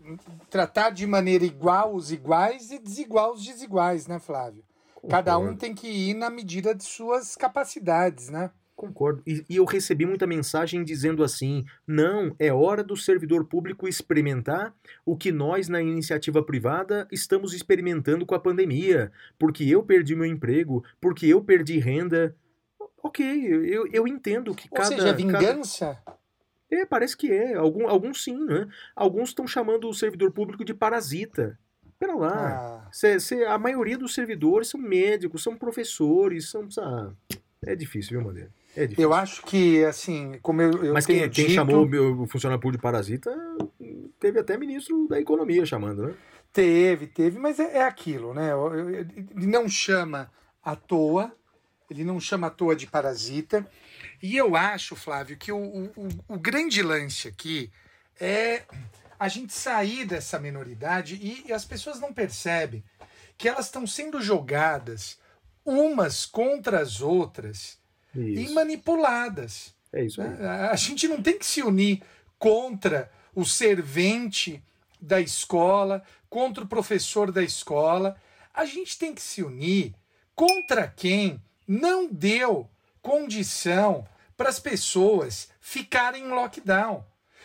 tratar 0.49 0.91
de 0.91 1.07
maneira 1.07 1.45
igual 1.45 1.95
os 1.95 2.13
iguais 2.13 2.71
e 2.71 2.79
desigual 2.79 3.33
os 3.33 3.45
desiguais, 3.45 4.07
né, 4.07 4.19
Flávio? 4.19 4.65
Cada 5.11 5.37
um 5.37 5.41
Concordo. 5.41 5.61
tem 5.61 5.75
que 5.75 5.89
ir 5.89 6.15
na 6.15 6.31
medida 6.31 6.75
de 6.75 6.85
suas 6.85 7.35
capacidades, 7.35 8.29
né? 8.29 8.51
Concordo. 8.83 9.23
E, 9.25 9.45
e 9.49 9.57
eu 9.57 9.65
recebi 9.65 10.05
muita 10.05 10.27
mensagem 10.27 10.83
dizendo 10.83 11.23
assim: 11.23 11.65
não, 11.87 12.35
é 12.37 12.53
hora 12.53 12.83
do 12.83 12.97
servidor 12.97 13.45
público 13.45 13.87
experimentar 13.87 14.75
o 15.07 15.17
que 15.17 15.31
nós, 15.31 15.69
na 15.69 15.81
iniciativa 15.81 16.43
privada, 16.43 17.07
estamos 17.13 17.55
experimentando 17.55 18.27
com 18.27 18.35
a 18.35 18.41
pandemia. 18.41 19.13
Porque 19.39 19.63
eu 19.63 19.85
perdi 19.85 20.17
meu 20.17 20.27
emprego, 20.27 20.83
porque 21.01 21.27
eu 21.27 21.41
perdi 21.45 21.79
renda. 21.79 22.35
Ok, 23.01 23.25
eu, 23.25 23.87
eu 23.93 24.09
entendo 24.09 24.53
que 24.53 24.67
Ou 24.69 24.77
cada. 24.77 24.89
seja, 24.89 25.03
cada- 25.03 25.17
vingança. 25.17 25.97
É, 26.69 26.85
parece 26.85 27.17
que 27.17 27.31
é. 27.31 27.55
Algum, 27.55 27.87
alguns 27.87 28.25
sim, 28.25 28.45
né? 28.45 28.67
Alguns 28.97 29.29
estão 29.29 29.47
chamando 29.47 29.89
o 29.89 29.95
servidor 29.95 30.33
público 30.33 30.65
de 30.65 30.75
parasita. 30.75 31.57
Pera 32.01 32.17
lá. 32.17 32.83
Ah, 32.85 32.89
Cê- 32.91 33.21
cê- 33.21 33.45
a 33.45 33.57
maioria 33.59 33.97
dos 33.97 34.13
servidores 34.13 34.67
são 34.69 34.81
médicos, 34.81 35.41
são 35.43 35.55
professores, 35.57 36.51
são. 36.51 36.67
é 37.65 37.77
difícil, 37.77 38.19
viu, 38.19 38.27
Madeira? 38.27 38.51
É 38.77 38.89
eu 38.97 39.13
acho 39.13 39.43
que, 39.43 39.85
assim, 39.85 40.39
como 40.43 40.63
eu, 40.63 40.85
eu 40.85 40.95
Mas 40.95 41.05
quem, 41.05 41.19
quem 41.29 41.47
dito, 41.47 41.51
chamou 41.55 41.85
o 41.85 41.89
meu- 41.89 42.27
funcionário 42.27 42.61
público 42.61 42.79
de 42.79 42.83
parasita 42.83 43.31
teve 44.19 44.39
até 44.41 44.57
ministro 44.57 45.07
da 45.09 45.21
economia 45.21 45.65
chamando, 45.67 46.07
né? 46.07 46.15
Teve, 46.53 47.07
teve, 47.07 47.39
mas 47.39 47.59
é, 47.59 47.79
é 47.79 47.83
aquilo, 47.83 48.33
né? 48.35 48.51
Ele 49.37 49.47
não 49.47 49.69
chama 49.69 50.31
à 50.63 50.75
toa, 50.77 51.35
ele 51.91 52.05
não 52.05 52.19
chama 52.21 52.47
à 52.47 52.51
toa 52.51 52.75
de 52.77 52.87
parasita. 52.87 53.67
E 54.23 54.37
eu 54.37 54.55
acho, 54.57 54.95
Flávio, 54.97 55.37
que 55.37 55.51
o, 55.53 55.59
o, 55.59 55.85
o- 55.97 56.35
o 56.35 56.39
grande 56.39 56.83
lance 56.83 57.29
aqui 57.29 57.71
é 58.21 58.63
a 59.19 59.29
gente 59.29 59.53
sair 59.53 60.05
dessa 60.07 60.39
minoridade 60.39 61.15
e, 61.17 61.45
e 61.49 61.53
as 61.53 61.65
pessoas 61.65 62.01
não 62.01 62.13
percebem 62.13 62.83
que 63.37 63.49
elas 63.49 63.67
estão 63.67 63.87
sendo 63.87 64.21
jogadas 64.21 65.19
umas 65.65 66.25
contra 66.27 66.81
as 66.81 67.01
outras 67.01 67.79
e 68.15 68.45
Isso. 68.45 68.55
manipuladas. 68.55 69.75
É 69.93 70.05
isso 70.05 70.21
aí. 70.23 70.29
né? 70.29 70.47
A 70.49 70.71
a 70.71 70.77
gente 70.77 71.07
não 71.09 71.23
tem 71.23 71.39
que 71.39 71.47
se 71.47 71.63
unir 71.63 72.03
contra 72.39 73.11
o 73.35 73.45
servente 73.45 74.63
da 75.01 75.21
escola, 75.21 76.03
contra 76.31 76.65
o 76.65 76.69
professor 76.69 77.31
da 77.33 77.43
escola. 77.43 78.17
A 78.55 78.65
gente 78.65 78.99
tem 78.99 79.15
que 79.15 79.23
se 79.23 79.43
unir 79.43 79.95
contra 80.35 80.87
quem 80.89 81.41
não 81.67 82.09
deu 82.11 82.69
condição 83.01 84.07
para 84.37 84.49
as 84.49 84.59
pessoas 84.59 85.49
ficarem 85.61 86.25
em 86.25 86.29
lockdown. 86.31 87.05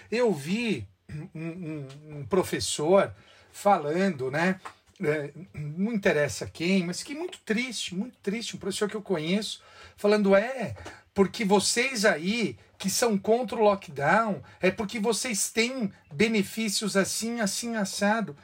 Eu 0.10 0.34
vi 0.34 0.88
um, 1.34 1.42
um- 1.46 1.88
um 2.20 2.26
professor 2.26 3.14
falando, 3.52 4.30
né? 4.32 4.60
é, 5.00 5.32
não 5.54 5.94
interessa 5.94 6.48
quem, 6.48 6.84
mas 6.86 7.04
que 7.04 7.14
muito 7.14 7.40
triste, 7.46 7.94
muito 7.94 8.18
triste, 8.24 8.56
um 8.56 8.60
professor 8.60 8.90
que 8.90 8.96
eu 8.96 9.02
conheço, 9.02 9.62
falando, 9.98 10.36
é, 10.36 10.76
porque 11.14 11.44
vocês 11.44 12.06
aí 12.06 12.58
que 12.78 12.90
são 12.90 13.18
contra 13.18 13.58
o 13.58 13.64
lockdown, 13.64 14.42
é 14.62 14.70
porque 14.70 15.00
vocês 15.00 15.50
têm 15.50 15.92
benefícios 16.14 16.96
assim, 16.96 17.42
assim, 17.42 17.76
assado. 17.76 18.38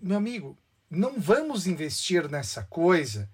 Meu 0.00 0.16
amigo, 0.16 0.56
não 0.88 1.18
vamos 1.18 1.66
investir 1.66 2.30
nessa 2.30 2.62
coisa 2.62 3.28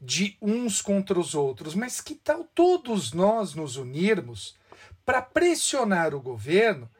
de 0.00 0.36
uns 0.42 0.82
contra 0.82 1.18
os 1.18 1.34
outros, 1.34 1.74
mas 1.74 2.00
que 2.00 2.14
tal 2.14 2.44
todos 2.44 3.12
nós 3.12 3.54
nos 3.54 3.76
unirmos 3.76 4.56
para 5.04 5.22
pressionar 5.22 6.14
o 6.14 6.20
governo 6.20 6.90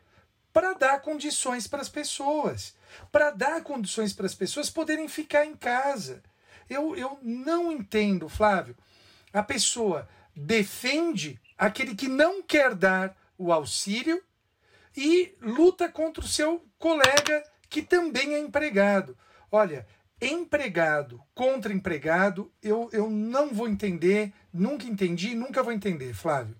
para 0.52 0.72
dar 0.72 1.00
condições 1.02 1.66
para 1.66 1.82
as 1.82 1.88
pessoas, 1.88 2.74
para 3.12 3.30
dar 3.30 3.62
condições 3.62 4.12
para 4.12 4.26
as 4.26 4.34
pessoas 4.34 4.70
poderem 4.70 5.06
ficar 5.06 5.44
em 5.44 5.54
casa. 5.54 6.22
Eu, 6.68 6.96
eu 6.96 7.18
não 7.22 7.70
entendo, 7.70 8.28
Flávio. 8.28 8.76
A 9.32 9.42
pessoa 9.42 10.08
defende 10.34 11.40
aquele 11.56 11.94
que 11.94 12.08
não 12.08 12.42
quer 12.42 12.74
dar 12.74 13.16
o 13.36 13.52
auxílio 13.52 14.22
e 14.96 15.34
luta 15.40 15.88
contra 15.88 16.24
o 16.24 16.28
seu 16.28 16.64
colega 16.78 17.42
que 17.68 17.82
também 17.82 18.34
é 18.34 18.38
empregado. 18.38 19.16
Olha, 19.50 19.86
empregado 20.20 21.20
contra 21.34 21.72
empregado, 21.72 22.50
eu, 22.62 22.88
eu 22.92 23.08
não 23.08 23.52
vou 23.52 23.68
entender, 23.68 24.32
nunca 24.52 24.86
entendi, 24.86 25.34
nunca 25.34 25.62
vou 25.62 25.72
entender, 25.72 26.12
Flávio. 26.14 26.56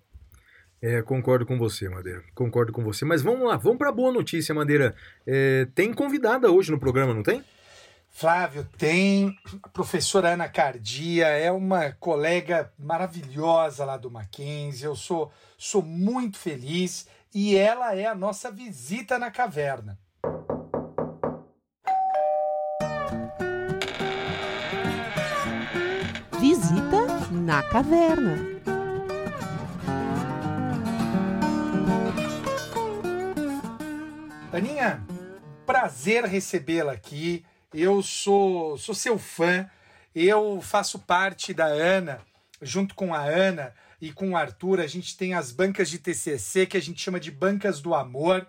É, 0.80 1.02
concordo 1.02 1.44
com 1.44 1.58
você, 1.58 1.88
Madeira. 1.88 2.22
Concordo 2.34 2.72
com 2.72 2.84
você. 2.84 3.04
Mas 3.04 3.20
vamos 3.20 3.48
lá, 3.48 3.56
vamos 3.56 3.78
para 3.78 3.88
a 3.88 3.92
boa 3.92 4.12
notícia, 4.12 4.54
Madeira. 4.54 4.94
É, 5.26 5.66
tem 5.74 5.92
convidada 5.92 6.52
hoje 6.52 6.70
no 6.70 6.78
programa, 6.78 7.12
não 7.12 7.22
tem? 7.22 7.42
Flávio, 8.18 8.68
tem 8.76 9.38
a 9.62 9.68
professora 9.68 10.30
Ana 10.30 10.48
Cardia, 10.48 11.28
é 11.28 11.52
uma 11.52 11.92
colega 11.92 12.72
maravilhosa 12.76 13.84
lá 13.84 13.96
do 13.96 14.10
Mackenzie. 14.10 14.86
Eu 14.86 14.96
sou, 14.96 15.30
sou 15.56 15.82
muito 15.82 16.36
feliz 16.36 17.06
e 17.32 17.56
ela 17.56 17.94
é 17.94 18.06
a 18.06 18.16
nossa 18.16 18.50
visita 18.50 19.20
na 19.20 19.30
caverna. 19.30 19.96
Visita 26.40 27.06
na 27.30 27.62
caverna. 27.62 28.36
Aninha, 34.52 35.06
prazer 35.64 36.24
recebê-la 36.24 36.90
aqui. 36.90 37.46
Eu 37.72 38.02
sou, 38.02 38.78
sou 38.78 38.94
seu 38.94 39.18
fã. 39.18 39.68
Eu 40.14 40.60
faço 40.62 40.98
parte 40.98 41.52
da 41.52 41.66
Ana, 41.66 42.20
junto 42.62 42.94
com 42.94 43.14
a 43.14 43.22
Ana 43.22 43.74
e 44.00 44.10
com 44.10 44.30
o 44.30 44.36
Arthur. 44.36 44.80
A 44.80 44.86
gente 44.86 45.16
tem 45.16 45.34
as 45.34 45.52
bancas 45.52 45.90
de 45.90 45.98
TCC 45.98 46.66
que 46.66 46.76
a 46.76 46.80
gente 46.80 47.00
chama 47.00 47.20
de 47.20 47.30
bancas 47.30 47.80
do 47.80 47.94
amor. 47.94 48.46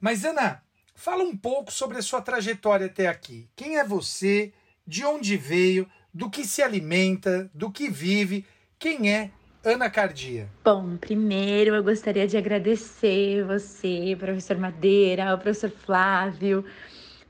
Mas, 0.00 0.24
Ana, 0.24 0.62
fala 0.94 1.24
um 1.24 1.36
pouco 1.36 1.72
sobre 1.72 1.96
a 1.96 2.02
sua 2.02 2.20
trajetória 2.20 2.86
até 2.86 3.08
aqui. 3.08 3.48
Quem 3.56 3.78
é 3.78 3.84
você? 3.84 4.52
De 4.86 5.04
onde 5.04 5.36
veio? 5.36 5.88
Do 6.12 6.28
que 6.28 6.44
se 6.44 6.62
alimenta? 6.62 7.50
Do 7.54 7.70
que 7.70 7.88
vive? 7.88 8.44
Quem 8.78 9.10
é 9.10 9.30
Ana 9.64 9.88
Cardia? 9.88 10.48
Bom, 10.62 10.96
primeiro 10.98 11.74
eu 11.74 11.82
gostaria 11.82 12.26
de 12.26 12.36
agradecer 12.36 13.44
você, 13.44 14.14
professor 14.18 14.56
Madeira, 14.56 15.34
o 15.34 15.38
professor 15.38 15.70
Flávio, 15.70 16.64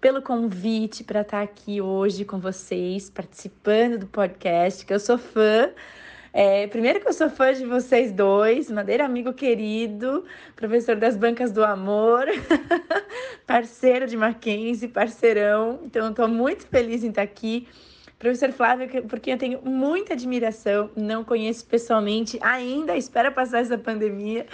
pelo 0.00 0.22
convite 0.22 1.02
para 1.02 1.22
estar 1.22 1.42
aqui 1.42 1.80
hoje 1.80 2.24
com 2.24 2.38
vocês, 2.38 3.10
participando 3.10 3.98
do 3.98 4.06
podcast, 4.06 4.86
que 4.86 4.92
eu 4.92 5.00
sou 5.00 5.18
fã. 5.18 5.70
É, 6.32 6.66
primeiro 6.68 7.00
que 7.00 7.08
eu 7.08 7.12
sou 7.12 7.28
fã 7.28 7.52
de 7.52 7.64
vocês 7.64 8.12
dois, 8.12 8.70
Madeira, 8.70 9.04
amigo 9.04 9.32
querido, 9.32 10.24
professor 10.54 10.94
das 10.94 11.16
bancas 11.16 11.50
do 11.50 11.64
amor, 11.64 12.26
parceiro 13.46 14.06
de 14.06 14.16
Mackenzie, 14.16 14.88
parceirão. 14.88 15.80
Então, 15.84 16.10
estou 16.10 16.28
muito 16.28 16.66
feliz 16.66 17.02
em 17.02 17.08
estar 17.08 17.22
aqui. 17.22 17.66
Professor 18.18 18.52
Flávio, 18.52 18.88
que- 18.88 19.02
por 19.02 19.18
quem 19.18 19.32
eu 19.32 19.38
tenho 19.38 19.62
muita 19.62 20.12
admiração, 20.12 20.90
não 20.96 21.24
conheço 21.24 21.64
pessoalmente 21.66 22.38
ainda, 22.40 22.96
espero 22.96 23.32
passar 23.32 23.60
essa 23.60 23.78
pandemia. 23.78 24.46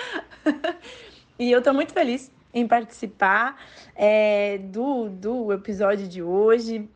e 1.38 1.50
eu 1.50 1.58
estou 1.58 1.74
muito 1.74 1.92
feliz 1.92 2.34
em 2.55 2.66
participar 2.66 3.60
é, 3.97 4.59
do, 4.59 5.10
do 5.10 5.52
episódio 5.52 6.06
de 6.06 6.22
hoje. 6.22 6.89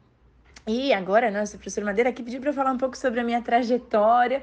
E 0.67 0.93
agora, 0.93 1.31
nossa, 1.31 1.57
professor 1.57 1.83
Madeira 1.83 2.11
aqui 2.11 2.23
pediu 2.23 2.41
para 2.41 2.53
falar 2.53 2.71
um 2.71 2.79
pouco 2.79 2.97
sobre 2.97 3.19
a 3.21 3.25
minha 3.25 3.43
trajetória. 3.43 4.43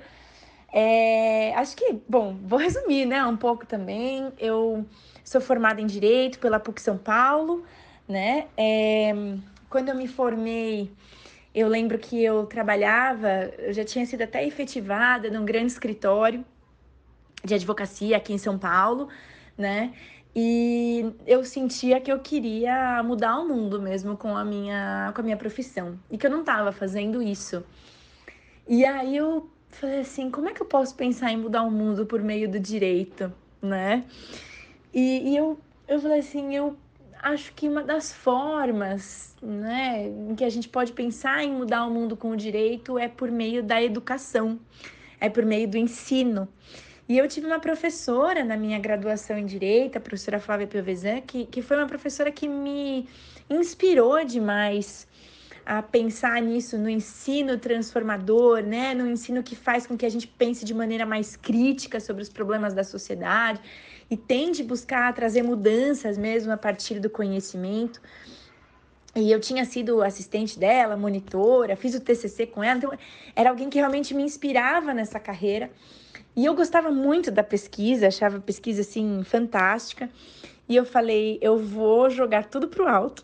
É, 0.74 1.54
acho 1.56 1.76
que, 1.78 2.02
bom, 2.10 2.36
vou 2.44 2.60
resumir, 2.60 3.06
né, 3.06 3.26
um 3.26 3.38
pouco 3.38 3.66
também. 3.66 4.34
Eu 4.38 4.86
sou 5.24 5.40
formada 5.40 5.80
em 5.80 5.86
Direito 5.86 6.38
pela 6.40 6.60
PUC 6.60 6.82
São 6.82 6.98
Paulo, 6.98 7.64
né? 8.08 8.48
É, 8.58 9.14
quando 9.70 9.90
eu 9.90 9.96
me 9.96 10.08
formei, 10.08 10.92
eu 11.54 11.70
lembro 11.70 11.98
que 11.98 12.22
eu 12.22 12.46
trabalhava, 12.46 13.54
eu 13.58 13.72
já 13.72 13.86
tinha 13.86 14.06
sido 14.06 14.24
até 14.24 14.46
efetivada 14.46 15.30
num 15.30 15.46
grande 15.46 15.72
escritório 15.72 16.44
de 17.44 17.54
advocacia 17.54 18.18
aqui 18.18 18.34
em 18.34 18.38
São 18.38 18.58
Paulo, 18.58 19.08
né? 19.58 19.94
E 20.36 21.14
eu 21.26 21.46
sentia 21.46 22.02
que 22.02 22.12
eu 22.12 22.20
queria 22.20 23.02
mudar 23.04 23.40
o 23.40 23.48
mundo 23.48 23.82
mesmo 23.82 24.18
com 24.18 24.36
a 24.36 24.44
minha, 24.44 25.12
com 25.16 25.22
a 25.22 25.24
minha 25.24 25.38
profissão 25.38 25.98
e 26.12 26.18
que 26.18 26.28
eu 26.28 26.32
não 26.32 26.42
estava 26.42 26.74
fazendo 26.74 27.22
isso. 27.22 27.64
E 28.68 28.84
aí 28.84 29.16
eu 29.16 29.50
falei 29.70 30.00
assim, 30.00 30.30
como 30.30 30.50
é 30.50 30.54
que 30.54 30.62
eu 30.62 30.66
posso 30.66 30.94
pensar 30.96 31.32
em 31.32 31.38
mudar 31.38 31.64
o 31.64 31.72
mundo 31.72 32.06
por 32.06 32.22
meio 32.22 32.50
do 32.50 32.60
direito, 32.60 33.32
né? 33.62 34.04
E, 34.94 35.32
e 35.32 35.38
eu, 35.38 35.58
eu 35.88 36.02
falei 36.02 36.20
assim, 36.20 36.54
eu 36.54 36.76
acho 37.22 37.54
que 37.54 37.70
uma 37.70 37.84
das 37.84 38.12
formas, 38.12 39.36
né, 39.42 40.08
em 40.08 40.36
que 40.36 40.44
a 40.44 40.50
gente 40.50 40.68
pode 40.68 40.92
pensar 40.92 41.44
em 41.44 41.52
mudar 41.52 41.86
o 41.86 41.92
mundo 41.92 42.16
com 42.18 42.32
o 42.32 42.36
direito 42.38 43.00
é 43.00 43.08
por 43.08 43.32
meio 43.32 43.64
da 43.64 43.82
educação, 43.82 44.60
é 45.20 45.30
por 45.30 45.46
meio 45.46 45.68
do 45.68 45.78
ensino. 45.78 46.48
E 47.08 47.18
eu 47.18 47.28
tive 47.28 47.46
uma 47.46 47.60
professora 47.60 48.44
na 48.44 48.58
minha 48.58 48.80
graduação 48.80 49.38
em 49.38 49.46
Direito, 49.46 49.98
a 49.98 50.02
professora 50.02 50.40
Flávia 50.40 50.66
Piovesan, 50.66 51.22
que, 51.22 51.46
que 51.46 51.62
foi 51.62 51.78
uma 51.78 51.86
professora 51.86 52.32
que 52.32 52.48
me 52.48 53.08
inspirou 53.48 54.26
demais 54.26 55.08
a 55.64 55.84
pensar 55.84 56.42
nisso, 56.42 56.78
no 56.78 56.90
ensino 56.90 57.58
transformador, 57.58 58.62
né? 58.64 58.96
No 58.96 59.08
ensino 59.08 59.44
que 59.44 59.56
faz 59.56 59.86
com 59.86 59.96
que 59.96 60.06
a 60.06 60.10
gente 60.10 60.28
pense 60.28 60.66
de 60.66 60.74
maneira 60.74 61.06
mais 61.06 61.36
crítica 61.36 62.00
sobre 62.00 62.24
os 62.24 62.30
problemas 62.30 62.74
da 62.74 62.84
sociedade 62.84 63.60
e 64.10 64.18
tende 64.18 64.64
buscar 64.64 65.12
trazer 65.14 65.44
mudanças 65.44 66.18
mesmo 66.18 66.52
a 66.52 66.58
partir 66.58 67.00
do 67.00 67.10
conhecimento. 67.10 68.02
E 69.16 69.32
eu 69.32 69.40
tinha 69.40 69.64
sido 69.64 70.02
assistente 70.02 70.60
dela, 70.60 70.98
monitora, 70.98 71.76
fiz 71.76 71.96
o 71.96 72.00
TCC 72.00 72.48
com 72.48 72.64
ela, 72.64 72.78
então 72.78 72.92
era 73.36 73.50
alguém 73.50 73.70
que 73.70 73.78
realmente 73.78 74.14
me 74.14 74.24
inspirava 74.24 74.94
nessa 74.94 75.20
carreira. 75.20 75.72
E 76.36 76.46
eu 76.46 76.54
gostava 76.54 76.92
muito 76.92 77.32
da 77.32 77.44
pesquisa, 77.44 78.08
achava 78.08 78.38
a 78.38 78.42
pesquisa 78.42 78.82
assim 78.82 79.24
fantástica. 79.24 80.10
E 80.68 80.76
eu 80.76 80.84
falei, 80.84 81.38
eu 81.42 81.58
vou 81.58 82.10
jogar 82.10 82.46
tudo 82.46 82.68
pro 82.68 82.88
alto. 82.88 83.24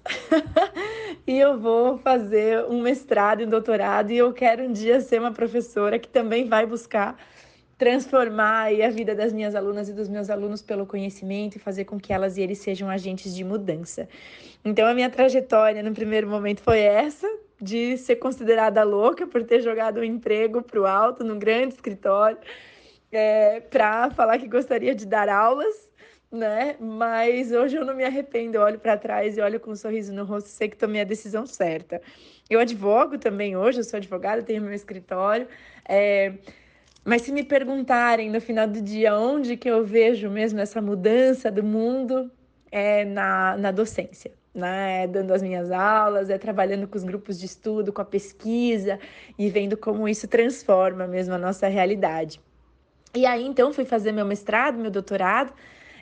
e 1.27 1.37
eu 1.37 1.59
vou 1.59 1.97
fazer 1.97 2.63
um 2.65 2.81
mestrado 2.81 3.41
e 3.41 3.45
um 3.45 3.49
doutorado 3.49 4.11
e 4.11 4.17
eu 4.17 4.31
quero 4.31 4.63
um 4.63 4.71
dia 4.71 5.01
ser 5.01 5.19
uma 5.19 5.31
professora 5.31 5.99
que 5.99 6.07
também 6.07 6.47
vai 6.47 6.65
buscar 6.65 7.17
transformar 7.81 8.67
a 8.67 8.89
vida 8.91 9.15
das 9.15 9.33
minhas 9.33 9.55
alunas 9.55 9.89
e 9.89 9.93
dos 9.93 10.07
meus 10.07 10.29
alunos 10.29 10.61
pelo 10.61 10.85
conhecimento 10.85 11.55
e 11.55 11.59
fazer 11.59 11.85
com 11.85 11.99
que 11.99 12.13
elas 12.13 12.37
e 12.37 12.41
eles 12.41 12.59
sejam 12.59 12.87
agentes 12.87 13.33
de 13.35 13.43
mudança. 13.43 14.07
Então 14.63 14.87
a 14.87 14.93
minha 14.93 15.09
trajetória 15.09 15.81
no 15.81 15.91
primeiro 15.91 16.27
momento 16.27 16.61
foi 16.61 16.79
essa, 16.79 17.27
de 17.59 17.97
ser 17.97 18.17
considerada 18.17 18.83
louca 18.83 19.25
por 19.25 19.43
ter 19.43 19.61
jogado 19.61 19.99
um 19.99 20.03
emprego 20.03 20.61
pro 20.61 20.85
alto 20.85 21.23
num 21.23 21.39
grande 21.39 21.73
escritório, 21.73 22.37
é, 23.11 23.59
para 23.61 24.09
falar 24.11 24.37
que 24.37 24.47
gostaria 24.47 24.95
de 24.95 25.05
dar 25.05 25.29
aulas 25.29 25.91
né? 26.31 26.77
Mas 26.79 27.51
hoje 27.51 27.75
eu 27.75 27.85
não 27.85 27.93
me 27.95 28.03
arrependo, 28.05 28.55
eu 28.55 28.61
olho 28.61 28.79
para 28.79 28.97
trás 28.97 29.37
e 29.37 29.41
olho 29.41 29.59
com 29.59 29.71
um 29.71 29.75
sorriso 29.75 30.13
no 30.13 30.23
rosto, 30.23 30.47
sei 30.47 30.69
que 30.69 30.77
tomei 30.77 31.01
a 31.01 31.03
decisão 31.03 31.45
certa. 31.45 32.01
Eu 32.49 32.59
advogo 32.59 33.17
também 33.17 33.55
hoje, 33.57 33.79
eu 33.79 33.83
sou 33.83 33.97
advogada, 33.97 34.41
tenho 34.43 34.61
meu 34.61 34.73
escritório, 34.73 35.47
é, 35.87 36.33
Mas 37.05 37.23
se 37.23 37.31
me 37.31 37.43
perguntarem 37.43 38.29
no 38.31 38.41
final 38.41 38.67
do 38.67 38.81
dia 38.81 39.17
onde 39.17 39.57
que 39.57 39.69
eu 39.69 39.83
vejo 39.85 40.29
mesmo 40.29 40.59
essa 40.59 40.81
mudança 40.81 41.51
do 41.51 41.63
mundo, 41.63 42.31
é 42.71 43.05
na, 43.05 43.57
na 43.57 43.71
docência, 43.71 44.31
né? 44.53 45.03
É 45.03 45.07
dando 45.07 45.33
as 45.33 45.41
minhas 45.41 45.71
aulas, 45.71 46.29
é 46.29 46.37
trabalhando 46.37 46.87
com 46.87 46.97
os 46.97 47.03
grupos 47.03 47.39
de 47.39 47.45
estudo, 47.47 47.93
com 47.93 48.01
a 48.01 48.05
pesquisa 48.05 48.99
e 49.37 49.49
vendo 49.49 49.77
como 49.77 50.07
isso 50.07 50.27
transforma 50.27 51.07
mesmo 51.07 51.33
a 51.35 51.37
nossa 51.39 51.67
realidade. 51.67 52.41
E 53.13 53.25
aí, 53.25 53.45
então, 53.45 53.73
fui 53.73 53.83
fazer 53.83 54.11
meu 54.11 54.25
mestrado, 54.25 54.77
meu 54.77 54.89
doutorado. 54.89 55.53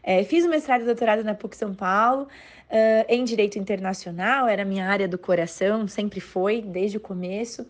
É, 0.03 0.23
fiz 0.23 0.45
o 0.45 0.49
mestrado 0.49 0.81
e 0.83 0.85
doutorado 0.85 1.23
na 1.23 1.33
PUC 1.33 1.57
São 1.57 1.73
Paulo, 1.73 2.23
uh, 2.23 3.05
em 3.07 3.23
Direito 3.23 3.59
Internacional, 3.59 4.47
era 4.47 4.63
minha 4.63 4.85
área 4.87 5.07
do 5.07 5.17
coração, 5.17 5.87
sempre 5.87 6.19
foi, 6.19 6.61
desde 6.61 6.97
o 6.97 6.99
começo. 6.99 7.65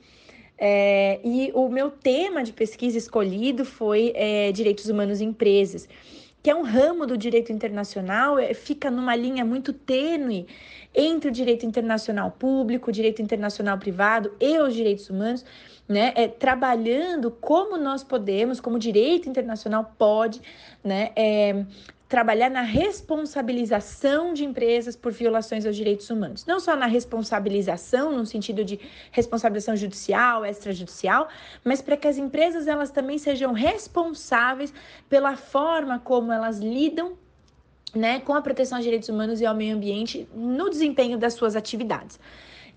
É, 0.58 1.22
e 1.24 1.52
o 1.54 1.70
meu 1.70 1.90
tema 1.90 2.44
de 2.44 2.52
pesquisa 2.52 2.98
escolhido 2.98 3.64
foi 3.64 4.12
é, 4.14 4.52
Direitos 4.52 4.90
Humanos 4.90 5.22
em 5.22 5.30
Empresas, 5.30 5.88
que 6.44 6.50
é 6.50 6.56
um 6.56 6.64
ramo 6.64 7.06
do 7.06 7.18
direito 7.18 7.52
internacional, 7.54 8.38
é, 8.38 8.54
fica 8.54 8.92
numa 8.92 9.16
linha 9.16 9.46
muito 9.46 9.72
tênue 9.72 10.48
entre 10.94 11.30
o 11.30 11.32
direito 11.32 11.66
internacional 11.66 12.32
público, 12.32 12.90
o 12.90 12.94
direito 12.94 13.22
internacional 13.22 13.78
privado 13.78 14.34
e 14.40 14.58
os 14.60 14.74
direitos 14.74 15.10
humanos, 15.10 15.46
né, 15.90 16.14
é, 16.16 16.28
trabalhando 16.28 17.32
como 17.32 17.76
nós 17.76 18.04
podemos, 18.04 18.62
como 18.62 18.76
o 18.76 18.80
direito 18.80 19.28
internacional 19.28 19.96
pode, 19.98 20.40
né, 20.84 21.12
é, 21.16 21.66
trabalhar 22.08 22.50
na 22.50 22.62
responsabilização 22.62 24.34
de 24.34 24.46
empresas 24.46 24.96
por 24.96 25.12
violações 25.12 25.66
aos 25.66 25.76
direitos 25.76 26.10
humanos. 26.10 26.46
Não 26.46 26.60
só 26.60 26.76
na 26.76 26.86
responsabilização, 26.86 28.12
no 28.12 28.26
sentido 28.26 28.64
de 28.64 28.80
responsabilização 29.12 29.76
judicial, 29.76 30.46
extrajudicial, 30.46 31.28
mas 31.64 31.82
para 31.82 31.98
que 31.98 32.08
as 32.08 32.18
empresas 32.18 32.68
elas 32.68 32.92
também 32.92 33.18
sejam 33.18 33.52
responsáveis 33.52 34.74
pela 35.08 35.36
forma 35.36 36.00
como 36.00 36.32
elas 36.32 36.60
lidam 36.60 37.18
né, 37.96 38.20
com 38.20 38.34
a 38.34 38.42
proteção 38.42 38.78
aos 38.78 38.86
direitos 38.86 39.10
humanos 39.10 39.42
e 39.42 39.46
ao 39.46 39.56
meio 39.56 39.76
ambiente 39.76 40.28
no 40.34 40.70
desempenho 40.70 41.18
das 41.18 41.34
suas 41.34 41.56
atividades. 41.56 42.20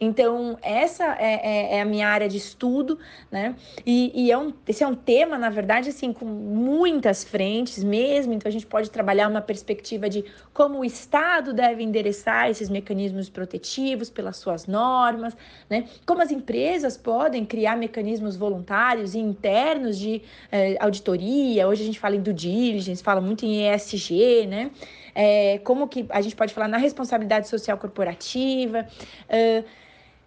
Então, 0.04 0.58
essa 0.62 1.16
é, 1.16 1.34
é, 1.34 1.76
é, 1.76 1.80
a 1.80 1.84
minha 1.84 2.08
área 2.08 2.28
de 2.28 2.36
estudo, 2.36 2.98
né? 3.30 3.54
E, 3.86 4.10
e, 4.12 4.32
é 4.32 4.36
um, 4.36 4.52
esse 4.66 4.82
é 4.82 4.86
um 4.86 4.96
tema, 4.96 5.38
na 5.38 5.48
verdade, 5.48 5.90
assim, 5.90 6.12
com 6.12 6.24
muitas 6.24 7.22
frentes 7.22 7.84
mesmo. 7.84 8.32
Então, 8.32 8.48
a 8.48 8.52
gente 8.52 8.66
pode 8.66 8.90
trabalhar 8.90 9.28
uma 9.28 9.40
perspectiva 9.40 10.08
de 10.08 10.24
como 10.52 10.80
o 10.80 10.84
Estado 10.84 11.54
deve 11.54 11.84
endereçar 11.84 12.50
esses 12.50 12.68
mecanismos 12.68 13.30
protetivos 13.30 14.10
pelas 14.10 14.38
suas 14.38 14.66
normas, 14.66 15.36
né? 15.70 15.84
Como 16.04 16.20
as 16.20 16.32
empresas 16.32 16.96
podem 16.96 17.44
criar 17.44 17.76
mecanismos 17.76 18.34
voluntários 18.34 19.14
e 19.14 19.20
internos 19.20 19.96
de 19.96 20.20
eh, 20.50 20.76
auditoria. 20.80 21.68
Hoje 21.68 21.84
a 21.84 21.86
gente 21.86 22.00
fala 22.00 22.16
em 22.16 22.20
due 22.20 22.34
diligence, 22.34 23.00
fala 23.00 23.20
muito 23.20 23.46
em 23.46 23.72
ESG, 23.72 24.48
né? 24.48 24.72
É, 25.14 25.58
como 25.58 25.86
que 25.86 26.06
a 26.08 26.20
gente 26.20 26.34
pode 26.34 26.52
falar 26.52 26.66
na 26.66 26.78
responsabilidade 26.78 27.46
social 27.46 27.78
corporativa. 27.78 28.84
Uh, 29.28 29.82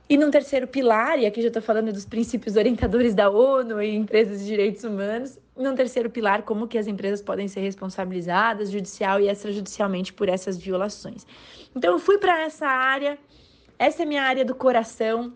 e 0.08 0.18
num 0.18 0.30
terceiro 0.30 0.68
pilar, 0.68 1.18
e 1.18 1.26
aqui 1.26 1.42
já 1.42 1.48
estou 1.48 1.62
falando 1.62 1.92
dos 1.92 2.06
princípios 2.06 2.56
orientadores 2.56 3.16
da 3.16 3.30
ONU 3.30 3.82
e 3.82 3.96
empresas 3.96 4.40
de 4.40 4.46
direitos 4.46 4.84
humanos, 4.84 5.40
num 5.58 5.74
terceiro 5.74 6.10
pilar, 6.10 6.44
como 6.44 6.68
que 6.68 6.78
as 6.78 6.86
empresas 6.86 7.22
podem 7.22 7.48
ser 7.48 7.62
responsabilizadas 7.62 8.70
judicial 8.70 9.20
e 9.20 9.30
extrajudicialmente 9.30 10.14
por 10.14 10.30
essas 10.30 10.58
violações. 10.58 11.26
Então 11.76 11.94
eu 11.94 12.00
fui 12.00 12.20
para 12.20 12.44
essa 12.44 12.68
área, 12.68 13.18
essa 13.80 14.04
é 14.04 14.06
minha 14.06 14.22
área 14.22 14.46
do 14.46 14.54
coração, 14.54 15.34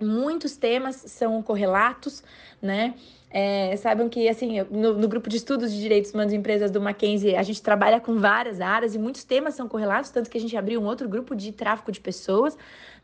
muitos 0.00 0.56
temas 0.56 0.96
são 0.96 1.42
correlatos, 1.42 2.22
né? 2.60 2.94
É, 3.30 3.74
saibam 3.76 4.08
que, 4.08 4.28
assim, 4.28 4.60
no, 4.70 4.94
no, 4.94 5.08
grupo 5.08 5.28
de 5.28 5.38
estudos 5.38 5.72
de 5.72 5.80
direitos 5.80 6.14
humanos 6.14 6.32
e 6.32 6.36
empresas 6.36 6.70
do 6.70 6.80
Mackenzie, 6.80 7.34
a 7.34 7.42
gente 7.42 7.60
trabalha 7.60 7.98
com 7.98 8.16
várias 8.16 8.60
áreas 8.60 8.94
e 8.94 8.98
muitos 8.98 9.24
temas 9.24 9.54
são 9.54 9.66
correlatos, 9.66 10.10
tanto 10.10 10.30
que 10.30 10.38
a 10.38 10.40
gente 10.40 10.56
abriu 10.56 10.80
um 10.80 10.84
outro 10.84 11.08
grupo 11.08 11.34
de 11.34 11.50
tráfico 11.50 11.90
de 11.90 11.98
pessoas, 11.98 12.56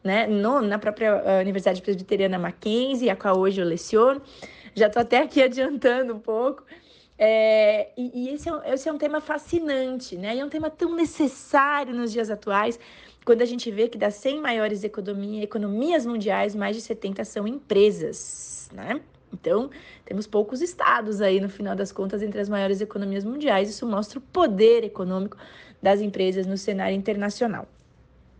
né, 0.03 0.27
no, 0.27 0.61
na 0.61 0.79
própria 0.79 1.17
uh, 1.17 1.41
Universidade 1.41 1.83
Presbiteriana 1.83 2.39
Mackenzie, 2.39 3.11
a 3.11 3.17
qual 3.17 3.39
hoje 3.39 3.61
eu 3.61 3.67
leciono. 3.67 4.21
Já 4.75 4.87
estou 4.87 5.03
até 5.03 5.19
aqui 5.19 5.43
adiantando 5.43 6.15
um 6.15 6.19
pouco. 6.19 6.65
É, 7.19 7.91
e, 7.99 8.25
e 8.25 8.35
esse, 8.35 8.49
é, 8.49 8.75
esse 8.75 8.89
é 8.89 8.93
um 8.93 8.97
tema 8.97 9.21
fascinante, 9.21 10.17
né? 10.17 10.35
E 10.35 10.41
é 10.41 10.45
um 10.45 10.49
tema 10.49 10.71
tão 10.71 10.95
necessário 10.95 11.95
nos 11.95 12.11
dias 12.11 12.31
atuais, 12.31 12.81
quando 13.27 13.43
a 13.43 13.45
gente 13.45 13.71
vê 13.71 13.89
que 13.89 13.99
das 13.99 14.15
100 14.15 14.41
maiores 14.41 14.83
economia, 14.85 15.45
economias 15.45 16.07
mundiais, 16.07 16.55
mais 16.55 16.75
de 16.75 16.81
70 16.81 17.23
são 17.27 17.47
empresas, 17.47 18.71
né? 18.73 19.03
Então, 19.33 19.71
temos 20.05 20.27
poucos 20.27 20.61
estados 20.63 21.21
aí, 21.21 21.41
no 21.41 21.49
final 21.49 21.77
das 21.77 21.93
contas, 21.93 22.23
entre 22.23 22.41
as 22.41 22.49
maiores 22.49 22.81
economias 22.81 23.23
mundiais. 23.23 23.69
Isso 23.69 23.87
mostra 23.87 24.19
o 24.19 24.23
poder 24.23 24.83
econômico 24.83 25.37
das 25.83 26.01
empresas 26.01 26.47
no 26.47 26.57
cenário 26.57 26.97
internacional. 26.97 27.69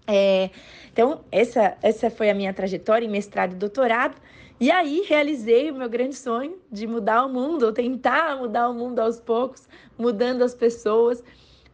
É, 0.07 0.51
então, 0.93 1.21
essa, 1.31 1.77
essa 1.83 2.11
foi 2.11 2.31
a 2.31 2.35
minha 2.35 2.53
trajetória 2.53 3.07
em 3.07 3.11
mestrado 3.11 3.53
e 3.53 3.57
doutorado. 3.57 4.17
E 4.61 4.71
aí 4.71 5.05
realizei 5.09 5.71
o 5.71 5.75
meu 5.75 5.89
grande 5.89 6.15
sonho 6.15 6.59
de 6.71 6.87
mudar 6.87 7.25
o 7.25 7.29
mundo, 7.29 7.65
ou 7.65 7.73
tentar 7.73 8.37
mudar 8.37 8.69
o 8.69 8.75
mundo 8.75 8.99
aos 8.99 9.19
poucos, 9.19 9.67
mudando 9.99 10.43
as 10.43 10.55
pessoas 10.55 11.23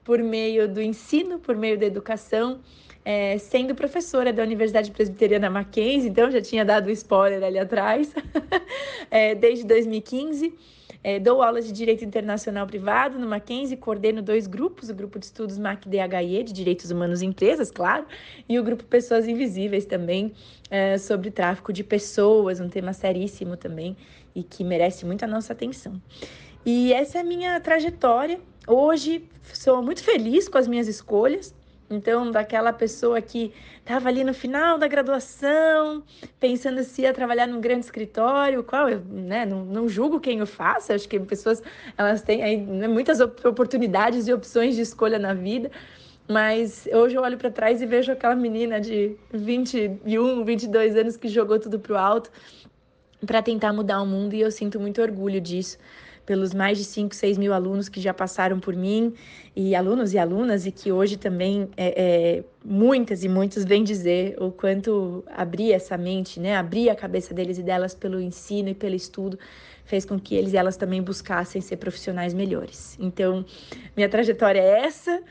por 0.04 0.20
meio 0.20 0.68
do 0.68 0.80
ensino, 0.80 1.40
por 1.40 1.56
meio 1.56 1.76
da 1.76 1.84
educação, 1.84 2.60
é, 3.04 3.38
sendo 3.38 3.74
professora 3.74 4.32
da 4.32 4.42
Universidade 4.42 4.92
Presbiteriana 4.92 5.50
Mackenzie, 5.50 6.08
então 6.08 6.30
já 6.30 6.40
tinha 6.40 6.64
dado 6.64 6.88
spoiler 6.90 7.42
ali 7.42 7.58
atrás, 7.58 8.14
é, 9.10 9.34
desde 9.34 9.64
2015. 9.64 10.54
É, 11.08 11.20
dou 11.20 11.40
aulas 11.40 11.64
de 11.64 11.72
Direito 11.72 12.04
Internacional 12.04 12.66
Privado 12.66 13.16
no 13.16 13.28
Mackenzie, 13.28 13.76
coordeno 13.76 14.20
dois 14.20 14.48
grupos, 14.48 14.88
o 14.90 14.94
grupo 14.94 15.20
de 15.20 15.26
estudos 15.26 15.56
MAC-DHE, 15.56 16.42
de 16.42 16.52
Direitos 16.52 16.90
Humanos 16.90 17.22
e 17.22 17.26
Empresas, 17.26 17.70
claro, 17.70 18.04
e 18.48 18.58
o 18.58 18.64
grupo 18.64 18.82
Pessoas 18.82 19.28
Invisíveis 19.28 19.84
também, 19.84 20.32
é, 20.68 20.98
sobre 20.98 21.30
tráfico 21.30 21.72
de 21.72 21.84
pessoas, 21.84 22.58
um 22.58 22.68
tema 22.68 22.92
seríssimo 22.92 23.56
também 23.56 23.96
e 24.34 24.42
que 24.42 24.64
merece 24.64 25.06
muito 25.06 25.24
a 25.24 25.28
nossa 25.28 25.52
atenção. 25.52 26.02
E 26.64 26.92
essa 26.92 27.18
é 27.18 27.20
a 27.20 27.24
minha 27.24 27.60
trajetória. 27.60 28.40
Hoje 28.66 29.28
sou 29.44 29.80
muito 29.80 30.02
feliz 30.02 30.48
com 30.48 30.58
as 30.58 30.66
minhas 30.66 30.88
escolhas, 30.88 31.54
então, 31.88 32.30
daquela 32.32 32.72
pessoa 32.72 33.20
que 33.22 33.52
estava 33.78 34.08
ali 34.08 34.24
no 34.24 34.34
final 34.34 34.76
da 34.76 34.88
graduação, 34.88 36.02
pensando 36.40 36.82
se 36.82 37.02
ia 37.02 37.14
trabalhar 37.14 37.46
num 37.46 37.60
grande 37.60 37.84
escritório, 37.84 38.64
qual 38.64 38.88
eu 38.88 39.00
né, 39.00 39.46
não, 39.46 39.64
não 39.64 39.88
julgo 39.88 40.18
quem 40.18 40.42
o 40.42 40.46
faça, 40.46 40.94
acho 40.94 41.08
que 41.08 41.18
pessoas 41.20 41.62
elas 41.96 42.22
têm 42.22 42.42
aí, 42.42 42.56
né, 42.56 42.88
muitas 42.88 43.20
oportunidades 43.20 44.26
e 44.26 44.32
opções 44.32 44.74
de 44.74 44.82
escolha 44.82 45.18
na 45.18 45.32
vida, 45.32 45.70
mas 46.28 46.88
hoje 46.92 47.14
eu 47.14 47.22
olho 47.22 47.38
para 47.38 47.52
trás 47.52 47.80
e 47.80 47.86
vejo 47.86 48.10
aquela 48.10 48.34
menina 48.34 48.80
de 48.80 49.16
21, 49.32 50.44
22 50.44 50.96
anos 50.96 51.16
que 51.16 51.28
jogou 51.28 51.60
tudo 51.60 51.78
pro 51.78 51.96
alto 51.96 52.32
para 53.24 53.40
tentar 53.40 53.72
mudar 53.72 54.02
o 54.02 54.06
mundo 54.06 54.34
e 54.34 54.40
eu 54.40 54.50
sinto 54.50 54.80
muito 54.80 55.00
orgulho 55.00 55.40
disso 55.40 55.78
pelos 56.26 56.52
mais 56.52 56.76
de 56.76 56.84
5, 56.84 57.14
6 57.14 57.38
mil 57.38 57.54
alunos 57.54 57.88
que 57.88 58.00
já 58.00 58.12
passaram 58.12 58.58
por 58.58 58.74
mim, 58.74 59.14
e 59.54 59.74
alunos 59.74 60.12
e 60.12 60.18
alunas, 60.18 60.66
e 60.66 60.72
que 60.72 60.90
hoje 60.90 61.16
também 61.16 61.68
é, 61.76 61.94
é, 61.96 62.44
muitas 62.64 63.22
e 63.22 63.28
muitos 63.28 63.64
vêm 63.64 63.84
dizer 63.84 64.36
o 64.42 64.50
quanto 64.50 65.24
abrir 65.28 65.72
essa 65.72 65.96
mente, 65.96 66.40
né, 66.40 66.56
abrir 66.56 66.90
a 66.90 66.96
cabeça 66.96 67.32
deles 67.32 67.56
e 67.56 67.62
delas 67.62 67.94
pelo 67.94 68.20
ensino 68.20 68.68
e 68.68 68.74
pelo 68.74 68.96
estudo, 68.96 69.38
fez 69.84 70.04
com 70.04 70.18
que 70.18 70.34
eles 70.34 70.52
e 70.52 70.56
elas 70.56 70.76
também 70.76 71.00
buscassem 71.00 71.62
ser 71.62 71.76
profissionais 71.76 72.34
melhores. 72.34 72.98
Então, 73.00 73.46
minha 73.96 74.08
trajetória 74.08 74.60
é 74.60 74.80
essa, 74.84 75.22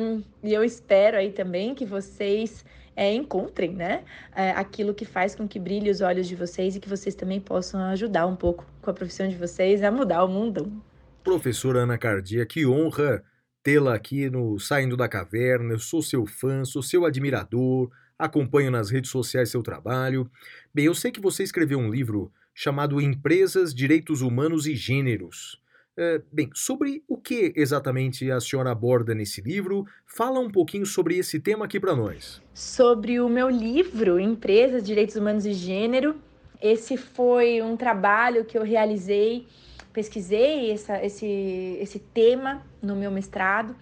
um, 0.00 0.22
e 0.42 0.52
eu 0.52 0.64
espero 0.64 1.16
aí 1.16 1.30
também 1.30 1.74
que 1.74 1.84
vocês 1.84 2.64
é, 2.96 3.12
encontrem 3.14 3.72
né, 3.72 4.02
é, 4.34 4.50
aquilo 4.50 4.92
que 4.92 5.04
faz 5.04 5.34
com 5.34 5.48
que 5.48 5.58
brilhe 5.58 5.88
os 5.88 6.00
olhos 6.00 6.28
de 6.28 6.34
vocês 6.34 6.76
e 6.76 6.80
que 6.80 6.88
vocês 6.88 7.14
também 7.14 7.40
possam 7.40 7.80
ajudar 7.84 8.26
um 8.26 8.36
pouco 8.36 8.66
com 8.80 8.90
a 8.90 8.94
profissão 8.94 9.28
de 9.28 9.36
vocês 9.36 9.82
a 9.82 9.90
mudar 9.90 10.24
o 10.24 10.28
mundo. 10.28 10.82
Professora 11.22 11.80
Ana 11.80 11.98
Cardia, 11.98 12.46
que 12.46 12.66
honra 12.66 13.22
tê-la 13.62 13.94
aqui 13.94 14.30
no 14.30 14.58
Saindo 14.58 14.96
da 14.96 15.08
Caverna. 15.08 15.74
Eu 15.74 15.78
sou 15.78 16.02
seu 16.02 16.26
fã, 16.26 16.64
sou 16.64 16.82
seu 16.82 17.04
admirador, 17.04 17.90
acompanho 18.18 18.70
nas 18.70 18.90
redes 18.90 19.10
sociais 19.10 19.50
seu 19.50 19.62
trabalho. 19.62 20.30
Bem, 20.74 20.86
eu 20.86 20.94
sei 20.94 21.10
que 21.10 21.20
você 21.20 21.42
escreveu 21.42 21.78
um 21.78 21.90
livro 21.90 22.32
chamado 22.54 23.00
Empresas, 23.00 23.74
Direitos 23.74 24.22
Humanos 24.22 24.66
e 24.66 24.74
Gêneros. 24.74 25.60
É, 25.96 26.22
bem, 26.32 26.48
sobre 26.54 27.02
o 27.06 27.18
que 27.18 27.52
exatamente 27.56 28.30
a 28.30 28.40
senhora 28.40 28.70
aborda 28.70 29.14
nesse 29.14 29.42
livro? 29.42 29.84
Fala 30.06 30.38
um 30.40 30.50
pouquinho 30.50 30.86
sobre 30.86 31.18
esse 31.18 31.38
tema 31.38 31.66
aqui 31.66 31.78
para 31.78 31.94
nós. 31.94 32.40
Sobre 32.54 33.20
o 33.20 33.28
meu 33.28 33.50
livro, 33.50 34.18
Empresas, 34.18 34.82
Direitos 34.82 35.16
Humanos 35.16 35.44
e 35.44 35.52
Gênero. 35.52 36.14
Esse 36.60 36.96
foi 36.96 37.62
um 37.62 37.76
trabalho 37.76 38.44
que 38.44 38.56
eu 38.58 38.62
realizei, 38.62 39.46
pesquisei 39.92 40.70
essa, 40.70 41.04
esse, 41.04 41.78
esse 41.80 41.98
tema 41.98 42.62
no 42.82 42.94
meu 42.94 43.10
mestrado. 43.10 43.74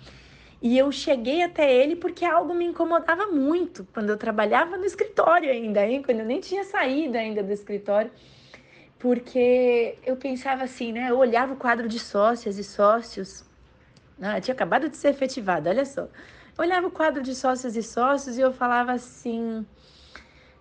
E 0.61 0.77
eu 0.77 0.91
cheguei 0.91 1.43
até 1.43 1.73
ele 1.73 1.97
porque 1.97 2.25
algo 2.25 2.55
me 2.55 2.65
incomodava 2.65 3.27
muito 3.27 3.87
quando 3.93 4.11
eu 4.11 4.17
trabalhava 4.17 4.77
no 4.77 4.85
escritório 4.85 5.51
ainda, 5.51 5.87
hein? 5.87 6.03
quando 6.03 6.21
eu 6.21 6.27
nem 6.27 6.41
tinha 6.41 6.65
saído 6.65 7.17
ainda 7.17 7.43
do 7.43 7.53
escritório 7.53 8.11
porque 8.99 9.97
eu 10.05 10.17
pensava 10.17 10.65
assim, 10.65 10.93
né? 10.93 11.11
Eu 11.11 11.19
olhava 11.19 11.53
o 11.53 11.57
quadro 11.57 11.89
de 11.89 11.99
sócias 11.99 12.59
e 12.59 12.65
sócios, 12.65 13.45
ah, 14.21 14.41
tinha 14.41 14.55
acabado 14.55 14.89
de 14.89 14.97
ser 14.97 15.09
efetivado, 15.09 15.69
olha 15.69 15.85
só. 15.85 16.03
Eu 16.03 16.11
olhava 16.59 16.89
o 16.89 16.91
quadro 16.91 17.23
de 17.23 17.35
sócias 17.35 17.77
e 17.77 17.83
sócios 17.83 18.37
e 18.37 18.41
eu 18.41 18.53
falava 18.53 18.93
assim: 18.93 19.65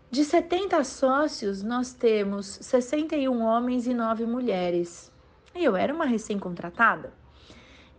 de 0.09 0.23
70 0.23 0.83
sócios, 0.83 1.61
nós 1.61 1.93
temos 1.93 2.59
61 2.61 3.41
homens 3.41 3.87
e 3.87 3.93
9 3.93 4.25
mulheres. 4.25 5.11
E 5.53 5.63
eu 5.63 5.75
era 5.75 5.93
uma 5.93 6.05
recém-contratada. 6.05 7.11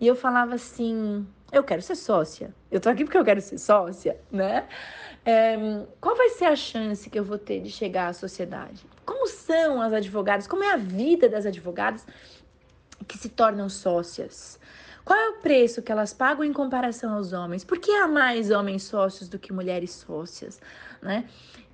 E 0.00 0.06
eu 0.06 0.16
falava 0.16 0.54
assim: 0.54 1.26
eu 1.52 1.62
quero 1.62 1.82
ser 1.82 1.96
sócia. 1.96 2.54
Eu 2.70 2.80
tô 2.80 2.88
aqui 2.88 3.04
porque 3.04 3.18
eu 3.18 3.24
quero 3.24 3.40
ser 3.40 3.58
sócia, 3.58 4.18
né? 4.30 4.66
É, 5.24 5.56
qual 6.00 6.16
vai 6.16 6.30
ser 6.30 6.46
a 6.46 6.56
chance 6.56 7.10
que 7.10 7.18
eu 7.18 7.24
vou 7.24 7.38
ter 7.38 7.60
de 7.60 7.70
chegar 7.70 8.08
à 8.08 8.12
sociedade? 8.12 8.86
Como 9.04 9.26
são 9.26 9.82
as 9.82 9.92
advogadas? 9.92 10.46
Como 10.46 10.64
é 10.64 10.72
a 10.72 10.76
vida 10.76 11.28
das 11.28 11.44
advogadas 11.44 12.06
que 13.06 13.18
se 13.18 13.28
tornam 13.28 13.68
sócias? 13.68 14.58
Qual 15.04 15.18
é 15.18 15.30
o 15.30 15.38
preço 15.38 15.80
que 15.80 15.90
elas 15.90 16.12
pagam 16.12 16.44
em 16.44 16.52
comparação 16.52 17.14
aos 17.14 17.32
homens? 17.32 17.64
Por 17.64 17.78
que 17.78 17.90
há 17.92 18.06
mais 18.06 18.50
homens 18.50 18.82
sócios 18.82 19.26
do 19.26 19.38
que 19.38 19.54
mulheres 19.54 19.92
sócias, 19.92 20.60
né? 21.02 21.24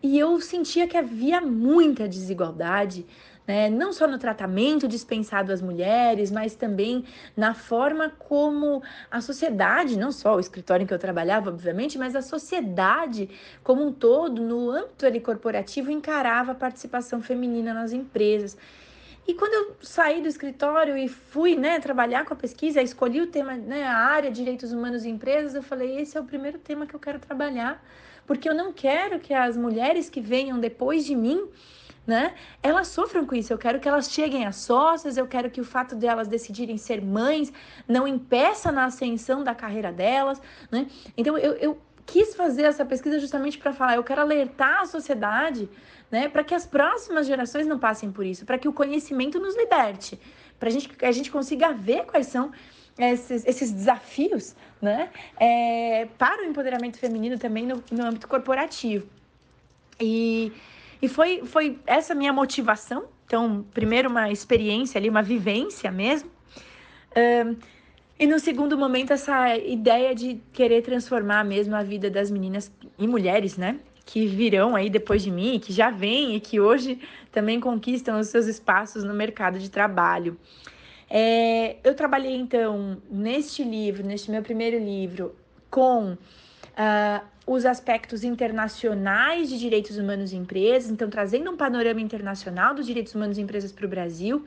E 0.03 0.19
eu 0.19 0.41
sentia 0.41 0.87
que 0.87 0.97
havia 0.97 1.41
muita 1.41 2.09
desigualdade 2.09 3.07
né? 3.47 3.69
não 3.69 3.93
só 3.93 4.07
no 4.07 4.19
tratamento 4.19 4.89
dispensado 4.89 5.53
às 5.53 5.61
mulheres, 5.61 6.31
mas 6.31 6.55
também 6.55 7.05
na 7.37 7.55
forma 7.55 8.11
como 8.19 8.83
a 9.11 9.21
sociedade, 9.21 9.99
não 9.99 10.11
só 10.11 10.37
o 10.37 10.41
escritório 10.41 10.85
em 10.85 10.87
que 10.87 10.95
eu 10.95 10.99
trabalhava, 10.99 11.51
obviamente, 11.51 11.99
mas 11.99 12.17
a 12.17 12.23
sociedade 12.23 13.29
como 13.63 13.87
um 13.87 13.93
todo, 13.93 14.43
no 14.43 14.71
âmbito 14.71 15.07
ali 15.07 15.21
corporativo, 15.21 15.91
encarava 15.91 16.53
a 16.53 16.55
participação 16.55 17.21
feminina 17.21 17.75
nas 17.75 17.93
empresas. 17.93 18.57
E 19.27 19.33
quando 19.33 19.55
eu 19.55 19.77
saí 19.81 20.21
do 20.21 20.29
escritório 20.29 20.99
e 20.99 21.09
fui 21.09 21.57
né, 21.57 21.81
trabalhar 21.81 22.27
com 22.27 22.35
a 22.35 22.37
pesquisa, 22.37 22.83
escolhi 22.83 23.23
o 23.23 23.27
tema, 23.27 23.55
né, 23.55 23.83
a 23.85 23.97
área 23.97 24.31
direitos 24.31 24.71
humanos 24.71 25.07
em 25.07 25.13
empresas, 25.13 25.55
eu 25.55 25.63
falei: 25.63 25.99
esse 25.99 26.17
é 26.17 26.21
o 26.21 26.25
primeiro 26.25 26.59
tema 26.59 26.87
que 26.87 26.95
eu 26.95 27.01
quero 27.01 27.19
trabalhar, 27.19 27.83
porque 28.27 28.49
eu 28.49 28.55
não 28.55 28.73
quero 28.73 29.21
que 29.21 29.33
as 29.33 29.57
mulheres 29.57 30.09
que 30.11 30.21
venham 30.21 30.59
depois 30.59 31.05
de 31.05 31.15
mim 31.15 31.49
né? 32.07 32.35
Elas 32.63 32.89
sofram 32.89 33.25
com 33.25 33.35
isso. 33.35 33.53
Eu 33.53 33.59
quero 33.59 33.81
que 33.81 33.89
elas 33.89 34.11
cheguem 34.11 34.45
a 34.45 34.53
sócias, 34.53 35.17
eu 35.17 35.27
quero 35.27 35.51
que 35.51 35.61
o 35.61 35.65
fato 35.65 35.95
delas 35.95 36.29
decidirem 36.29 36.77
ser 36.77 37.01
mães 37.01 37.53
não 37.89 38.07
impeça 38.07 38.71
na 38.71 38.85
ascensão 38.85 39.43
da 39.43 39.55
carreira 39.55 39.91
delas, 39.91 40.41
né? 40.71 40.87
Então 41.17 41.39
eu, 41.39 41.53
eu 41.55 41.79
quis 42.07 42.35
fazer 42.35 42.65
essa 42.65 42.85
pesquisa 42.85 43.19
justamente 43.19 43.59
para 43.59 43.73
falar, 43.73 43.97
eu 43.97 44.05
quero 44.05 44.21
alertar 44.21 44.83
a 44.83 44.87
sociedade, 44.87 45.69
né, 46.11 46.29
para 46.29 46.45
que 46.45 46.55
as 46.55 46.67
próximas 46.67 47.27
gerações 47.27 47.67
não 47.67 47.79
passem 47.79 48.13
por 48.13 48.27
isso, 48.27 48.45
para 48.45 48.59
que 48.59 48.69
o 48.69 48.73
conhecimento 48.75 49.41
nos 49.41 49.57
liberte, 49.57 50.21
para 50.61 50.69
gente, 50.69 50.89
que 50.89 51.05
a 51.05 51.13
gente 51.13 51.31
consiga 51.31 51.73
ver 51.73 52.05
quais 52.05 52.27
são 52.27 52.53
esses, 52.99 53.45
esses 53.47 53.73
desafios, 53.73 54.55
né, 54.81 55.11
é, 55.39 56.07
para 56.19 56.43
o 56.43 56.47
empoderamento 56.47 56.99
feminino 56.99 57.39
também 57.39 57.67
no, 57.67 57.83
no 57.91 58.05
âmbito 58.07 58.29
corporativo. 58.29 59.07
E 60.01 60.53
e 61.05 61.09
foi, 61.09 61.43
foi 61.45 61.79
essa 61.87 62.15
minha 62.15 62.33
motivação. 62.33 63.05
Então, 63.27 63.63
primeiro 63.75 64.09
uma 64.09 64.31
experiência 64.31 64.99
ali, 64.99 65.11
uma 65.11 65.23
vivência 65.23 65.91
mesmo. 65.91 66.31
Um, 67.15 67.57
e 68.19 68.27
no 68.27 68.39
segundo 68.39 68.79
momento, 68.79 69.13
essa 69.13 69.55
ideia 69.55 70.15
de 70.15 70.41
querer 70.51 70.81
transformar 70.81 71.45
mesmo 71.45 71.77
a 71.77 71.83
vida 71.83 72.09
das 72.09 72.31
meninas 72.31 72.73
e 72.99 73.07
mulheres, 73.07 73.59
né? 73.59 73.79
Que 74.07 74.27
virão 74.27 74.75
aí 74.75 74.89
depois 74.89 75.23
de 75.23 75.31
mim, 75.31 75.61
que 75.63 75.75
já 75.75 75.91
vêm 75.91 76.37
e 76.37 76.41
que 76.41 76.59
hoje 76.59 76.99
também 77.31 77.61
conquistam 77.61 78.19
os 78.19 78.29
seus 78.29 78.47
espaços 78.47 79.05
no 79.05 79.13
mercado 79.13 79.59
de 79.59 79.71
trabalho. 79.71 80.39
É, 81.09 81.77
eu 81.85 81.95
trabalhei 81.95 82.37
então 82.37 82.99
neste 83.11 83.63
livro, 83.63 84.05
neste 84.05 84.31
meu 84.31 84.43
primeiro 84.43 84.79
livro, 84.79 85.35
com 85.71 86.13
uh, 86.13 87.25
os 87.47 87.67
aspectos 87.67 88.25
internacionais 88.25 89.49
de 89.49 89.59
direitos 89.59 89.99
humanos 89.99 90.33
em 90.33 90.39
empresas, 90.39 90.91
então 90.91 91.11
trazendo 91.11 91.51
um 91.51 91.57
panorama 91.57 92.01
internacional 92.01 92.75
dos 92.75 92.87
direitos 92.87 93.15
humanos 93.15 93.39
em 93.39 93.43
empresas 93.43 93.73
para 93.73 93.87
o 93.87 93.89
Brasil. 93.89 94.45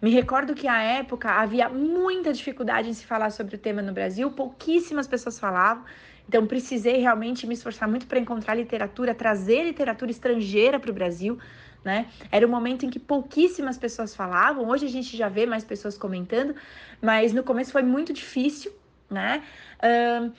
Me 0.00 0.10
recordo 0.10 0.54
que 0.54 0.68
à 0.68 0.82
época 0.82 1.30
havia 1.30 1.68
muita 1.68 2.32
dificuldade 2.32 2.88
em 2.88 2.92
se 2.92 3.06
falar 3.06 3.30
sobre 3.30 3.56
o 3.56 3.58
tema 3.58 3.80
no 3.80 3.92
Brasil, 3.92 4.30
pouquíssimas 4.30 5.06
pessoas 5.06 5.38
falavam. 5.38 5.84
Então 6.28 6.46
precisei 6.46 6.98
realmente 6.98 7.46
me 7.46 7.54
esforçar 7.54 7.88
muito 7.88 8.06
para 8.06 8.18
encontrar 8.18 8.54
literatura, 8.54 9.14
trazer 9.14 9.64
literatura 9.64 10.10
estrangeira 10.10 10.78
para 10.78 10.90
o 10.90 10.94
Brasil. 10.94 11.38
Né? 11.86 12.06
Era 12.32 12.44
um 12.44 12.50
momento 12.50 12.84
em 12.84 12.90
que 12.90 12.98
pouquíssimas 12.98 13.78
pessoas 13.78 14.12
falavam. 14.12 14.68
Hoje 14.68 14.86
a 14.86 14.88
gente 14.88 15.16
já 15.16 15.28
vê 15.28 15.46
mais 15.46 15.62
pessoas 15.62 15.96
comentando, 15.96 16.52
mas 17.00 17.32
no 17.32 17.44
começo 17.44 17.70
foi 17.70 17.84
muito 17.84 18.12
difícil, 18.12 18.72
né? 19.08 19.40
Uh, 19.78 20.32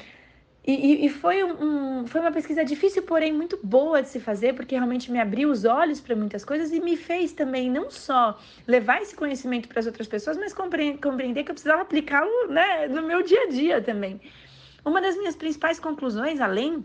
e, 0.68 1.06
e, 1.06 1.10
foi, 1.10 1.42
um, 1.46 2.06
foi 2.06 2.20
uma 2.20 2.34
pesquisa 2.34 2.66
difícil, 2.66 3.02
porém 3.04 3.32
muito 3.32 3.58
boa 3.64 4.02
de 4.02 4.10
se 4.10 4.20
fazer, 4.20 4.56
porque 4.56 4.76
realmente 4.76 5.10
me 5.10 5.22
abriu 5.22 5.50
os 5.50 5.64
olhos 5.64 6.02
para 6.02 6.14
muitas 6.18 6.44
coisas 6.44 6.74
e 6.74 6.82
me 6.82 6.98
fez 6.98 7.32
também 7.32 7.72
não 7.72 7.90
só 7.90 8.38
levar 8.68 9.02
esse 9.02 9.16
conhecimento 9.16 9.70
para 9.70 9.80
as 9.80 9.86
outras 9.86 10.06
pessoas, 10.06 10.36
mas 10.36 10.54
compreender 10.54 11.46
que 11.46 11.52
eu 11.52 11.56
precisava 11.56 11.84
aplicá-lo 11.84 12.50
né, 12.50 12.90
no 12.90 13.04
meu 13.04 13.24
dia 13.24 13.44
a 13.44 13.48
dia 13.48 13.82
também. 13.82 14.20
Uma 14.84 15.00
das 15.00 15.16
minhas 15.16 15.38
principais 15.38 15.80
conclusões, 15.80 16.42
além 16.42 16.84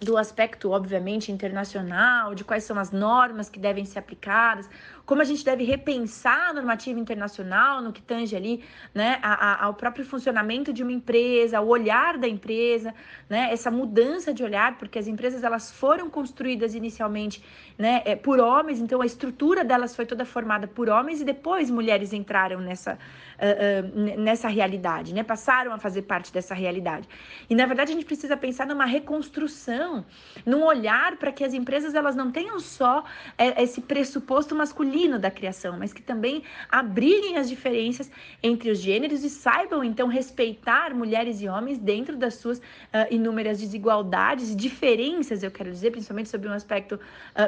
do 0.00 0.16
aspecto, 0.16 0.70
obviamente, 0.70 1.32
internacional, 1.32 2.34
de 2.34 2.44
quais 2.44 2.62
são 2.62 2.78
as 2.78 2.92
normas 2.92 3.48
que 3.50 3.58
devem 3.58 3.84
ser 3.84 3.98
aplicadas, 3.98 4.70
como 5.04 5.22
a 5.22 5.24
gente 5.24 5.44
deve 5.44 5.64
repensar 5.64 6.50
a 6.50 6.52
normativa 6.52 7.00
internacional 7.00 7.80
no 7.80 7.92
que 7.92 8.02
tange 8.02 8.36
ali, 8.36 8.62
né, 8.94 9.18
a, 9.22 9.32
a, 9.32 9.64
ao 9.64 9.74
próprio 9.74 10.04
funcionamento 10.04 10.72
de 10.72 10.82
uma 10.82 10.92
empresa, 10.92 11.60
o 11.60 11.68
olhar 11.68 12.16
da 12.16 12.28
empresa, 12.28 12.94
né, 13.28 13.48
essa 13.50 13.70
mudança 13.70 14.32
de 14.32 14.44
olhar, 14.44 14.78
porque 14.78 14.98
as 14.98 15.08
empresas 15.08 15.42
elas 15.42 15.72
foram 15.72 16.08
construídas 16.08 16.74
inicialmente, 16.74 17.42
né, 17.76 18.02
é, 18.04 18.14
por 18.14 18.38
homens, 18.38 18.80
então 18.80 19.00
a 19.00 19.06
estrutura 19.06 19.64
delas 19.64 19.96
foi 19.96 20.06
toda 20.06 20.24
formada 20.24 20.68
por 20.68 20.88
homens 20.88 21.20
e 21.22 21.24
depois 21.24 21.70
mulheres 21.70 22.12
entraram 22.12 22.60
nessa, 22.60 22.98
uh, 23.38 23.86
uh, 23.86 24.20
nessa 24.20 24.48
realidade, 24.48 25.14
né, 25.14 25.22
passaram 25.22 25.72
a 25.72 25.78
fazer 25.78 26.02
parte 26.02 26.32
dessa 26.32 26.54
realidade. 26.54 27.08
E 27.48 27.54
na 27.54 27.66
verdade 27.66 27.92
a 27.92 27.94
gente 27.94 28.04
precisa 28.04 28.36
pensar 28.36 28.66
numa 28.66 28.84
reconstrução 28.84 30.04
num 30.44 30.64
olhar 30.64 31.16
para 31.16 31.32
que 31.32 31.44
as 31.44 31.54
empresas 31.54 31.94
elas 31.94 32.16
não 32.16 32.30
tenham 32.30 32.58
só 32.60 33.04
é, 33.36 33.62
esse 33.62 33.80
pressuposto 33.80 34.54
masculino 34.54 35.18
da 35.18 35.30
criação, 35.30 35.78
mas 35.78 35.92
que 35.92 36.02
também 36.02 36.42
abriguem 36.68 37.36
as 37.36 37.48
diferenças 37.48 38.10
entre 38.42 38.70
os 38.70 38.78
gêneros 38.80 39.24
e 39.24 39.30
saibam 39.30 39.82
então 39.84 40.08
respeitar 40.08 40.94
mulheres 40.94 41.40
e 41.40 41.48
homens 41.48 41.78
dentro 41.78 42.16
das 42.16 42.34
suas 42.34 42.58
uh, 42.58 42.62
inúmeras 43.10 43.60
desigualdades 43.60 44.50
e 44.50 44.56
diferenças, 44.56 45.42
eu 45.42 45.50
quero 45.50 45.70
dizer, 45.70 45.90
principalmente 45.90 46.28
sobre 46.28 46.48
um 46.48 46.52
aspecto 46.52 46.98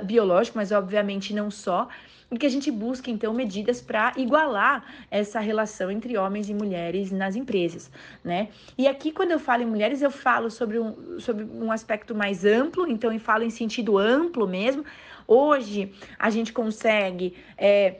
biológico, 0.04 0.58
mas 0.58 0.72
obviamente 0.72 1.34
não 1.34 1.50
só 1.50 1.88
e 2.30 2.38
que 2.38 2.46
a 2.46 2.48
gente 2.48 2.70
busque 2.70 3.10
então 3.10 3.32
medidas 3.34 3.80
para 3.80 4.12
igualar 4.16 4.84
essa 5.10 5.40
relação 5.40 5.90
entre 5.90 6.16
homens 6.16 6.48
e 6.48 6.54
mulheres 6.54 7.10
nas 7.10 7.34
empresas, 7.34 7.90
né? 8.22 8.48
E 8.78 8.86
aqui 8.86 9.10
quando 9.10 9.32
eu 9.32 9.40
falo 9.40 9.62
em 9.62 9.66
mulheres 9.66 10.00
eu 10.00 10.10
falo 10.10 10.50
sobre 10.50 10.78
um, 10.78 11.18
sobre 11.18 11.44
um 11.44 11.72
aspecto 11.72 12.14
mais 12.14 12.44
amplo, 12.44 12.86
então 12.86 13.12
eu 13.12 13.18
falo 13.18 13.42
em 13.42 13.50
sentido 13.50 13.98
amplo 13.98 14.46
mesmo. 14.46 14.84
Hoje 15.26 15.92
a 16.18 16.30
gente 16.30 16.52
consegue 16.52 17.34
é, 17.56 17.96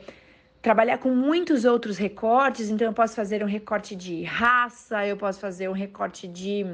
trabalhar 0.61 0.97
com 0.97 1.09
muitos 1.09 1.65
outros 1.65 1.97
recortes, 1.97 2.69
então 2.69 2.87
eu 2.87 2.93
posso 2.93 3.15
fazer 3.15 3.43
um 3.43 3.47
recorte 3.47 3.95
de 3.95 4.23
raça, 4.23 5.05
eu 5.05 5.17
posso 5.17 5.39
fazer 5.39 5.69
um 5.69 5.73
recorte 5.73 6.27
de 6.27 6.65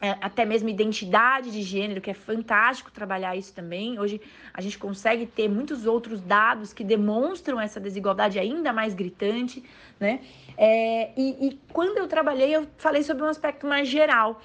até 0.00 0.44
mesmo 0.44 0.68
identidade 0.68 1.50
de 1.50 1.62
gênero, 1.62 2.00
que 2.00 2.10
é 2.10 2.14
fantástico 2.14 2.90
trabalhar 2.90 3.34
isso 3.36 3.54
também. 3.54 3.98
Hoje 3.98 4.20
a 4.52 4.60
gente 4.60 4.78
consegue 4.78 5.26
ter 5.26 5.48
muitos 5.48 5.86
outros 5.86 6.20
dados 6.20 6.72
que 6.72 6.84
demonstram 6.84 7.60
essa 7.60 7.80
desigualdade 7.80 8.38
ainda 8.38 8.72
mais 8.72 8.94
gritante, 8.94 9.64
né? 9.98 10.20
É, 10.56 11.10
e, 11.16 11.48
e 11.48 11.60
quando 11.72 11.98
eu 11.98 12.06
trabalhei, 12.06 12.54
eu 12.54 12.66
falei 12.76 13.02
sobre 13.02 13.22
um 13.22 13.28
aspecto 13.28 13.66
mais 13.66 13.88
geral. 13.88 14.40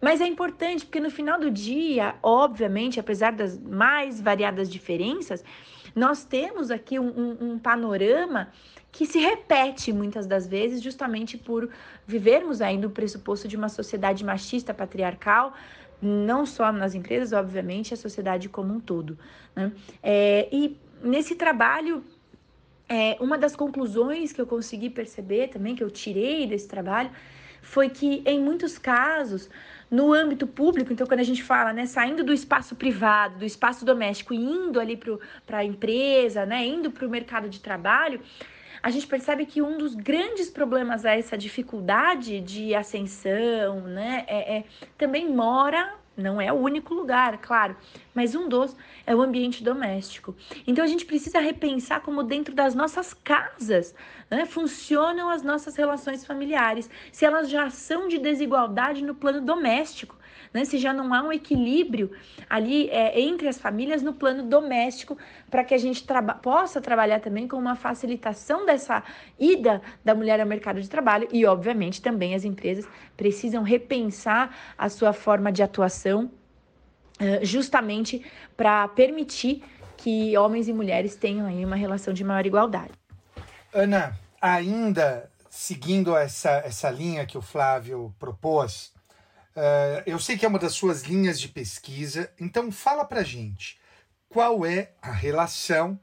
Mas 0.00 0.20
é 0.20 0.26
importante 0.26 0.84
porque 0.84 1.00
no 1.00 1.10
final 1.10 1.40
do 1.40 1.50
dia, 1.50 2.14
obviamente, 2.22 3.00
apesar 3.00 3.32
das 3.32 3.58
mais 3.58 4.20
variadas 4.20 4.70
diferenças, 4.70 5.44
nós 5.94 6.24
temos 6.24 6.70
aqui 6.70 6.98
um, 6.98 7.08
um, 7.08 7.52
um 7.52 7.58
panorama 7.58 8.52
que 8.90 9.06
se 9.06 9.18
repete 9.18 9.92
muitas 9.92 10.26
das 10.26 10.46
vezes, 10.46 10.82
justamente 10.82 11.36
por 11.36 11.68
vivermos 12.06 12.60
ainda 12.60 12.86
o 12.86 12.90
pressuposto 12.90 13.46
de 13.46 13.56
uma 13.56 13.68
sociedade 13.68 14.24
machista, 14.24 14.72
patriarcal, 14.72 15.54
não 16.00 16.46
só 16.46 16.72
nas 16.72 16.94
empresas, 16.94 17.32
obviamente, 17.32 17.92
a 17.92 17.96
sociedade 17.96 18.48
como 18.48 18.74
um 18.74 18.80
todo. 18.80 19.18
Né? 19.54 19.72
É, 20.02 20.48
e 20.50 20.76
nesse 21.02 21.34
trabalho, 21.34 22.02
é, 22.88 23.16
uma 23.20 23.36
das 23.36 23.54
conclusões 23.54 24.32
que 24.32 24.40
eu 24.40 24.46
consegui 24.46 24.88
perceber 24.88 25.48
também, 25.48 25.76
que 25.76 25.84
eu 25.84 25.90
tirei 25.90 26.46
desse 26.46 26.66
trabalho, 26.66 27.10
foi 27.60 27.90
que 27.90 28.22
em 28.24 28.40
muitos 28.40 28.78
casos 28.78 29.50
no 29.90 30.12
âmbito 30.12 30.46
público, 30.46 30.92
então 30.92 31.06
quando 31.06 31.20
a 31.20 31.24
gente 31.24 31.42
fala, 31.42 31.72
né, 31.72 31.86
saindo 31.86 32.22
do 32.22 32.32
espaço 32.32 32.76
privado, 32.76 33.38
do 33.38 33.44
espaço 33.44 33.84
doméstico 33.84 34.32
indo 34.32 34.78
ali 34.78 34.98
para 35.46 35.58
a 35.58 35.64
empresa, 35.64 36.46
né, 36.46 36.64
indo 36.66 36.90
para 36.90 37.06
o 37.06 37.10
mercado 37.10 37.48
de 37.48 37.60
trabalho, 37.60 38.20
a 38.82 38.90
gente 38.90 39.06
percebe 39.06 39.46
que 39.46 39.62
um 39.62 39.78
dos 39.78 39.94
grandes 39.94 40.50
problemas 40.50 41.04
a 41.04 41.16
essa 41.16 41.36
dificuldade 41.36 42.40
de 42.40 42.74
ascensão, 42.74 43.82
né, 43.82 44.24
é, 44.26 44.58
é 44.58 44.64
também 44.96 45.28
mora 45.32 45.94
não 46.18 46.40
é 46.40 46.52
o 46.52 46.56
único 46.56 46.92
lugar, 46.92 47.38
claro, 47.38 47.76
mas 48.12 48.34
um 48.34 48.48
dos 48.48 48.76
é 49.06 49.14
o 49.14 49.22
ambiente 49.22 49.62
doméstico. 49.62 50.34
Então 50.66 50.84
a 50.84 50.88
gente 50.88 51.04
precisa 51.04 51.38
repensar 51.38 52.00
como 52.00 52.24
dentro 52.24 52.54
das 52.54 52.74
nossas 52.74 53.14
casas 53.14 53.94
né, 54.28 54.44
funcionam 54.44 55.30
as 55.30 55.42
nossas 55.42 55.76
relações 55.76 56.26
familiares, 56.26 56.90
se 57.12 57.24
elas 57.24 57.48
já 57.48 57.70
são 57.70 58.08
de 58.08 58.18
desigualdade 58.18 59.04
no 59.04 59.14
plano 59.14 59.40
doméstico 59.40 60.17
né? 60.52 60.64
Se 60.64 60.78
já 60.78 60.92
não 60.92 61.12
há 61.12 61.22
um 61.22 61.32
equilíbrio 61.32 62.10
ali 62.48 62.88
é, 62.90 63.20
entre 63.20 63.48
as 63.48 63.58
famílias 63.58 64.02
no 64.02 64.12
plano 64.12 64.42
doméstico, 64.42 65.16
para 65.50 65.64
que 65.64 65.74
a 65.74 65.78
gente 65.78 66.04
traba 66.04 66.34
possa 66.34 66.80
trabalhar 66.80 67.20
também 67.20 67.46
com 67.46 67.56
uma 67.56 67.76
facilitação 67.76 68.64
dessa 68.64 69.02
ida 69.38 69.82
da 70.04 70.14
mulher 70.14 70.40
ao 70.40 70.46
mercado 70.46 70.80
de 70.80 70.88
trabalho 70.88 71.28
e, 71.32 71.44
obviamente, 71.46 72.00
também 72.00 72.34
as 72.34 72.44
empresas 72.44 72.86
precisam 73.16 73.62
repensar 73.62 74.54
a 74.76 74.88
sua 74.88 75.12
forma 75.12 75.50
de 75.50 75.62
atuação, 75.62 76.30
uh, 77.20 77.44
justamente 77.44 78.24
para 78.56 78.86
permitir 78.88 79.62
que 79.96 80.36
homens 80.38 80.68
e 80.68 80.72
mulheres 80.72 81.16
tenham 81.16 81.46
aí 81.46 81.64
uma 81.64 81.76
relação 81.76 82.14
de 82.14 82.22
maior 82.22 82.46
igualdade. 82.46 82.92
Ana, 83.72 84.16
ainda 84.40 85.28
seguindo 85.50 86.16
essa, 86.16 86.50
essa 86.64 86.88
linha 86.88 87.26
que 87.26 87.36
o 87.36 87.42
Flávio 87.42 88.14
propôs, 88.18 88.92
Uh, 89.58 90.06
eu 90.06 90.20
sei 90.20 90.38
que 90.38 90.46
é 90.46 90.48
uma 90.48 90.58
das 90.58 90.72
suas 90.72 91.02
linhas 91.02 91.40
de 91.40 91.48
pesquisa, 91.48 92.30
então 92.38 92.70
fala 92.70 93.04
pra 93.04 93.24
gente 93.24 93.76
qual 94.28 94.64
é 94.64 94.92
a 95.02 95.10
relação 95.10 95.98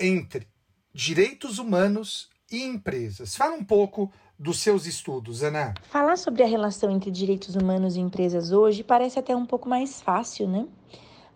entre 0.00 0.48
direitos 0.92 1.60
humanos 1.60 2.28
e 2.50 2.64
empresas. 2.64 3.36
Fala 3.36 3.54
um 3.54 3.62
pouco 3.62 4.10
dos 4.36 4.58
seus 4.58 4.84
estudos, 4.84 5.44
Ana. 5.44 5.74
Falar 5.84 6.16
sobre 6.16 6.42
a 6.42 6.46
relação 6.46 6.90
entre 6.90 7.08
direitos 7.08 7.54
humanos 7.54 7.94
e 7.94 8.00
empresas 8.00 8.50
hoje 8.50 8.82
parece 8.82 9.16
até 9.16 9.36
um 9.36 9.46
pouco 9.46 9.68
mais 9.68 10.02
fácil, 10.02 10.48
né? 10.48 10.66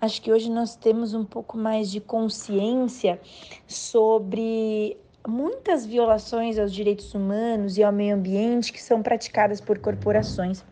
Acho 0.00 0.20
que 0.20 0.32
hoje 0.32 0.50
nós 0.50 0.74
temos 0.74 1.14
um 1.14 1.24
pouco 1.24 1.56
mais 1.56 1.88
de 1.92 2.00
consciência 2.00 3.20
sobre 3.68 4.96
muitas 5.28 5.86
violações 5.86 6.58
aos 6.58 6.74
direitos 6.74 7.14
humanos 7.14 7.78
e 7.78 7.84
ao 7.84 7.92
meio 7.92 8.16
ambiente 8.16 8.72
que 8.72 8.82
são 8.82 9.00
praticadas 9.00 9.60
por 9.60 9.78
corporações. 9.78 10.64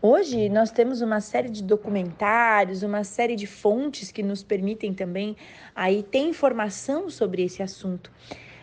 Hoje 0.00 0.48
nós 0.48 0.70
temos 0.70 1.00
uma 1.00 1.20
série 1.20 1.48
de 1.48 1.60
documentários, 1.60 2.84
uma 2.84 3.02
série 3.02 3.34
de 3.34 3.48
fontes 3.48 4.12
que 4.12 4.22
nos 4.22 4.44
permitem 4.44 4.94
também 4.94 5.36
aí 5.74 6.04
ter 6.04 6.20
informação 6.20 7.10
sobre 7.10 7.42
esse 7.42 7.64
assunto. 7.64 8.12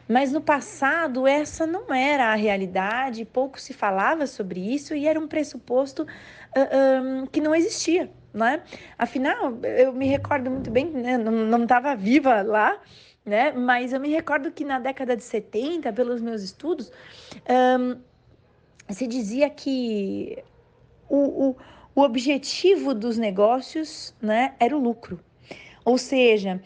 Mas 0.08 0.32
no 0.32 0.40
passado 0.40 1.28
essa 1.28 1.68
não 1.68 1.94
era 1.94 2.32
a 2.32 2.36
realidade, 2.36 3.26
pouco 3.26 3.60
se 3.60 3.74
falava 3.74 4.26
sobre 4.28 4.62
isso 4.62 4.96
e 4.96 5.08
era 5.08 5.20
um 5.20 5.28
pressuposto 5.28 6.04
uh, 6.04 7.24
um, 7.24 7.26
que 7.26 7.42
não 7.42 7.54
existia, 7.54 8.10
né? 8.34 8.64
Afinal, 8.98 9.58
eu 9.64 9.92
me 9.92 10.08
recordo 10.08 10.50
muito 10.50 10.72
bem, 10.72 10.90
né? 10.90 11.18
não 11.18 11.64
estava 11.64 11.96
viva 11.96 12.44
lá, 12.44 12.80
né? 13.26 13.52
Mas 13.52 13.92
eu 13.92 14.00
me 14.00 14.10
recordo 14.10 14.52
que 14.52 14.64
na 14.64 14.80
década 14.80 15.18
de 15.18 15.24
70, 15.24 15.92
pelos 15.92 16.22
meus 16.22 16.44
estudos, 16.44 16.94
um, 17.78 18.00
se 18.94 19.06
dizia 19.06 19.50
que 19.50 20.42
o, 21.10 21.50
o, 21.50 21.56
o 21.96 22.02
objetivo 22.02 22.94
dos 22.94 23.18
negócios 23.18 24.14
né, 24.22 24.54
era 24.60 24.76
o 24.76 24.80
lucro. 24.80 25.20
Ou 25.84 25.98
seja, 25.98 26.62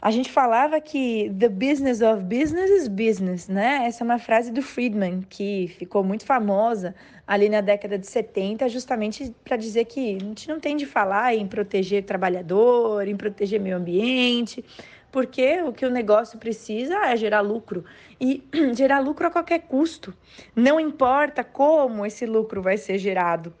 a 0.00 0.10
gente 0.10 0.32
falava 0.32 0.80
que 0.80 1.32
the 1.38 1.48
business 1.48 2.00
of 2.00 2.24
business 2.24 2.68
is 2.70 2.88
business, 2.88 3.46
né? 3.46 3.84
Essa 3.86 4.02
é 4.02 4.04
uma 4.04 4.18
frase 4.18 4.50
do 4.50 4.60
Friedman 4.60 5.20
que 5.30 5.68
ficou 5.78 6.02
muito 6.02 6.24
famosa 6.24 6.92
ali 7.24 7.48
na 7.48 7.60
década 7.60 7.96
de 7.96 8.08
70, 8.08 8.68
justamente 8.68 9.32
para 9.44 9.56
dizer 9.56 9.84
que 9.84 10.16
a 10.16 10.18
gente 10.18 10.48
não 10.48 10.58
tem 10.58 10.76
de 10.76 10.86
falar 10.86 11.36
em 11.36 11.46
proteger 11.46 12.02
trabalhador, 12.02 13.06
em 13.06 13.16
proteger 13.16 13.60
meio 13.60 13.76
ambiente, 13.76 14.64
porque 15.12 15.62
o 15.62 15.72
que 15.72 15.86
o 15.86 15.90
negócio 15.90 16.36
precisa 16.36 16.96
é 17.06 17.16
gerar 17.16 17.40
lucro 17.40 17.84
e 18.20 18.42
gerar 18.74 18.98
lucro 18.98 19.28
a 19.28 19.30
qualquer 19.30 19.60
custo. 19.60 20.12
Não 20.56 20.80
importa 20.80 21.44
como 21.44 22.04
esse 22.04 22.26
lucro 22.26 22.60
vai 22.60 22.76
ser 22.76 22.98
gerado 22.98 23.54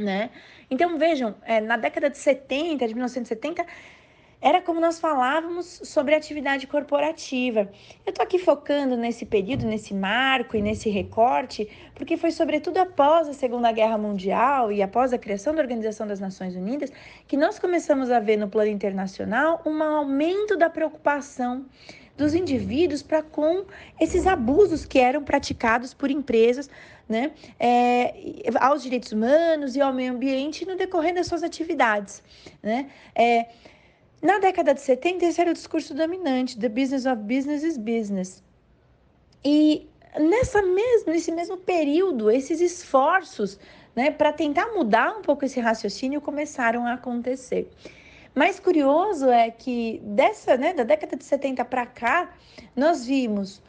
né? 0.00 0.30
Então 0.70 0.98
vejam, 0.98 1.34
é, 1.44 1.60
na 1.60 1.76
década 1.76 2.08
de 2.10 2.18
70, 2.18 2.86
de 2.86 2.94
1970, 2.94 3.64
era 4.42 4.62
como 4.62 4.80
nós 4.80 4.98
falávamos 4.98 5.82
sobre 5.84 6.14
atividade 6.14 6.66
corporativa. 6.66 7.70
Eu 8.06 8.10
estou 8.10 8.22
aqui 8.22 8.38
focando 8.38 8.96
nesse 8.96 9.26
período, 9.26 9.66
nesse 9.66 9.92
marco 9.92 10.56
e 10.56 10.62
nesse 10.62 10.88
recorte, 10.88 11.68
porque 11.94 12.16
foi 12.16 12.30
sobretudo 12.30 12.78
após 12.78 13.28
a 13.28 13.34
Segunda 13.34 13.70
Guerra 13.70 13.98
Mundial 13.98 14.72
e 14.72 14.80
após 14.80 15.12
a 15.12 15.18
criação 15.18 15.54
da 15.54 15.60
Organização 15.60 16.06
das 16.06 16.20
Nações 16.20 16.56
Unidas 16.56 16.90
que 17.28 17.36
nós 17.36 17.58
começamos 17.58 18.10
a 18.10 18.18
ver 18.18 18.38
no 18.38 18.48
plano 18.48 18.70
internacional 18.70 19.60
um 19.66 19.82
aumento 19.82 20.56
da 20.56 20.70
preocupação 20.70 21.66
dos 22.16 22.34
indivíduos 22.34 23.02
para 23.02 23.22
com 23.22 23.64
esses 23.98 24.26
abusos 24.26 24.84
que 24.84 24.98
eram 24.98 25.22
praticados 25.22 25.92
por 25.92 26.10
empresas 26.10 26.68
né, 27.10 27.32
é, 27.58 28.14
aos 28.60 28.84
direitos 28.84 29.10
humanos 29.10 29.74
e 29.74 29.80
ao 29.80 29.92
meio 29.92 30.12
ambiente 30.12 30.64
no 30.64 30.76
decorrer 30.76 31.12
das 31.12 31.26
suas 31.26 31.42
atividades. 31.42 32.22
Né? 32.62 32.88
É, 33.16 33.46
na 34.22 34.38
década 34.38 34.72
de 34.72 34.80
70, 34.80 35.26
esse 35.26 35.40
era 35.40 35.50
o 35.50 35.54
discurso 35.54 35.92
dominante: 35.92 36.56
the 36.56 36.68
business 36.68 37.06
of 37.06 37.16
business 37.22 37.64
is 37.64 37.76
business. 37.76 38.44
E 39.44 39.88
nessa 40.18 40.62
mesmo, 40.62 41.12
nesse 41.12 41.32
mesmo 41.32 41.56
período, 41.56 42.30
esses 42.30 42.60
esforços 42.60 43.58
né, 43.96 44.12
para 44.12 44.32
tentar 44.32 44.66
mudar 44.68 45.16
um 45.18 45.22
pouco 45.22 45.44
esse 45.44 45.58
raciocínio 45.58 46.20
começaram 46.20 46.86
a 46.86 46.92
acontecer. 46.92 47.68
Mais 48.34 48.60
curioso 48.60 49.28
é 49.28 49.50
que 49.50 50.00
dessa, 50.04 50.56
né, 50.56 50.72
da 50.72 50.84
década 50.84 51.16
de 51.16 51.24
70 51.24 51.64
para 51.64 51.84
cá, 51.86 52.32
nós 52.76 53.04
vimos 53.04 53.60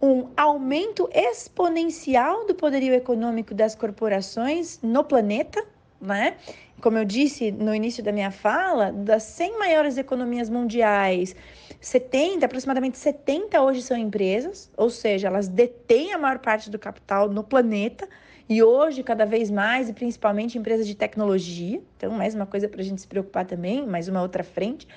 um 0.00 0.28
aumento 0.36 1.08
exponencial 1.12 2.46
do 2.46 2.54
poderio 2.54 2.94
econômico 2.94 3.54
das 3.54 3.74
corporações 3.74 4.80
no 4.82 5.04
planeta, 5.04 5.62
né? 6.00 6.36
Como 6.80 6.96
eu 6.96 7.04
disse 7.04 7.52
no 7.52 7.74
início 7.74 8.02
da 8.02 8.10
minha 8.10 8.30
fala, 8.30 8.90
das 8.90 9.24
100 9.24 9.58
maiores 9.58 9.98
economias 9.98 10.48
mundiais, 10.48 11.36
70, 11.78 12.46
aproximadamente 12.46 12.96
70 12.96 13.60
hoje 13.60 13.82
são 13.82 13.96
empresas, 13.96 14.70
ou 14.76 14.88
seja, 14.88 15.28
elas 15.28 15.46
detêm 15.48 16.14
a 16.14 16.18
maior 16.18 16.38
parte 16.38 16.70
do 16.70 16.78
capital 16.78 17.28
no 17.28 17.44
planeta. 17.44 18.08
E 18.48 18.62
hoje, 18.64 19.04
cada 19.04 19.24
vez 19.24 19.48
mais, 19.48 19.88
e 19.88 19.92
principalmente 19.92 20.58
empresas 20.58 20.84
de 20.84 20.96
tecnologia. 20.96 21.80
Então, 21.96 22.10
mais 22.10 22.34
uma 22.34 22.46
coisa 22.46 22.68
para 22.68 22.80
a 22.80 22.84
gente 22.84 23.00
se 23.00 23.06
preocupar 23.06 23.46
também, 23.46 23.86
mais 23.86 24.08
uma 24.08 24.20
outra 24.20 24.42
frente. 24.42 24.88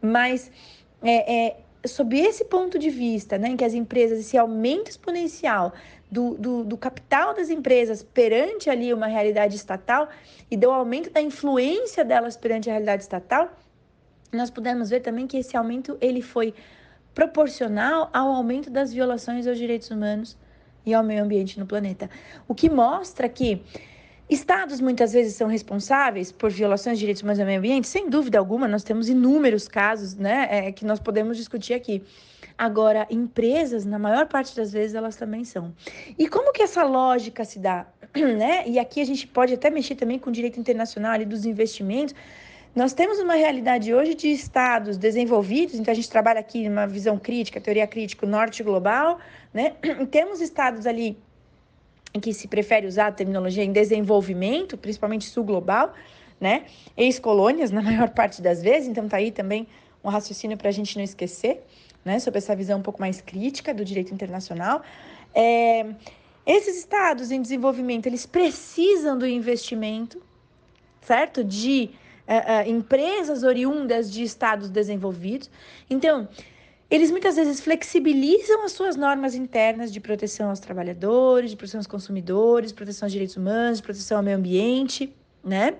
Mas 0.00 0.48
é, 1.02 1.46
é, 1.46 1.56
sob 1.86 2.18
esse 2.18 2.44
ponto 2.44 2.78
de 2.78 2.90
vista, 2.90 3.38
né, 3.38 3.48
em 3.48 3.56
que 3.56 3.64
as 3.64 3.74
empresas, 3.74 4.18
esse 4.20 4.36
aumento 4.36 4.90
exponencial 4.90 5.72
do, 6.10 6.34
do, 6.34 6.64
do, 6.64 6.76
capital 6.76 7.32
das 7.34 7.48
empresas 7.48 8.02
perante 8.02 8.68
ali 8.68 8.92
uma 8.92 9.06
realidade 9.06 9.56
estatal 9.56 10.08
e 10.50 10.56
do 10.56 10.70
aumento 10.70 11.10
da 11.10 11.20
influência 11.20 12.04
delas 12.04 12.36
perante 12.36 12.68
a 12.68 12.72
realidade 12.72 13.02
estatal, 13.02 13.50
nós 14.32 14.50
pudemos 14.50 14.90
ver 14.90 15.00
também 15.00 15.26
que 15.26 15.38
esse 15.38 15.56
aumento 15.56 15.96
ele 16.00 16.20
foi 16.20 16.54
proporcional 17.14 18.10
ao 18.12 18.28
aumento 18.28 18.70
das 18.70 18.92
violações 18.92 19.46
aos 19.46 19.58
direitos 19.58 19.90
humanos 19.90 20.36
e 20.84 20.94
ao 20.94 21.02
meio 21.02 21.22
ambiente 21.22 21.58
no 21.58 21.66
planeta. 21.66 22.08
O 22.46 22.54
que 22.54 22.70
mostra 22.70 23.28
que 23.28 23.62
Estados 24.30 24.80
muitas 24.80 25.12
vezes 25.12 25.34
são 25.34 25.48
responsáveis 25.48 26.30
por 26.30 26.52
violações 26.52 26.96
de 26.96 27.00
direitos 27.00 27.20
humanos 27.20 27.40
e 27.40 27.44
meio 27.44 27.58
ambiente? 27.58 27.88
Sem 27.88 28.08
dúvida 28.08 28.38
alguma, 28.38 28.68
nós 28.68 28.84
temos 28.84 29.08
inúmeros 29.08 29.66
casos 29.66 30.14
né, 30.14 30.46
é, 30.48 30.70
que 30.70 30.84
nós 30.84 31.00
podemos 31.00 31.36
discutir 31.36 31.74
aqui. 31.74 32.00
Agora, 32.56 33.08
empresas, 33.10 33.84
na 33.84 33.98
maior 33.98 34.28
parte 34.28 34.54
das 34.54 34.72
vezes, 34.72 34.94
elas 34.94 35.16
também 35.16 35.44
são. 35.44 35.74
E 36.16 36.28
como 36.28 36.52
que 36.52 36.62
essa 36.62 36.84
lógica 36.84 37.44
se 37.44 37.58
dá? 37.58 37.86
Né? 38.14 38.68
E 38.68 38.78
aqui 38.78 39.00
a 39.00 39.04
gente 39.04 39.26
pode 39.26 39.54
até 39.54 39.68
mexer 39.68 39.96
também 39.96 40.18
com 40.18 40.30
o 40.30 40.32
direito 40.32 40.60
internacional 40.60 41.12
ali 41.12 41.24
dos 41.24 41.44
investimentos. 41.44 42.14
Nós 42.74 42.92
temos 42.92 43.18
uma 43.18 43.34
realidade 43.34 43.92
hoje 43.92 44.14
de 44.14 44.28
estados 44.28 44.96
desenvolvidos, 44.96 45.74
então 45.74 45.90
a 45.90 45.94
gente 45.94 46.08
trabalha 46.08 46.38
aqui 46.38 46.68
numa 46.68 46.86
visão 46.86 47.18
crítica, 47.18 47.60
teoria 47.60 47.86
crítica, 47.86 48.24
norte 48.26 48.62
global, 48.62 49.18
né? 49.52 49.74
E 50.00 50.06
temos 50.06 50.40
estados 50.40 50.86
ali 50.86 51.18
que 52.18 52.32
se 52.32 52.48
prefere 52.48 52.86
usar 52.86 53.08
a 53.08 53.12
terminologia 53.12 53.62
em 53.62 53.72
desenvolvimento, 53.72 54.76
principalmente 54.76 55.26
sul 55.26 55.44
global, 55.44 55.94
né? 56.40 56.64
Ex-colônias, 56.96 57.70
na 57.72 57.82
maior 57.82 58.08
parte 58.10 58.40
das 58.40 58.62
vezes, 58.62 58.88
então 58.88 59.08
tá 59.08 59.18
aí 59.18 59.30
também 59.30 59.68
um 60.02 60.08
raciocínio 60.08 60.56
para 60.56 60.70
a 60.70 60.72
gente 60.72 60.96
não 60.96 61.04
esquecer, 61.04 61.62
né? 62.04 62.18
Sobre 62.18 62.38
essa 62.38 62.56
visão 62.56 62.78
um 62.78 62.82
pouco 62.82 63.00
mais 63.00 63.20
crítica 63.20 63.74
do 63.74 63.84
direito 63.84 64.12
internacional. 64.12 64.82
É, 65.34 65.86
esses 66.46 66.78
estados 66.78 67.30
em 67.30 67.40
desenvolvimento, 67.40 68.06
eles 68.06 68.26
precisam 68.26 69.16
do 69.16 69.26
investimento, 69.26 70.20
certo? 71.02 71.44
De 71.44 71.90
uh, 72.26 72.66
uh, 72.66 72.70
empresas 72.70 73.42
oriundas 73.42 74.10
de 74.10 74.22
estados 74.22 74.70
desenvolvidos. 74.70 75.50
Então, 75.88 76.28
eles 76.90 77.10
muitas 77.10 77.36
vezes 77.36 77.60
flexibilizam 77.60 78.64
as 78.64 78.72
suas 78.72 78.96
normas 78.96 79.34
internas 79.34 79.92
de 79.92 80.00
proteção 80.00 80.50
aos 80.50 80.58
trabalhadores, 80.58 81.50
de 81.50 81.56
proteção 81.56 81.78
aos 81.78 81.86
consumidores, 81.86 82.72
proteção 82.72 83.06
aos 83.06 83.12
direitos 83.12 83.36
humanos, 83.36 83.80
proteção 83.80 84.16
ao 84.16 84.22
meio 84.24 84.36
ambiente, 84.36 85.14
né? 85.44 85.76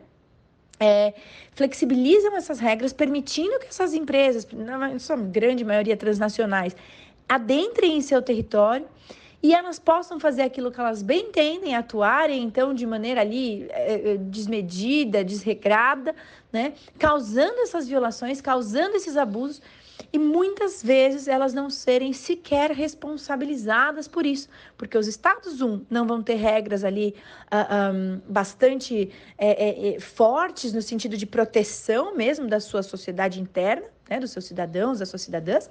É, 0.79 1.13
flexibilizam 1.53 2.35
essas 2.37 2.59
regras, 2.59 2.93
permitindo 2.93 3.59
que 3.59 3.67
essas 3.67 3.93
empresas, 3.93 4.47
na 4.53 4.99
sua 4.99 5.17
grande 5.17 5.65
maioria 5.65 5.97
transnacionais, 5.97 6.75
adentrem 7.29 7.99
em 7.99 8.01
seu 8.01 8.23
território 8.23 8.87
e 9.43 9.53
elas 9.53 9.79
possam 9.79 10.21
fazer 10.21 10.43
aquilo 10.43 10.71
que 10.71 10.79
elas 10.79 11.03
bem 11.03 11.27
entendem, 11.27 11.75
atuarem 11.75 12.43
então 12.43 12.73
de 12.73 12.87
maneira 12.87 13.21
ali 13.21 13.67
é, 13.71 14.17
desmedida, 14.17 15.25
desregrada, 15.25 16.15
né? 16.53 16.73
Causando 16.99 17.61
essas 17.61 17.89
violações, 17.89 18.41
causando 18.41 18.97
esses 18.97 19.17
abusos 19.17 19.61
e 20.13 20.19
muitas 20.19 20.83
vezes 20.83 21.29
elas 21.29 21.53
não 21.53 21.71
serem 21.71 22.13
sequer 22.13 22.71
responsabilizadas 22.71 24.09
por 24.09 24.27
isso, 24.27 24.49
porque 24.77 24.97
os 24.97 25.07
estados, 25.07 25.61
um, 25.61 25.85
não 25.91 26.07
vão 26.07 26.23
ter 26.23 26.35
regras 26.35 26.85
ali 26.85 27.15
uh, 27.45 27.49
ah, 27.51 27.93
um, 27.93 28.21
bastante 28.29 29.11
é, 29.39 29.95
é, 29.95 30.01
fortes 30.01 30.73
no 30.73 30.83
sentido 30.83 31.17
de 31.17 31.27
proteção 31.27 32.15
mesmo 32.17 32.49
da 32.49 32.61
sua 32.61 32.83
sociedade 32.83 33.41
interna, 33.41 33.87
né, 34.09 34.19
dos 34.19 34.31
seus 34.31 34.45
cidadãos, 34.45 34.99
das 34.99 35.09
suas 35.09 35.23
cidadãs, 35.23 35.71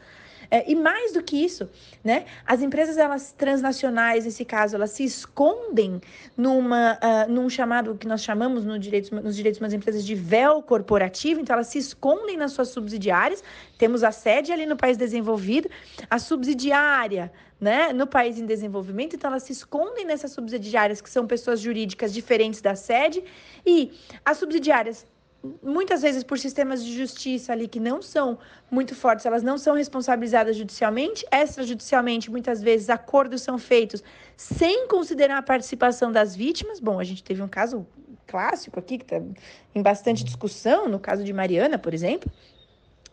é, 0.52 0.70
e 0.70 0.76
mais 0.76 1.14
do 1.14 1.22
que 1.22 1.38
isso, 1.44 1.70
né? 2.04 2.26
As 2.46 2.62
empresas 2.62 2.98
elas 2.98 3.32
transnacionais, 3.32 4.26
nesse 4.26 4.44
caso, 4.44 4.76
elas 4.76 4.92
se 4.92 5.04
escondem 5.04 6.02
numa, 6.36 6.94
uh, 6.94 7.32
num 7.32 7.50
chamado 7.50 7.96
que 7.96 8.08
nós 8.08 8.24
chamamos 8.24 8.66
no 8.66 8.80
direitos, 8.80 9.12
nos 9.12 9.36
direitos 9.36 9.60
das 9.60 9.74
empresas 9.74 10.04
de 10.04 10.16
véu 10.16 10.62
corporativo. 10.64 11.40
Então, 11.40 11.54
elas 11.54 11.68
se 11.68 11.78
escondem 11.78 12.36
nas 12.36 12.52
suas 12.54 12.70
subsidiárias. 12.70 13.44
Temos 13.78 14.04
a 14.04 14.12
sede 14.12 14.52
ali 14.52 14.66
no 14.66 14.76
país 14.76 14.98
desenvolvido, 14.98 15.70
a 16.10 16.18
subsidiária 16.18 17.32
né, 17.60 17.92
no 17.92 18.08
país 18.08 18.40
em 18.40 18.46
desenvolvimento, 18.46 19.16
então 19.16 19.30
elas 19.30 19.44
se 19.44 19.52
escondem 19.52 20.06
nessas 20.06 20.32
subsidiárias 20.32 21.02
que 21.02 21.10
são 21.10 21.28
pessoas 21.28 21.60
jurídicas 21.60 22.14
diferentes 22.14 22.62
da 22.62 22.74
sede 22.74 23.22
e 23.66 23.92
as 24.24 24.38
subsidiárias 24.38 25.06
muitas 25.64 26.02
vezes 26.02 26.24
por 26.24 26.38
sistemas 26.38 26.84
de 26.84 26.96
justiça 26.96 27.54
ali 27.54 27.68
que 27.68 27.80
não 27.80 28.02
são 28.02 28.38
muito 28.70 28.94
fortes, 28.94 29.26
elas 29.26 29.42
não 29.42 29.58
são 29.58 29.76
responsabilizadas 29.76 30.58
judicialmente, 30.58 31.26
extrajudicialmente, 31.32 32.30
muitas 32.30 32.62
vezes 32.62 32.90
acordos 32.90 33.42
são 33.42 33.58
feitos 33.58 34.04
sem 34.36 34.88
considerar 34.88 35.38
a 35.38 35.42
participação 35.42 36.12
das 36.12 36.36
vítimas. 36.36 36.80
Bom, 36.80 37.00
a 37.00 37.04
gente 37.04 37.24
teve 37.24 37.42
um 37.42 37.48
caso 37.48 37.88
clássico 38.28 38.80
aqui 38.80 38.98
que 38.98 39.04
está 39.04 39.22
em 39.74 39.82
bastante 39.82 40.24
discussão, 40.24 40.88
no 40.88 41.00
caso 41.00 41.24
de 41.24 41.34
Mariana, 41.34 41.78
por 41.78 41.94
exemplo, 41.94 42.32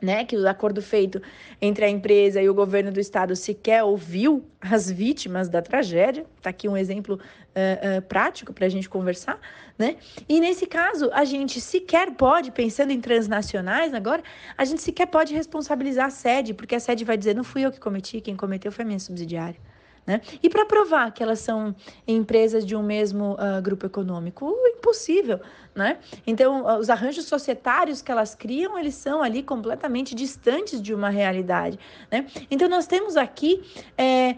né, 0.00 0.24
que 0.24 0.36
o 0.36 0.48
acordo 0.48 0.82
feito 0.82 1.20
entre 1.60 1.84
a 1.84 1.88
empresa 1.88 2.40
e 2.40 2.48
o 2.48 2.54
governo 2.54 2.92
do 2.92 3.00
estado 3.00 3.34
sequer 3.34 3.82
ouviu 3.82 4.44
as 4.60 4.90
vítimas 4.90 5.48
da 5.48 5.62
tragédia. 5.62 6.26
Está 6.36 6.50
aqui 6.50 6.68
um 6.68 6.76
exemplo 6.76 7.14
uh, 7.16 7.98
uh, 7.98 8.02
prático 8.02 8.52
para 8.52 8.66
a 8.66 8.68
gente 8.68 8.88
conversar, 8.88 9.40
né? 9.78 9.96
E 10.28 10.38
nesse 10.40 10.66
caso, 10.66 11.10
a 11.12 11.24
gente 11.24 11.60
sequer 11.60 12.10
pode, 12.12 12.50
pensando 12.50 12.90
em 12.90 13.00
transnacionais 13.00 13.94
agora, 13.94 14.22
a 14.56 14.64
gente 14.64 14.82
sequer 14.82 15.06
pode 15.06 15.34
responsabilizar 15.34 16.06
a 16.06 16.10
sede, 16.10 16.52
porque 16.52 16.74
a 16.74 16.80
sede 16.80 17.04
vai 17.04 17.16
dizer, 17.16 17.34
não 17.34 17.44
fui 17.44 17.62
eu 17.62 17.72
que 17.72 17.80
cometi, 17.80 18.20
quem 18.20 18.36
cometeu 18.36 18.70
foi 18.70 18.84
a 18.84 18.86
minha 18.86 19.00
subsidiária. 19.00 19.58
Né? 20.06 20.20
E 20.40 20.48
para 20.48 20.64
provar 20.64 21.10
que 21.10 21.22
elas 21.22 21.40
são 21.40 21.74
empresas 22.06 22.64
de 22.64 22.76
um 22.76 22.82
mesmo 22.82 23.32
uh, 23.34 23.60
grupo 23.60 23.86
econômico, 23.86 24.56
impossível, 24.66 25.40
né? 25.74 25.98
Então, 26.24 26.78
os 26.78 26.88
arranjos 26.88 27.24
societários 27.24 28.00
que 28.00 28.12
elas 28.12 28.34
criam, 28.34 28.78
eles 28.78 28.94
são 28.94 29.20
ali 29.20 29.42
completamente 29.42 30.14
distantes 30.14 30.80
de 30.80 30.94
uma 30.94 31.10
realidade, 31.10 31.78
né? 32.10 32.26
Então, 32.50 32.68
nós 32.68 32.86
temos 32.86 33.16
aqui 33.16 33.62
é, 33.98 34.36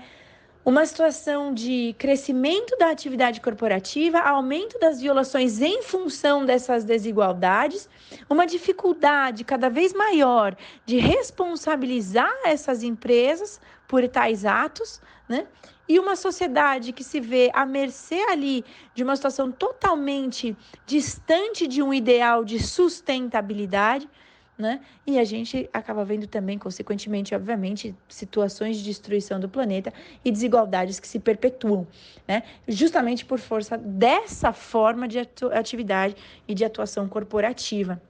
uma 0.65 0.85
situação 0.85 1.55
de 1.55 1.95
crescimento 1.99 2.77
da 2.77 2.91
atividade 2.91 3.41
corporativa, 3.41 4.19
aumento 4.19 4.79
das 4.79 5.01
violações 5.01 5.63
em 5.63 5.83
função 5.83 6.45
dessas 6.45 6.85
desigualdades, 6.85 7.89
uma 8.29 8.47
dificuldade 8.47 9.45
cada 9.45 9.71
vez 9.71 9.95
maior 9.95 10.57
de 10.85 10.99
responsabilizar 10.99 12.35
essas 12.45 12.83
empresas 12.83 13.61
por 13.87 14.07
tais 14.09 14.45
atos, 14.45 15.01
né? 15.29 15.47
E 15.89 15.99
uma 15.99 16.17
sociedade 16.17 16.93
que 16.93 17.03
se 17.03 17.21
vê 17.21 17.51
à 17.55 17.65
mercê 17.65 18.21
ali 18.31 18.65
de 18.95 19.03
uma 19.03 19.17
situação 19.17 19.51
totalmente 19.51 20.57
distante 20.87 21.67
de 21.67 21.83
um 21.83 21.95
ideal 21.95 22.45
de 22.45 22.63
sustentabilidade, 22.63 24.09
né? 24.59 24.81
E 25.07 25.19
a 25.19 25.25
gente 25.25 25.71
acaba 25.73 26.05
vendo 26.05 26.27
também, 26.27 26.59
consequentemente, 26.59 27.35
obviamente, 27.35 27.95
situações 28.09 28.77
de 28.77 28.85
destruição 28.85 29.39
do 29.39 29.49
planeta 29.49 29.93
e 30.25 30.33
desigualdades 30.33 30.99
que 30.99 31.07
se 31.07 31.21
perpetuam, 31.21 31.87
né? 32.27 32.43
Justamente 32.67 33.25
por 33.25 33.39
força 33.39 33.79
dessa 33.79 34.53
forma 34.53 35.07
de 35.07 35.21
atividade 35.53 36.17
e 36.47 36.55
de 36.55 36.65
atuação 36.65 37.09
corporativa. 37.09 38.03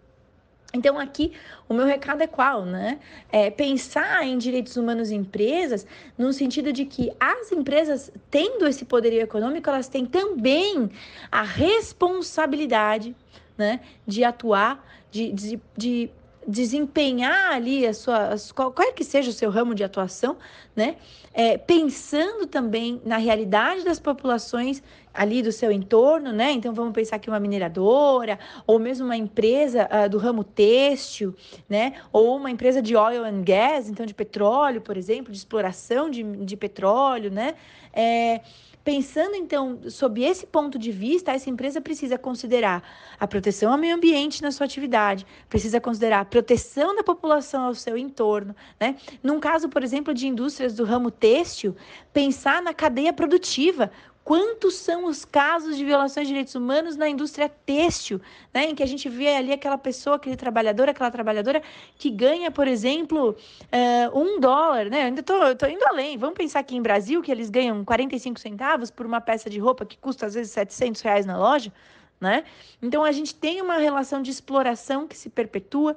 Então, 0.74 0.98
aqui, 0.98 1.32
o 1.66 1.72
meu 1.72 1.86
recado 1.86 2.22
é 2.22 2.26
qual, 2.26 2.66
né? 2.66 2.98
É 3.32 3.50
pensar 3.50 4.26
em 4.26 4.36
direitos 4.36 4.76
humanos 4.76 5.10
em 5.10 5.16
empresas, 5.16 5.86
no 6.16 6.30
sentido 6.32 6.72
de 6.72 6.84
que 6.84 7.10
as 7.18 7.50
empresas, 7.50 8.12
tendo 8.30 8.66
esse 8.66 8.84
poderio 8.84 9.22
econômico, 9.22 9.70
elas 9.70 9.88
têm 9.88 10.04
também 10.04 10.90
a 11.32 11.42
responsabilidade 11.42 13.16
né, 13.56 13.80
de 14.06 14.22
atuar, 14.24 14.86
de, 15.10 15.32
de, 15.32 15.60
de 15.74 16.10
desempenhar 16.48 17.52
ali 17.52 17.86
a 17.86 17.92
sua, 17.92 18.34
qualquer 18.54 18.94
que 18.94 19.04
seja 19.04 19.28
o 19.28 19.32
seu 19.34 19.50
ramo 19.50 19.74
de 19.74 19.84
atuação, 19.84 20.38
né? 20.74 20.96
É, 21.34 21.58
pensando 21.58 22.46
também 22.46 23.02
na 23.04 23.18
realidade 23.18 23.84
das 23.84 24.00
populações 24.00 24.82
ali 25.12 25.42
do 25.42 25.52
seu 25.52 25.70
entorno, 25.70 26.32
né? 26.32 26.52
Então 26.52 26.72
vamos 26.72 26.94
pensar 26.94 27.18
que 27.18 27.28
uma 27.28 27.38
mineradora 27.38 28.38
ou 28.66 28.78
mesmo 28.78 29.04
uma 29.04 29.16
empresa 29.16 29.88
uh, 29.92 30.08
do 30.08 30.16
ramo 30.16 30.42
têxtil, 30.42 31.34
né? 31.68 31.92
Ou 32.10 32.36
uma 32.36 32.50
empresa 32.50 32.80
de 32.80 32.96
oil 32.96 33.24
and 33.24 33.42
gas, 33.42 33.90
então 33.90 34.06
de 34.06 34.14
petróleo, 34.14 34.80
por 34.80 34.96
exemplo, 34.96 35.30
de 35.30 35.36
exploração 35.36 36.08
de, 36.08 36.22
de 36.22 36.56
petróleo, 36.56 37.30
né? 37.30 37.56
É, 37.92 38.40
Pensando 38.88 39.34
então 39.34 39.80
sob 39.90 40.24
esse 40.24 40.46
ponto 40.46 40.78
de 40.78 40.90
vista, 40.90 41.32
essa 41.32 41.50
empresa 41.50 41.78
precisa 41.78 42.16
considerar 42.16 42.82
a 43.20 43.28
proteção 43.28 43.70
ao 43.70 43.76
meio 43.76 43.94
ambiente 43.94 44.40
na 44.40 44.50
sua 44.50 44.64
atividade, 44.64 45.26
precisa 45.46 45.78
considerar 45.78 46.20
a 46.20 46.24
proteção 46.24 46.96
da 46.96 47.04
população 47.04 47.64
ao 47.64 47.74
seu 47.74 47.98
entorno, 47.98 48.56
né? 48.80 48.96
Num 49.22 49.38
caso, 49.38 49.68
por 49.68 49.84
exemplo, 49.84 50.14
de 50.14 50.26
indústrias 50.26 50.74
do 50.74 50.84
ramo 50.84 51.10
têxtil, 51.10 51.76
pensar 52.14 52.62
na 52.62 52.72
cadeia 52.72 53.12
produtiva, 53.12 53.92
Quantos 54.28 54.74
são 54.74 55.06
os 55.06 55.24
casos 55.24 55.74
de 55.74 55.82
violações 55.86 56.26
de 56.26 56.34
direitos 56.34 56.54
humanos 56.54 56.96
na 56.96 57.08
indústria 57.08 57.48
têxtil, 57.48 58.20
né? 58.52 58.66
Em 58.66 58.74
que 58.74 58.82
a 58.82 58.86
gente 58.86 59.08
vê 59.08 59.28
ali 59.28 59.54
aquela 59.54 59.78
pessoa, 59.78 60.16
aquele 60.16 60.36
trabalhador, 60.36 60.86
aquela 60.86 61.10
trabalhadora 61.10 61.62
que 61.96 62.10
ganha, 62.10 62.50
por 62.50 62.68
exemplo, 62.68 63.30
uh, 63.30 64.20
um 64.20 64.38
dólar, 64.38 64.90
né? 64.90 65.04
Ainda 65.04 65.22
tô, 65.22 65.56
tô 65.56 65.64
indo 65.64 65.82
além. 65.86 66.18
Vamos 66.18 66.36
pensar 66.36 66.60
aqui 66.60 66.76
em 66.76 66.82
Brasil 66.82 67.22
que 67.22 67.32
eles 67.32 67.48
ganham 67.48 67.82
45 67.82 68.38
centavos 68.38 68.90
por 68.90 69.06
uma 69.06 69.18
peça 69.18 69.48
de 69.48 69.58
roupa 69.58 69.86
que 69.86 69.96
custa 69.96 70.26
às 70.26 70.34
vezes 70.34 70.52
700 70.52 71.00
reais 71.00 71.24
na 71.24 71.38
loja, 71.38 71.72
né? 72.20 72.44
Então 72.82 73.04
a 73.04 73.12
gente 73.12 73.34
tem 73.34 73.62
uma 73.62 73.78
relação 73.78 74.20
de 74.20 74.30
exploração 74.30 75.08
que 75.08 75.16
se 75.16 75.30
perpetua 75.30 75.96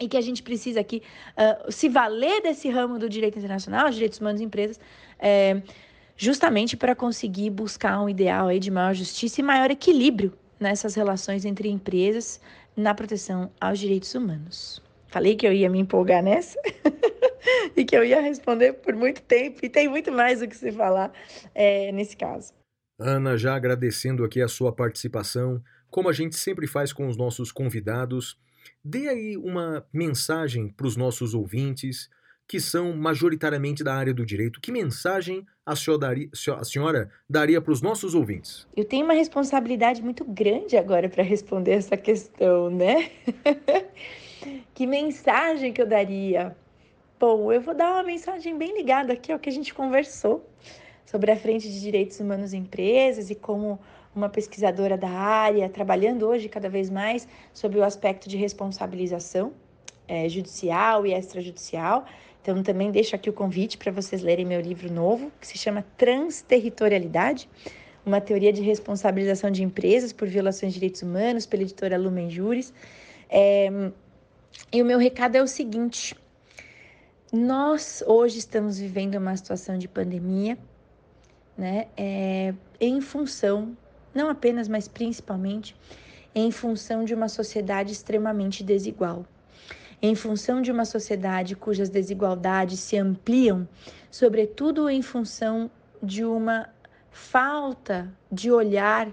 e 0.00 0.06
que 0.06 0.16
a 0.16 0.20
gente 0.20 0.40
precisa 0.40 0.78
aqui 0.78 1.02
uh, 1.36 1.72
se 1.72 1.88
valer 1.88 2.42
desse 2.42 2.70
ramo 2.70 2.96
do 2.96 3.08
direito 3.08 3.38
internacional, 3.38 3.90
direitos 3.90 4.20
humanos 4.20 4.40
e 4.40 4.44
empresas, 4.44 4.78
é, 5.18 5.60
justamente 6.20 6.76
para 6.76 6.94
conseguir 6.94 7.48
buscar 7.48 7.98
um 8.02 8.06
ideal 8.06 8.48
aí 8.48 8.58
de 8.58 8.70
maior 8.70 8.92
justiça 8.92 9.40
e 9.40 9.42
maior 9.42 9.70
equilíbrio 9.70 10.34
nessas 10.60 10.94
relações 10.94 11.46
entre 11.46 11.70
empresas 11.70 12.38
na 12.76 12.94
proteção 12.94 13.50
aos 13.58 13.78
direitos 13.78 14.14
humanos. 14.14 14.82
Falei 15.06 15.34
que 15.34 15.46
eu 15.46 15.52
ia 15.52 15.70
me 15.70 15.78
empolgar 15.78 16.22
nessa 16.22 16.60
e 17.74 17.86
que 17.86 17.96
eu 17.96 18.04
ia 18.04 18.20
responder 18.20 18.74
por 18.74 18.94
muito 18.94 19.22
tempo, 19.22 19.64
e 19.64 19.70
tem 19.70 19.88
muito 19.88 20.12
mais 20.12 20.42
o 20.42 20.46
que 20.46 20.54
se 20.54 20.70
falar 20.70 21.10
é, 21.54 21.90
nesse 21.90 22.14
caso. 22.18 22.52
Ana, 22.98 23.38
já 23.38 23.54
agradecendo 23.54 24.22
aqui 24.22 24.42
a 24.42 24.48
sua 24.48 24.74
participação, 24.74 25.64
como 25.88 26.10
a 26.10 26.12
gente 26.12 26.36
sempre 26.36 26.66
faz 26.66 26.92
com 26.92 27.08
os 27.08 27.16
nossos 27.16 27.50
convidados, 27.50 28.38
dê 28.84 29.08
aí 29.08 29.38
uma 29.38 29.86
mensagem 29.90 30.68
para 30.68 30.86
os 30.86 30.98
nossos 30.98 31.32
ouvintes 31.32 32.10
que 32.50 32.58
são 32.58 32.92
majoritariamente 32.96 33.84
da 33.84 33.94
área 33.94 34.12
do 34.12 34.26
direito. 34.26 34.60
Que 34.60 34.72
mensagem 34.72 35.46
a 35.64 35.76
senhora 35.76 37.08
daria, 37.28 37.60
para 37.60 37.72
os 37.72 37.80
nossos 37.80 38.12
ouvintes? 38.12 38.66
Eu 38.76 38.84
tenho 38.84 39.04
uma 39.04 39.14
responsabilidade 39.14 40.02
muito 40.02 40.24
grande 40.24 40.76
agora 40.76 41.08
para 41.08 41.22
responder 41.22 41.74
essa 41.74 41.96
questão, 41.96 42.68
né? 42.68 43.08
que 44.74 44.84
mensagem 44.84 45.72
que 45.72 45.80
eu 45.80 45.86
daria? 45.86 46.56
Bom, 47.20 47.52
eu 47.52 47.60
vou 47.60 47.72
dar 47.72 47.92
uma 47.92 48.02
mensagem 48.02 48.58
bem 48.58 48.76
ligada 48.76 49.12
aqui 49.12 49.30
ao 49.30 49.38
que 49.38 49.48
a 49.48 49.52
gente 49.52 49.72
conversou 49.72 50.44
sobre 51.06 51.30
a 51.30 51.36
frente 51.36 51.70
de 51.70 51.80
direitos 51.80 52.18
humanos 52.18 52.52
em 52.52 52.62
empresas 52.62 53.30
e 53.30 53.36
como 53.36 53.78
uma 54.12 54.28
pesquisadora 54.28 54.98
da 54.98 55.08
área, 55.08 55.68
trabalhando 55.68 56.26
hoje 56.26 56.48
cada 56.48 56.68
vez 56.68 56.90
mais 56.90 57.28
sobre 57.54 57.78
o 57.78 57.84
aspecto 57.84 58.28
de 58.28 58.36
responsabilização 58.36 59.52
é, 60.08 60.28
judicial 60.28 61.06
e 61.06 61.14
extrajudicial. 61.14 62.04
Então, 62.42 62.62
também 62.62 62.90
deixo 62.90 63.14
aqui 63.14 63.28
o 63.28 63.32
convite 63.32 63.76
para 63.76 63.92
vocês 63.92 64.22
lerem 64.22 64.46
meu 64.46 64.60
livro 64.60 64.90
novo, 64.92 65.30
que 65.40 65.46
se 65.46 65.58
chama 65.58 65.84
Transterritorialidade, 65.96 67.48
uma 68.04 68.20
teoria 68.20 68.52
de 68.52 68.62
responsabilização 68.62 69.50
de 69.50 69.62
empresas 69.62 70.12
por 70.12 70.26
violações 70.26 70.72
de 70.72 70.80
direitos 70.80 71.02
humanos, 71.02 71.44
pela 71.44 71.62
editora 71.62 71.98
Lumen 71.98 72.30
Juris. 72.30 72.72
É, 73.28 73.68
e 74.72 74.80
o 74.80 74.84
meu 74.84 74.98
recado 74.98 75.36
é 75.36 75.42
o 75.42 75.46
seguinte: 75.46 76.16
nós 77.30 78.02
hoje 78.06 78.38
estamos 78.38 78.78
vivendo 78.78 79.16
uma 79.16 79.36
situação 79.36 79.76
de 79.76 79.86
pandemia, 79.86 80.56
né? 81.58 81.88
É, 81.94 82.54
em 82.80 83.02
função, 83.02 83.76
não 84.14 84.30
apenas, 84.30 84.66
mas 84.66 84.88
principalmente, 84.88 85.76
em 86.34 86.50
função 86.50 87.04
de 87.04 87.12
uma 87.12 87.28
sociedade 87.28 87.92
extremamente 87.92 88.64
desigual 88.64 89.26
em 90.02 90.14
função 90.14 90.62
de 90.62 90.70
uma 90.70 90.84
sociedade 90.84 91.54
cujas 91.54 91.90
desigualdades 91.90 92.80
se 92.80 92.96
ampliam, 92.96 93.68
sobretudo 94.10 94.88
em 94.88 95.02
função 95.02 95.70
de 96.02 96.24
uma 96.24 96.68
falta 97.10 98.10
de 98.30 98.50
olhar 98.50 99.08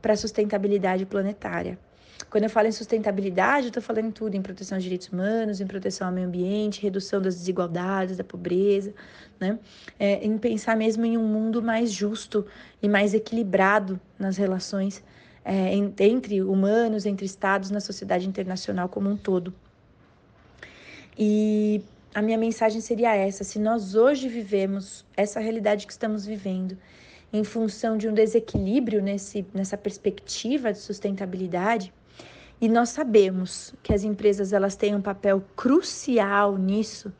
para 0.00 0.14
a 0.14 0.16
sustentabilidade 0.16 1.06
planetária. 1.06 1.78
Quando 2.28 2.44
eu 2.44 2.50
falo 2.50 2.66
em 2.66 2.72
sustentabilidade, 2.72 3.66
eu 3.66 3.68
estou 3.68 3.82
falando 3.82 4.06
em 4.06 4.10
tudo, 4.10 4.34
em 4.34 4.42
proteção 4.42 4.76
aos 4.76 4.82
direitos 4.82 5.08
humanos, 5.08 5.60
em 5.60 5.66
proteção 5.66 6.06
ao 6.06 6.12
meio 6.12 6.26
ambiente, 6.26 6.82
redução 6.82 7.20
das 7.20 7.34
desigualdades, 7.36 8.16
da 8.16 8.24
pobreza, 8.24 8.94
né? 9.38 9.58
É, 9.98 10.24
em 10.24 10.38
pensar 10.38 10.76
mesmo 10.76 11.04
em 11.04 11.18
um 11.18 11.26
mundo 11.26 11.62
mais 11.62 11.92
justo 11.92 12.46
e 12.80 12.88
mais 12.88 13.12
equilibrado 13.12 14.00
nas 14.18 14.36
relações 14.36 15.04
é, 15.44 15.74
entre 15.98 16.42
humanos, 16.42 17.04
entre 17.04 17.26
estados, 17.26 17.70
na 17.70 17.80
sociedade 17.80 18.26
internacional 18.26 18.88
como 18.88 19.10
um 19.10 19.16
todo. 19.16 19.52
E 21.18 21.82
a 22.14 22.22
minha 22.22 22.38
mensagem 22.38 22.80
seria 22.80 23.14
essa: 23.14 23.44
se 23.44 23.58
nós 23.58 23.94
hoje 23.94 24.28
vivemos 24.28 25.04
essa 25.16 25.40
realidade 25.40 25.86
que 25.86 25.92
estamos 25.92 26.24
vivendo, 26.24 26.76
em 27.32 27.44
função 27.44 27.96
de 27.96 28.08
um 28.08 28.14
desequilíbrio 28.14 29.02
nesse, 29.02 29.44
nessa 29.54 29.76
perspectiva 29.76 30.72
de 30.72 30.78
sustentabilidade, 30.78 31.92
e 32.60 32.68
nós 32.68 32.90
sabemos 32.90 33.74
que 33.82 33.92
as 33.92 34.04
empresas 34.04 34.52
elas 34.52 34.76
têm 34.76 34.94
um 34.94 35.02
papel 35.02 35.42
crucial 35.56 36.56
nisso, 36.56 37.12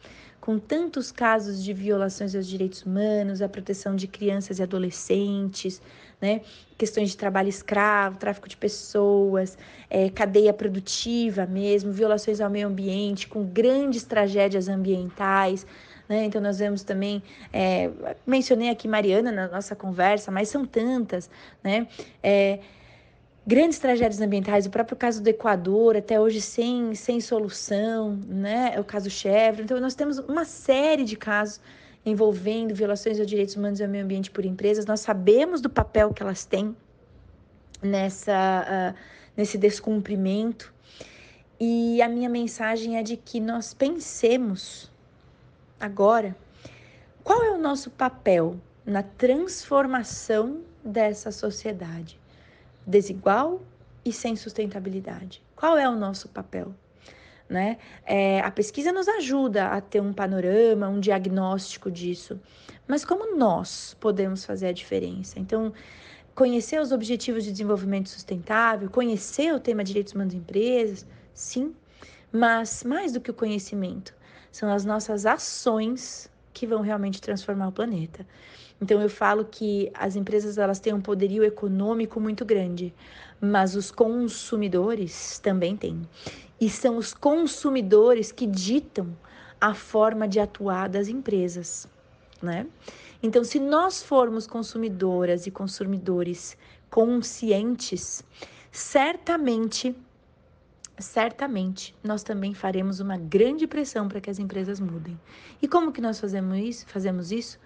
com 0.42 0.58
tantos 0.58 1.12
casos 1.12 1.62
de 1.62 1.72
violações 1.72 2.34
aos 2.34 2.48
direitos 2.48 2.82
humanos, 2.82 3.40
a 3.40 3.48
proteção 3.48 3.94
de 3.94 4.08
crianças 4.08 4.58
e 4.58 4.62
adolescentes, 4.64 5.80
né? 6.20 6.40
questões 6.76 7.10
de 7.10 7.16
trabalho 7.16 7.48
escravo, 7.48 8.18
tráfico 8.18 8.48
de 8.48 8.56
pessoas, 8.56 9.56
é, 9.88 10.10
cadeia 10.10 10.52
produtiva 10.52 11.46
mesmo, 11.46 11.92
violações 11.92 12.40
ao 12.40 12.50
meio 12.50 12.66
ambiente, 12.66 13.28
com 13.28 13.44
grandes 13.44 14.02
tragédias 14.02 14.68
ambientais. 14.68 15.64
Né? 16.08 16.24
Então, 16.24 16.40
nós 16.40 16.58
vemos 16.58 16.82
também, 16.82 17.22
é, 17.52 17.88
mencionei 18.26 18.68
aqui 18.68 18.88
Mariana 18.88 19.30
na 19.30 19.46
nossa 19.46 19.76
conversa, 19.76 20.32
mas 20.32 20.48
são 20.48 20.66
tantas, 20.66 21.30
né? 21.62 21.86
É, 22.20 22.58
grandes 23.46 23.78
tragédias 23.78 24.20
ambientais, 24.20 24.66
o 24.66 24.70
próprio 24.70 24.96
caso 24.96 25.22
do 25.22 25.28
Equador, 25.28 25.96
até 25.96 26.20
hoje 26.20 26.40
sem, 26.40 26.94
sem 26.94 27.20
solução, 27.20 28.18
né? 28.26 28.72
É 28.74 28.80
o 28.80 28.84
caso 28.84 29.10
Chevron. 29.10 29.64
Então, 29.64 29.80
nós 29.80 29.94
temos 29.94 30.18
uma 30.18 30.44
série 30.44 31.04
de 31.04 31.16
casos 31.16 31.60
envolvendo 32.06 32.74
violações 32.74 33.18
aos 33.18 33.28
direitos 33.28 33.56
humanos 33.56 33.80
e 33.80 33.84
ao 33.84 33.88
meio 33.88 34.04
ambiente 34.04 34.30
por 34.30 34.44
empresas. 34.44 34.86
Nós 34.86 35.00
sabemos 35.00 35.60
do 35.60 35.68
papel 35.68 36.12
que 36.12 36.22
elas 36.22 36.44
têm 36.44 36.76
nessa, 37.82 38.94
uh, 38.94 38.98
nesse 39.36 39.58
descumprimento. 39.58 40.72
E 41.58 42.00
a 42.02 42.08
minha 42.08 42.28
mensagem 42.28 42.96
é 42.96 43.02
de 43.02 43.16
que 43.16 43.38
nós 43.40 43.74
pensemos 43.74 44.90
agora 45.78 46.34
qual 47.22 47.42
é 47.44 47.50
o 47.52 47.58
nosso 47.58 47.90
papel 47.90 48.56
na 48.84 49.02
transformação 49.02 50.60
dessa 50.84 51.30
sociedade 51.30 52.21
desigual 52.86 53.62
e 54.04 54.12
sem 54.12 54.36
sustentabilidade. 54.36 55.42
Qual 55.54 55.76
é 55.78 55.88
o 55.88 55.94
nosso 55.94 56.28
papel? 56.28 56.74
Né? 57.48 57.78
É, 58.06 58.40
a 58.40 58.50
pesquisa 58.50 58.92
nos 58.92 59.06
ajuda 59.08 59.68
a 59.68 59.80
ter 59.80 60.00
um 60.00 60.12
panorama, 60.12 60.88
um 60.88 60.98
diagnóstico 60.98 61.90
disso, 61.90 62.40
mas 62.88 63.04
como 63.04 63.36
nós 63.36 63.96
podemos 64.00 64.44
fazer 64.44 64.68
a 64.68 64.72
diferença? 64.72 65.38
Então, 65.38 65.72
conhecer 66.34 66.80
os 66.80 66.92
objetivos 66.92 67.44
de 67.44 67.52
desenvolvimento 67.52 68.08
sustentável, 68.08 68.88
conhecer 68.88 69.54
o 69.54 69.60
tema 69.60 69.84
direitos 69.84 70.14
humanos 70.14 70.34
e 70.34 70.38
empresas, 70.38 71.06
sim, 71.34 71.74
mas 72.32 72.82
mais 72.84 73.12
do 73.12 73.20
que 73.20 73.30
o 73.30 73.34
conhecimento, 73.34 74.14
são 74.50 74.70
as 74.70 74.84
nossas 74.84 75.26
ações 75.26 76.30
que 76.52 76.66
vão 76.66 76.80
realmente 76.80 77.20
transformar 77.20 77.68
o 77.68 77.72
planeta. 77.72 78.26
Então 78.82 79.00
eu 79.00 79.08
falo 79.08 79.44
que 79.44 79.92
as 79.94 80.16
empresas 80.16 80.58
elas 80.58 80.80
têm 80.80 80.92
um 80.92 81.00
poderio 81.00 81.44
econômico 81.44 82.18
muito 82.18 82.44
grande, 82.44 82.92
mas 83.40 83.76
os 83.76 83.92
consumidores 83.92 85.38
também 85.38 85.76
têm. 85.76 86.02
E 86.60 86.68
são 86.68 86.96
os 86.96 87.14
consumidores 87.14 88.32
que 88.32 88.44
ditam 88.44 89.16
a 89.60 89.72
forma 89.72 90.26
de 90.26 90.40
atuar 90.40 90.88
das 90.88 91.06
empresas, 91.06 91.86
né? 92.42 92.66
Então, 93.22 93.44
se 93.44 93.60
nós 93.60 94.02
formos 94.02 94.48
consumidoras 94.48 95.46
e 95.46 95.52
consumidores 95.52 96.58
conscientes, 96.90 98.24
certamente 98.72 99.94
certamente 100.98 101.94
nós 102.02 102.22
também 102.22 102.52
faremos 102.52 103.00
uma 103.00 103.16
grande 103.16 103.66
pressão 103.66 104.08
para 104.08 104.20
que 104.20 104.28
as 104.28 104.40
empresas 104.40 104.78
mudem. 104.80 105.18
E 105.60 105.68
como 105.68 105.92
que 105.92 106.00
nós 106.00 106.18
fazemos 106.20 106.58
isso? 106.58 106.86
Fazemos 106.86 107.30
isso 107.30 107.58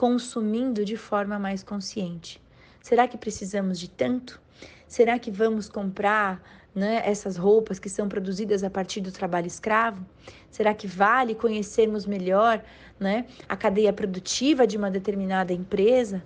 consumindo 0.00 0.82
de 0.82 0.96
forma 0.96 1.38
mais 1.38 1.62
consciente. 1.62 2.40
Será 2.80 3.06
que 3.06 3.18
precisamos 3.18 3.78
de 3.78 3.90
tanto? 3.90 4.40
Será 4.88 5.18
que 5.18 5.30
vamos 5.30 5.68
comprar 5.68 6.42
né, 6.74 7.02
essas 7.04 7.36
roupas 7.36 7.78
que 7.78 7.90
são 7.90 8.08
produzidas 8.08 8.64
a 8.64 8.70
partir 8.70 9.02
do 9.02 9.12
trabalho 9.12 9.46
escravo? 9.46 10.02
Será 10.50 10.72
que 10.72 10.86
vale 10.86 11.34
conhecermos 11.34 12.06
melhor 12.06 12.64
né, 12.98 13.26
a 13.46 13.54
cadeia 13.58 13.92
produtiva 13.92 14.66
de 14.66 14.78
uma 14.78 14.90
determinada 14.90 15.52
empresa 15.52 16.22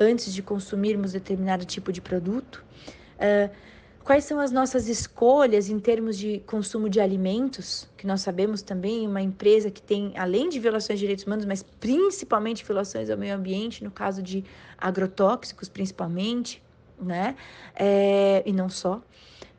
antes 0.00 0.34
de 0.34 0.42
consumirmos 0.42 1.12
determinado 1.12 1.64
tipo 1.64 1.92
de 1.92 2.00
produto? 2.00 2.64
Uh, 3.18 3.48
Quais 4.04 4.24
são 4.24 4.40
as 4.40 4.50
nossas 4.50 4.88
escolhas 4.88 5.68
em 5.68 5.78
termos 5.78 6.18
de 6.18 6.40
consumo 6.40 6.88
de 6.88 7.00
alimentos? 7.00 7.88
Que 7.96 8.04
nós 8.04 8.20
sabemos 8.20 8.60
também 8.60 9.06
uma 9.06 9.22
empresa 9.22 9.70
que 9.70 9.80
tem, 9.80 10.12
além 10.16 10.48
de 10.48 10.58
violações 10.58 10.98
de 10.98 11.04
direitos 11.04 11.24
humanos, 11.24 11.44
mas 11.44 11.62
principalmente 11.62 12.64
violações 12.64 13.10
ao 13.10 13.16
meio 13.16 13.34
ambiente, 13.34 13.84
no 13.84 13.92
caso 13.92 14.20
de 14.20 14.44
agrotóxicos, 14.76 15.68
principalmente, 15.68 16.60
né? 17.00 17.36
É, 17.76 18.42
e 18.44 18.52
não 18.52 18.68
só. 18.68 19.00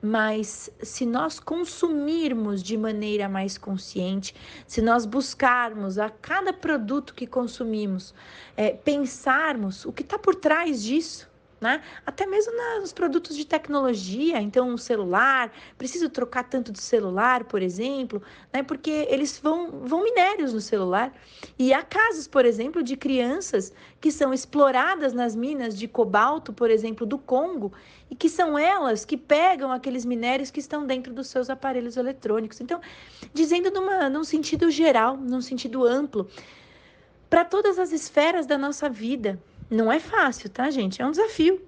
Mas 0.02 0.70
se 0.82 1.06
nós 1.06 1.40
consumirmos 1.40 2.62
de 2.62 2.76
maneira 2.76 3.30
mais 3.30 3.58
consciente, 3.58 4.36
se 4.68 4.82
nós 4.82 5.06
buscarmos 5.06 5.98
a 5.98 6.10
cada 6.10 6.52
produto 6.52 7.14
que 7.14 7.26
consumimos, 7.26 8.14
é, 8.58 8.72
pensarmos 8.72 9.86
o 9.86 9.94
que 9.94 10.02
está 10.02 10.20
por 10.20 10.36
trás 10.36 10.84
disso, 10.84 11.32
né? 11.64 11.82
Até 12.06 12.26
mesmo 12.26 12.52
nos 12.82 12.92
produtos 12.92 13.36
de 13.36 13.46
tecnologia, 13.46 14.42
então 14.42 14.74
o 14.74 14.78
celular, 14.78 15.52
preciso 15.78 16.10
trocar 16.10 16.44
tanto 16.44 16.74
de 16.74 16.82
celular, 16.82 17.46
por 17.46 17.62
exemplo, 17.62 18.22
né? 18.52 18.62
Porque 18.62 19.08
eles 19.10 19.40
vão, 19.42 19.72
vão 19.86 20.04
minérios 20.04 20.54
no 20.54 20.60
celular. 20.60 21.14
E 21.58 21.74
há 21.74 21.82
casos, 21.82 22.28
por 22.28 22.46
exemplo, 22.46 22.84
de 22.84 22.98
crianças 22.98 23.74
que 24.02 24.12
são 24.12 24.34
exploradas 24.34 25.14
nas 25.14 25.36
minas 25.36 25.78
de 25.78 25.88
cobalto, 25.88 26.52
por 26.52 26.70
exemplo, 26.70 27.08
do 27.08 27.18
Congo, 27.18 27.72
e 28.12 28.16
que 28.16 28.30
são 28.30 28.60
elas 28.60 29.06
que 29.06 29.16
pegam 29.16 29.72
aqueles 29.72 30.04
minérios 30.04 30.52
que 30.52 30.60
estão 30.60 30.86
dentro 30.86 31.14
dos 31.14 31.28
seus 31.28 31.50
aparelhos 31.50 31.96
eletrônicos. 31.96 32.60
Então, 32.60 32.82
dizendo 33.34 33.72
numa, 33.72 34.10
num 34.10 34.26
sentido 34.26 34.70
geral, 34.70 35.16
num 35.16 35.42
sentido 35.42 35.86
amplo, 35.86 36.28
para 37.30 37.46
todas 37.46 37.80
as 37.80 37.92
esferas 37.92 38.46
da 38.46 38.60
nossa 38.60 38.90
vida, 38.90 39.42
não 39.74 39.92
é 39.92 40.00
fácil, 40.00 40.50
tá, 40.50 40.70
gente? 40.70 41.02
É 41.02 41.06
um 41.06 41.12
desafio. 41.12 41.62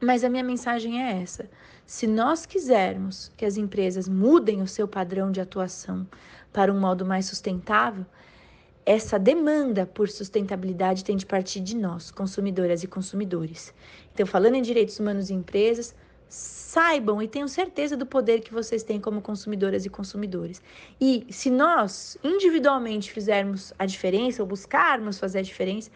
Mas 0.00 0.24
a 0.24 0.28
minha 0.28 0.42
mensagem 0.42 1.02
é 1.02 1.22
essa. 1.22 1.48
Se 1.86 2.06
nós 2.06 2.46
quisermos 2.46 3.30
que 3.36 3.44
as 3.44 3.56
empresas 3.56 4.08
mudem 4.08 4.62
o 4.62 4.66
seu 4.66 4.88
padrão 4.88 5.30
de 5.30 5.40
atuação 5.40 6.06
para 6.52 6.72
um 6.72 6.80
modo 6.80 7.04
mais 7.04 7.26
sustentável, 7.26 8.04
essa 8.84 9.18
demanda 9.18 9.86
por 9.86 10.08
sustentabilidade 10.08 11.04
tem 11.04 11.16
de 11.16 11.24
partir 11.24 11.60
de 11.60 11.76
nós, 11.76 12.10
consumidoras 12.10 12.82
e 12.82 12.88
consumidores. 12.88 13.72
Então, 14.12 14.26
falando 14.26 14.56
em 14.56 14.62
direitos 14.62 14.98
humanos 14.98 15.30
e 15.30 15.34
empresas, 15.34 15.94
saibam 16.28 17.22
e 17.22 17.28
tenham 17.28 17.46
certeza 17.46 17.96
do 17.96 18.06
poder 18.06 18.40
que 18.40 18.52
vocês 18.52 18.82
têm 18.82 18.98
como 18.98 19.20
consumidoras 19.20 19.84
e 19.84 19.90
consumidores. 19.90 20.62
E 21.00 21.26
se 21.30 21.50
nós 21.50 22.16
individualmente 22.24 23.12
fizermos 23.12 23.72
a 23.78 23.86
diferença 23.86 24.42
ou 24.42 24.48
buscarmos 24.48 25.18
fazer 25.18 25.40
a 25.40 25.42
diferença, 25.42 25.90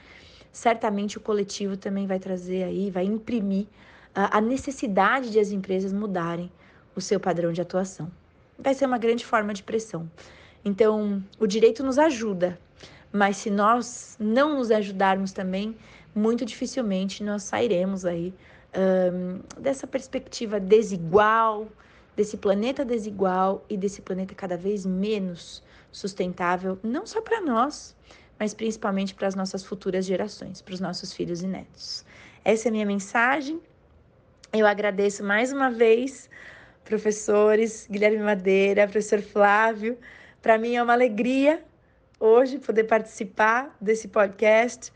certamente 0.57 1.19
o 1.19 1.21
coletivo 1.21 1.77
também 1.77 2.07
vai 2.07 2.19
trazer 2.19 2.63
aí, 2.63 2.91
vai 2.91 3.05
imprimir 3.05 3.67
a 4.15 4.39
a 4.39 4.41
necessidade 4.41 5.31
de 5.31 5.39
as 5.39 5.51
empresas 5.51 5.93
mudarem 5.93 6.51
o 6.95 7.01
seu 7.03 7.21
padrão 7.21 7.53
de 7.53 7.61
atuação. 7.61 8.11
Vai 8.59 8.73
ser 8.73 8.87
uma 8.87 8.97
grande 8.97 9.23
forma 9.23 9.53
de 9.53 9.63
pressão. 9.63 10.11
Então, 10.65 11.23
o 11.39 11.47
direito 11.47 11.85
nos 11.85 11.99
ajuda, 11.99 12.59
mas 13.13 13.37
se 13.37 13.51
nós 13.51 14.17
não 14.19 14.57
nos 14.57 14.71
ajudarmos 14.71 15.31
também, 15.31 15.77
muito 16.15 16.43
dificilmente 16.47 17.23
nós 17.23 17.43
sairemos 17.43 18.07
aí 18.07 18.33
ahn, 18.75 19.41
dessa 19.59 19.87
perspectiva 19.87 20.59
desigual, 20.59 21.69
desse 22.17 22.39
planeta 22.39 22.83
desigual 22.83 23.63
e 23.69 23.77
desse 23.77 24.01
planeta 24.01 24.35
cada 24.35 24.57
vez 24.57 24.87
menos 24.87 25.63
sustentável, 25.93 26.79
não 26.83 27.05
só 27.05 27.21
para 27.21 27.43
nós, 27.43 27.95
mas 28.39 28.55
principalmente 28.55 29.15
para 29.15 29.29
as 29.29 29.35
nossas 29.35 29.65
futuras 29.65 30.05
gerações, 30.05 30.61
para 30.61 30.75
os 30.75 30.81
nossos 30.81 31.13
filhos 31.13 31.43
e 31.43 31.47
netos. 31.47 32.05
Essa 32.45 32.69
é 32.69 32.71
a 32.71 32.73
minha 32.73 32.87
mensagem. 32.87 33.61
Eu 34.53 34.67
agradeço 34.67 35.25
mais 35.25 35.53
uma 35.53 35.71
vez, 35.71 36.31
professores 36.85 37.87
Guilherme 37.91 38.19
Madeira, 38.19 38.87
professor 38.87 39.21
Flávio. 39.21 39.99
Para 40.41 40.59
mim 40.59 40.77
é 40.77 40.83
uma 40.83 40.93
alegria 40.93 41.63
hoje 42.19 42.59
poder 42.59 42.85
participar 42.85 43.77
desse 43.81 44.09
podcast 44.09 44.93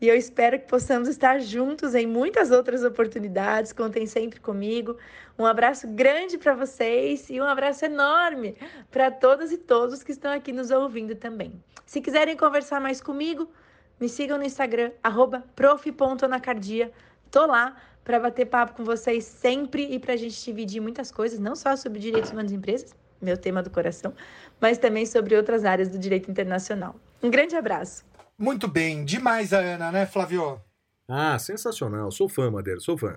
e 0.00 0.08
eu 0.08 0.16
espero 0.16 0.58
que 0.58 0.66
possamos 0.66 1.08
estar 1.08 1.40
juntos 1.40 1.94
em 1.94 2.06
muitas 2.06 2.50
outras 2.50 2.82
oportunidades. 2.82 3.72
Contem 3.72 4.06
sempre 4.06 4.40
comigo. 4.40 4.96
Um 5.38 5.46
abraço 5.46 5.86
grande 5.88 6.36
para 6.36 6.54
vocês 6.54 7.30
e 7.30 7.40
um 7.40 7.44
abraço 7.44 7.84
enorme 7.84 8.56
para 8.90 9.10
todas 9.10 9.52
e 9.52 9.58
todos 9.58 10.02
que 10.02 10.12
estão 10.12 10.32
aqui 10.32 10.52
nos 10.52 10.70
ouvindo 10.70 11.14
também. 11.14 11.52
Se 11.86 12.00
quiserem 12.00 12.36
conversar 12.36 12.80
mais 12.80 13.00
comigo, 13.00 13.48
me 14.00 14.08
sigam 14.08 14.38
no 14.38 14.44
Instagram, 14.44 14.90
prof.anacardia. 15.54 16.92
Tô 17.30 17.46
lá 17.46 17.76
para 18.04 18.20
bater 18.20 18.46
papo 18.46 18.74
com 18.74 18.84
vocês 18.84 19.24
sempre 19.24 19.86
e 19.90 19.98
para 19.98 20.14
a 20.14 20.16
gente 20.16 20.44
dividir 20.44 20.80
muitas 20.80 21.10
coisas, 21.10 21.38
não 21.38 21.56
só 21.56 21.74
sobre 21.76 21.98
direitos 21.98 22.30
humanos 22.30 22.52
e 22.52 22.56
empresas, 22.56 22.94
meu 23.24 23.36
tema 23.36 23.62
do 23.62 23.70
coração, 23.70 24.14
mas 24.60 24.78
também 24.78 25.06
sobre 25.06 25.36
outras 25.36 25.64
áreas 25.64 25.88
do 25.88 25.98
direito 25.98 26.30
internacional. 26.30 26.94
Um 27.22 27.30
grande 27.30 27.56
abraço. 27.56 28.04
Muito 28.38 28.68
bem, 28.68 29.04
demais 29.04 29.52
a 29.52 29.58
Ana, 29.58 29.90
né, 29.90 30.06
Flávio? 30.06 30.60
Ah, 31.08 31.38
sensacional. 31.38 32.10
Sou 32.10 32.28
fã, 32.28 32.50
Madeira, 32.50 32.80
sou 32.80 32.96
fã. 32.96 33.16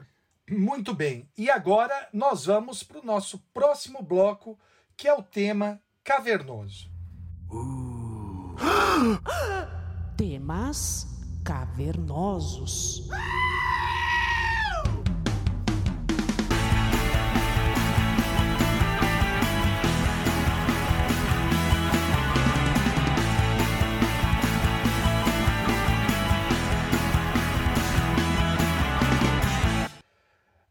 Muito 0.50 0.94
bem. 0.94 1.28
E 1.38 1.50
agora 1.50 2.08
nós 2.14 2.46
vamos 2.46 2.84
para 2.84 3.00
o 3.00 3.06
nosso 3.06 3.40
próximo 3.54 4.02
bloco, 4.02 4.58
que 4.96 5.08
é 5.08 5.14
o 5.14 5.22
tema 5.22 5.80
cavernoso. 6.04 6.90
Temas 10.18 11.06
cavernosos. 11.44 13.08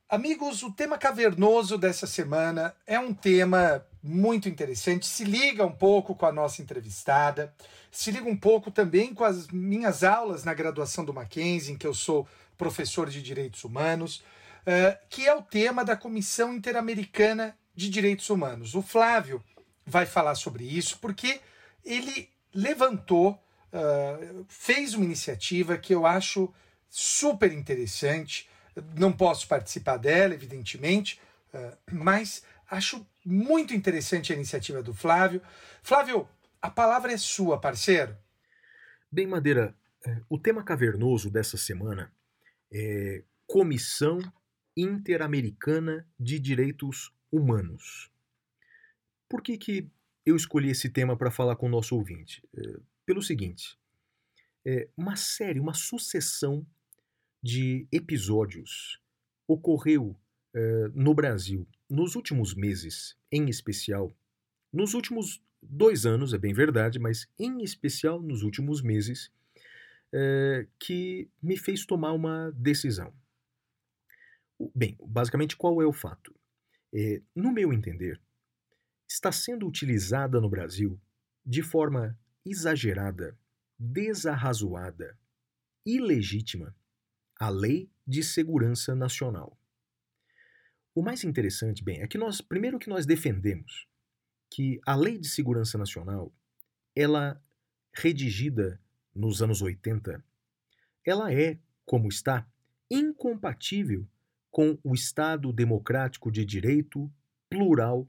Amigos, 0.08 0.62
o 0.62 0.70
tema 0.70 0.96
cavernoso 0.96 1.76
dessa 1.76 2.06
semana 2.06 2.72
é 2.86 2.96
um 2.96 3.12
tema 3.12 3.84
muito 4.00 4.48
interessante. 4.48 5.04
Se 5.04 5.24
liga 5.24 5.66
um 5.66 5.72
pouco 5.72 6.14
com 6.14 6.24
a 6.24 6.30
nossa 6.30 6.62
entrevistada, 6.62 7.52
se 7.90 8.12
liga 8.12 8.28
um 8.28 8.36
pouco 8.36 8.70
também 8.70 9.12
com 9.12 9.24
as 9.24 9.48
minhas 9.48 10.04
aulas 10.04 10.44
na 10.44 10.54
graduação 10.54 11.04
do 11.04 11.12
Mackenzie, 11.12 11.74
em 11.74 11.76
que 11.76 11.88
eu 11.88 11.92
sou 11.92 12.24
professor 12.56 13.10
de 13.10 13.20
direitos 13.20 13.64
humanos, 13.64 14.22
eh, 14.64 14.96
que 15.10 15.26
é 15.26 15.34
o 15.34 15.42
tema 15.42 15.84
da 15.84 15.96
Comissão 15.96 16.54
Interamericana 16.54 17.58
de 17.74 17.90
Direitos 17.90 18.30
Humanos. 18.30 18.76
O 18.76 18.82
Flávio 18.82 19.42
vai 19.84 20.06
falar 20.06 20.36
sobre 20.36 20.62
isso 20.62 20.98
porque 21.00 21.40
ele 21.84 22.30
levantou, 22.54 23.36
eh, 23.72 24.34
fez 24.46 24.94
uma 24.94 25.04
iniciativa 25.04 25.76
que 25.76 25.92
eu 25.92 26.06
acho 26.06 26.54
super 26.88 27.52
interessante 27.52 28.48
não 28.96 29.12
posso 29.12 29.46
participar 29.48 29.96
dela, 29.96 30.34
evidentemente, 30.34 31.20
eh, 31.52 31.76
mas 31.90 32.44
acho 32.70 33.06
muito 33.24 33.74
interessante 33.74 34.32
a 34.32 34.36
iniciativa 34.36 34.82
do 34.82 34.92
Flávio. 34.92 35.40
Flávio, 35.82 36.28
a 36.60 36.70
palavra 36.70 37.12
é 37.12 37.16
sua, 37.16 37.60
parceiro. 37.60 38.16
Bem, 39.10 39.26
Madeira, 39.26 39.74
eh, 40.04 40.20
o 40.28 40.38
tema 40.38 40.62
cavernoso 40.62 41.30
dessa 41.30 41.56
semana 41.56 42.12
é 42.72 43.22
Comissão 43.46 44.18
Interamericana 44.76 46.06
de 46.18 46.38
Direitos 46.38 47.12
Humanos. 47.32 48.10
Por 49.28 49.42
que, 49.42 49.56
que 49.56 49.90
eu 50.24 50.36
escolhi 50.36 50.70
esse 50.70 50.90
tema 50.90 51.16
para 51.16 51.30
falar 51.30 51.56
com 51.56 51.66
o 51.66 51.70
nosso 51.70 51.96
ouvinte? 51.96 52.42
Eh, 52.56 52.80
Pelo 53.06 53.22
seguinte: 53.22 53.78
é 54.64 54.88
uma 54.96 55.14
série, 55.14 55.60
uma 55.60 55.74
sucessão 55.74 56.66
de 57.42 57.86
episódios 57.92 59.00
ocorreu 59.46 60.16
eh, 60.54 60.88
no 60.94 61.14
Brasil 61.14 61.66
nos 61.88 62.16
últimos 62.16 62.54
meses, 62.54 63.16
em 63.30 63.48
especial, 63.48 64.16
nos 64.72 64.94
últimos 64.94 65.42
dois 65.62 66.06
anos, 66.06 66.32
é 66.32 66.38
bem 66.38 66.52
verdade, 66.52 66.98
mas 66.98 67.28
em 67.38 67.62
especial 67.62 68.20
nos 68.20 68.42
últimos 68.42 68.82
meses, 68.82 69.30
eh, 70.12 70.66
que 70.78 71.30
me 71.42 71.56
fez 71.56 71.84
tomar 71.84 72.12
uma 72.12 72.50
decisão. 72.52 73.12
Bem, 74.74 74.96
basicamente, 75.00 75.56
qual 75.56 75.82
é 75.82 75.86
o 75.86 75.92
fato? 75.92 76.34
Eh, 76.94 77.22
no 77.34 77.52
meu 77.52 77.72
entender, 77.72 78.20
está 79.08 79.30
sendo 79.30 79.66
utilizada 79.66 80.40
no 80.40 80.48
Brasil 80.48 80.98
de 81.44 81.62
forma 81.62 82.18
exagerada, 82.44 83.38
desarrazoada, 83.78 85.18
ilegítima, 85.84 86.74
a 87.38 87.48
Lei 87.50 87.90
de 88.06 88.22
Segurança 88.22 88.94
Nacional. 88.94 89.58
O 90.94 91.02
mais 91.02 91.22
interessante, 91.22 91.84
bem, 91.84 92.00
é 92.00 92.06
que 92.06 92.16
nós, 92.16 92.40
primeiro 92.40 92.78
que 92.78 92.88
nós 92.88 93.04
defendemos 93.04 93.86
que 94.50 94.80
a 94.86 94.94
Lei 94.96 95.18
de 95.18 95.28
Segurança 95.28 95.76
Nacional, 95.76 96.32
ela 96.94 97.42
redigida 97.92 98.80
nos 99.14 99.42
anos 99.42 99.60
80, 99.60 100.24
ela 101.04 101.32
é, 101.32 101.58
como 101.84 102.08
está, 102.08 102.48
incompatível 102.90 104.08
com 104.50 104.78
o 104.82 104.94
Estado 104.94 105.52
democrático 105.52 106.30
de 106.30 106.44
direito 106.44 107.12
plural 107.50 108.08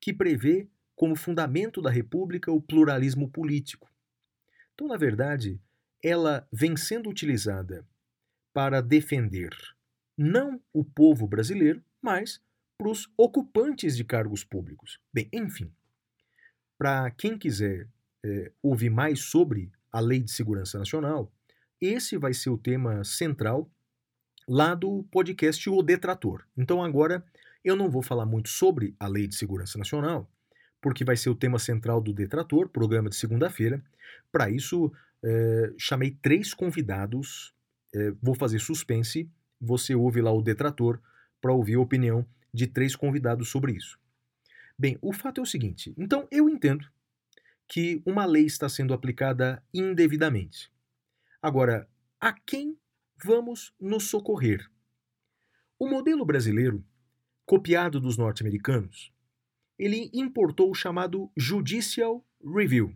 que 0.00 0.14
prevê 0.14 0.68
como 0.94 1.14
fundamento 1.14 1.82
da 1.82 1.90
República 1.90 2.50
o 2.50 2.62
pluralismo 2.62 3.28
político. 3.30 3.90
Então, 4.74 4.88
na 4.88 4.96
verdade, 4.96 5.60
ela 6.02 6.48
vem 6.50 6.76
sendo 6.76 7.10
utilizada 7.10 7.86
para 8.56 8.80
defender 8.80 9.54
não 10.16 10.58
o 10.72 10.82
povo 10.82 11.28
brasileiro, 11.28 11.84
mas 12.00 12.40
para 12.78 12.88
os 12.88 13.06
ocupantes 13.14 13.94
de 13.94 14.02
cargos 14.02 14.44
públicos. 14.44 14.98
Bem, 15.12 15.28
enfim, 15.30 15.70
para 16.78 17.10
quem 17.10 17.36
quiser 17.36 17.86
eh, 18.24 18.50
ouvir 18.62 18.88
mais 18.88 19.20
sobre 19.20 19.70
a 19.92 20.00
Lei 20.00 20.20
de 20.20 20.30
Segurança 20.30 20.78
Nacional, 20.78 21.30
esse 21.78 22.16
vai 22.16 22.32
ser 22.32 22.48
o 22.48 22.56
tema 22.56 23.04
central 23.04 23.70
lá 24.48 24.74
do 24.74 25.02
podcast 25.10 25.68
O 25.68 25.82
Detrator. 25.82 26.46
Então 26.56 26.82
agora 26.82 27.22
eu 27.62 27.76
não 27.76 27.90
vou 27.90 28.00
falar 28.00 28.24
muito 28.24 28.48
sobre 28.48 28.96
a 28.98 29.06
Lei 29.06 29.26
de 29.26 29.34
Segurança 29.34 29.76
Nacional, 29.76 30.30
porque 30.80 31.04
vai 31.04 31.18
ser 31.18 31.28
o 31.28 31.36
tema 31.36 31.58
central 31.58 32.00
do 32.00 32.14
Detrator, 32.14 32.70
programa 32.70 33.10
de 33.10 33.16
segunda-feira. 33.16 33.84
Para 34.32 34.48
isso, 34.48 34.90
eh, 35.22 35.74
chamei 35.76 36.12
três 36.22 36.54
convidados 36.54 37.54
é, 37.96 38.10
vou 38.22 38.34
fazer 38.34 38.58
suspense, 38.58 39.30
você 39.58 39.94
ouve 39.94 40.20
lá 40.20 40.30
o 40.30 40.42
detrator 40.42 41.00
para 41.40 41.54
ouvir 41.54 41.76
a 41.76 41.80
opinião 41.80 42.26
de 42.52 42.66
três 42.66 42.94
convidados 42.94 43.48
sobre 43.48 43.72
isso. 43.72 43.98
Bem, 44.78 44.98
o 45.00 45.14
fato 45.14 45.40
é 45.40 45.42
o 45.42 45.46
seguinte: 45.46 45.94
então 45.96 46.28
eu 46.30 46.46
entendo 46.46 46.86
que 47.66 48.02
uma 48.04 48.26
lei 48.26 48.44
está 48.44 48.68
sendo 48.68 48.92
aplicada 48.92 49.62
indevidamente. 49.72 50.70
Agora, 51.40 51.88
a 52.20 52.34
quem 52.34 52.78
vamos 53.24 53.72
nos 53.80 54.04
socorrer? 54.04 54.70
O 55.78 55.88
modelo 55.88 56.24
brasileiro, 56.24 56.84
copiado 57.46 57.98
dos 57.98 58.18
norte-americanos, 58.18 59.10
ele 59.78 60.10
importou 60.12 60.70
o 60.70 60.74
chamado 60.74 61.30
Judicial 61.34 62.22
Review, 62.44 62.94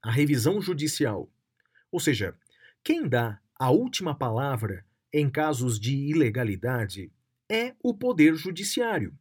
a 0.00 0.12
revisão 0.12 0.60
judicial. 0.60 1.28
Ou 1.90 1.98
seja, 1.98 2.36
quem 2.84 3.08
dá 3.08 3.41
a 3.62 3.70
última 3.70 4.12
palavra 4.12 4.84
em 5.12 5.30
casos 5.30 5.78
de 5.78 5.94
ilegalidade 5.94 7.12
é 7.48 7.76
o 7.80 7.94
Poder 7.94 8.34
Judiciário. 8.34 9.16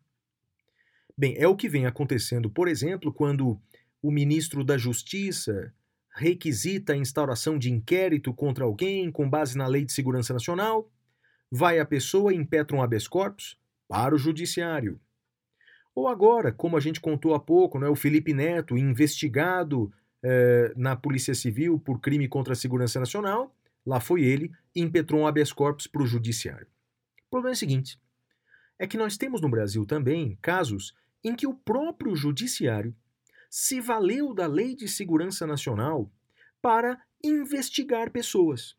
Bem, 1.16 1.36
é 1.38 1.48
o 1.48 1.56
que 1.56 1.70
vem 1.70 1.86
acontecendo, 1.86 2.50
por 2.50 2.68
exemplo, 2.68 3.14
quando 3.14 3.62
o 4.02 4.10
ministro 4.10 4.64
da 4.64 4.80
Justiça 4.80 5.72
requisita 6.10 6.94
a 6.94 6.98
instauração 6.98 7.56
de 7.56 7.72
inquérito 7.72 8.34
contra 8.34 8.66
alguém 8.66 9.12
com 9.12 9.30
base 9.30 9.56
na 9.56 9.68
Lei 9.68 9.86
de 9.86 9.94
Segurança 9.94 10.34
Nacional, 10.34 10.90
vai 11.52 11.78
a 11.78 11.86
pessoa 11.86 12.34
e 12.34 12.36
impetra 12.36 12.76
um 12.76 12.82
habeas 12.82 13.08
corpus 13.08 13.60
para 13.88 14.16
o 14.16 14.18
judiciário. 14.18 15.00
Ou 15.94 16.08
agora, 16.08 16.52
como 16.52 16.76
a 16.76 16.80
gente 16.80 17.00
contou 17.00 17.36
há 17.36 17.40
pouco, 17.40 17.78
né, 17.78 17.88
o 17.88 17.96
Felipe 17.96 18.34
Neto, 18.34 18.76
investigado 18.76 19.94
eh, 20.24 20.74
na 20.76 20.96
Polícia 20.96 21.36
Civil 21.36 21.78
por 21.78 22.00
crime 22.02 22.28
contra 22.28 22.54
a 22.54 22.56
segurança 22.56 23.00
nacional, 23.00 23.56
lá 23.86 24.00
foi 24.00 24.24
ele 24.24 24.52
e 24.76 24.82
impetrou 24.82 25.22
um 25.22 25.28
habeas 25.28 25.52
corpus 25.52 25.88
para 25.88 26.02
o 26.02 26.08
judiciário. 26.08 26.68
O 27.28 27.30
problema 27.32 27.54
é 27.54 27.56
o 27.56 27.60
seguinte: 27.60 28.00
é 28.80 28.88
que 28.88 28.98
nós 28.98 29.18
temos 29.18 29.42
no 29.42 29.50
Brasil 29.50 29.86
também 29.86 30.38
casos 30.42 30.96
em 31.24 31.36
que 31.36 31.46
o 31.46 31.54
próprio 31.54 32.16
judiciário 32.16 32.96
se 33.50 33.80
valeu 33.80 34.34
da 34.34 34.48
Lei 34.48 34.76
de 34.76 34.88
Segurança 34.88 35.46
Nacional 35.46 36.12
para 36.62 37.02
investigar 37.24 38.12
pessoas. 38.12 38.76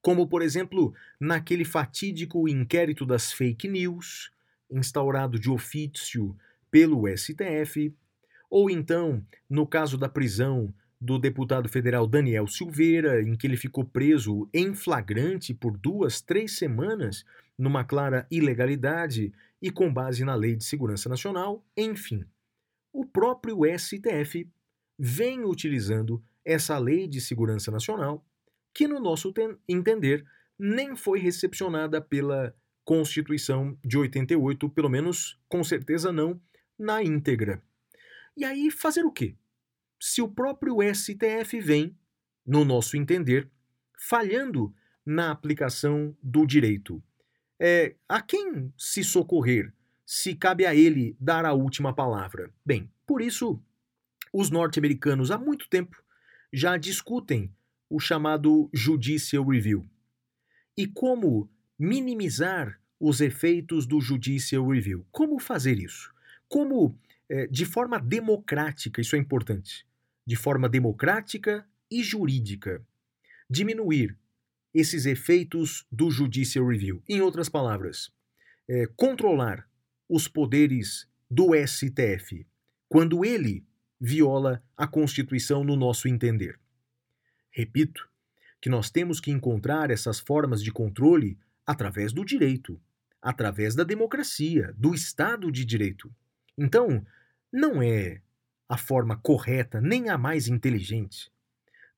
Como, 0.00 0.26
por 0.26 0.42
exemplo, 0.42 0.94
naquele 1.20 1.64
fatídico 1.64 2.48
inquérito 2.48 3.06
das 3.06 3.32
fake 3.32 3.68
news, 3.68 4.32
instaurado 4.70 5.38
de 5.38 5.50
ofício 5.50 6.36
pelo 6.70 7.06
STF, 7.16 7.94
ou 8.50 8.68
então 8.68 9.24
no 9.48 9.66
caso 9.66 9.96
da 9.96 10.08
prisão 10.08 10.74
do 11.04 11.18
deputado 11.18 11.68
federal 11.68 12.06
Daniel 12.06 12.46
Silveira, 12.46 13.20
em 13.20 13.34
que 13.34 13.44
ele 13.44 13.56
ficou 13.56 13.84
preso 13.84 14.48
em 14.54 14.72
flagrante 14.72 15.52
por 15.52 15.76
duas, 15.76 16.20
três 16.20 16.56
semanas, 16.56 17.24
numa 17.58 17.82
clara 17.82 18.24
ilegalidade 18.30 19.32
e 19.60 19.68
com 19.68 19.92
base 19.92 20.24
na 20.24 20.36
Lei 20.36 20.54
de 20.54 20.62
Segurança 20.64 21.08
Nacional, 21.08 21.66
enfim. 21.76 22.24
O 22.92 23.04
próprio 23.04 23.58
STF 23.76 24.48
vem 24.96 25.44
utilizando 25.44 26.22
essa 26.44 26.78
Lei 26.78 27.08
de 27.08 27.20
Segurança 27.20 27.72
Nacional, 27.72 28.24
que, 28.72 28.86
no 28.86 29.00
nosso 29.00 29.32
ten- 29.32 29.56
entender, 29.68 30.24
nem 30.56 30.94
foi 30.94 31.18
recepcionada 31.18 32.00
pela 32.00 32.54
Constituição 32.84 33.76
de 33.84 33.98
88, 33.98 34.68
pelo 34.70 34.88
menos 34.88 35.36
com 35.48 35.64
certeza 35.64 36.12
não 36.12 36.40
na 36.78 37.02
íntegra. 37.02 37.60
E 38.36 38.44
aí 38.44 38.70
fazer 38.70 39.04
o 39.04 39.10
quê? 39.10 39.34
Se 40.04 40.20
o 40.20 40.26
próprio 40.26 40.78
STF 40.92 41.60
vem, 41.60 41.96
no 42.44 42.64
nosso 42.64 42.96
entender, 42.96 43.48
falhando 43.96 44.74
na 45.06 45.30
aplicação 45.30 46.12
do 46.20 46.44
direito. 46.44 47.00
É, 47.56 47.94
a 48.08 48.20
quem 48.20 48.72
se 48.76 49.04
socorrer 49.04 49.72
se 50.04 50.34
cabe 50.34 50.66
a 50.66 50.74
ele 50.74 51.16
dar 51.20 51.44
a 51.44 51.52
última 51.52 51.94
palavra? 51.94 52.52
Bem, 52.66 52.90
por 53.06 53.22
isso, 53.22 53.62
os 54.32 54.50
norte-americanos 54.50 55.30
há 55.30 55.38
muito 55.38 55.68
tempo 55.68 56.02
já 56.52 56.76
discutem 56.76 57.54
o 57.88 58.00
chamado 58.00 58.68
Judicial 58.74 59.46
Review. 59.46 59.88
E 60.76 60.84
como 60.84 61.48
minimizar 61.78 62.80
os 62.98 63.20
efeitos 63.20 63.86
do 63.86 64.00
Judicial 64.00 64.66
Review? 64.66 65.06
Como 65.12 65.38
fazer 65.38 65.78
isso? 65.78 66.12
Como, 66.48 66.98
eh, 67.28 67.46
de 67.46 67.64
forma 67.64 68.00
democrática, 68.00 69.00
isso 69.00 69.14
é 69.14 69.18
importante, 69.20 69.86
de 70.26 70.36
forma 70.36 70.68
democrática 70.68 71.66
e 71.90 72.02
jurídica, 72.02 72.84
diminuir 73.48 74.16
esses 74.74 75.04
efeitos 75.04 75.86
do 75.90 76.10
Judicial 76.10 76.66
Review. 76.66 77.02
Em 77.08 77.20
outras 77.20 77.48
palavras, 77.48 78.10
eh, 78.68 78.86
controlar 78.96 79.68
os 80.08 80.28
poderes 80.28 81.08
do 81.30 81.54
STF 81.54 82.46
quando 82.88 83.24
ele 83.24 83.66
viola 84.00 84.62
a 84.76 84.86
Constituição 84.86 85.64
no 85.64 85.76
nosso 85.76 86.08
entender. 86.08 86.58
Repito 87.50 88.08
que 88.60 88.68
nós 88.68 88.90
temos 88.90 89.20
que 89.20 89.30
encontrar 89.30 89.90
essas 89.90 90.20
formas 90.20 90.62
de 90.62 90.70
controle 90.70 91.38
através 91.66 92.12
do 92.12 92.24
direito, 92.24 92.80
através 93.20 93.74
da 93.74 93.84
democracia, 93.84 94.72
do 94.76 94.94
Estado 94.94 95.50
de 95.50 95.64
Direito. 95.64 96.14
Então, 96.56 97.04
não 97.52 97.82
é 97.82 98.20
a 98.72 98.76
forma 98.78 99.16
correta 99.16 99.82
nem 99.82 100.08
a 100.08 100.16
mais 100.16 100.48
inteligente 100.48 101.30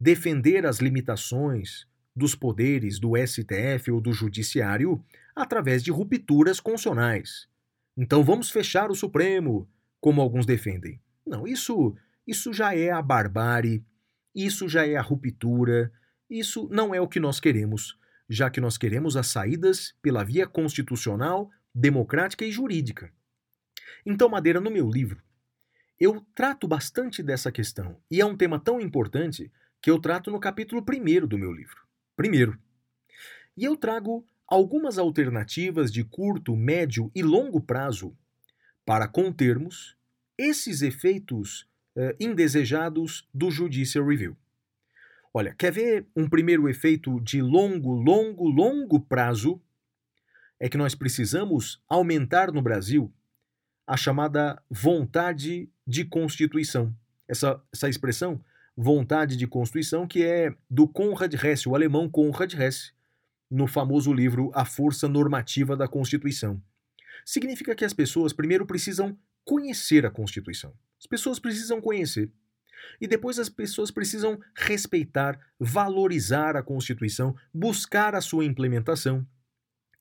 defender 0.04 0.66
as 0.66 0.80
limitações 0.80 1.86
dos 2.16 2.34
poderes 2.34 2.98
do 2.98 3.12
STF 3.16 3.92
ou 3.92 4.00
do 4.00 4.12
Judiciário 4.12 5.00
através 5.36 5.84
de 5.84 5.92
rupturas 5.92 6.58
constitucionais. 6.58 7.46
Então 7.96 8.24
vamos 8.24 8.50
fechar 8.50 8.90
o 8.90 8.94
Supremo, 8.94 9.68
como 10.00 10.20
alguns 10.20 10.44
defendem. 10.44 11.00
Não, 11.24 11.46
isso, 11.46 11.94
isso 12.26 12.52
já 12.52 12.74
é 12.74 12.90
a 12.90 13.00
barbárie, 13.00 13.84
isso 14.34 14.68
já 14.68 14.84
é 14.84 14.96
a 14.96 15.00
ruptura, 15.00 15.92
isso 16.28 16.68
não 16.72 16.92
é 16.92 17.00
o 17.00 17.08
que 17.08 17.20
nós 17.20 17.38
queremos, 17.38 17.96
já 18.28 18.50
que 18.50 18.60
nós 18.60 18.76
queremos 18.76 19.16
as 19.16 19.28
saídas 19.28 19.94
pela 20.02 20.24
via 20.24 20.44
constitucional, 20.44 21.48
democrática 21.72 22.44
e 22.44 22.50
jurídica. 22.50 23.12
Então, 24.04 24.28
Madeira, 24.28 24.60
no 24.60 24.72
meu 24.72 24.90
livro, 24.90 25.22
eu 26.04 26.24
trato 26.34 26.68
bastante 26.68 27.22
dessa 27.22 27.50
questão, 27.50 27.96
e 28.10 28.20
é 28.20 28.26
um 28.26 28.36
tema 28.36 28.60
tão 28.60 28.80
importante 28.80 29.50
que 29.80 29.90
eu 29.90 29.98
trato 29.98 30.30
no 30.30 30.38
capítulo 30.38 30.82
primeiro 30.82 31.26
do 31.26 31.38
meu 31.38 31.52
livro. 31.52 31.82
Primeiro. 32.16 32.58
E 33.56 33.64
eu 33.64 33.76
trago 33.76 34.26
algumas 34.46 34.98
alternativas 34.98 35.90
de 35.90 36.04
curto, 36.04 36.54
médio 36.54 37.10
e 37.14 37.22
longo 37.22 37.60
prazo 37.60 38.16
para 38.84 39.08
contermos 39.08 39.96
esses 40.36 40.82
efeitos 40.82 41.66
eh, 41.96 42.14
indesejados 42.20 43.26
do 43.32 43.50
Judicial 43.50 44.06
Review. 44.06 44.36
Olha, 45.32 45.54
quer 45.54 45.72
ver 45.72 46.06
um 46.14 46.28
primeiro 46.28 46.68
efeito 46.68 47.20
de 47.20 47.40
longo, 47.40 47.92
longo, 47.94 48.48
longo 48.48 49.00
prazo? 49.00 49.60
É 50.60 50.68
que 50.68 50.76
nós 50.76 50.94
precisamos 50.94 51.82
aumentar 51.88 52.52
no 52.52 52.62
Brasil 52.62 53.12
a 53.86 53.96
chamada 53.96 54.60
vontade 54.70 55.68
de 55.86 56.04
constituição. 56.04 56.94
Essa, 57.28 57.60
essa 57.72 57.88
expressão, 57.88 58.42
vontade 58.76 59.36
de 59.36 59.46
constituição, 59.46 60.06
que 60.06 60.24
é 60.24 60.54
do 60.68 60.88
Konrad 60.88 61.32
Hesse, 61.34 61.68
o 61.68 61.74
alemão 61.74 62.08
Konrad 62.08 62.52
Hesse, 62.54 62.92
no 63.50 63.66
famoso 63.66 64.12
livro 64.12 64.50
A 64.54 64.64
Força 64.64 65.08
Normativa 65.08 65.76
da 65.76 65.86
Constituição. 65.86 66.60
Significa 67.24 67.74
que 67.74 67.84
as 67.84 67.92
pessoas 67.92 68.32
primeiro 68.32 68.66
precisam 68.66 69.16
conhecer 69.44 70.04
a 70.04 70.10
Constituição. 70.10 70.72
As 70.98 71.06
pessoas 71.06 71.38
precisam 71.38 71.80
conhecer. 71.80 72.30
E 73.00 73.06
depois 73.06 73.38
as 73.38 73.48
pessoas 73.48 73.90
precisam 73.90 74.38
respeitar, 74.54 75.38
valorizar 75.58 76.56
a 76.56 76.62
Constituição, 76.62 77.34
buscar 77.52 78.14
a 78.14 78.20
sua 78.20 78.44
implementação. 78.44 79.26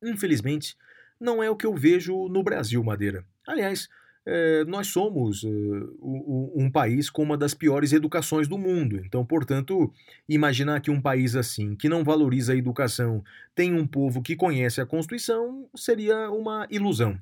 Infelizmente, 0.01 0.75
não 1.19 1.41
é 1.41 1.49
o 1.49 1.55
que 1.55 1.65
eu 1.65 1.75
vejo 1.75 2.27
no 2.27 2.43
Brasil, 2.43 2.83
Madeira. 2.83 3.25
Aliás, 3.47 3.89
eh, 4.25 4.63
nós 4.65 4.87
somos 4.87 5.43
o- 5.43 6.51
um 6.55 6.71
país 6.71 7.09
com 7.09 7.23
uma 7.23 7.37
das 7.37 7.53
piores 7.53 7.91
educações 7.93 8.47
do 8.47 8.57
mundo. 8.57 8.97
Então, 9.05 9.25
portanto, 9.25 9.91
imaginar 10.27 10.81
que 10.81 10.91
um 10.91 11.01
país 11.01 11.35
assim, 11.35 11.75
que 11.75 11.89
não 11.89 12.03
valoriza 12.03 12.53
a 12.53 12.55
educação, 12.57 13.23
tem 13.55 13.73
um 13.73 13.85
povo 13.85 14.21
que 14.21 14.35
conhece 14.35 14.79
a 14.81 14.85
Constituição, 14.85 15.67
seria 15.75 16.29
uma 16.31 16.67
ilusão. 16.69 17.19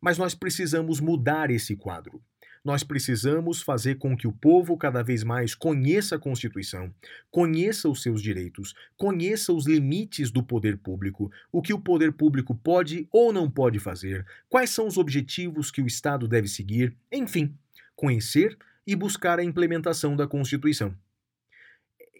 Mas 0.00 0.18
nós 0.18 0.34
precisamos 0.34 1.00
mudar 1.00 1.50
esse 1.50 1.76
quadro. 1.76 2.20
Nós 2.64 2.84
precisamos 2.84 3.60
fazer 3.60 3.96
com 3.96 4.16
que 4.16 4.26
o 4.26 4.32
povo 4.32 4.76
cada 4.76 5.02
vez 5.02 5.24
mais 5.24 5.52
conheça 5.52 6.14
a 6.14 6.18
Constituição, 6.18 6.94
conheça 7.28 7.88
os 7.88 8.02
seus 8.02 8.22
direitos, 8.22 8.72
conheça 8.96 9.52
os 9.52 9.66
limites 9.66 10.30
do 10.30 10.44
poder 10.44 10.78
público, 10.78 11.30
o 11.50 11.60
que 11.60 11.72
o 11.72 11.80
poder 11.80 12.12
público 12.12 12.54
pode 12.54 13.08
ou 13.10 13.32
não 13.32 13.50
pode 13.50 13.80
fazer, 13.80 14.24
quais 14.48 14.70
são 14.70 14.86
os 14.86 14.96
objetivos 14.96 15.72
que 15.72 15.82
o 15.82 15.86
Estado 15.88 16.28
deve 16.28 16.46
seguir, 16.46 16.96
enfim, 17.10 17.52
conhecer 17.96 18.56
e 18.86 18.94
buscar 18.94 19.40
a 19.40 19.44
implementação 19.44 20.14
da 20.14 20.26
Constituição. 20.26 20.94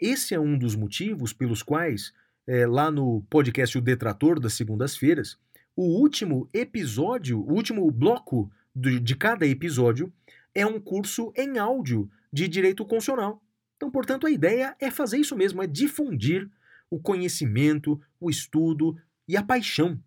Esse 0.01 0.35
é 0.35 0.41
um 0.41 0.59
dos 0.59 0.75
motivos 0.75 1.33
pelos 1.33 1.63
quais, 1.63 2.13
eh, 2.49 2.67
lá 2.67 2.91
no 2.91 3.23
podcast 3.31 3.79
O 3.79 3.81
Detrator 3.81 4.41
das 4.41 4.55
segundas-feiras, 4.55 5.39
o 5.77 5.85
último 5.85 6.49
episódio, 6.53 7.39
o 7.39 7.53
último 7.53 7.89
bloco 7.93 8.51
de 8.75 9.15
cada 9.15 9.47
episódio 9.47 10.13
é 10.55 10.67
um 10.67 10.81
curso 10.81 11.33
em 11.37 11.59
áudio 11.59 12.11
de 12.33 12.49
direito 12.49 12.85
constitucional. 12.85 13.43
Então, 13.77 13.91
portanto, 13.91 14.27
a 14.27 14.31
ideia 14.31 14.77
é 14.81 14.91
fazer 14.91 15.19
isso 15.19 15.37
mesmo, 15.37 15.63
é 15.63 15.67
difundir 15.67 16.51
o 16.91 17.01
conhecimento, 17.01 18.01
o 18.21 18.31
estudo 18.31 18.97
e 19.27 19.37
a 19.37 19.43
paixão 19.43 19.99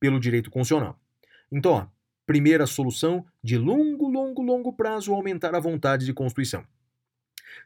pelo 0.00 0.20
direito 0.20 0.50
constitucional. 0.50 0.98
Então, 1.50 1.72
ó, 1.72 1.86
primeira 2.26 2.66
solução 2.66 3.24
de 3.42 3.56
longo, 3.56 4.08
longo, 4.08 4.42
longo 4.42 4.72
prazo 4.72 5.12
aumentar 5.14 5.54
a 5.54 5.60
vontade 5.60 6.04
de 6.04 6.12
constituição. 6.12 6.64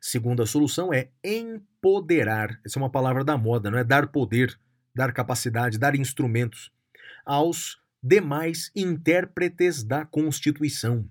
Segunda 0.01 0.47
solução 0.47 0.93
é 0.93 1.11
empoderar. 1.23 2.61
Essa 2.65 2.79
é 2.79 2.83
uma 2.83 2.91
palavra 2.91 3.25
da 3.25 3.37
moda, 3.37 3.71
não 3.71 3.79
é 3.79 3.85
dar 3.85 4.09
poder, 4.09 4.59
dar 4.95 5.13
capacidade, 5.13 5.79
dar 5.79 5.95
instrumentos 5.95 6.71
aos 7.25 7.82
demais 8.03 8.71
intérpretes 8.75 9.85
da 9.85 10.05
Constituição. 10.05 11.09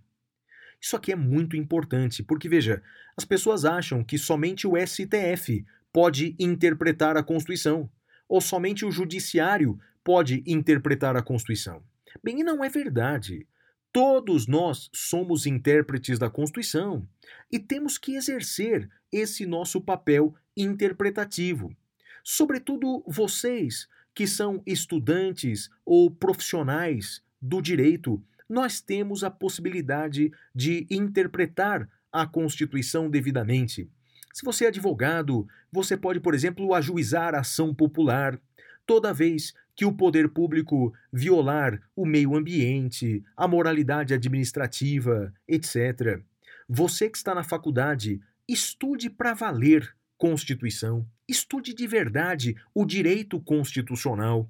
Isso 0.80 0.96
aqui 0.96 1.12
é 1.12 1.16
muito 1.16 1.56
importante, 1.56 2.24
porque 2.24 2.50
veja, 2.50 2.82
as 3.16 3.24
pessoas 3.24 3.66
acham 3.66 4.04
que 4.04 4.18
somente 4.18 4.68
o 4.68 4.74
STF 4.76 5.66
pode 5.94 6.36
interpretar 6.40 7.16
a 7.16 7.24
Constituição, 7.24 7.90
ou 8.28 8.42
somente 8.42 8.84
o 8.86 8.92
judiciário 8.92 9.80
pode 10.04 10.44
interpretar 10.48 11.16
a 11.16 11.22
Constituição? 11.22 11.84
Bem, 12.24 12.40
e 12.40 12.44
não 12.44 12.64
é 12.64 12.70
verdade. 12.70 13.48
Todos 13.94 14.48
nós 14.48 14.90
somos 14.94 15.46
intérpretes 15.46 16.18
da 16.18 16.30
Constituição 16.30 17.08
e 17.52 17.60
temos 17.60 17.98
que 17.98 18.16
exercer 18.16 18.90
esse 19.12 19.46
nosso 19.46 19.82
papel 19.82 20.34
interpretativo. 20.56 21.76
Sobretudo 22.24 23.04
vocês 23.06 23.88
que 24.14 24.28
são 24.28 24.62
estudantes 24.66 25.70
ou 25.86 26.12
profissionais 26.12 27.24
do 27.42 27.62
direito, 27.62 28.24
nós 28.48 28.82
temos 28.82 29.24
a 29.24 29.32
possibilidade 29.32 30.32
de 30.54 30.86
interpretar 30.90 31.88
a 32.12 32.28
Constituição 32.28 33.10
devidamente. 33.10 33.90
Se 34.34 34.44
você 34.44 34.66
é 34.66 34.68
advogado, 34.68 35.48
você 35.72 35.96
pode, 35.96 36.20
por 36.20 36.34
exemplo, 36.34 36.74
ajuizar 36.74 37.34
a 37.34 37.40
ação 37.40 37.74
popular 37.74 38.40
toda 38.86 39.14
vez 39.14 39.54
que 39.76 39.86
o 39.86 39.94
poder 39.94 40.30
público 40.30 40.94
violar 41.12 41.82
o 41.96 42.06
meio 42.06 42.36
ambiente, 42.36 43.24
a 43.36 43.48
moralidade 43.48 44.14
administrativa, 44.14 45.34
etc. 45.48 46.22
Você 46.68 47.10
que 47.10 47.18
está 47.18 47.34
na 47.34 47.44
faculdade, 47.44 48.22
estude 48.48 49.10
para 49.10 49.34
valer 49.34 49.96
Constituição, 50.18 51.06
estude 51.32 51.74
de 51.74 51.88
verdade 51.88 52.56
o 52.74 52.86
direito 52.86 53.40
constitucional. 53.40 54.50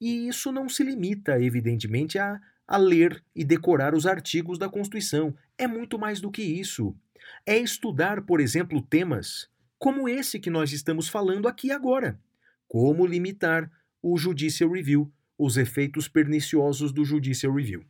E 0.00 0.28
isso 0.28 0.52
não 0.52 0.68
se 0.68 0.84
limita, 0.84 1.40
evidentemente, 1.40 2.18
a, 2.18 2.40
a 2.66 2.76
ler 2.76 3.22
e 3.34 3.44
decorar 3.44 3.94
os 3.94 4.06
artigos 4.06 4.58
da 4.58 4.68
Constituição. 4.68 5.34
É 5.56 5.66
muito 5.66 5.98
mais 5.98 6.20
do 6.20 6.30
que 6.30 6.42
isso. 6.42 6.94
É 7.46 7.56
estudar, 7.56 8.22
por 8.22 8.40
exemplo, 8.40 8.80
temas 8.82 9.50
como 9.78 10.08
esse 10.08 10.38
que 10.38 10.48
nós 10.50 10.72
estamos 10.72 11.08
falando 11.08 11.48
aqui 11.48 11.72
agora. 11.72 12.16
Como 12.68 13.06
limitar 13.06 13.70
o 14.00 14.16
Judicial 14.16 14.70
Review, 14.70 15.12
os 15.36 15.56
efeitos 15.56 16.06
perniciosos 16.06 16.92
do 16.92 17.04
Judicial 17.04 17.52
Review. 17.52 17.84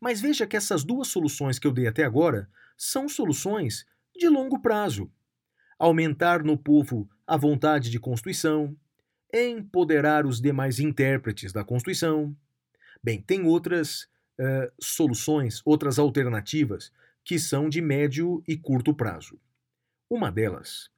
Mas 0.00 0.20
veja 0.20 0.46
que 0.46 0.56
essas 0.56 0.84
duas 0.84 1.08
soluções 1.08 1.58
que 1.58 1.66
eu 1.66 1.72
dei 1.72 1.86
até 1.88 2.04
agora 2.04 2.48
são 2.76 3.08
soluções 3.08 3.84
de 4.14 4.28
longo 4.28 4.60
prazo. 4.60 5.10
Aumentar 5.78 6.42
no 6.42 6.56
povo 6.56 7.08
a 7.26 7.36
vontade 7.36 7.90
de 7.90 7.98
Constituição, 7.98 8.76
empoderar 9.32 10.26
os 10.26 10.40
demais 10.40 10.78
intérpretes 10.78 11.52
da 11.52 11.64
Constituição. 11.64 12.36
Bem, 13.02 13.20
tem 13.20 13.44
outras 13.44 14.02
uh, 14.38 14.72
soluções, 14.80 15.60
outras 15.64 15.98
alternativas 15.98 16.92
que 17.24 17.38
são 17.38 17.68
de 17.68 17.80
médio 17.80 18.42
e 18.46 18.56
curto 18.56 18.94
prazo. 18.94 19.40
Uma 20.08 20.30
delas 20.30 20.90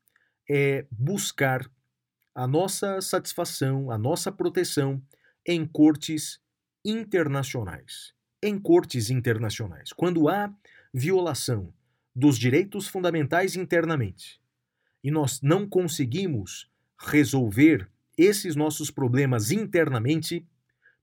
é 0.51 0.86
buscar 0.90 1.70
a 2.35 2.47
nossa 2.47 3.01
satisfação, 3.01 3.90
a 3.90 3.97
nossa 3.97 4.31
proteção 4.31 5.01
em 5.47 5.66
cortes 5.66 6.40
internacionais. 6.85 8.12
Em 8.43 8.59
cortes 8.59 9.09
internacionais. 9.09 9.93
Quando 9.93 10.28
há 10.28 10.53
violação 10.93 11.73
dos 12.15 12.39
direitos 12.39 12.89
fundamentais 12.89 13.57
internamente 13.57 14.40
e 15.02 15.10
nós 15.10 15.40
não 15.40 15.68
conseguimos 15.68 16.70
resolver 16.98 17.89
esses 18.16 18.56
nossos 18.56 18.90
problemas 18.90 19.51
internamente, 19.51 20.47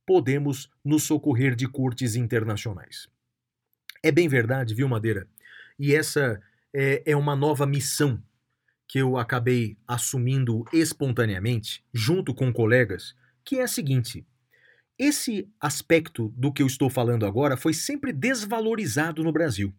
podemos 0.05 0.69
nos 0.83 1.03
socorrer 1.03 1.55
de 1.55 1.67
cortes 1.67 2.15
internacionais. 2.15 3.07
É 4.01 4.11
bem 4.11 4.27
verdade, 4.27 4.73
viu, 4.73 4.89
Madeira? 4.89 5.27
E 5.79 5.95
essa 5.95 6.41
é, 6.73 7.03
é 7.05 7.15
uma 7.15 7.35
nova 7.35 7.65
missão 7.65 8.21
que 8.87 8.99
eu 8.99 9.17
acabei 9.17 9.77
assumindo 9.87 10.65
espontaneamente, 10.73 11.83
junto 11.93 12.33
com 12.33 12.51
colegas, 12.51 13.15
que 13.43 13.59
é 13.59 13.63
a 13.63 13.67
seguinte: 13.67 14.25
esse 14.97 15.49
aspecto 15.59 16.33
do 16.35 16.51
que 16.51 16.61
eu 16.61 16.67
estou 16.67 16.89
falando 16.89 17.25
agora 17.25 17.57
foi 17.57 17.73
sempre 17.73 18.11
desvalorizado 18.11 19.23
no 19.23 19.31
Brasil. 19.31 19.73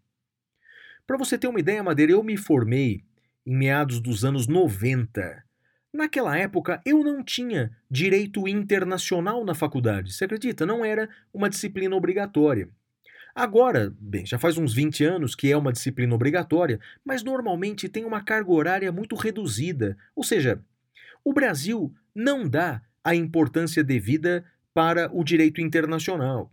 Para 1.06 1.18
você 1.18 1.36
ter 1.36 1.48
uma 1.48 1.60
ideia, 1.60 1.82
Madeira, 1.82 2.12
eu 2.12 2.22
me 2.22 2.36
formei 2.36 3.04
em 3.46 3.56
meados 3.56 4.00
dos 4.00 4.24
anos 4.24 4.46
90. 4.46 5.44
Naquela 5.92 6.36
época, 6.36 6.80
eu 6.84 7.04
não 7.04 7.22
tinha 7.22 7.70
direito 7.90 8.48
internacional 8.48 9.44
na 9.44 9.54
faculdade. 9.54 10.12
Você 10.12 10.24
acredita? 10.24 10.66
Não 10.66 10.84
era 10.84 11.08
uma 11.32 11.48
disciplina 11.48 11.94
obrigatória. 11.94 12.68
Agora, 13.34 13.92
bem, 13.98 14.24
já 14.24 14.38
faz 14.38 14.56
uns 14.56 14.72
20 14.72 15.04
anos 15.04 15.34
que 15.34 15.50
é 15.50 15.56
uma 15.56 15.72
disciplina 15.72 16.14
obrigatória, 16.14 16.80
mas 17.04 17.22
normalmente 17.22 17.88
tem 17.88 18.04
uma 18.04 18.22
carga 18.22 18.50
horária 18.52 18.92
muito 18.92 19.16
reduzida. 19.16 19.96
Ou 20.14 20.22
seja, 20.22 20.60
o 21.24 21.32
Brasil 21.32 21.92
não 22.14 22.48
dá 22.48 22.82
a 23.02 23.14
importância 23.14 23.82
devida 23.82 24.44
para 24.72 25.10
o 25.12 25.24
direito 25.24 25.60
internacional. 25.60 26.52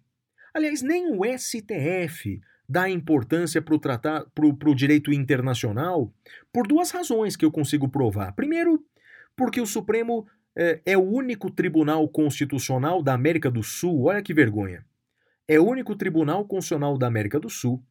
Aliás, 0.53 0.81
nem 0.81 1.15
o 1.15 1.21
STF 1.23 2.41
dá 2.71 2.89
importância 2.89 3.61
para 3.61 3.75
o 3.75 4.75
direito 4.75 5.11
internacional 5.11 6.11
por 6.51 6.65
duas 6.67 6.91
razões 6.91 7.35
que 7.35 7.45
eu 7.45 7.51
consigo 7.51 7.89
provar. 7.89 8.31
Primeiro, 8.33 8.83
porque 9.35 9.59
o 9.59 9.65
Supremo 9.65 10.25
é, 10.55 10.81
é 10.85 10.97
o 10.97 11.01
único 11.01 11.51
tribunal 11.51 12.07
constitucional 12.07 13.03
da 13.03 13.13
América 13.13 13.51
do 13.51 13.63
Sul, 13.63 14.03
olha 14.03 14.21
que 14.21 14.33
vergonha 14.33 14.85
é 15.51 15.59
o 15.59 15.67
único 15.67 15.97
tribunal 15.97 16.45
constitucional 16.45 16.97
da 16.97 17.07
América 17.07 17.37
do 17.37 17.49
Sul 17.49 17.83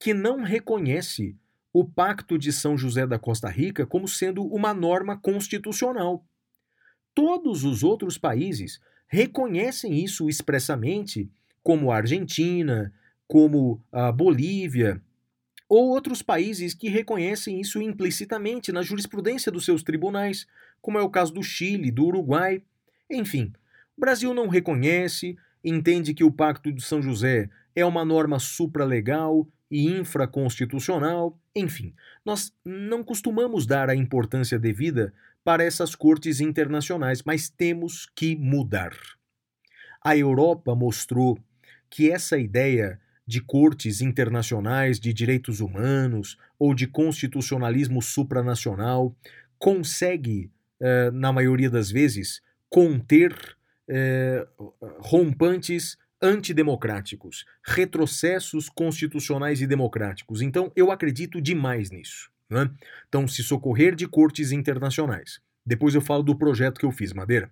que 0.00 0.12
não 0.12 0.42
reconhece 0.42 1.36
o 1.72 1.84
Pacto 1.84 2.36
de 2.36 2.52
São 2.52 2.76
José 2.76 3.06
da 3.06 3.20
Costa 3.20 3.48
Rica 3.48 3.86
como 3.86 4.08
sendo 4.08 4.44
uma 4.44 4.74
norma 4.74 5.16
constitucional. 5.16 6.24
Todos 7.14 7.62
os 7.62 7.84
outros 7.84 8.18
países 8.18 8.80
reconhecem 9.06 10.02
isso 10.02 10.28
expressamente, 10.28 11.30
como 11.62 11.92
a 11.92 11.98
Argentina, 11.98 12.92
como 13.26 13.82
a 13.90 14.12
Bolívia, 14.12 15.00
ou 15.68 15.88
outros 15.88 16.22
países 16.22 16.74
que 16.74 16.88
reconhecem 16.88 17.60
isso 17.60 17.80
implicitamente 17.80 18.70
na 18.70 18.82
jurisprudência 18.82 19.50
dos 19.50 19.64
seus 19.64 19.82
tribunais, 19.82 20.46
como 20.80 20.98
é 20.98 21.02
o 21.02 21.10
caso 21.10 21.32
do 21.32 21.42
Chile, 21.42 21.90
do 21.90 22.04
Uruguai. 22.06 22.62
Enfim, 23.10 23.52
o 23.96 24.00
Brasil 24.00 24.34
não 24.34 24.48
reconhece, 24.48 25.36
entende 25.64 26.14
que 26.14 26.24
o 26.24 26.32
Pacto 26.32 26.72
de 26.72 26.82
São 26.82 27.00
José 27.00 27.48
é 27.74 27.84
uma 27.84 28.04
norma 28.04 28.38
supralegal 28.38 29.48
e 29.70 29.88
infraconstitucional, 29.88 31.36
enfim, 31.56 31.94
nós 32.24 32.52
não 32.64 33.02
costumamos 33.02 33.66
dar 33.66 33.88
a 33.90 33.96
importância 33.96 34.58
devida 34.58 35.12
para 35.42 35.64
essas 35.64 35.94
cortes 35.94 36.40
internacionais, 36.40 37.22
mas 37.22 37.48
temos 37.48 38.06
que 38.14 38.36
mudar. 38.36 38.96
A 40.02 40.16
Europa 40.16 40.74
mostrou 40.74 41.38
que 41.90 42.10
essa 42.10 42.38
ideia 42.38 43.00
de 43.26 43.40
cortes 43.40 44.00
internacionais 44.00 45.00
de 45.00 45.12
direitos 45.12 45.60
humanos 45.60 46.36
ou 46.58 46.74
de 46.74 46.86
constitucionalismo 46.86 48.02
supranacional 48.02 49.16
consegue, 49.58 50.50
eh, 50.80 51.10
na 51.10 51.32
maioria 51.32 51.70
das 51.70 51.90
vezes, 51.90 52.42
conter 52.68 53.34
é, 53.88 54.46
rompantes 54.98 55.96
antidemocráticos, 56.20 57.44
retrocessos 57.64 58.68
constitucionais 58.68 59.60
e 59.60 59.66
democráticos. 59.66 60.40
Então, 60.40 60.72
eu 60.74 60.90
acredito 60.90 61.40
demais 61.40 61.90
nisso. 61.90 62.30
Né? 62.48 62.70
Então, 63.08 63.28
se 63.28 63.42
socorrer 63.42 63.94
de 63.94 64.06
cortes 64.06 64.52
internacionais. 64.52 65.40
Depois 65.66 65.94
eu 65.94 66.00
falo 66.00 66.22
do 66.22 66.36
projeto 66.36 66.78
que 66.78 66.86
eu 66.86 66.92
fiz, 66.92 67.12
Madeira. 67.12 67.50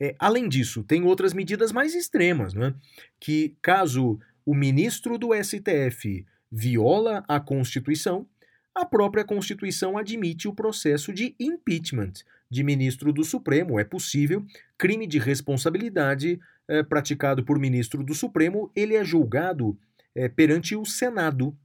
É, 0.00 0.14
além 0.18 0.48
disso, 0.48 0.82
tem 0.82 1.04
outras 1.04 1.32
medidas 1.32 1.70
mais 1.70 1.94
extremas, 1.94 2.54
né? 2.54 2.74
que 3.20 3.56
caso 3.62 4.18
o 4.44 4.54
ministro 4.54 5.18
do 5.18 5.30
STF 5.34 6.26
viola 6.50 7.24
a 7.28 7.40
Constituição, 7.40 8.26
a 8.74 8.84
própria 8.84 9.24
Constituição 9.24 9.98
admite 9.98 10.48
o 10.48 10.54
processo 10.54 11.12
de 11.12 11.34
impeachment 11.38 12.12
de 12.50 12.62
ministro 12.62 13.12
do 13.12 13.24
Supremo. 13.24 13.78
É 13.78 13.84
possível. 13.84 14.44
Crime 14.78 15.06
de 15.06 15.18
responsabilidade 15.18 16.40
é, 16.68 16.82
praticado 16.82 17.44
por 17.44 17.58
ministro 17.58 18.02
do 18.02 18.14
Supremo, 18.14 18.70
ele 18.74 18.94
é 18.94 19.04
julgado 19.04 19.78
é, 20.14 20.28
perante 20.28 20.74
o 20.74 20.84
Senado. 20.84 21.56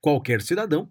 Qualquer 0.00 0.40
cidadão 0.40 0.90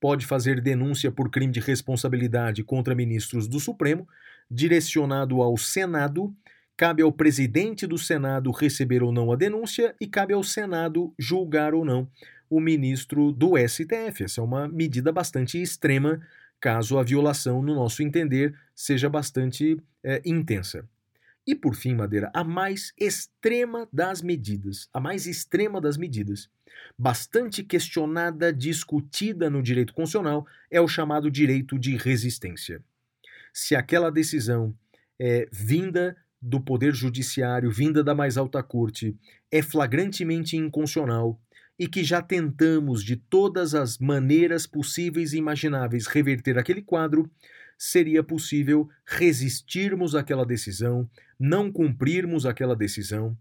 pode 0.00 0.26
fazer 0.26 0.60
denúncia 0.60 1.10
por 1.10 1.30
crime 1.30 1.52
de 1.52 1.60
responsabilidade 1.60 2.62
contra 2.62 2.94
ministros 2.94 3.48
do 3.48 3.58
Supremo, 3.58 4.06
direcionado 4.50 5.42
ao 5.42 5.56
Senado. 5.56 6.34
Cabe 6.78 7.02
ao 7.02 7.10
presidente 7.10 7.88
do 7.88 7.98
Senado 7.98 8.52
receber 8.52 9.02
ou 9.02 9.10
não 9.10 9.32
a 9.32 9.36
denúncia 9.36 9.96
e 10.00 10.06
cabe 10.06 10.32
ao 10.32 10.44
Senado 10.44 11.12
julgar 11.18 11.74
ou 11.74 11.84
não 11.84 12.08
o 12.48 12.60
ministro 12.60 13.32
do 13.32 13.54
STF. 13.58 14.22
Essa 14.22 14.40
é 14.40 14.44
uma 14.44 14.68
medida 14.68 15.10
bastante 15.10 15.60
extrema, 15.60 16.24
caso 16.60 16.96
a 16.96 17.02
violação, 17.02 17.60
no 17.60 17.74
nosso 17.74 18.00
entender, 18.00 18.54
seja 18.76 19.10
bastante 19.10 19.76
é, 20.04 20.22
intensa. 20.24 20.88
E 21.44 21.52
por 21.52 21.74
fim, 21.74 21.96
Madeira, 21.96 22.30
a 22.32 22.44
mais 22.44 22.92
extrema 22.96 23.88
das 23.92 24.22
medidas, 24.22 24.88
a 24.94 25.00
mais 25.00 25.26
extrema 25.26 25.80
das 25.80 25.96
medidas, 25.96 26.48
bastante 26.96 27.64
questionada, 27.64 28.52
discutida 28.52 29.50
no 29.50 29.60
direito 29.64 29.92
constitucional, 29.92 30.46
é 30.70 30.80
o 30.80 30.86
chamado 30.86 31.28
direito 31.28 31.76
de 31.76 31.96
resistência. 31.96 32.80
Se 33.52 33.74
aquela 33.74 34.12
decisão 34.12 34.72
é 35.18 35.48
vinda 35.50 36.16
do 36.40 36.60
Poder 36.60 36.94
Judiciário 36.94 37.70
vinda 37.70 38.02
da 38.02 38.14
mais 38.14 38.36
alta 38.36 38.62
corte 38.62 39.16
é 39.50 39.60
flagrantemente 39.60 40.56
inconstitucional 40.56 41.40
e 41.78 41.86
que 41.86 42.02
já 42.02 42.20
tentamos 42.20 43.04
de 43.04 43.16
todas 43.16 43.74
as 43.74 43.98
maneiras 43.98 44.66
possíveis 44.66 45.32
e 45.32 45.38
imagináveis 45.38 46.06
reverter 46.06 46.58
aquele 46.58 46.82
quadro, 46.82 47.30
seria 47.78 48.22
possível 48.22 48.88
resistirmos 49.06 50.16
àquela 50.16 50.44
decisão, 50.44 51.08
não 51.38 51.70
cumprirmos 51.70 52.44
aquela 52.44 52.74
decisão. 52.74 53.38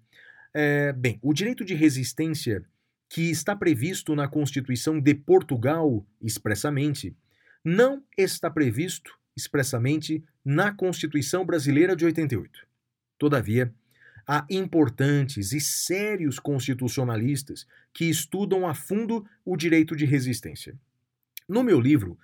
É, 0.53 0.94
bem, 0.94 1.18
o 1.24 1.34
direito 1.34 1.65
de 1.65 1.74
resistência, 1.74 2.64
que 3.10 3.32
está 3.32 3.56
previsto 3.56 4.14
na 4.15 4.28
Constituição 4.28 4.99
de 4.99 5.15
Portugal 5.15 6.06
expressamente, 6.22 7.15
não 7.64 8.03
está 8.15 8.52
previsto 8.52 9.18
expressamente 9.36 10.24
na 10.45 10.72
Constituição 10.72 11.45
Brasileira 11.45 11.95
de 11.95 12.06
88. 12.06 12.66
Todavia, 13.18 13.73
há 14.27 14.45
importantes 14.49 15.53
e 15.53 15.60
sérios 15.60 16.38
constitucionalistas 16.38 17.65
que 17.94 18.06
estudam 18.06 18.68
a 18.68 18.73
fundo 18.73 19.26
o 19.45 19.56
direito 19.56 19.95
de 19.95 20.06
resistência. 20.06 20.77
No 21.48 21.64
meu 21.64 21.80
livro, 21.80 22.18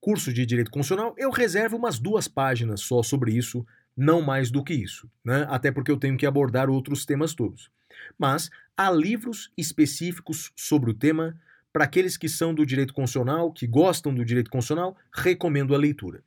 Curso 0.00 0.32
de 0.32 0.46
Direito 0.46 0.70
Constitucional, 0.70 1.14
eu 1.18 1.30
reservo 1.30 1.76
umas 1.76 1.98
duas 1.98 2.28
páginas 2.28 2.80
só 2.80 3.02
sobre 3.02 3.32
isso, 3.32 3.66
não 3.96 4.22
mais 4.22 4.50
do 4.50 4.62
que 4.62 4.72
isso, 4.72 5.10
né? 5.24 5.44
até 5.50 5.72
porque 5.72 5.90
eu 5.90 5.96
tenho 5.96 6.16
que 6.16 6.26
abordar 6.26 6.70
outros 6.70 7.04
temas 7.04 7.34
todos. 7.34 7.68
Mas 8.16 8.48
há 8.76 8.90
livros 8.90 9.50
específicos 9.56 10.52
sobre 10.54 10.90
o 10.90 10.94
tema. 10.94 11.38
Para 11.72 11.84
aqueles 11.84 12.16
que 12.16 12.28
são 12.28 12.54
do 12.54 12.64
direito 12.64 12.94
constitucional, 12.94 13.52
que 13.52 13.66
gostam 13.66 14.14
do 14.14 14.24
direito 14.24 14.50
constitucional, 14.50 14.96
recomendo 15.12 15.74
a 15.74 15.78
leitura. 15.78 16.22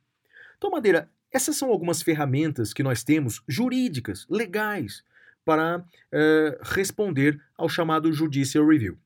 Então, 0.56 0.70
Madeira, 0.70 1.10
essas 1.32 1.56
são 1.56 1.70
algumas 1.70 2.02
ferramentas 2.02 2.72
que 2.72 2.82
nós 2.82 3.02
temos, 3.02 3.42
jurídicas, 3.48 4.26
legais, 4.28 5.02
para 5.44 5.84
eh, 6.12 6.58
responder 6.62 7.40
ao 7.56 7.68
chamado 7.68 8.12
Judicial 8.12 8.66
Review. 8.66 8.98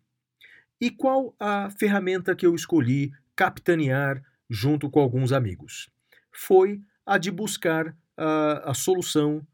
E 0.80 0.90
qual 0.90 1.34
a 1.40 1.70
ferramenta 1.70 2.34
que 2.34 2.46
eu 2.46 2.54
escolhi 2.54 3.12
capitanear 3.34 4.22
junto 4.50 4.90
com 4.90 5.00
alguns 5.00 5.32
amigos? 5.32 5.88
Foi 6.30 6.82
a 7.06 7.16
de 7.16 7.30
buscar 7.30 7.96
a 8.18 8.72
solução, 8.72 9.46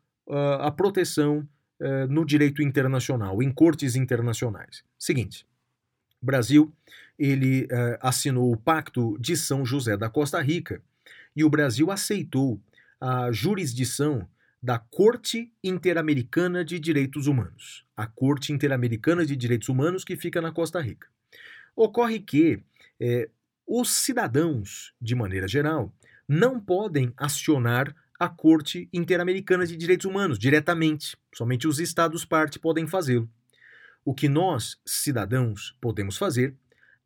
a 0.61 0.71
proteção 0.71 1.47
eh, 1.85 2.07
no 2.07 2.25
direito 2.25 2.63
internacional, 2.63 3.43
em 3.43 3.51
cortes 3.51 3.97
internacionais. 3.97 4.85
Seguinte, 4.97 5.45
Brasil 6.23 6.73
ele 7.19 7.67
eh, 7.69 7.99
assinou 8.01 8.53
o 8.53 8.57
Pacto 8.57 9.19
de 9.19 9.37
São 9.37 9.67
José 9.67 9.97
da 9.97 10.09
Costa 10.09 10.41
Rica 10.41 10.81
e 11.35 11.45
o 11.45 11.51
Brasil 11.51 11.91
aceitou 11.91 12.61
a 13.01 13.33
jurisdição 13.33 14.29
da 14.63 14.79
Corte 14.79 15.53
Interamericana 15.63 16.65
de 16.65 16.79
Direitos 16.79 17.27
Humanos, 17.27 17.85
a 17.97 18.07
Corte 18.07 18.53
Interamericana 18.53 19.27
de 19.27 19.35
Direitos 19.35 19.69
Humanos 19.69 20.05
que 20.05 20.17
fica 20.17 20.41
na 20.41 20.53
Costa 20.53 20.81
Rica. 20.81 21.09
Ocorre 21.75 22.21
que 22.21 22.63
eh, 23.01 23.29
os 23.67 23.91
cidadãos, 23.91 24.95
de 25.01 25.15
maneira 25.15 25.49
geral, 25.49 25.93
não 26.29 26.61
podem 26.61 27.13
acionar 27.17 27.95
a 28.19 28.29
Corte 28.29 28.89
Interamericana 28.93 29.67
de 29.67 29.77
Direitos 29.77 30.07
Humanos 30.07 30.39
diretamente, 30.39 31.17
somente 31.35 31.67
os 31.67 31.81
Estados-parte 31.81 32.59
podem 32.59 32.87
fazê-lo. 32.87 33.29
O 34.05 34.15
que 34.15 34.29
nós, 34.29 34.79
cidadãos, 34.87 35.77
podemos 35.81 36.17
fazer 36.17 36.55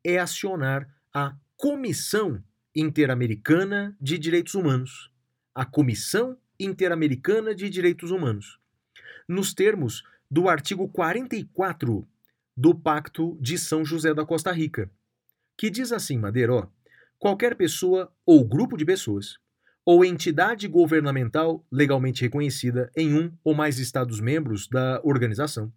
é 0.04 0.18
acionar 0.18 0.86
a 1.12 1.34
Comissão 1.56 2.42
Interamericana 2.78 3.96
de 3.98 4.18
Direitos 4.18 4.54
Humanos, 4.54 5.10
a 5.54 5.64
Comissão 5.64 6.36
Interamericana 6.60 7.54
de 7.54 7.70
Direitos 7.70 8.10
Humanos, 8.10 8.58
nos 9.26 9.54
termos 9.54 10.04
do 10.30 10.46
artigo 10.46 10.86
44 10.86 12.06
do 12.54 12.74
Pacto 12.74 13.38
de 13.40 13.56
São 13.56 13.82
José 13.82 14.12
da 14.12 14.26
Costa 14.26 14.52
Rica, 14.52 14.90
que 15.56 15.70
diz 15.70 15.90
assim, 15.90 16.18
Madeira, 16.18 16.52
ó, 16.52 16.66
qualquer 17.18 17.56
pessoa 17.56 18.12
ou 18.26 18.44
grupo 18.44 18.76
de 18.76 18.84
pessoas 18.84 19.38
ou 19.82 20.04
entidade 20.04 20.68
governamental 20.68 21.64
legalmente 21.72 22.20
reconhecida 22.20 22.90
em 22.94 23.14
um 23.14 23.32
ou 23.42 23.54
mais 23.54 23.78
Estados-membros 23.78 24.68
da 24.68 25.00
organização 25.02 25.72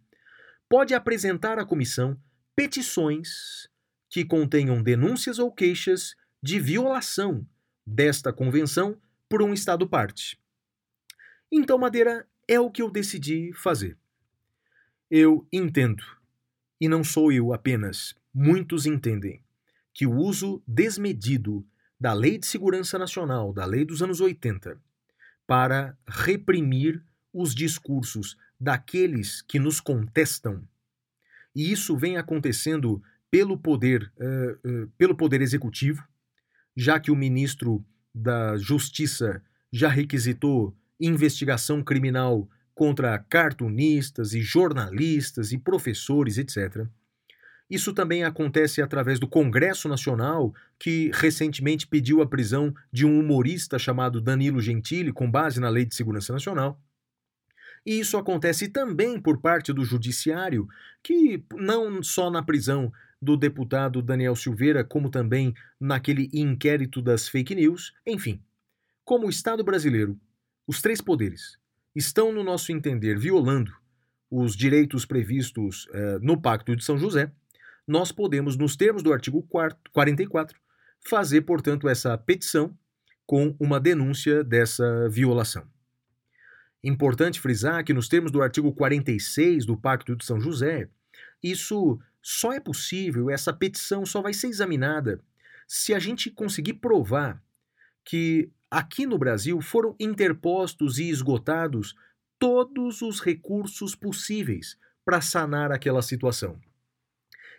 pode 0.68 0.94
apresentar 0.94 1.60
à 1.60 1.64
comissão 1.64 2.20
petições 2.58 3.70
que 4.10 4.26
contenham 4.26 4.84
denúncias 4.84 5.40
ou 5.40 5.50
queixas 5.50 6.19
de 6.42 6.60
violação 6.60 7.46
desta 7.86 8.32
convenção 8.32 8.98
por 9.28 9.42
um 9.42 9.54
Estado-parte. 9.54 10.40
Então, 11.52 11.78
Madeira, 11.78 12.28
é 12.48 12.60
o 12.60 12.72
que 12.72 12.82
eu 12.82 12.90
decidi 12.90 13.52
fazer. 13.54 13.98
Eu 15.10 15.48
entendo, 15.52 16.04
e 16.80 16.88
não 16.88 17.04
sou 17.04 17.32
eu 17.32 17.54
apenas, 17.54 18.16
muitos 18.34 18.86
entendem, 18.86 19.42
que 19.94 20.06
o 20.06 20.16
uso 20.16 20.62
desmedido 20.68 21.66
da 22.00 22.14
Lei 22.14 22.38
de 22.38 22.46
Segurança 22.46 22.98
Nacional, 22.98 23.52
da 23.52 23.66
Lei 23.66 23.84
dos 23.84 24.02
anos 24.02 24.22
80, 24.22 24.80
para 25.46 25.98
reprimir 26.08 27.04
os 27.34 27.54
discursos 27.54 28.38
daqueles 28.60 29.42
que 29.42 29.60
nos 29.60 29.80
contestam, 29.80 30.64
e 31.56 31.72
isso 31.72 31.98
vem 31.98 32.18
acontecendo 32.18 33.02
pelo 33.30 33.58
poder, 33.58 34.12
uh, 34.18 34.84
uh, 34.84 34.88
pelo 34.98 35.16
poder 35.16 35.42
executivo, 35.42 36.08
já 36.80 36.98
que 36.98 37.12
o 37.12 37.16
ministro 37.16 37.86
da 38.16 38.56
Justiça 38.56 39.44
já 39.70 39.90
requisitou 39.90 40.74
investigação 40.98 41.84
criminal 41.84 42.50
contra 42.74 43.20
cartunistas 43.20 44.34
e 44.34 44.40
jornalistas 44.40 45.52
e 45.52 45.58
professores, 45.58 46.38
etc. 46.38 46.88
Isso 47.70 47.94
também 47.94 48.24
acontece 48.24 48.82
através 48.82 49.20
do 49.20 49.28
Congresso 49.28 49.90
Nacional, 49.90 50.54
que 50.80 51.12
recentemente 51.14 51.86
pediu 51.86 52.22
a 52.22 52.26
prisão 52.26 52.74
de 52.94 53.06
um 53.06 53.20
humorista 53.20 53.78
chamado 53.78 54.22
Danilo 54.22 54.62
Gentili, 54.62 55.12
com 55.12 55.30
base 55.30 55.60
na 55.60 55.68
Lei 55.68 55.84
de 55.84 55.94
Segurança 55.94 56.32
Nacional. 56.32 56.82
E 57.86 58.00
isso 58.00 58.16
acontece 58.16 58.70
também 58.70 59.20
por 59.20 59.42
parte 59.42 59.74
do 59.74 59.84
Judiciário, 59.84 60.66
que 61.04 61.44
não 61.56 62.02
só 62.02 62.32
na 62.32 62.42
prisão 62.42 62.90
do 63.22 63.36
deputado 63.36 64.02
Daniel 64.02 64.36
Silveira, 64.36 64.84
como 64.84 65.10
também 65.10 65.54
naquele 65.80 66.30
inquérito 66.34 67.02
das 67.02 67.28
fake 67.28 67.54
news, 67.56 67.94
enfim. 68.06 68.42
Como 69.04 69.28
o 69.28 69.30
Estado 69.30 69.64
brasileiro, 69.64 70.20
os 70.68 70.82
três 70.82 71.02
poderes 71.02 71.58
estão, 71.96 72.32
no 72.32 72.44
nosso 72.44 72.72
entender, 72.72 73.18
violando 73.18 73.72
os 74.30 74.56
direitos 74.56 75.06
previstos 75.06 75.88
eh, 75.92 76.20
no 76.22 76.40
Pacto 76.40 76.76
de 76.76 76.84
São 76.84 76.98
José, 76.98 77.32
nós 77.88 78.12
podemos, 78.12 78.56
nos 78.56 78.76
termos 78.76 79.02
do 79.02 79.12
artigo 79.12 79.42
44, 79.92 80.60
fazer, 81.08 81.42
portanto, 81.42 81.90
essa 81.90 82.16
petição 82.18 82.78
com 83.26 83.56
uma 83.60 83.80
denúncia 83.80 84.44
dessa 84.44 85.10
violação. 85.10 85.68
Importante 86.84 87.40
frisar 87.40 87.84
que, 87.84 87.94
nos 87.94 88.08
termos 88.08 88.32
do 88.32 88.42
artigo 88.42 88.72
46 88.72 89.66
do 89.66 89.76
Pacto 89.76 90.16
de 90.16 90.24
São 90.24 90.40
José, 90.40 90.88
isso 91.44 92.00
só 92.22 92.54
é 92.54 92.60
possível, 92.60 93.30
essa 93.30 93.54
petição 93.54 94.06
só 94.06 94.22
vai 94.22 94.34
ser 94.34 94.48
examinada 94.48 95.22
se 95.68 95.94
a 95.94 96.00
gente 96.00 96.30
conseguir 96.30 96.74
provar 96.74 97.42
que 98.04 98.52
aqui 98.72 99.06
no 99.06 99.18
Brasil 99.18 99.62
foram 99.62 99.96
interpostos 100.00 100.98
e 100.98 101.10
esgotados 101.10 101.96
todos 102.40 103.02
os 103.02 103.20
recursos 103.20 103.96
possíveis 103.96 104.78
para 105.06 105.22
sanar 105.22 105.72
aquela 105.72 106.02
situação. 106.02 106.60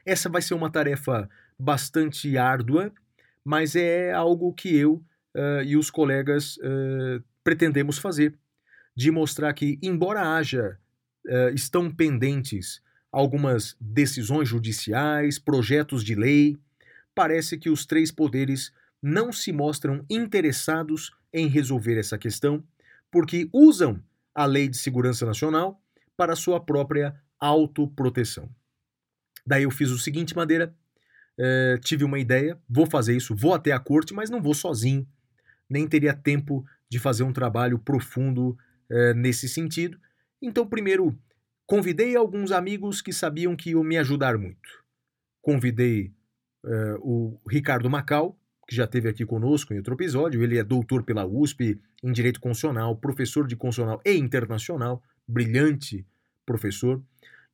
Essa 0.05 0.29
vai 0.29 0.43
ser 0.43 0.55
uma 0.55 0.71
tarefa 0.71 1.29
bastante 1.59 2.37
árdua, 2.39 2.93
mas 3.45 3.77
é 3.77 4.13
algo 4.13 4.53
que 4.53 4.75
eu 4.75 4.95
uh, 5.35 5.63
e 5.65 5.77
os 5.77 5.91
colegas 5.91 6.57
uh, 6.59 7.23
pretendemos 7.45 7.99
fazer, 7.99 8.37
de 8.95 9.11
mostrar 9.11 9.53
que, 9.53 9.79
embora 9.83 10.37
haja, 10.37 10.79
uh, 11.27 11.55
estão 11.55 11.91
pendentes 11.91 12.83
algumas 13.13 13.77
decisões 13.81 14.49
judiciais, 14.49 15.39
projetos 15.39 16.05
de 16.05 16.15
lei, 16.15 16.57
parece 17.15 17.59
que 17.59 17.69
os 17.69 17.85
três 17.85 18.11
poderes 18.11 18.73
não 19.03 19.33
se 19.33 19.53
mostram 19.53 20.05
interessados 20.09 21.11
em 21.33 21.49
resolver 21.49 21.99
essa 21.99 22.19
questão, 22.19 22.63
porque 23.11 23.49
usam 23.53 24.03
a 24.35 24.45
Lei 24.45 24.69
de 24.69 24.77
Segurança 24.77 25.27
Nacional 25.27 25.83
para 26.17 26.37
sua 26.37 26.61
própria 26.61 27.15
autoproteção. 27.39 28.49
Daí 29.47 29.63
eu 29.63 29.71
fiz 29.71 29.91
o 29.91 29.99
seguinte, 29.99 30.37
Madeira, 30.37 30.75
é, 31.39 31.79
tive 31.83 32.05
uma 32.05 32.19
ideia, 32.19 32.59
vou 32.69 32.87
fazer 32.87 33.17
isso, 33.17 33.35
vou 33.35 33.55
até 33.55 33.73
a 33.73 33.81
corte, 33.81 34.13
mas 34.13 34.29
não 34.29 34.43
vou 34.43 34.55
sozinho, 34.55 35.07
nem 35.69 35.87
teria 35.89 36.15
tempo 36.15 36.65
de 36.89 36.99
fazer 36.99 37.23
um 37.23 37.33
trabalho 37.33 37.79
profundo 37.79 38.57
é, 38.91 39.15
nesse 39.15 39.49
sentido. 39.49 39.99
Então, 40.43 40.67
primeiro, 40.67 41.19
convidei 41.71 42.17
alguns 42.17 42.51
amigos 42.51 43.01
que 43.01 43.13
sabiam 43.13 43.55
que 43.55 43.71
iam 43.71 43.85
me 43.85 43.97
ajudar 43.97 44.37
muito. 44.37 44.85
Convidei 45.41 46.13
é, 46.67 46.97
o 46.99 47.41
Ricardo 47.49 47.89
Macau, 47.89 48.37
que 48.67 48.75
já 48.75 48.87
esteve 48.87 49.09
aqui 49.09 49.25
conosco 49.25 49.73
em 49.73 49.77
outro 49.77 49.95
episódio. 49.95 50.43
Ele 50.43 50.59
é 50.59 50.65
doutor 50.65 51.05
pela 51.05 51.25
USP 51.25 51.81
em 52.03 52.11
Direito 52.11 52.41
Constitucional, 52.41 52.97
professor 52.97 53.47
de 53.47 53.55
Constitucional 53.55 54.01
e 54.05 54.17
Internacional, 54.17 55.01
brilhante 55.29 56.05
professor. 56.45 57.01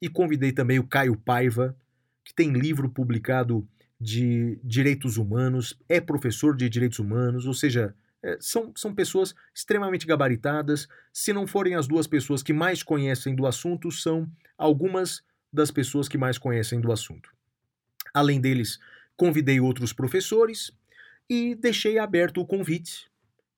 E 0.00 0.08
convidei 0.08 0.50
também 0.50 0.78
o 0.78 0.86
Caio 0.88 1.14
Paiva, 1.18 1.76
que 2.24 2.32
tem 2.32 2.54
livro 2.54 2.88
publicado 2.88 3.68
de 4.00 4.58
direitos 4.64 5.18
humanos, 5.18 5.78
é 5.90 6.00
professor 6.00 6.56
de 6.56 6.70
direitos 6.70 6.98
humanos, 6.98 7.46
ou 7.46 7.52
seja, 7.52 7.94
são, 8.40 8.72
são 8.76 8.94
pessoas 8.94 9.34
extremamente 9.54 10.06
gabaritadas. 10.06 10.88
Se 11.12 11.32
não 11.32 11.46
forem 11.46 11.74
as 11.74 11.86
duas 11.86 12.06
pessoas 12.06 12.42
que 12.42 12.52
mais 12.52 12.82
conhecem 12.82 13.34
do 13.34 13.46
assunto, 13.46 13.90
são 13.90 14.30
algumas 14.56 15.22
das 15.52 15.70
pessoas 15.70 16.08
que 16.08 16.18
mais 16.18 16.38
conhecem 16.38 16.80
do 16.80 16.92
assunto. 16.92 17.30
Além 18.12 18.40
deles, 18.40 18.78
convidei 19.16 19.60
outros 19.60 19.92
professores 19.92 20.72
e 21.28 21.54
deixei 21.54 21.98
aberto 21.98 22.40
o 22.40 22.46
convite. 22.46 23.10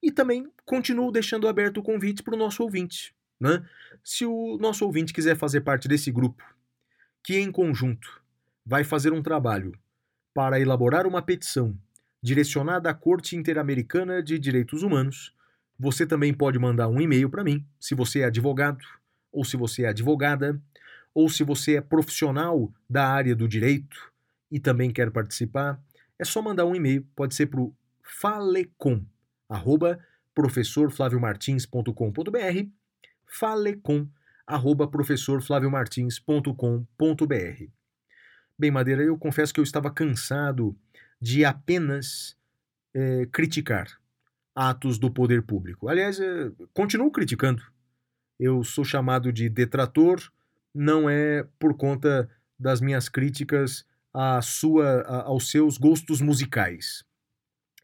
E 0.02 0.12
também 0.12 0.50
continuo 0.64 1.10
deixando 1.10 1.48
aberto 1.48 1.78
o 1.78 1.82
convite 1.82 2.22
para 2.22 2.34
o 2.34 2.38
nosso 2.38 2.62
ouvinte. 2.62 3.14
Né? 3.40 3.64
Se 4.02 4.24
o 4.24 4.58
nosso 4.60 4.84
ouvinte 4.84 5.12
quiser 5.12 5.36
fazer 5.36 5.60
parte 5.60 5.88
desse 5.88 6.10
grupo, 6.10 6.42
que 7.22 7.38
em 7.38 7.50
conjunto 7.50 8.22
vai 8.64 8.84
fazer 8.84 9.12
um 9.12 9.22
trabalho 9.22 9.72
para 10.34 10.60
elaborar 10.60 11.06
uma 11.06 11.22
petição 11.22 11.76
direcionada 12.22 12.90
à 12.90 12.94
Corte 12.94 13.36
Interamericana 13.36 14.22
de 14.22 14.38
Direitos 14.38 14.82
Humanos, 14.82 15.34
você 15.78 16.06
também 16.06 16.34
pode 16.34 16.58
mandar 16.58 16.88
um 16.88 17.00
e-mail 17.00 17.30
para 17.30 17.44
mim, 17.44 17.64
se 17.78 17.94
você 17.94 18.20
é 18.20 18.24
advogado, 18.24 18.84
ou 19.30 19.44
se 19.44 19.56
você 19.56 19.84
é 19.84 19.88
advogada, 19.88 20.60
ou 21.14 21.28
se 21.28 21.44
você 21.44 21.76
é 21.76 21.80
profissional 21.80 22.72
da 22.88 23.06
área 23.08 23.36
do 23.36 23.46
direito 23.46 24.10
e 24.50 24.58
também 24.58 24.90
quer 24.90 25.10
participar, 25.10 25.78
é 26.18 26.24
só 26.24 26.40
mandar 26.42 26.64
um 26.64 26.74
e-mail, 26.74 27.06
pode 27.14 27.34
ser 27.34 27.46
para 27.46 27.60
o 27.60 27.72
falecom, 28.02 29.04
arroba 29.48 30.00
professorflaviomartins.com.br, 30.34 32.68
falecom, 33.26 34.08
arroba 34.46 34.88
professorflaviomartins.com.br. 34.88 37.64
Bem, 38.58 38.70
Madeira, 38.72 39.02
eu 39.02 39.16
confesso 39.16 39.54
que 39.54 39.60
eu 39.60 39.64
estava 39.64 39.90
cansado 39.90 40.76
de 41.20 41.44
apenas 41.44 42.36
eh, 42.94 43.26
criticar 43.32 43.88
atos 44.54 44.98
do 44.98 45.10
poder 45.10 45.42
público. 45.42 45.88
Aliás, 45.88 46.20
eh, 46.20 46.50
continuo 46.74 47.10
criticando. 47.10 47.62
Eu 48.38 48.62
sou 48.64 48.84
chamado 48.84 49.32
de 49.32 49.48
detrator, 49.48 50.20
não 50.74 51.08
é 51.10 51.44
por 51.58 51.76
conta 51.76 52.28
das 52.58 52.80
minhas 52.80 53.08
críticas 53.08 53.84
à 54.14 54.40
sua, 54.42 55.02
a- 55.02 55.22
aos 55.24 55.50
seus 55.50 55.78
gostos 55.78 56.20
musicais. 56.20 57.04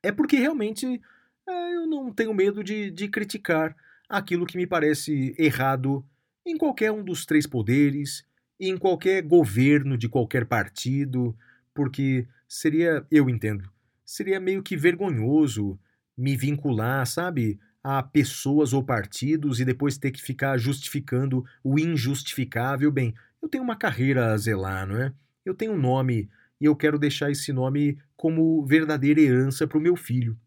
É 0.02 0.12
porque 0.12 0.36
realmente 0.36 1.01
eh, 1.48 1.74
eu 1.74 1.86
não 1.86 2.12
tenho 2.12 2.35
medo 2.35 2.62
de, 2.62 2.90
de 2.90 3.09
criticar 3.09 3.74
aquilo 4.09 4.47
que 4.47 4.56
me 4.56 4.66
parece 4.66 5.35
errado 5.39 6.05
em 6.47 6.56
qualquer 6.56 6.93
um 6.93 7.02
dos 7.02 7.24
três 7.24 7.47
poderes, 7.47 8.24
em 8.61 8.77
qualquer 8.77 9.23
governo 9.23 9.97
de 9.97 10.09
qualquer 10.09 10.44
partido, 10.47 11.36
porque 11.74 12.27
seria, 12.55 13.05
eu 13.11 13.29
entendo, 13.29 13.69
seria 14.05 14.39
meio 14.39 14.63
que 14.63 14.77
vergonhoso 14.77 15.79
me 16.17 16.37
vincular, 16.37 17.05
sabe, 17.05 17.59
a 17.83 18.01
pessoas 18.01 18.73
ou 18.73 18.83
partidos 18.83 19.59
e 19.59 19.65
depois 19.65 19.99
ter 19.99 20.13
que 20.13 20.23
ficar 20.23 20.57
justificando 20.57 21.45
o 21.65 21.79
injustificável. 21.79 22.93
Bem, 22.93 23.13
eu 23.43 23.49
tenho 23.49 23.65
uma 23.65 23.75
carreira 23.75 24.33
a 24.33 24.37
zelar, 24.37 24.87
não 24.87 24.97
é? 24.97 25.13
Eu 25.45 25.53
tenho 25.53 25.73
um 25.73 25.79
nome 25.79 26.31
e 26.61 26.65
eu 26.65 26.77
quero 26.77 26.97
deixar 26.97 27.31
esse 27.31 27.53
nome 27.53 27.99
como 28.17 28.65
verdadeira 28.65 29.21
herança 29.21 29.67
para 29.67 29.77
o 29.77 29.81
meu 29.81 29.97
filho. 29.97 30.39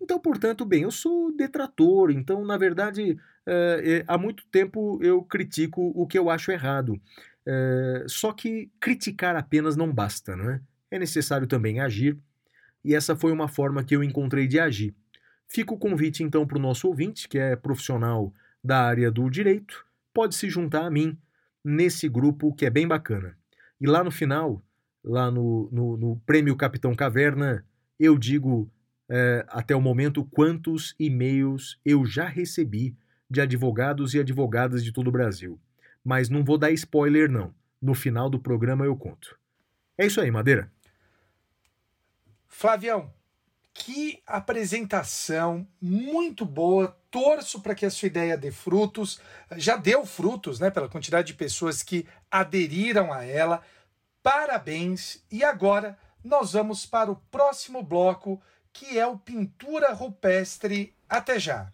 Então, 0.00 0.20
portanto, 0.20 0.66
bem, 0.66 0.82
eu 0.82 0.90
sou 0.90 1.34
detrator, 1.34 2.10
então, 2.10 2.44
na 2.44 2.58
verdade, 2.58 3.18
eh, 3.46 3.82
eh, 3.84 4.04
há 4.06 4.18
muito 4.18 4.44
tempo 4.48 4.98
eu 5.02 5.22
critico 5.22 5.92
o 5.94 6.06
que 6.06 6.18
eu 6.18 6.28
acho 6.28 6.52
errado. 6.52 7.00
Eh, 7.46 8.04
só 8.06 8.32
que 8.32 8.70
criticar 8.78 9.34
apenas 9.34 9.76
não 9.76 9.90
basta, 9.90 10.36
não 10.36 10.50
é? 10.50 10.60
É 10.90 10.98
necessário 10.98 11.46
também 11.46 11.80
agir, 11.80 12.18
e 12.84 12.94
essa 12.94 13.16
foi 13.16 13.32
uma 13.32 13.48
forma 13.48 13.82
que 13.82 13.96
eu 13.96 14.04
encontrei 14.04 14.46
de 14.46 14.60
agir. 14.60 14.94
Fica 15.48 15.72
o 15.72 15.78
convite 15.78 16.22
então 16.22 16.46
para 16.46 16.58
o 16.58 16.60
nosso 16.60 16.88
ouvinte, 16.88 17.28
que 17.28 17.38
é 17.38 17.56
profissional 17.56 18.32
da 18.62 18.80
área 18.82 19.10
do 19.10 19.28
direito, 19.30 19.84
pode 20.12 20.34
se 20.34 20.48
juntar 20.48 20.86
a 20.86 20.90
mim 20.90 21.18
nesse 21.64 22.08
grupo 22.08 22.54
que 22.54 22.66
é 22.66 22.70
bem 22.70 22.86
bacana. 22.86 23.36
E 23.80 23.86
lá 23.86 24.04
no 24.04 24.10
final, 24.10 24.62
lá 25.02 25.30
no, 25.30 25.68
no, 25.72 25.96
no 25.96 26.16
Prêmio 26.26 26.56
Capitão 26.56 26.94
Caverna, 26.94 27.64
eu 27.98 28.18
digo 28.18 28.70
eh, 29.08 29.44
até 29.48 29.74
o 29.74 29.80
momento 29.80 30.24
quantos 30.24 30.94
e-mails 30.98 31.78
eu 31.84 32.04
já 32.04 32.26
recebi 32.26 32.96
de 33.30 33.40
advogados 33.40 34.14
e 34.14 34.20
advogadas 34.20 34.84
de 34.84 34.92
todo 34.92 35.08
o 35.08 35.12
Brasil. 35.12 35.58
Mas 36.04 36.28
não 36.28 36.44
vou 36.44 36.58
dar 36.58 36.70
spoiler, 36.72 37.30
não. 37.30 37.54
No 37.80 37.94
final 37.94 38.30
do 38.30 38.38
programa 38.38 38.84
eu 38.84 38.96
conto. 38.96 39.38
É 39.98 40.06
isso 40.06 40.20
aí, 40.20 40.30
Madeira. 40.30 40.70
Flavião, 42.56 43.12
que 43.74 44.22
apresentação 44.24 45.66
muito 45.82 46.46
boa. 46.46 46.96
Torço 47.10 47.60
para 47.60 47.74
que 47.74 47.84
a 47.84 47.90
sua 47.90 48.06
ideia 48.06 48.38
dê 48.38 48.52
frutos. 48.52 49.20
Já 49.56 49.76
deu 49.76 50.06
frutos, 50.06 50.60
né? 50.60 50.70
Pela 50.70 50.88
quantidade 50.88 51.26
de 51.26 51.34
pessoas 51.34 51.82
que 51.82 52.06
aderiram 52.30 53.12
a 53.12 53.24
ela. 53.24 53.60
Parabéns. 54.22 55.22
E 55.30 55.42
agora 55.42 55.98
nós 56.22 56.52
vamos 56.52 56.86
para 56.86 57.10
o 57.10 57.16
próximo 57.28 57.82
bloco, 57.82 58.40
que 58.72 58.98
é 58.98 59.06
o 59.06 59.18
Pintura 59.18 59.92
Rupestre. 59.92 60.94
Até 61.08 61.40
já. 61.40 61.72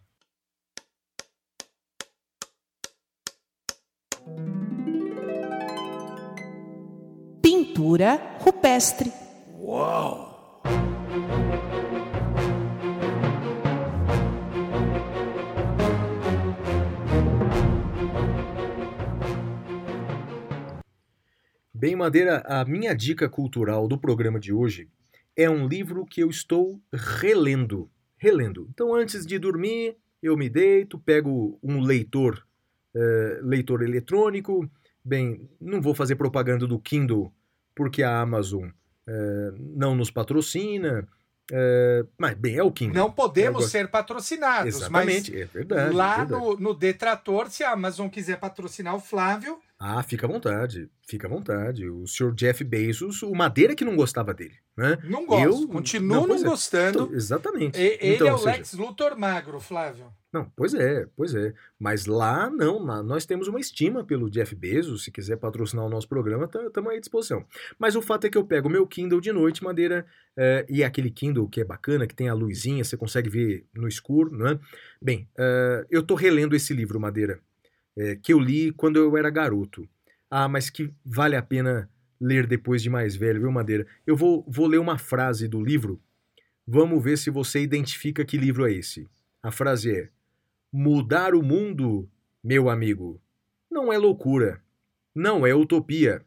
Pintura 7.42 8.38
rupestre. 8.40 9.12
Bem, 21.74 21.96
Madeira, 21.96 22.44
a 22.46 22.64
minha 22.64 22.94
dica 22.94 23.28
cultural 23.28 23.88
do 23.88 23.98
programa 23.98 24.38
de 24.38 24.52
hoje 24.52 24.88
é 25.34 25.50
um 25.50 25.66
livro 25.66 26.06
que 26.06 26.22
eu 26.22 26.30
estou 26.30 26.80
relendo. 26.92 27.90
Relendo. 28.16 28.68
Então, 28.70 28.94
antes 28.94 29.26
de 29.26 29.36
dormir, 29.36 29.96
eu 30.22 30.36
me 30.36 30.48
deito, 30.48 30.96
pego 30.96 31.58
um 31.60 31.80
leitor, 31.80 32.46
eh, 32.94 33.40
leitor 33.42 33.82
eletrônico. 33.82 34.70
Bem, 35.04 35.50
não 35.60 35.82
vou 35.82 35.94
fazer 35.94 36.14
propaganda 36.14 36.68
do 36.68 36.78
Kindle 36.78 37.32
porque 37.74 38.04
a 38.04 38.20
Amazon 38.20 38.68
eh, 39.12 39.52
não 39.58 39.94
nos 39.96 40.10
patrocina. 40.10 41.06
eh, 41.50 42.04
mas, 42.16 42.34
bem, 42.34 42.56
é 42.56 42.62
o 42.62 42.70
Kindle. 42.70 42.94
Não 42.94 43.10
podemos 43.10 43.66
ser 43.70 43.88
patrocinados, 43.90 44.76
Exatamente, 44.76 45.34
é 45.34 45.40
mas 45.40 45.52
verdade. 45.52 45.94
lá 45.94 46.14
é 46.14 46.16
verdade. 46.18 46.44
no, 46.44 46.56
no 46.56 46.74
Detrator, 46.74 47.50
se 47.50 47.64
a 47.64 47.72
Amazon 47.72 48.08
quiser 48.08 48.38
patrocinar 48.38 48.94
o 48.94 49.00
Flávio, 49.00 49.58
Ah, 49.82 50.02
fica 50.02 50.26
à 50.26 50.28
vontade, 50.30 50.90
fica 51.08 51.26
à 51.26 51.30
vontade. 51.30 51.88
O 51.88 52.06
senhor 52.06 52.34
Jeff 52.34 52.62
Bezos, 52.62 53.22
o 53.22 53.32
Madeira 53.34 53.74
que 53.74 53.82
não 53.82 53.96
gostava 53.96 54.34
dele, 54.34 54.56
né? 54.76 54.98
não 55.04 55.24
gosto. 55.24 55.62
Eu- 55.62 55.68
Continuo 55.68 56.06
não, 56.08 56.26
não, 56.26 56.36
é. 56.36 56.42
gostando. 56.42 57.04
Então, 57.04 57.14
exatamente. 57.14 57.80
E- 57.80 57.98
ele 57.98 58.14
então, 58.16 58.26
é 58.28 58.34
o 58.34 58.38
seja, 58.38 58.50
Lex 58.50 58.74
Luthor 58.74 59.18
magro, 59.18 59.58
Flávio. 59.58 60.12
Não, 60.30 60.52
pois 60.54 60.74
é, 60.74 61.06
pois 61.16 61.34
é. 61.34 61.54
Mas 61.78 62.04
lá 62.04 62.50
não, 62.50 62.84
lá 62.84 63.02
nós 63.02 63.24
temos 63.24 63.48
uma 63.48 63.58
estima 63.58 64.04
pelo 64.04 64.30
Jeff 64.30 64.54
Bezos. 64.54 65.02
Se 65.04 65.10
quiser 65.10 65.38
patrocinar 65.38 65.84
o 65.86 65.88
nosso 65.88 66.06
programa, 66.08 66.44
estamos 66.44 66.90
aí 66.90 66.98
à 66.98 67.00
disposição. 67.00 67.44
Mas 67.78 67.96
o 67.96 68.02
fato 68.02 68.26
é 68.26 68.30
que 68.30 68.36
eu 68.36 68.44
pego 68.44 68.68
o 68.68 68.70
meu 68.70 68.86
Kindle 68.86 69.20
de 69.20 69.32
noite, 69.32 69.64
Madeira, 69.64 70.04
eh, 70.36 70.66
e 70.68 70.84
aquele 70.84 71.10
Kindle 71.10 71.48
que 71.48 71.62
é 71.62 71.64
bacana, 71.64 72.06
que 72.06 72.14
tem 72.14 72.28
a 72.28 72.34
luzinha, 72.34 72.84
você 72.84 72.96
consegue 72.98 73.30
ver 73.30 73.66
no 73.74 73.88
escuro, 73.88 74.30
não 74.30 74.46
é? 74.46 74.60
Bem, 75.02 75.26
eh, 75.38 75.86
eu 75.90 76.02
tô 76.02 76.14
relendo 76.14 76.54
esse 76.54 76.72
livro, 76.74 77.00
Madeira, 77.00 77.40
eh, 77.96 78.16
que 78.16 78.32
eu 78.32 78.38
li 78.38 78.72
quando 78.72 78.96
eu 78.96 79.16
era 79.16 79.30
garoto. 79.30 79.88
Ah, 80.30 80.48
mas 80.48 80.70
que 80.70 80.90
vale 81.04 81.36
a 81.36 81.42
pena 81.42 81.90
ler 82.20 82.46
depois 82.46 82.82
de 82.82 82.90
mais 82.90 83.16
velho, 83.16 83.40
viu, 83.40 83.50
Madeira? 83.50 83.86
Eu 84.06 84.16
vou, 84.16 84.44
vou 84.46 84.66
ler 84.66 84.78
uma 84.78 84.98
frase 84.98 85.48
do 85.48 85.60
livro. 85.62 86.00
Vamos 86.66 87.02
ver 87.02 87.18
se 87.18 87.30
você 87.30 87.60
identifica 87.60 88.24
que 88.24 88.36
livro 88.36 88.66
é 88.66 88.72
esse. 88.72 89.08
A 89.42 89.50
frase 89.50 89.90
é: 89.90 90.10
Mudar 90.72 91.34
o 91.34 91.42
mundo, 91.42 92.08
meu 92.44 92.68
amigo, 92.68 93.20
não 93.70 93.92
é 93.92 93.98
loucura, 93.98 94.62
não 95.14 95.46
é 95.46 95.54
utopia, 95.54 96.24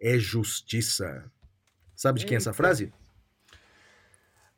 é 0.00 0.18
justiça. 0.18 1.30
Sabe 1.94 2.20
de 2.20 2.26
quem 2.26 2.36
é 2.36 2.38
essa 2.38 2.52
frase? 2.52 2.92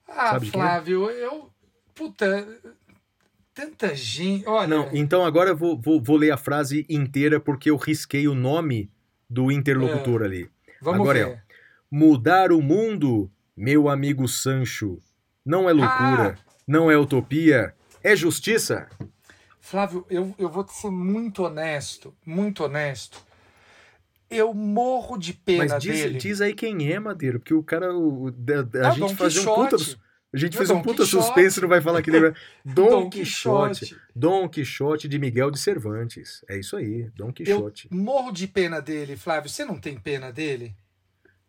Ah, 0.06 0.36
é? 0.36 0.46
Flávio, 0.46 1.10
eu. 1.10 1.52
Puta. 1.94 2.46
Tanta 3.58 3.92
gente. 3.92 4.46
Olha. 4.48 4.68
Não, 4.68 4.88
então 4.92 5.24
agora 5.24 5.50
eu 5.50 5.56
vou, 5.56 5.76
vou, 5.76 6.00
vou 6.00 6.16
ler 6.16 6.30
a 6.30 6.36
frase 6.36 6.86
inteira 6.88 7.40
porque 7.40 7.68
eu 7.70 7.76
risquei 7.76 8.28
o 8.28 8.34
nome 8.34 8.88
do 9.28 9.50
interlocutor 9.50 10.22
ali. 10.22 10.48
vamos 10.80 11.00
agora 11.00 11.18
é, 11.18 11.24
ver. 11.24 11.42
Mudar 11.90 12.52
o 12.52 12.62
mundo, 12.62 13.28
meu 13.56 13.88
amigo 13.88 14.28
Sancho, 14.28 15.00
Não 15.44 15.68
é 15.68 15.72
loucura, 15.72 16.38
Ah! 16.38 16.52
não 16.68 16.88
é 16.88 16.96
utopia, 16.96 17.74
é 18.00 18.14
justiça. 18.14 18.88
Flávio, 19.60 20.06
eu, 20.08 20.32
eu 20.38 20.48
vou 20.48 20.64
ser 20.68 20.90
muito 20.92 21.42
honesto, 21.42 22.14
muito 22.24 22.62
honesto. 22.62 23.20
Eu 24.30 24.54
morro 24.54 25.18
de 25.18 25.32
pena 25.32 25.66
Mas 25.74 25.82
diz, 25.82 26.00
dele. 26.00 26.18
diz 26.18 26.40
aí 26.40 26.54
quem 26.54 26.92
é, 26.92 27.00
Madeira, 27.00 27.40
porque 27.40 27.54
o 27.54 27.62
cara. 27.62 27.92
O, 27.92 28.28
É 28.28 28.86
a 28.86 28.90
o 28.90 28.92
gente 28.92 29.00
Dom 29.00 29.16
fazia 29.16 29.42
um 29.42 29.44
puta. 29.54 29.76
Quixote. 29.76 30.07
A 30.32 30.36
gente 30.36 30.54
É 30.54 30.56
o 30.56 30.58
fez 30.58 30.70
um 30.70 30.74
Dom 30.74 30.82
puta 30.82 31.02
Quixote. 31.04 31.24
suspense, 31.24 31.60
não 31.60 31.68
vai 31.68 31.80
falar 31.80 32.02
que 32.02 32.10
ele 32.10 32.26
é. 32.28 32.34
Dom, 32.64 32.88
Dom 32.90 33.10
Quixote. 33.10 33.80
Quixote. 33.80 34.02
Dom 34.14 34.48
Quixote 34.48 35.08
de 35.08 35.18
Miguel 35.18 35.50
de 35.50 35.58
Cervantes. 35.58 36.44
É 36.48 36.58
isso 36.58 36.76
aí, 36.76 37.10
Dom 37.16 37.28
Eu 37.28 37.32
Quixote. 37.32 37.88
morro 37.90 38.30
de 38.30 38.46
pena 38.46 38.80
dele, 38.82 39.16
Flávio. 39.16 39.48
Você 39.48 39.64
não 39.64 39.78
tem 39.78 39.98
pena 39.98 40.30
dele? 40.30 40.74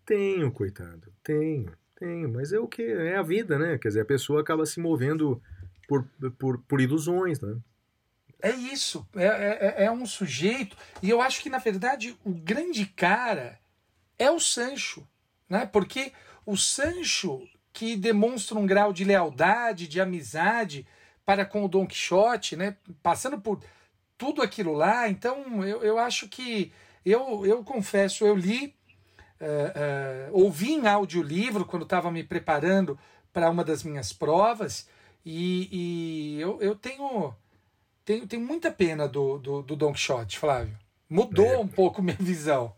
Tenho, 0.05 0.51
coitado. 0.51 1.11
Tenho, 1.21 1.71
tenho. 1.99 2.29
Mas 2.29 2.53
é 2.53 2.59
o 2.59 2.67
que? 2.67 2.81
É 2.83 3.17
a 3.17 3.21
vida, 3.21 3.59
né? 3.59 3.77
Quer 3.77 3.89
dizer, 3.89 4.01
a 4.01 4.05
pessoa 4.05 4.41
acaba 4.41 4.65
se 4.65 4.79
movendo 4.79 5.41
por, 5.87 6.07
por, 6.37 6.57
por 6.59 6.79
ilusões, 6.81 7.39
né? 7.41 7.57
É 8.41 8.51
isso. 8.51 9.05
É, 9.15 9.25
é, 9.81 9.85
é 9.85 9.91
um 9.91 10.05
sujeito. 10.05 10.77
E 11.03 11.09
eu 11.09 11.21
acho 11.21 11.41
que, 11.43 11.49
na 11.49 11.57
verdade, 11.57 12.17
o 12.23 12.31
grande 12.33 12.85
cara 12.85 13.59
é 14.17 14.31
o 14.31 14.39
Sancho. 14.39 15.05
Né? 15.49 15.65
Porque 15.65 16.13
o 16.45 16.55
Sancho, 16.55 17.41
que 17.79 17.95
demonstra 17.95 18.59
um 18.59 18.65
grau 18.65 18.91
de 18.91 19.05
lealdade, 19.05 19.87
de 19.87 20.01
amizade 20.01 20.85
para 21.25 21.45
com 21.45 21.63
o 21.63 21.67
Dom 21.69 21.87
Quixote, 21.87 22.57
né? 22.57 22.75
passando 23.01 23.39
por 23.39 23.61
tudo 24.17 24.41
aquilo 24.41 24.73
lá. 24.73 25.07
Então, 25.07 25.63
eu, 25.63 25.81
eu 25.81 25.97
acho 25.97 26.27
que. 26.27 26.73
Eu, 27.05 27.45
eu 27.45 27.63
confesso, 27.63 28.25
eu 28.25 28.35
li, 28.35 28.75
eh, 29.39 29.71
eh, 29.73 30.29
ouvi 30.33 30.73
em 30.73 30.87
audiolivro 30.87 31.63
quando 31.63 31.83
estava 31.83 32.11
me 32.11 32.21
preparando 32.21 32.99
para 33.31 33.49
uma 33.49 33.63
das 33.63 33.81
minhas 33.81 34.11
provas. 34.11 34.85
E, 35.25 35.69
e 35.71 36.41
eu, 36.41 36.61
eu 36.61 36.75
tenho 36.75 37.33
tenho, 38.03 38.27
tenho 38.27 38.45
muita 38.45 38.69
pena 38.71 39.07
do, 39.07 39.37
do, 39.37 39.61
do 39.61 39.75
Don 39.77 39.93
Quixote, 39.93 40.37
Flávio. 40.37 40.77
Mudou 41.09 41.45
É. 41.45 41.57
um 41.57 41.67
pouco 41.67 42.01
minha 42.03 42.17
visão. 42.19 42.73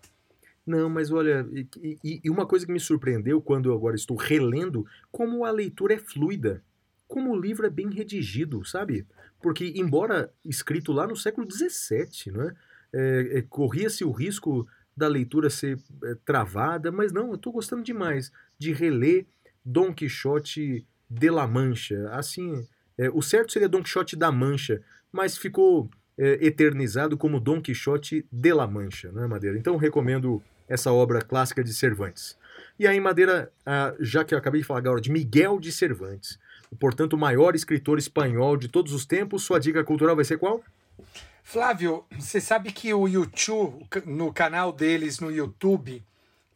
Não, 0.72 0.90
mas 0.90 1.12
olha, 1.12 1.46
e, 1.52 2.00
e- 2.24 2.30
uma 2.30 2.46
coisa 2.46 2.66
que 2.66 2.72
me 2.72 2.80
surpreendeu 2.80 3.42
quando 3.42 3.70
eu 3.70 3.76
agora 3.76 3.94
estou 3.94 4.16
relendo, 4.16 4.86
como 5.12 5.44
a 5.44 5.52
leitura 5.52 5.96
é 5.96 5.98
fluida, 5.98 6.64
como 7.10 7.32
o 7.32 7.40
livro 7.40 7.66
é 7.68 7.70
bem 7.70 7.90
redigido, 7.90 8.64
sabe? 8.64 9.06
Porque, 9.42 9.74
embora 9.76 10.32
escrito 10.46 10.94
lá 10.94 11.06
no 11.06 11.18
século 11.18 11.46
XVII, 11.52 12.32
né, 12.32 12.56
é, 12.94 13.40
é, 13.40 13.42
corria-se 13.42 14.06
o 14.06 14.12
risco 14.12 14.66
da 14.96 15.10
leitura 15.10 15.50
ser 15.50 15.78
é, 16.06 16.16
travada, 16.24 16.90
mas 16.90 17.12
não, 17.12 17.28
eu 17.30 17.36
estou 17.36 17.52
gostando 17.52 17.84
demais 17.84 18.32
de 18.58 18.72
reler 18.72 19.26
Dom 19.66 19.94
Quixote 19.94 20.88
de 21.10 21.30
La 21.30 21.46
Mancha. 21.46 22.10
Assim, 22.12 22.66
é, 22.98 23.10
o 23.10 23.22
certo 23.22 23.52
seria 23.52 23.68
Dom 23.68 23.84
Quixote 23.84 24.16
da 24.16 24.32
Mancha, 24.32 24.82
mas 25.12 25.38
ficou 25.38 25.90
é, 26.18 26.46
eternizado 26.46 27.18
como 27.18 27.42
Dom 27.42 27.62
Quixote 27.62 28.26
de 28.32 28.54
La 28.54 28.68
Mancha, 28.68 29.12
né, 29.12 29.28
Madeira? 29.28 29.58
Então 29.58 29.76
recomendo 29.76 30.42
essa 30.72 30.92
obra 30.92 31.22
clássica 31.22 31.62
de 31.64 31.74
Cervantes. 31.74 32.38
E 32.80 32.88
aí, 32.88 33.00
Madeira, 33.00 33.52
ah, 33.66 33.94
já 34.00 34.24
que 34.24 34.34
eu 34.34 34.38
acabei 34.38 34.62
de 34.62 34.68
falar 34.68 34.80
agora 34.80 35.02
de 35.02 35.12
Miguel 35.12 35.60
de 35.60 35.72
Cervantes, 35.72 36.40
portanto, 36.80 37.14
o 37.14 37.18
maior 37.18 37.56
escritor 37.56 38.00
espanhol 38.00 38.56
de 38.56 38.70
todos 38.70 38.94
os 38.94 39.06
tempos, 39.06 39.44
sua 39.44 39.60
dica 39.60 39.84
cultural 39.84 40.16
vai 40.16 40.24
ser 40.24 40.38
qual? 40.38 40.64
Flávio, 41.44 42.06
você 42.18 42.40
sabe 42.40 42.72
que 42.72 42.94
o 42.94 43.08
YouTube, 43.08 43.86
no 44.06 44.32
canal 44.32 44.72
deles 44.72 45.20
no 45.20 45.30
YouTube, 45.30 46.04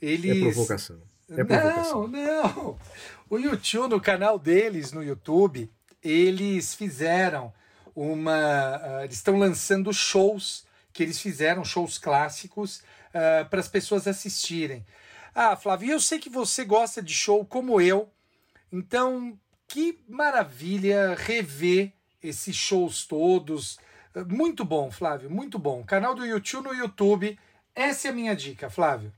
eles. 0.01 0.37
É 0.37 0.41
provocação. 0.41 0.97
É 1.29 1.43
provocação. 1.43 2.07
Não, 2.07 2.43
não. 2.43 2.79
O 3.29 3.37
YouTube, 3.37 3.89
no 3.89 3.99
canal 3.99 4.39
deles 4.39 4.93
no 4.93 5.03
YouTube, 5.03 5.69
eles 6.01 6.73
fizeram 6.73 7.51
uma. 7.93 8.31
ah, 8.31 9.01
eles 9.03 9.17
estão 9.17 9.37
lançando 9.37 9.91
shows 9.91 10.65
que 10.95 11.03
eles 11.03 11.19
fizeram, 11.19 11.65
shows 11.65 11.97
clássicos, 11.97 12.81
para 13.49 13.59
as 13.59 13.67
pessoas 13.67 14.07
assistirem. 14.07 14.85
Ah, 15.33 15.55
Flávio, 15.55 15.91
eu 15.91 15.99
sei 15.99 16.19
que 16.19 16.29
você 16.29 16.63
gosta 16.63 17.01
de 17.01 17.13
show 17.13 17.45
como 17.45 17.79
eu, 17.81 18.09
então 18.71 19.37
que 19.67 19.99
maravilha 20.07 21.15
rever 21.15 21.93
esses 22.21 22.55
shows 22.55 23.05
todos. 23.05 23.77
Ah, 24.13 24.23
Muito 24.23 24.63
bom, 24.63 24.89
Flávio, 24.91 25.29
muito 25.29 25.59
bom. 25.59 25.83
Canal 25.83 26.15
do 26.15 26.25
YouTube 26.25 26.65
no 26.65 26.73
YouTube. 26.73 27.37
Essa 27.73 28.07
é 28.07 28.11
a 28.11 28.13
minha 28.13 28.35
dica, 28.35 28.69
Flávio. 28.69 29.11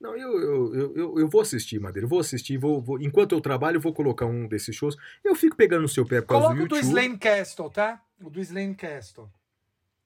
Não, 0.00 0.16
eu, 0.16 0.40
eu, 0.40 0.94
eu, 0.94 1.18
eu, 1.18 1.28
vou 1.28 1.40
assistir, 1.40 1.80
Madeira. 1.80 2.04
Eu 2.04 2.08
vou 2.08 2.20
assistir. 2.20 2.56
Vou, 2.56 2.80
vou- 2.80 3.00
enquanto 3.00 3.32
eu 3.32 3.40
trabalho, 3.40 3.78
eu 3.78 3.80
vou 3.80 3.92
colocar 3.92 4.26
um 4.26 4.46
desses 4.46 4.74
shows. 4.74 4.96
Eu 5.24 5.34
fico 5.34 5.56
pegando 5.56 5.82
no 5.82 5.88
seu 5.88 6.06
pé 6.06 6.20
por 6.20 6.28
causa 6.28 6.46
Coloca 6.46 6.58
do 6.60 6.64
o 6.64 6.68
do 6.68 6.76
YouTube. 6.76 6.88
Slane 6.88 7.18
Castle, 7.18 7.70
tá? 7.70 8.00
O 8.20 8.30
do 8.30 8.40
Slane 8.40 8.74
Castle. 8.76 9.28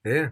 É, 0.03 0.31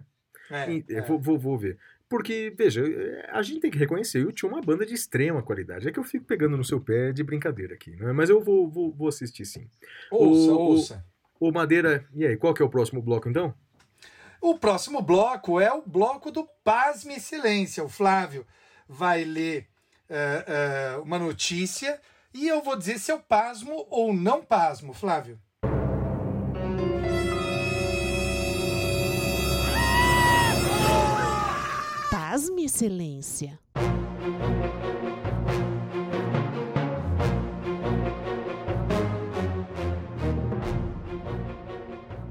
É, 0.50 0.84
é. 0.90 1.02
Vou, 1.02 1.20
vou, 1.20 1.38
vou 1.38 1.58
ver. 1.60 1.78
Porque, 2.12 2.54
veja, 2.58 2.84
a 3.30 3.42
gente 3.42 3.62
tem 3.62 3.72
que 3.72 3.78
reconhecer, 3.78 4.18
o 4.20 4.24
YouTube 4.24 4.52
é 4.52 4.56
uma 4.56 4.62
banda 4.62 4.86
de 4.86 4.94
extrema 4.94 5.42
qualidade. 5.42 5.88
É 5.88 5.92
que 5.94 5.98
eu 5.98 6.04
fico 6.04 6.26
pegando 6.26 6.58
no 6.58 6.64
seu 6.66 6.82
pé 6.82 7.14
de 7.14 7.24
brincadeira 7.24 7.74
aqui, 7.74 7.92
né? 7.96 8.12
Mas 8.12 8.30
eu 8.30 8.44
vou, 8.44 8.70
vou, 8.70 8.92
vou 8.92 9.08
assistir 9.08 9.46
sim. 9.46 9.66
Ouça, 10.12 10.52
o- 10.52 10.60
ouça. 10.60 11.06
Ô, 11.40 11.54
Madeira, 11.54 12.06
e 12.14 12.28
aí, 12.28 12.36
qual 12.36 12.54
que 12.54 12.62
é 12.62 12.66
o 12.66 12.70
próximo 12.70 13.02
bloco 13.02 13.30
então? 13.30 13.54
O 14.42 14.60
próximo 14.60 15.02
bloco 15.02 15.58
é 15.58 15.72
o 15.72 15.82
bloco 15.82 16.30
do 16.32 16.46
Pasme 16.66 17.16
Excelência. 17.16 17.82
O 17.82 17.88
Flávio 17.88 18.46
vai 18.90 19.24
ler 19.24 19.68
eh, 20.10 20.46
eh, 20.48 20.98
uma 21.02 21.18
notícia 21.18 21.98
e 22.34 22.46
eu 22.46 22.62
vou 22.62 22.76
dizer 22.78 23.00
se 23.00 23.10
eu 23.10 23.20
pasmo 23.22 23.88
ou 23.90 24.14
não 24.14 24.44
pasmo, 24.44 24.94
Flávio. 24.94 25.40
Pasme, 32.32 32.64
excelência. 32.64 33.60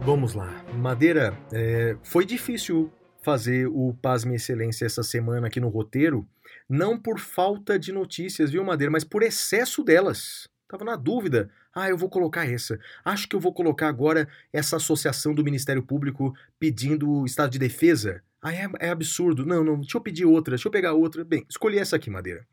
Vamos 0.00 0.32
lá. 0.32 0.64
Madeira, 0.72 1.38
é, 1.52 1.98
foi 2.02 2.24
difícil 2.24 2.90
fazer 3.20 3.66
o 3.66 3.92
Pasme 4.00 4.36
Excelência 4.36 4.86
essa 4.86 5.02
semana 5.02 5.48
aqui 5.48 5.60
no 5.60 5.68
roteiro, 5.68 6.26
não 6.66 6.98
por 6.98 7.18
falta 7.18 7.78
de 7.78 7.92
notícias, 7.92 8.52
viu, 8.52 8.64
Madeira, 8.64 8.90
mas 8.90 9.04
por 9.04 9.22
excesso 9.22 9.84
delas. 9.84 10.48
Tava 10.66 10.82
na 10.82 10.96
dúvida. 10.96 11.50
Ah, 11.74 11.90
eu 11.90 11.98
vou 11.98 12.08
colocar 12.08 12.50
essa. 12.50 12.78
Acho 13.04 13.28
que 13.28 13.36
eu 13.36 13.40
vou 13.40 13.52
colocar 13.52 13.88
agora 13.88 14.26
essa 14.50 14.76
associação 14.76 15.34
do 15.34 15.44
Ministério 15.44 15.82
Público 15.82 16.32
pedindo 16.58 17.06
o 17.10 17.26
estado 17.26 17.50
de 17.50 17.58
defesa. 17.58 18.22
Ah, 18.42 18.54
é, 18.54 18.68
é 18.80 18.88
absurdo. 18.90 19.44
Não, 19.44 19.62
não, 19.62 19.80
deixa 19.80 19.96
eu 19.96 20.00
pedir 20.00 20.24
outra, 20.24 20.52
deixa 20.52 20.68
eu 20.68 20.72
pegar 20.72 20.94
outra. 20.94 21.24
Bem, 21.24 21.44
escolhi 21.48 21.78
essa 21.78 21.96
aqui, 21.96 22.08
Madeira. 22.08 22.46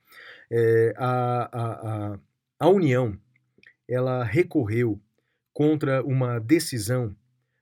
É, 0.51 0.93
a, 0.97 1.49
a, 1.51 2.13
a, 2.13 2.19
a 2.59 2.69
União, 2.69 3.17
ela 3.87 4.23
recorreu 4.23 5.01
contra 5.53 6.03
uma 6.03 6.39
decisão 6.39 7.15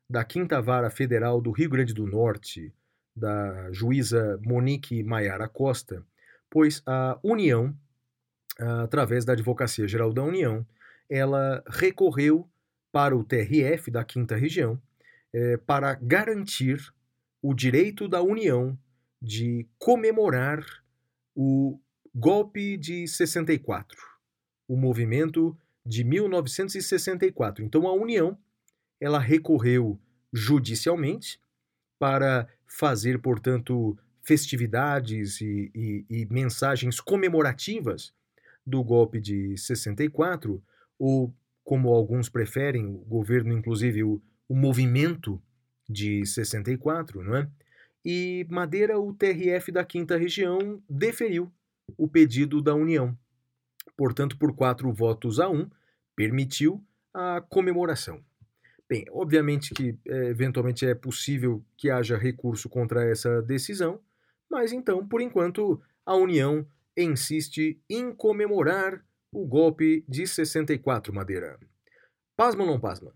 da 0.09 0.23
Quinta 0.23 0.61
Vara 0.61 0.89
Federal 0.89 1.39
do 1.39 1.51
Rio 1.51 1.69
Grande 1.69 1.93
do 1.93 2.05
Norte, 2.05 2.73
da 3.15 3.71
juíza 3.71 4.39
Monique 4.43 5.03
Maiara 5.03 5.47
Costa, 5.47 6.03
pois 6.49 6.81
a 6.85 7.17
União, 7.23 7.75
através 8.83 9.23
da 9.25 9.33
Advocacia 9.33 9.87
Geral 9.87 10.13
da 10.13 10.23
União, 10.23 10.65
ela 11.09 11.63
recorreu 11.67 12.49
para 12.91 13.15
o 13.15 13.23
TRF 13.23 13.91
da 13.91 14.03
Quinta 14.03 14.35
Região 14.35 14.81
eh, 15.33 15.57
para 15.57 15.95
garantir 15.95 16.93
o 17.47 17.53
direito 17.53 18.07
da 18.07 18.23
União 18.23 18.75
de 19.21 19.67
comemorar 19.77 20.65
o 21.35 21.79
golpe 22.13 22.75
de 22.75 23.07
64, 23.07 23.95
o 24.67 24.75
movimento 24.75 25.55
de 25.85 26.03
1964. 26.03 27.63
Então 27.63 27.87
a 27.87 27.93
União 27.93 28.35
ela 28.99 29.19
recorreu 29.19 29.99
judicialmente 30.33 31.39
para 31.99 32.47
fazer, 32.65 33.19
portanto, 33.21 33.95
festividades 34.23 35.39
e, 35.39 35.71
e- 35.75 36.05
e 36.09 36.25
mensagens 36.25 36.99
comemorativas 36.99 38.11
do 38.65 38.83
golpe 38.83 39.21
de 39.21 39.55
64, 39.55 40.63
ou 40.97 41.31
como 41.63 41.93
alguns 41.93 42.27
preferem, 42.27 42.87
o 42.87 43.05
governo, 43.05 43.53
inclusive, 43.53 44.03
o, 44.03 44.19
o 44.49 44.55
movimento 44.55 45.39
de 45.89 46.25
64, 46.25 47.23
não 47.23 47.35
é? 47.35 47.49
E 48.03 48.45
Madeira, 48.49 48.99
o 48.99 49.13
TRF 49.13 49.71
da 49.71 49.83
Quinta 49.83 50.17
Região, 50.17 50.81
deferiu 50.89 51.51
o 51.97 52.07
pedido 52.07 52.61
da 52.61 52.75
União. 52.75 53.17
Portanto, 53.97 54.37
por 54.37 54.55
quatro 54.55 54.91
votos 54.93 55.39
a 55.39 55.49
um, 55.49 55.69
permitiu 56.15 56.83
a 57.13 57.41
comemoração. 57.41 58.23
Bem, 58.87 59.05
obviamente 59.09 59.73
que 59.73 59.97
é, 60.07 60.25
eventualmente 60.25 60.85
é 60.85 60.93
possível 60.93 61.65
que 61.75 61.89
haja 61.89 62.17
recurso 62.17 62.69
contra 62.69 63.03
essa 63.03 63.41
decisão, 63.41 63.99
mas 64.49 64.71
então, 64.71 65.07
por 65.07 65.21
enquanto, 65.21 65.81
a 66.05 66.15
União 66.15 66.67
insiste 66.95 67.81
em 67.89 68.13
comemorar 68.13 69.03
o 69.31 69.45
golpe 69.45 70.05
de 70.07 70.27
64, 70.27 71.13
Madeira. 71.13 71.59
Pasma 72.37 72.63
ou 72.63 72.69
não 72.69 72.79
pasma? 72.79 73.13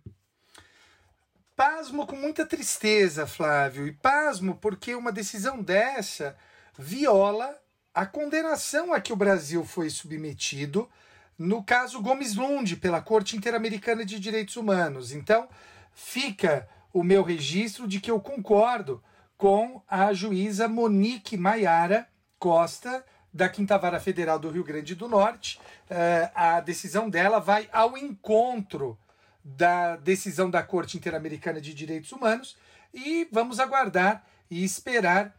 Pasmo 1.59 2.07
com 2.07 2.15
muita 2.15 2.45
tristeza, 2.45 3.27
Flávio, 3.27 3.85
e 3.85 3.91
pasmo 3.91 4.55
porque 4.61 4.95
uma 4.95 5.11
decisão 5.11 5.61
dessa 5.61 6.37
viola 6.77 7.53
a 7.93 8.05
condenação 8.05 8.93
a 8.93 9.01
que 9.01 9.11
o 9.11 9.15
Brasil 9.17 9.65
foi 9.65 9.89
submetido 9.89 10.89
no 11.37 11.61
caso 11.61 12.01
Gomes 12.01 12.37
Lund 12.37 12.77
pela 12.77 13.01
Corte 13.01 13.35
Interamericana 13.35 14.05
de 14.05 14.21
Direitos 14.21 14.55
Humanos. 14.55 15.11
Então, 15.11 15.49
fica 15.91 16.65
o 16.93 17.03
meu 17.03 17.23
registro 17.23 17.89
de 17.89 17.99
que 17.99 18.09
eu 18.09 18.21
concordo 18.21 19.03
com 19.37 19.81
a 19.85 20.13
juíza 20.13 20.65
Monique 20.65 21.35
Maiara 21.35 22.07
Costa, 22.39 23.03
da 23.33 23.49
Quinta 23.49 23.77
Vara 23.77 23.99
Federal 23.99 24.39
do 24.39 24.49
Rio 24.49 24.63
Grande 24.63 24.95
do 24.95 25.09
Norte. 25.09 25.59
Eh, 25.89 26.31
a 26.33 26.61
decisão 26.61 27.09
dela 27.09 27.37
vai 27.37 27.67
ao 27.73 27.97
encontro 27.97 28.97
da 29.43 29.95
decisão 29.95 30.49
da 30.49 30.61
Corte 30.61 30.97
Interamericana 30.97 31.61
de 31.61 31.73
Direitos 31.73 32.11
Humanos 32.11 32.57
e 32.93 33.27
vamos 33.31 33.59
aguardar 33.59 34.25
e 34.49 34.63
esperar 34.63 35.35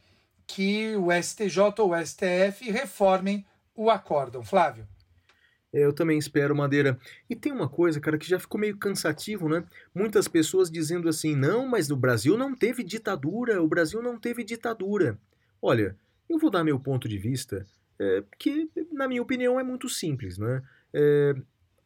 que 0.47 0.97
o 0.97 1.09
STJ 1.13 1.59
ou 1.79 1.93
o 1.93 2.07
STF 2.07 2.71
reformem 2.71 3.45
o 3.75 3.91
acórdão. 3.91 4.43
Flávio. 4.43 4.87
É, 5.73 5.85
Eu 5.85 5.93
também 5.93 6.19
espero, 6.19 6.55
Madeira. 6.55 6.99
E 7.29 7.37
tem 7.37 7.53
uma 7.53 7.69
coisa, 7.69 8.01
cara, 8.01 8.19
que 8.19 8.29
já 8.29 8.39
ficou 8.39 8.61
meio 8.61 8.77
cansativo, 8.77 9.49
né? 9.49 9.65
Muitas 9.95 10.27
pessoas 10.27 10.71
dizendo 10.71 11.09
assim: 11.09 11.37
não, 11.37 11.67
mas 11.67 11.89
no 11.89 11.97
Brasil 11.97 12.37
não 12.37 12.55
teve 12.55 12.83
ditadura, 12.83 13.63
o 13.63 13.69
Brasil 13.69 14.03
não 14.03 14.19
teve 14.19 14.43
ditadura. 14.43 15.19
Olha, 15.63 15.97
eu 16.29 16.39
vou 16.39 16.51
dar 16.51 16.65
meu 16.65 16.81
ponto 16.81 17.09
de 17.09 17.19
vista, 17.19 17.67
é, 17.99 18.25
que, 18.39 18.71
na 18.93 19.07
minha 19.07 19.23
opinião, 19.23 19.61
é 19.61 19.63
muito 19.63 19.89
simples, 19.89 20.39
né? 20.39 20.63
É 20.93 21.35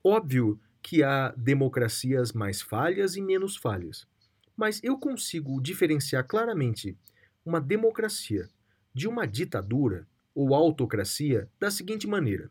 óbvio 0.02 0.60
que 0.84 1.02
há 1.02 1.30
democracias 1.34 2.34
mais 2.34 2.60
falhas 2.60 3.16
e 3.16 3.22
menos 3.22 3.56
falhas. 3.56 4.06
Mas 4.54 4.82
eu 4.84 4.98
consigo 4.98 5.58
diferenciar 5.58 6.26
claramente 6.26 6.94
uma 7.42 7.58
democracia 7.58 8.50
de 8.92 9.08
uma 9.08 9.26
ditadura 9.26 10.06
ou 10.34 10.54
autocracia 10.54 11.50
da 11.58 11.70
seguinte 11.70 12.06
maneira. 12.06 12.50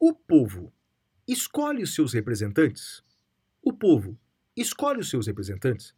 O 0.00 0.12
povo 0.12 0.72
escolhe 1.28 1.84
os 1.84 1.94
seus 1.94 2.12
representantes? 2.12 3.04
O 3.62 3.72
povo 3.72 4.18
escolhe 4.56 4.98
os 4.98 5.08
seus 5.08 5.28
representantes? 5.28 5.94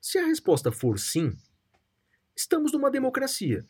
Se 0.00 0.18
a 0.18 0.26
resposta 0.26 0.70
for 0.70 0.96
sim, 0.96 1.36
estamos 2.36 2.72
numa 2.72 2.90
democracia 2.90 3.66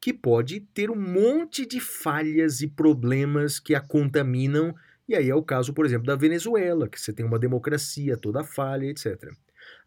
que 0.00 0.14
pode 0.14 0.60
ter 0.60 0.90
um 0.90 0.98
monte 0.98 1.66
de 1.66 1.78
falhas 1.78 2.62
e 2.62 2.66
problemas 2.66 3.58
que 3.58 3.74
a 3.74 3.80
contaminam, 3.82 4.74
e 5.08 5.14
aí 5.14 5.30
é 5.30 5.34
o 5.34 5.42
caso, 5.42 5.72
por 5.72 5.86
exemplo, 5.86 6.06
da 6.06 6.16
Venezuela, 6.16 6.88
que 6.88 7.00
você 7.00 7.12
tem 7.12 7.24
uma 7.24 7.38
democracia 7.38 8.16
toda 8.16 8.42
falha, 8.42 8.86
etc. 8.86 9.32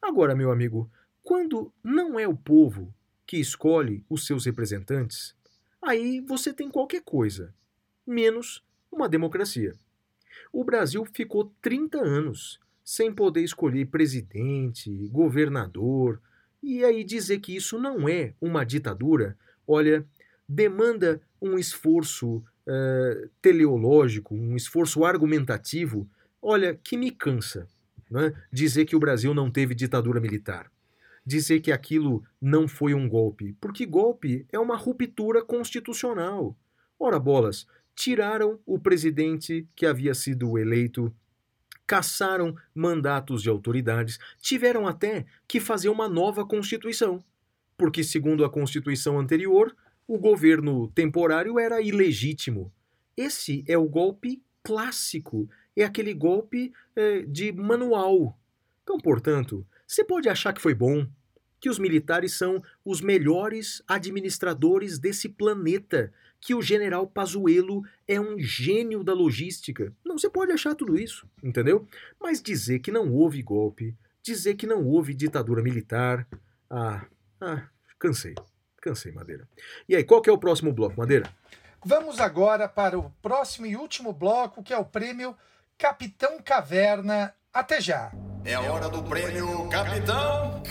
Agora, 0.01 0.35
meu 0.35 0.51
amigo, 0.51 0.89
quando 1.21 1.71
não 1.83 2.19
é 2.19 2.27
o 2.27 2.35
povo 2.35 2.93
que 3.27 3.37
escolhe 3.37 4.03
os 4.09 4.25
seus 4.25 4.45
representantes, 4.45 5.35
aí 5.81 6.21
você 6.21 6.53
tem 6.53 6.69
qualquer 6.69 7.01
coisa, 7.01 7.53
menos 8.07 8.63
uma 8.91 9.09
democracia. 9.09 9.75
O 10.51 10.63
Brasil 10.63 11.05
ficou 11.05 11.53
30 11.61 11.99
anos 11.99 12.59
sem 12.83 13.13
poder 13.13 13.43
escolher 13.43 13.85
presidente, 13.85 15.07
governador, 15.09 16.19
e 16.63 16.83
aí 16.83 17.03
dizer 17.03 17.39
que 17.39 17.55
isso 17.55 17.77
não 17.77 18.09
é 18.09 18.33
uma 18.41 18.63
ditadura, 18.63 19.37
olha, 19.67 20.05
demanda 20.47 21.21
um 21.39 21.57
esforço 21.57 22.43
eh, 22.71 23.29
teleológico, 23.41 24.35
um 24.35 24.55
esforço 24.55 25.03
argumentativo, 25.03 26.07
olha, 26.39 26.79
que 26.83 26.95
me 26.95 27.09
cansa. 27.09 27.67
Né? 28.11 28.31
Dizer 28.51 28.85
que 28.85 28.95
o 28.95 28.99
Brasil 28.99 29.33
não 29.33 29.49
teve 29.49 29.73
ditadura 29.73 30.19
militar. 30.19 30.71
Dizer 31.25 31.61
que 31.61 31.71
aquilo 31.71 32.23
não 32.39 32.67
foi 32.67 32.93
um 32.93 33.09
golpe. 33.09 33.55
Porque 33.59 33.87
golpe 33.87 34.45
é 34.51 34.59
uma 34.59 34.75
ruptura 34.75 35.43
constitucional. 35.43 36.55
Ora, 36.99 37.19
bolas, 37.19 37.65
tiraram 37.95 38.59
o 38.67 38.77
presidente 38.77 39.67
que 39.75 39.87
havia 39.87 40.13
sido 40.13 40.55
eleito, 40.55 41.11
cassaram 41.87 42.55
mandatos 42.73 43.41
de 43.41 43.49
autoridades, 43.49 44.19
tiveram 44.39 44.87
até 44.87 45.25
que 45.47 45.59
fazer 45.59 45.89
uma 45.89 46.07
nova 46.07 46.45
constituição. 46.45 47.23
Porque, 47.75 48.03
segundo 48.03 48.45
a 48.45 48.49
constituição 48.49 49.19
anterior, 49.19 49.75
o 50.09 50.17
governo 50.17 50.87
temporário 50.87 51.59
era 51.59 51.79
ilegítimo. 51.79 52.73
Esse 53.15 53.63
é 53.67 53.77
o 53.77 53.87
golpe 53.87 54.41
clássico, 54.63 55.47
é 55.75 55.83
aquele 55.83 56.15
golpe 56.15 56.73
eh, 56.95 57.21
de 57.27 57.51
manual. 57.51 58.35
Então, 58.81 58.97
portanto, 58.97 59.63
você 59.85 60.03
pode 60.03 60.27
achar 60.27 60.51
que 60.51 60.61
foi 60.61 60.73
bom, 60.73 61.07
que 61.59 61.69
os 61.69 61.77
militares 61.77 62.33
são 62.33 62.59
os 62.83 63.01
melhores 63.01 63.83
administradores 63.87 64.97
desse 64.97 65.29
planeta, 65.29 66.11
que 66.41 66.55
o 66.55 66.61
general 66.61 67.05
Pazuello 67.05 67.83
é 68.07 68.19
um 68.19 68.39
gênio 68.39 69.03
da 69.03 69.13
logística. 69.13 69.93
Não, 70.03 70.17
você 70.17 70.27
pode 70.27 70.51
achar 70.51 70.73
tudo 70.73 70.97
isso, 70.97 71.29
entendeu? 71.43 71.87
Mas 72.19 72.41
dizer 72.41 72.79
que 72.79 72.91
não 72.91 73.13
houve 73.13 73.43
golpe, 73.43 73.95
dizer 74.23 74.55
que 74.55 74.65
não 74.65 74.83
houve 74.87 75.13
ditadura 75.13 75.61
militar, 75.61 76.27
ah, 76.67 77.05
ah, 77.39 77.69
cansei, 77.99 78.33
cansei, 78.79 79.11
Madeira. 79.11 79.47
E 79.87 79.95
aí, 79.95 80.03
qual 80.03 80.21
que 80.21 80.29
é 80.29 80.33
o 80.33 80.37
próximo 80.37 80.73
bloco, 80.73 80.97
Madeira? 80.97 81.29
Vamos 81.83 82.19
agora 82.19 82.67
para 82.67 82.99
o 82.99 83.09
próximo 83.21 83.65
e 83.65 83.75
último 83.75 84.11
bloco, 84.11 84.61
que 84.61 84.73
é 84.73 84.77
o 84.77 84.85
prêmio 84.85 85.35
Capitão 85.77 86.39
Caverna. 86.43 87.33
Até 87.53 87.79
já! 87.79 88.11
É 88.43 88.53
a 88.53 88.61
hora 88.61 88.89
do 88.89 89.03
prêmio 89.03 89.69
Capitão 89.69 90.61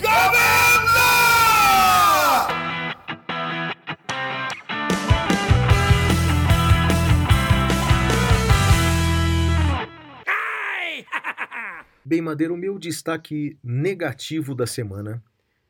Bem, 12.04 12.22
Madeira, 12.22 12.54
o 12.54 12.56
meu 12.56 12.78
destaque 12.78 13.58
negativo 13.62 14.54
da 14.54 14.66
semana 14.66 15.22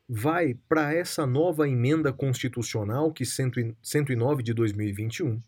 vai 0.09 0.55
para 0.69 0.95
essa 0.95 1.27
nova 1.27 1.69
emenda 1.69 2.13
constitucional, 2.13 3.13
que 3.13 3.27
100 3.27 3.77
109 3.83 4.43
de 4.43 4.55
2021, 4.55 5.43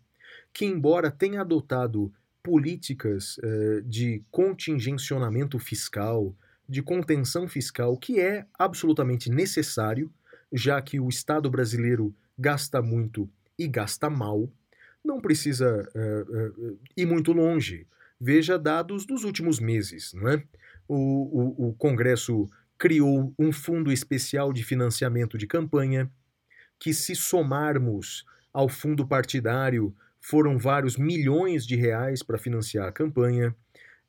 que, 0.52 0.66
embora 0.66 1.10
tenha 1.10 1.40
adotado 1.40 2.12
políticas 2.42 3.38
eh, 3.42 3.82
de 3.84 4.22
contingencionamento 4.30 5.58
fiscal, 5.58 6.34
de 6.68 6.82
contenção 6.82 7.48
fiscal, 7.48 7.96
que 7.96 8.20
é 8.20 8.46
absolutamente 8.58 9.30
necessário, 9.30 10.12
já 10.52 10.80
que 10.82 11.00
o 11.00 11.08
Estado 11.08 11.50
brasileiro 11.50 12.14
gasta 12.38 12.82
muito 12.82 13.28
e 13.58 13.66
gasta 13.66 14.10
mal, 14.10 14.48
não 15.04 15.20
precisa 15.20 15.88
eh, 15.94 16.24
eh, 16.32 16.74
ir 16.96 17.06
muito 17.06 17.32
longe. 17.32 17.86
Veja 18.20 18.58
dados 18.58 19.06
dos 19.06 19.24
últimos 19.24 19.58
meses, 19.58 20.12
não 20.12 20.28
é? 20.28 20.42
O, 20.86 20.96
o, 20.96 21.68
o 21.68 21.72
Congresso 21.74 22.50
criou 22.80 23.34
um 23.38 23.52
fundo 23.52 23.92
especial 23.92 24.54
de 24.54 24.64
financiamento 24.64 25.36
de 25.36 25.46
campanha, 25.46 26.10
que, 26.78 26.94
se 26.94 27.14
somarmos 27.14 28.24
ao 28.50 28.70
fundo 28.70 29.06
partidário, 29.06 29.94
foram 30.18 30.58
vários 30.58 30.96
milhões 30.96 31.66
de 31.66 31.76
reais 31.76 32.22
para 32.22 32.38
financiar 32.38 32.88
a 32.88 32.92
campanha. 32.92 33.54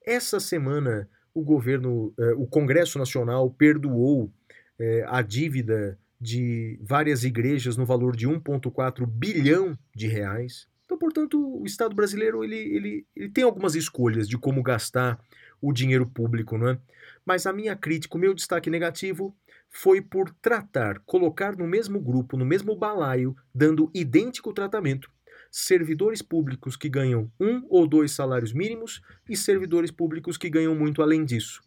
Essa 0.05 0.39
semana, 0.39 1.09
o 1.33 1.43
governo, 1.43 2.13
eh, 2.17 2.33
o 2.37 2.47
Congresso 2.47 2.97
Nacional 2.97 3.51
perdoou 3.51 4.31
eh, 4.79 5.03
a 5.05 5.21
dívida 5.21 5.99
de 6.19 6.79
várias 6.81 7.25
igrejas 7.25 7.75
no 7.75 7.85
valor 7.85 8.15
de 8.15 8.25
1,4 8.25 9.05
bilhão 9.05 9.77
de 9.93 10.07
reais. 10.07 10.65
Então, 10.85 10.97
portanto, 10.97 11.61
o 11.61 11.65
Estado 11.65 11.93
brasileiro 11.93 12.41
ele, 12.41 12.55
ele, 12.55 13.05
ele 13.15 13.29
tem 13.29 13.43
algumas 13.43 13.75
escolhas 13.75 14.29
de 14.29 14.37
como 14.37 14.63
gastar 14.63 15.19
o 15.61 15.73
dinheiro 15.73 16.07
público, 16.07 16.57
não 16.57 16.69
é? 16.69 16.79
Mas 17.25 17.45
a 17.45 17.53
minha 17.53 17.75
crítica, 17.75 18.17
o 18.17 18.19
meu 18.19 18.33
destaque 18.33 18.69
negativo 18.69 19.35
foi 19.69 20.01
por 20.01 20.29
tratar, 20.41 20.99
colocar 21.05 21.55
no 21.55 21.67
mesmo 21.67 21.99
grupo, 21.99 22.35
no 22.35 22.45
mesmo 22.45 22.75
balaio, 22.75 23.35
dando 23.53 23.89
idêntico 23.93 24.53
tratamento, 24.53 25.09
servidores 25.49 26.21
públicos 26.21 26.75
que 26.75 26.89
ganham 26.89 27.31
um 27.39 27.65
ou 27.69 27.87
dois 27.87 28.11
salários 28.11 28.53
mínimos 28.53 29.01
e 29.29 29.37
servidores 29.37 29.91
públicos 29.91 30.37
que 30.37 30.49
ganham 30.49 30.75
muito 30.75 31.01
além 31.01 31.23
disso. 31.23 31.61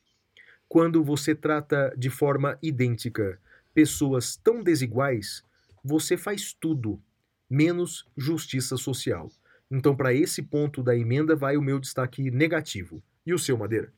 Quando 0.68 1.02
você 1.04 1.34
trata 1.34 1.94
de 1.96 2.10
forma 2.10 2.58
idêntica 2.62 3.38
pessoas 3.72 4.36
tão 4.36 4.62
desiguais, 4.62 5.42
você 5.82 6.16
faz 6.16 6.52
tudo, 6.52 7.00
menos 7.48 8.06
justiça 8.16 8.76
social. 8.76 9.30
Então, 9.70 9.96
para 9.96 10.14
esse 10.14 10.42
ponto 10.42 10.82
da 10.82 10.96
emenda, 10.96 11.34
vai 11.34 11.56
o 11.56 11.62
meu 11.62 11.78
destaque 11.78 12.30
negativo. 12.30 13.02
E 13.26 13.32
o 13.34 13.38
seu, 13.38 13.56
Madeira? 13.56 13.92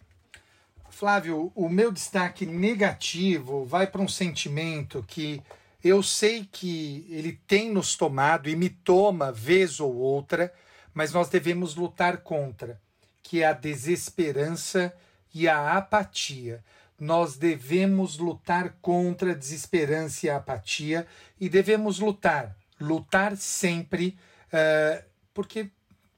Flávio, 0.90 1.52
o 1.54 1.68
meu 1.68 1.92
destaque 1.92 2.46
negativo 2.46 3.64
vai 3.64 3.86
para 3.86 4.00
um 4.00 4.08
sentimento 4.08 5.04
que 5.06 5.42
eu 5.84 6.02
sei 6.02 6.48
que 6.50 7.06
ele 7.10 7.38
tem 7.46 7.70
nos 7.70 7.94
tomado 7.94 8.48
e 8.48 8.56
me 8.56 8.68
toma 8.68 9.30
vez 9.30 9.78
ou 9.78 9.94
outra, 9.94 10.52
mas 10.94 11.12
nós 11.12 11.28
devemos 11.28 11.76
lutar 11.76 12.18
contra, 12.18 12.80
que 13.22 13.42
é 13.42 13.46
a 13.46 13.52
desesperança 13.52 14.92
e 15.34 15.46
a 15.46 15.76
apatia. 15.76 16.64
Nós 16.98 17.36
devemos 17.36 18.16
lutar 18.16 18.74
contra 18.80 19.32
a 19.32 19.34
desesperança 19.34 20.26
e 20.26 20.30
a 20.30 20.36
apatia 20.36 21.06
e 21.38 21.48
devemos 21.48 21.98
lutar, 21.98 22.56
lutar 22.80 23.36
sempre, 23.36 24.18
eh, 24.50 25.04
porque, 25.34 25.70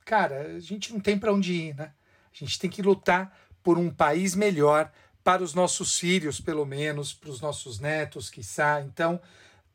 cara, 0.04 0.54
a 0.56 0.60
gente 0.60 0.92
não 0.92 1.00
tem 1.00 1.18
para 1.18 1.32
onde 1.32 1.52
ir, 1.52 1.74
né? 1.74 1.92
A 2.32 2.44
gente 2.44 2.58
tem 2.58 2.70
que 2.70 2.80
lutar 2.80 3.36
por 3.62 3.78
um 3.78 3.90
país 3.90 4.34
melhor 4.34 4.90
para 5.22 5.42
os 5.42 5.52
nossos 5.52 5.98
filhos, 5.98 6.40
pelo 6.40 6.64
menos, 6.64 7.12
para 7.12 7.30
os 7.30 7.40
nossos 7.40 7.78
netos, 7.78 8.30
quiçá. 8.30 8.80
Então, 8.80 9.20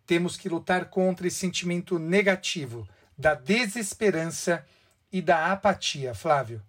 temos 0.05 0.35
que 0.35 0.49
lutar 0.49 0.89
contra 0.89 1.27
esse 1.27 1.37
sentimento 1.37 1.99
negativo 1.99 2.87
da 3.17 3.35
desesperança 3.35 4.65
e 5.11 5.21
da 5.21 5.51
apatia, 5.51 6.15
Flávio. 6.15 6.61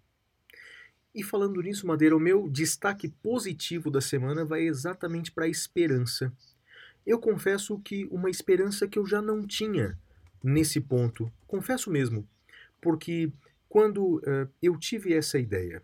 E 1.14 1.22
falando 1.22 1.62
nisso, 1.62 1.86
Madeira, 1.86 2.16
o 2.16 2.20
meu 2.20 2.48
destaque 2.48 3.08
positivo 3.08 3.90
da 3.90 4.00
semana 4.00 4.44
vai 4.44 4.62
exatamente 4.62 5.32
para 5.32 5.44
a 5.44 5.48
esperança. 5.48 6.32
Eu 7.06 7.18
confesso 7.18 7.78
que 7.78 8.04
uma 8.10 8.28
esperança 8.28 8.86
que 8.88 8.98
eu 8.98 9.06
já 9.06 9.22
não 9.22 9.46
tinha 9.46 9.98
nesse 10.42 10.80
ponto. 10.80 11.32
Confesso 11.46 11.90
mesmo. 11.90 12.28
Porque 12.80 13.32
quando 13.68 14.20
eh, 14.26 14.48
eu 14.60 14.76
tive 14.76 15.14
essa 15.14 15.38
ideia 15.38 15.82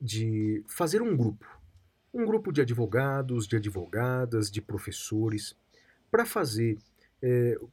de 0.00 0.64
fazer 0.66 1.02
um 1.02 1.16
grupo, 1.16 1.46
um 2.12 2.24
grupo 2.24 2.52
de 2.52 2.60
advogados, 2.60 3.46
de 3.46 3.56
advogadas, 3.56 4.50
de 4.50 4.60
professores, 4.60 5.56
para 6.10 6.24
fazer, 6.24 6.78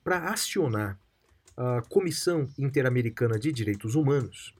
para 0.04 0.30
acionar 0.30 1.00
a 1.56 1.82
Comissão 1.90 2.48
Interamericana 2.58 3.40
de 3.40 3.52
Direitos 3.52 3.96
Humanos, 3.96 4.54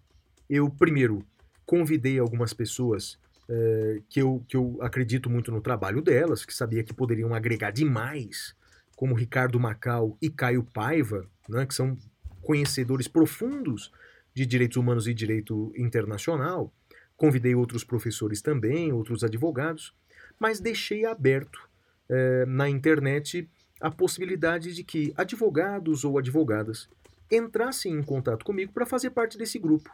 eu 0.50 0.70
primeiro 0.70 1.24
convidei 1.66 2.18
algumas 2.18 2.54
pessoas 2.54 3.20
eh, 3.50 4.02
que, 4.10 4.22
eu, 4.22 4.44
que 4.48 4.58
eu 4.58 4.78
acredito 4.82 5.30
muito 5.30 5.52
no 5.52 5.62
trabalho 5.62 6.02
delas, 6.02 6.44
que 6.44 6.54
sabia 6.54 6.84
que 6.84 6.94
poderiam 6.94 7.34
agregar 7.34 7.72
demais, 7.72 8.56
como 8.96 9.16
Ricardo 9.16 9.60
Macau 9.60 10.18
e 10.22 10.30
Caio 10.30 10.64
Paiva, 10.64 11.26
né, 11.48 11.66
que 11.66 11.74
são 11.74 11.98
conhecedores 12.42 13.08
profundos 13.08 13.92
de 14.34 14.46
direitos 14.46 14.78
humanos 14.78 15.08
e 15.08 15.14
direito 15.14 15.72
internacional. 15.78 16.74
Convidei 17.18 17.56
outros 17.56 17.84
professores 17.84 18.42
também, 18.42 18.94
outros 18.94 19.24
advogados, 19.24 19.92
mas 20.40 20.60
deixei 20.60 21.04
aberto 21.04 21.68
eh, 22.08 22.46
na 22.46 22.70
internet 22.70 23.50
a 23.82 23.90
possibilidade 23.90 24.74
de 24.74 24.84
que 24.84 25.12
advogados 25.18 26.04
ou 26.04 26.20
advogadas 26.20 26.88
entrassem 27.32 27.92
em 27.92 28.04
contato 28.04 28.46
comigo 28.46 28.72
para 28.72 28.86
fazer 28.86 29.10
parte 29.10 29.38
desse 29.38 29.58
grupo. 29.58 29.90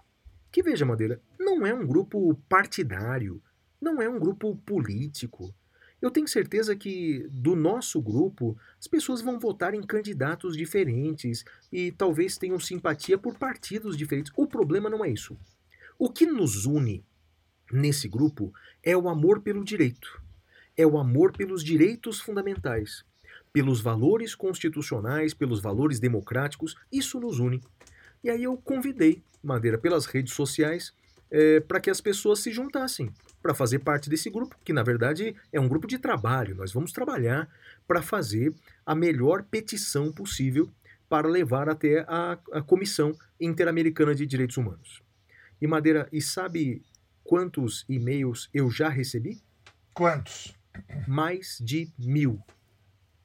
Que 0.52 0.62
veja, 0.62 0.86
Madeira, 0.86 1.22
não 1.40 1.66
é 1.66 1.74
um 1.74 1.88
grupo 1.88 2.36
partidário, 2.48 3.42
não 3.82 4.02
é 4.02 4.08
um 4.08 4.20
grupo 4.20 4.56
político. 4.66 5.54
Eu 6.02 6.12
tenho 6.12 6.28
certeza 6.28 6.76
que 6.76 7.26
do 7.32 7.56
nosso 7.56 8.02
grupo 8.02 8.58
as 8.78 8.88
pessoas 8.88 9.22
vão 9.22 9.40
votar 9.40 9.74
em 9.74 9.82
candidatos 9.82 10.58
diferentes 10.58 11.46
e 11.72 11.92
talvez 11.94 12.38
tenham 12.38 12.60
simpatia 12.60 13.18
por 13.18 13.38
partidos 13.38 13.96
diferentes. 13.98 14.32
O 14.36 14.46
problema 14.46 14.90
não 14.90 15.04
é 15.04 15.10
isso. 15.10 15.38
O 15.98 16.12
que 16.12 16.26
nos 16.26 16.66
une 16.66 17.04
nesse 17.74 18.08
grupo 18.08 18.54
é 18.82 18.96
o 18.96 19.10
amor 19.10 19.42
pelo 19.42 19.64
direito, 19.64 20.22
é 20.78 20.86
o 20.86 20.98
amor 20.98 21.32
pelos 21.32 21.64
direitos 21.64 22.20
fundamentais, 22.20 23.04
pelos 23.52 23.82
valores 23.82 24.36
constitucionais, 24.36 25.34
pelos 25.34 25.60
valores 25.60 26.00
democráticos. 26.00 26.76
Isso 26.92 27.20
nos 27.20 27.40
une. 27.40 27.62
E 28.24 28.30
aí 28.30 28.44
eu 28.44 28.58
convidei 28.58 29.22
Madeira 29.44 29.78
pelas 29.78 30.06
redes 30.06 30.34
sociais 30.34 30.94
é, 31.30 31.60
para 31.60 31.82
que 31.82 31.90
as 31.90 32.00
pessoas 32.00 32.40
se 32.40 32.52
juntassem 32.52 33.12
para 33.42 33.54
fazer 33.54 33.80
parte 33.80 34.10
desse 34.10 34.30
grupo, 34.30 34.56
que 34.64 34.72
na 34.72 34.84
verdade 34.84 35.36
é 35.52 35.60
um 35.60 35.68
grupo 35.68 35.86
de 35.86 35.98
trabalho. 35.98 36.56
Nós 36.56 36.72
vamos 36.72 36.94
trabalhar 36.94 37.50
para 37.86 38.02
fazer 38.02 38.54
a 38.86 38.96
melhor 38.96 39.44
petição 39.44 40.12
possível 40.14 40.72
para 41.10 41.28
levar 41.28 41.68
até 41.68 42.06
a, 42.08 42.38
a 42.54 42.62
Comissão 42.62 43.14
Interamericana 43.40 44.16
de 44.16 44.26
Direitos 44.26 44.56
Humanos. 44.56 45.02
E 45.62 45.68
Madeira, 45.68 46.08
e 46.12 46.22
sabe 46.22 46.82
quantos 47.24 47.86
e-mails 47.88 48.50
eu 48.54 48.70
já 48.70 48.90
recebi? 48.90 49.42
Quantos? 49.94 50.54
Mais 51.08 51.58
de 51.62 51.92
mil. 51.98 52.40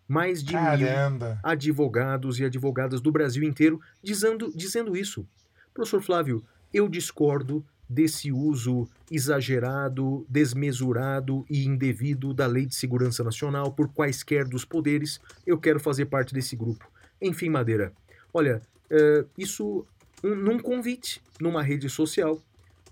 Mais 0.07 0.43
de 0.43 0.55
mil 0.55 0.63
Caramba! 0.65 1.39
advogados 1.43 2.39
e 2.41 2.45
advogadas 2.45 3.01
do 3.01 3.13
Brasil 3.13 3.43
inteiro 3.43 3.81
dizendo, 4.03 4.53
dizendo 4.55 4.97
isso. 4.97 5.27
Professor 5.75 6.01
Flávio, 6.03 6.45
eu 6.73 6.89
discordo 6.89 7.65
desse 7.89 8.31
uso 8.31 8.87
exagerado, 9.11 10.27
desmesurado 10.29 11.47
e 11.49 11.65
indevido 11.65 12.35
da 12.35 12.47
Lei 12.47 12.67
de 12.67 12.75
Segurança 12.75 13.25
Nacional 13.25 13.73
por 13.73 13.89
quaisquer 13.89 14.47
dos 14.47 14.65
poderes. 14.65 15.21
Eu 15.47 15.59
quero 15.59 15.81
fazer 15.81 16.07
parte 16.07 16.35
desse 16.35 16.55
grupo. 16.57 16.91
Enfim, 17.21 17.49
Madeira, 17.49 17.93
olha, 18.33 18.61
é, 18.91 19.25
isso 19.37 19.87
um- 20.23 20.35
num 20.35 20.59
convite, 20.59 21.23
numa 21.41 21.63
rede 21.63 21.89
social, 21.89 22.43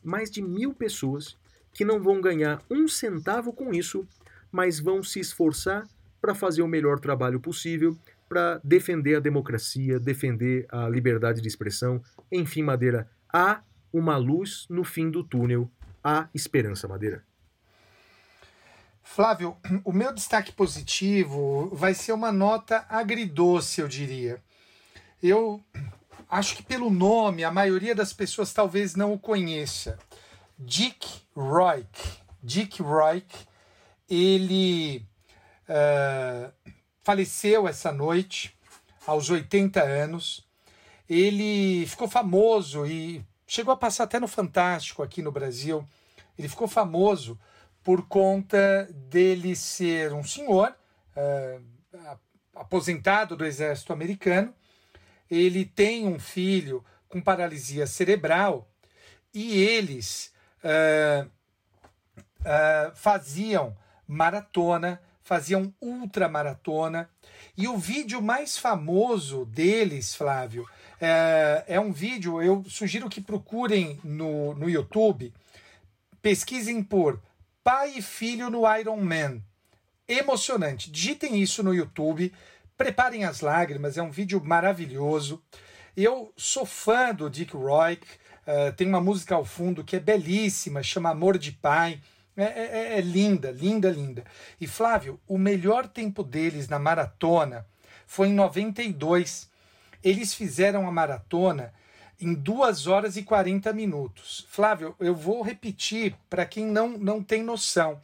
mais 0.07 0.31
de 0.31 0.41
mil 0.41 0.73
pessoas 0.73 1.37
que 1.73 1.85
não 1.85 2.01
vão 2.01 2.21
ganhar 2.21 2.63
um 2.71 2.89
centavo 2.89 3.53
com 3.53 3.75
isso, 3.75 4.07
mas 4.51 4.79
vão 4.79 5.03
se 5.03 5.21
esforçar 5.21 5.87
para 6.21 6.35
fazer 6.35 6.63
o 6.63 6.69
melhor 6.69 6.99
trabalho 6.99 7.39
possível, 7.39 7.97
para 8.29 8.61
defender 8.65 9.17
a 9.17 9.21
democracia, 9.21 10.01
defender 10.01 10.67
a 10.71 10.89
liberdade 10.89 11.41
de 11.41 11.49
expressão. 11.49 12.03
Enfim, 12.33 12.63
Madeira, 12.63 13.09
há 13.33 13.61
uma 13.93 14.17
luz 14.17 14.67
no 14.69 14.85
fim 14.85 15.11
do 15.11 15.23
túnel, 15.23 15.71
há 16.03 16.29
esperança, 16.35 16.89
Madeira. 16.89 17.23
Flávio, 19.03 19.57
o 19.85 19.93
meu 19.93 20.13
destaque 20.13 20.53
positivo 20.53 21.71
vai 21.73 21.95
ser 21.95 22.13
uma 22.13 22.33
nota 22.33 22.85
agridoce, 22.89 23.81
eu 23.81 23.89
diria. 23.89 24.43
Eu 25.23 25.61
acho 26.29 26.57
que 26.57 26.63
pelo 26.63 26.91
nome 26.91 27.45
a 27.45 27.51
maioria 27.51 27.95
das 27.95 28.13
pessoas 28.13 28.53
talvez 28.53 28.95
não 28.95 29.13
o 29.13 29.19
conheça. 29.19 29.99
Dick 30.59 31.07
Roik. 31.35 32.01
Dick 32.43 32.81
Roik, 32.83 33.35
ele 34.09 35.05
ah, 35.69 36.51
faleceu 37.03 37.67
essa 37.69 37.93
noite, 37.93 38.57
aos 39.07 39.31
80 39.31 39.83
anos. 39.83 40.45
Ele 41.09 41.87
ficou 41.87 42.09
famoso 42.09 42.85
e 42.87 43.25
chegou 43.47 43.73
a 43.73 43.77
passar 43.77 44.05
até 44.05 44.19
no 44.19 44.27
Fantástico 44.27 45.03
aqui 45.03 45.23
no 45.23 45.31
Brasil. 45.31 45.87
Ele 46.37 46.49
ficou 46.49 46.67
famoso 46.67 47.39
por 47.83 48.09
conta 48.09 48.89
dele 48.93 49.55
ser 49.55 50.13
um 50.13 50.25
senhor 50.25 50.75
a- 51.95 52.19
aposentado 52.57 53.37
do 53.37 53.45
exército 53.45 53.93
americano. 53.93 54.53
Ele 55.31 55.65
tem 55.65 56.07
um 56.07 56.19
filho 56.19 56.85
com 57.09 57.21
paralisia 57.21 57.87
cerebral 57.87 58.69
e 59.33 59.59
eles 59.63 60.33
ah, 60.63 61.27
ah, 62.45 62.93
faziam 62.95 63.77
maratona, 64.07 65.01
faziam 65.23 65.75
ultramaratona. 65.81 67.11
E 67.57 67.67
o 67.67 67.77
vídeo 67.77 68.23
mais 68.23 68.57
famoso 68.57 69.45
deles, 69.47 70.15
Flávio, 70.15 70.69
é, 71.01 71.65
é 71.67 71.81
um 71.81 71.93
vídeo, 71.93 72.41
eu 72.41 72.65
sugiro 72.69 73.09
que 73.09 73.21
procurem 73.21 73.99
no, 74.05 74.55
no 74.55 74.69
YouTube, 74.69 75.33
pesquisem 76.23 76.83
por 76.83 77.21
pai 77.65 77.95
e 77.97 78.03
filho 78.03 78.49
no 78.51 78.63
Iron 78.77 78.99
Man. 78.99 79.43
Emocionante. 80.09 80.91
Digitem 80.91 81.43
isso 81.43 81.63
no 81.65 81.75
YouTube, 81.75 82.33
preparem 82.77 83.25
as 83.25 83.41
lágrimas, 83.41 83.97
é 83.97 84.03
um 84.03 84.11
vídeo 84.11 84.43
maravilhoso. 84.45 85.43
Eu 85.97 86.33
sou 86.37 86.67
fã 86.67 87.15
do 87.15 87.31
Dick 87.31 87.57
Roik, 87.57 88.07
eh, 88.47 88.71
tem 88.73 88.87
uma 88.87 89.01
música 89.01 89.35
ao 89.35 89.45
fundo 89.45 89.83
que 89.83 89.97
é 89.97 90.01
belíssima, 90.01 90.83
chama 90.83 91.11
Amor 91.11 91.39
de 91.39 91.53
Pai. 91.53 92.01
É, 92.37 92.45
é- 92.45 92.99
é 92.99 93.01
linda, 93.01 93.51
linda, 93.51 93.89
linda. 93.89 94.23
E 94.61 94.67
Flávio, 94.67 95.19
o 95.27 95.39
melhor 95.39 95.89
tempo 95.89 96.23
deles 96.23 96.69
na 96.69 96.79
maratona 96.79 97.67
foi 98.07 98.29
em 98.29 98.35
92. 98.35 99.49
Eles 100.05 100.35
fizeram 100.35 100.87
a 100.87 100.93
maratona 100.93 101.73
em 102.21 102.35
2 102.35 102.87
horas 102.87 103.17
e 103.17 103.23
40 103.23 103.73
minutos. 103.73 104.47
Flávio, 104.51 104.95
eu 105.01 105.15
vou 105.15 105.41
repetir 105.41 106.15
para 106.29 106.45
quem 106.45 106.67
não, 106.67 106.91
não 106.99 107.23
tem 107.23 107.43
noção. 107.43 108.01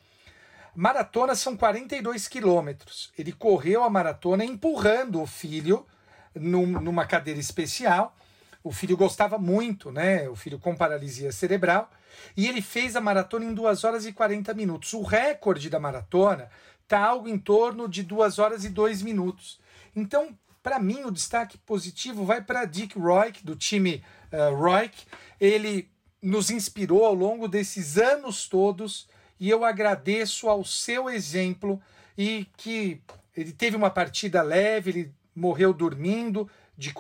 Maratona 0.75 1.35
são 1.35 1.57
42 1.57 2.29
quilômetros. 2.29 3.13
Ele 3.19 3.33
correu 3.33 3.83
a 3.83 3.91
maratona 3.91 4.45
empurrando 4.45 5.21
o 5.21 5.27
filho 5.27 5.87
num- 6.35 6.81
numa 6.81 7.07
cadeira 7.07 7.39
especial. 7.39 8.17
O 8.65 8.73
filho 8.73 8.97
gostava 8.97 9.39
muito, 9.39 9.91
né? 9.91 10.29
O 10.29 10.37
filho 10.37 10.59
com 10.59 10.75
paralisia 10.75 11.31
cerebral. 11.33 11.91
E 12.37 12.47
ele 12.49 12.63
fez 12.63 12.97
a 12.97 13.01
maratona 13.01 13.45
em 13.45 13.55
2 13.55 13.85
horas 13.85 14.07
e 14.07 14.13
40 14.13 14.55
minutos. 14.55 14.93
O 14.93 15.03
recorde 15.03 15.69
da 15.69 15.81
maratona 15.81 16.49
está 16.83 17.01
algo 17.01 17.29
em 17.29 17.39
torno 17.39 17.89
de 17.89 18.03
2 18.03 18.39
horas 18.39 18.65
e 18.65 18.69
2 18.71 19.03
minutos. 19.03 19.61
Então, 19.95 20.37
para 20.63 20.79
mim, 20.79 21.03
o 21.05 21.11
destaque 21.11 21.59
positivo 21.59 22.25
vai 22.25 22.41
para 22.41 22.65
Dick 22.65 22.99
Roik, 22.99 23.45
do 23.45 23.57
time 23.57 24.03
uh, 24.33 24.55
Roik. 24.55 25.05
Ele 25.41 25.91
nos 26.23 26.51
inspirou 26.51 27.05
ao 27.05 27.15
longo 27.15 27.49
desses 27.49 27.99
anos 27.99 28.49
todos 28.49 29.09
e 29.43 29.51
eu 29.51 29.65
agradeço 29.65 30.49
ao 30.49 30.65
seu 30.65 31.11
exemplo 31.11 31.83
e 32.17 32.47
que 32.57 33.03
ele 33.37 33.53
teve 33.53 33.77
uma 33.77 33.91
partida 33.91 34.41
leve, 34.41 34.91
ele 34.91 35.15
morreu 35.35 35.73
dormindo 35.75 36.49
de, 36.79 36.95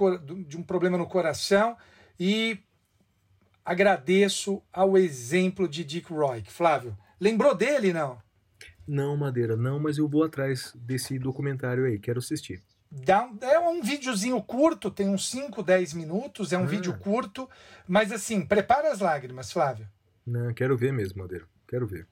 de 0.48 0.56
um 0.56 0.62
problema 0.64 0.98
no 0.98 1.06
coração 1.06 1.76
e 2.18 2.58
agradeço 3.64 4.60
ao 4.72 4.98
exemplo 4.98 5.68
de 5.68 5.84
Dick 5.84 6.12
Roy. 6.12 6.42
Flávio, 6.44 6.96
lembrou 7.20 7.54
dele, 7.54 7.92
não? 7.92 8.20
Não, 8.88 9.16
Madeira, 9.16 9.56
não, 9.56 9.78
mas 9.78 9.96
eu 9.98 10.08
vou 10.08 10.24
atrás 10.24 10.72
desse 10.74 11.18
documentário 11.20 11.84
aí, 11.84 11.96
quero 11.98 12.18
assistir. 12.18 12.60
Dá 12.90 13.22
um- 13.24 13.38
é 13.40 13.58
um 13.60 13.80
videozinho 13.80 14.42
curto, 14.42 14.90
tem 14.90 15.08
uns 15.08 15.30
5, 15.30 15.62
10 15.62 15.94
minutos, 15.94 16.52
é 16.52 16.58
um 16.58 16.64
Ah. 16.64 16.66
vídeo 16.66 16.98
curto, 16.98 17.48
mas 17.86 18.10
assim, 18.10 18.44
prepara 18.44 18.90
as 18.90 18.98
lágrimas, 18.98 19.52
Flávio. 19.52 19.88
Não, 20.26 20.52
quero 20.52 20.76
ver 20.76 20.92
mesmo, 20.92 21.22
Madeira, 21.22 21.46
quero 21.68 21.86
ver. 21.86 22.06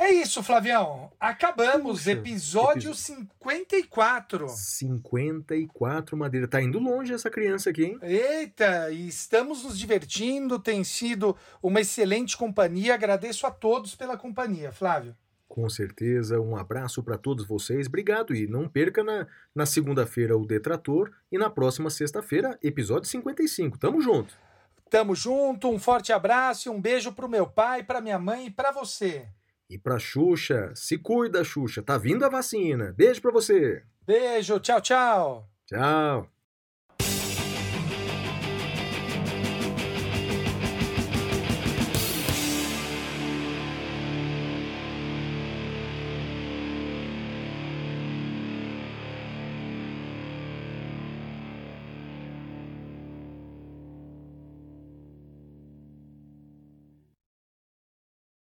É 0.00 0.12
isso, 0.12 0.44
Flavião. 0.44 1.10
Acabamos, 1.18 1.98
Puxa, 1.98 2.12
episódio 2.12 2.92
episódio. 2.92 2.94
54. 2.94 4.48
54, 4.48 6.16
Madeira. 6.16 6.46
Tá 6.46 6.62
indo 6.62 6.78
longe 6.78 7.12
essa 7.12 7.28
criança 7.28 7.70
aqui, 7.70 7.82
hein? 7.84 7.98
Eita, 8.00 8.92
e 8.92 9.08
estamos 9.08 9.64
nos 9.64 9.76
divertindo, 9.76 10.60
tem 10.60 10.84
sido 10.84 11.36
uma 11.60 11.80
excelente 11.80 12.36
companhia. 12.36 12.94
Agradeço 12.94 13.44
a 13.44 13.50
todos 13.50 13.96
pela 13.96 14.16
companhia, 14.16 14.70
Flávio. 14.70 15.16
Com 15.48 15.68
certeza. 15.68 16.40
Um 16.40 16.56
abraço 16.56 17.02
para 17.02 17.18
todos 17.18 17.44
vocês. 17.44 17.88
Obrigado. 17.88 18.32
E 18.36 18.46
não 18.46 18.68
perca 18.68 19.02
na, 19.02 19.26
na 19.52 19.66
segunda-feira 19.66 20.38
o 20.38 20.46
Detrator 20.46 21.10
e 21.32 21.36
na 21.36 21.50
próxima 21.50 21.90
sexta-feira, 21.90 22.56
episódio 22.62 23.08
55. 23.08 23.76
Tamo 23.76 24.00
junto. 24.00 24.32
Tamo 24.88 25.16
junto, 25.16 25.68
um 25.68 25.78
forte 25.78 26.12
abraço 26.12 26.68
e 26.68 26.70
um 26.70 26.80
beijo 26.80 27.12
pro 27.12 27.28
meu 27.28 27.48
pai, 27.48 27.82
pra 27.82 28.00
minha 28.00 28.18
mãe 28.18 28.46
e 28.46 28.50
pra 28.50 28.70
você. 28.70 29.26
E 29.70 29.78
pra 29.78 29.98
Xuxa, 29.98 30.72
se 30.74 30.96
cuida, 30.96 31.44
Xuxa. 31.44 31.82
Tá 31.82 31.98
vindo 31.98 32.24
a 32.24 32.28
vacina. 32.28 32.94
Beijo 32.96 33.20
pra 33.20 33.30
você. 33.30 33.82
Beijo, 34.06 34.58
tchau, 34.60 34.80
tchau. 34.80 35.50
Tchau. 35.66 36.37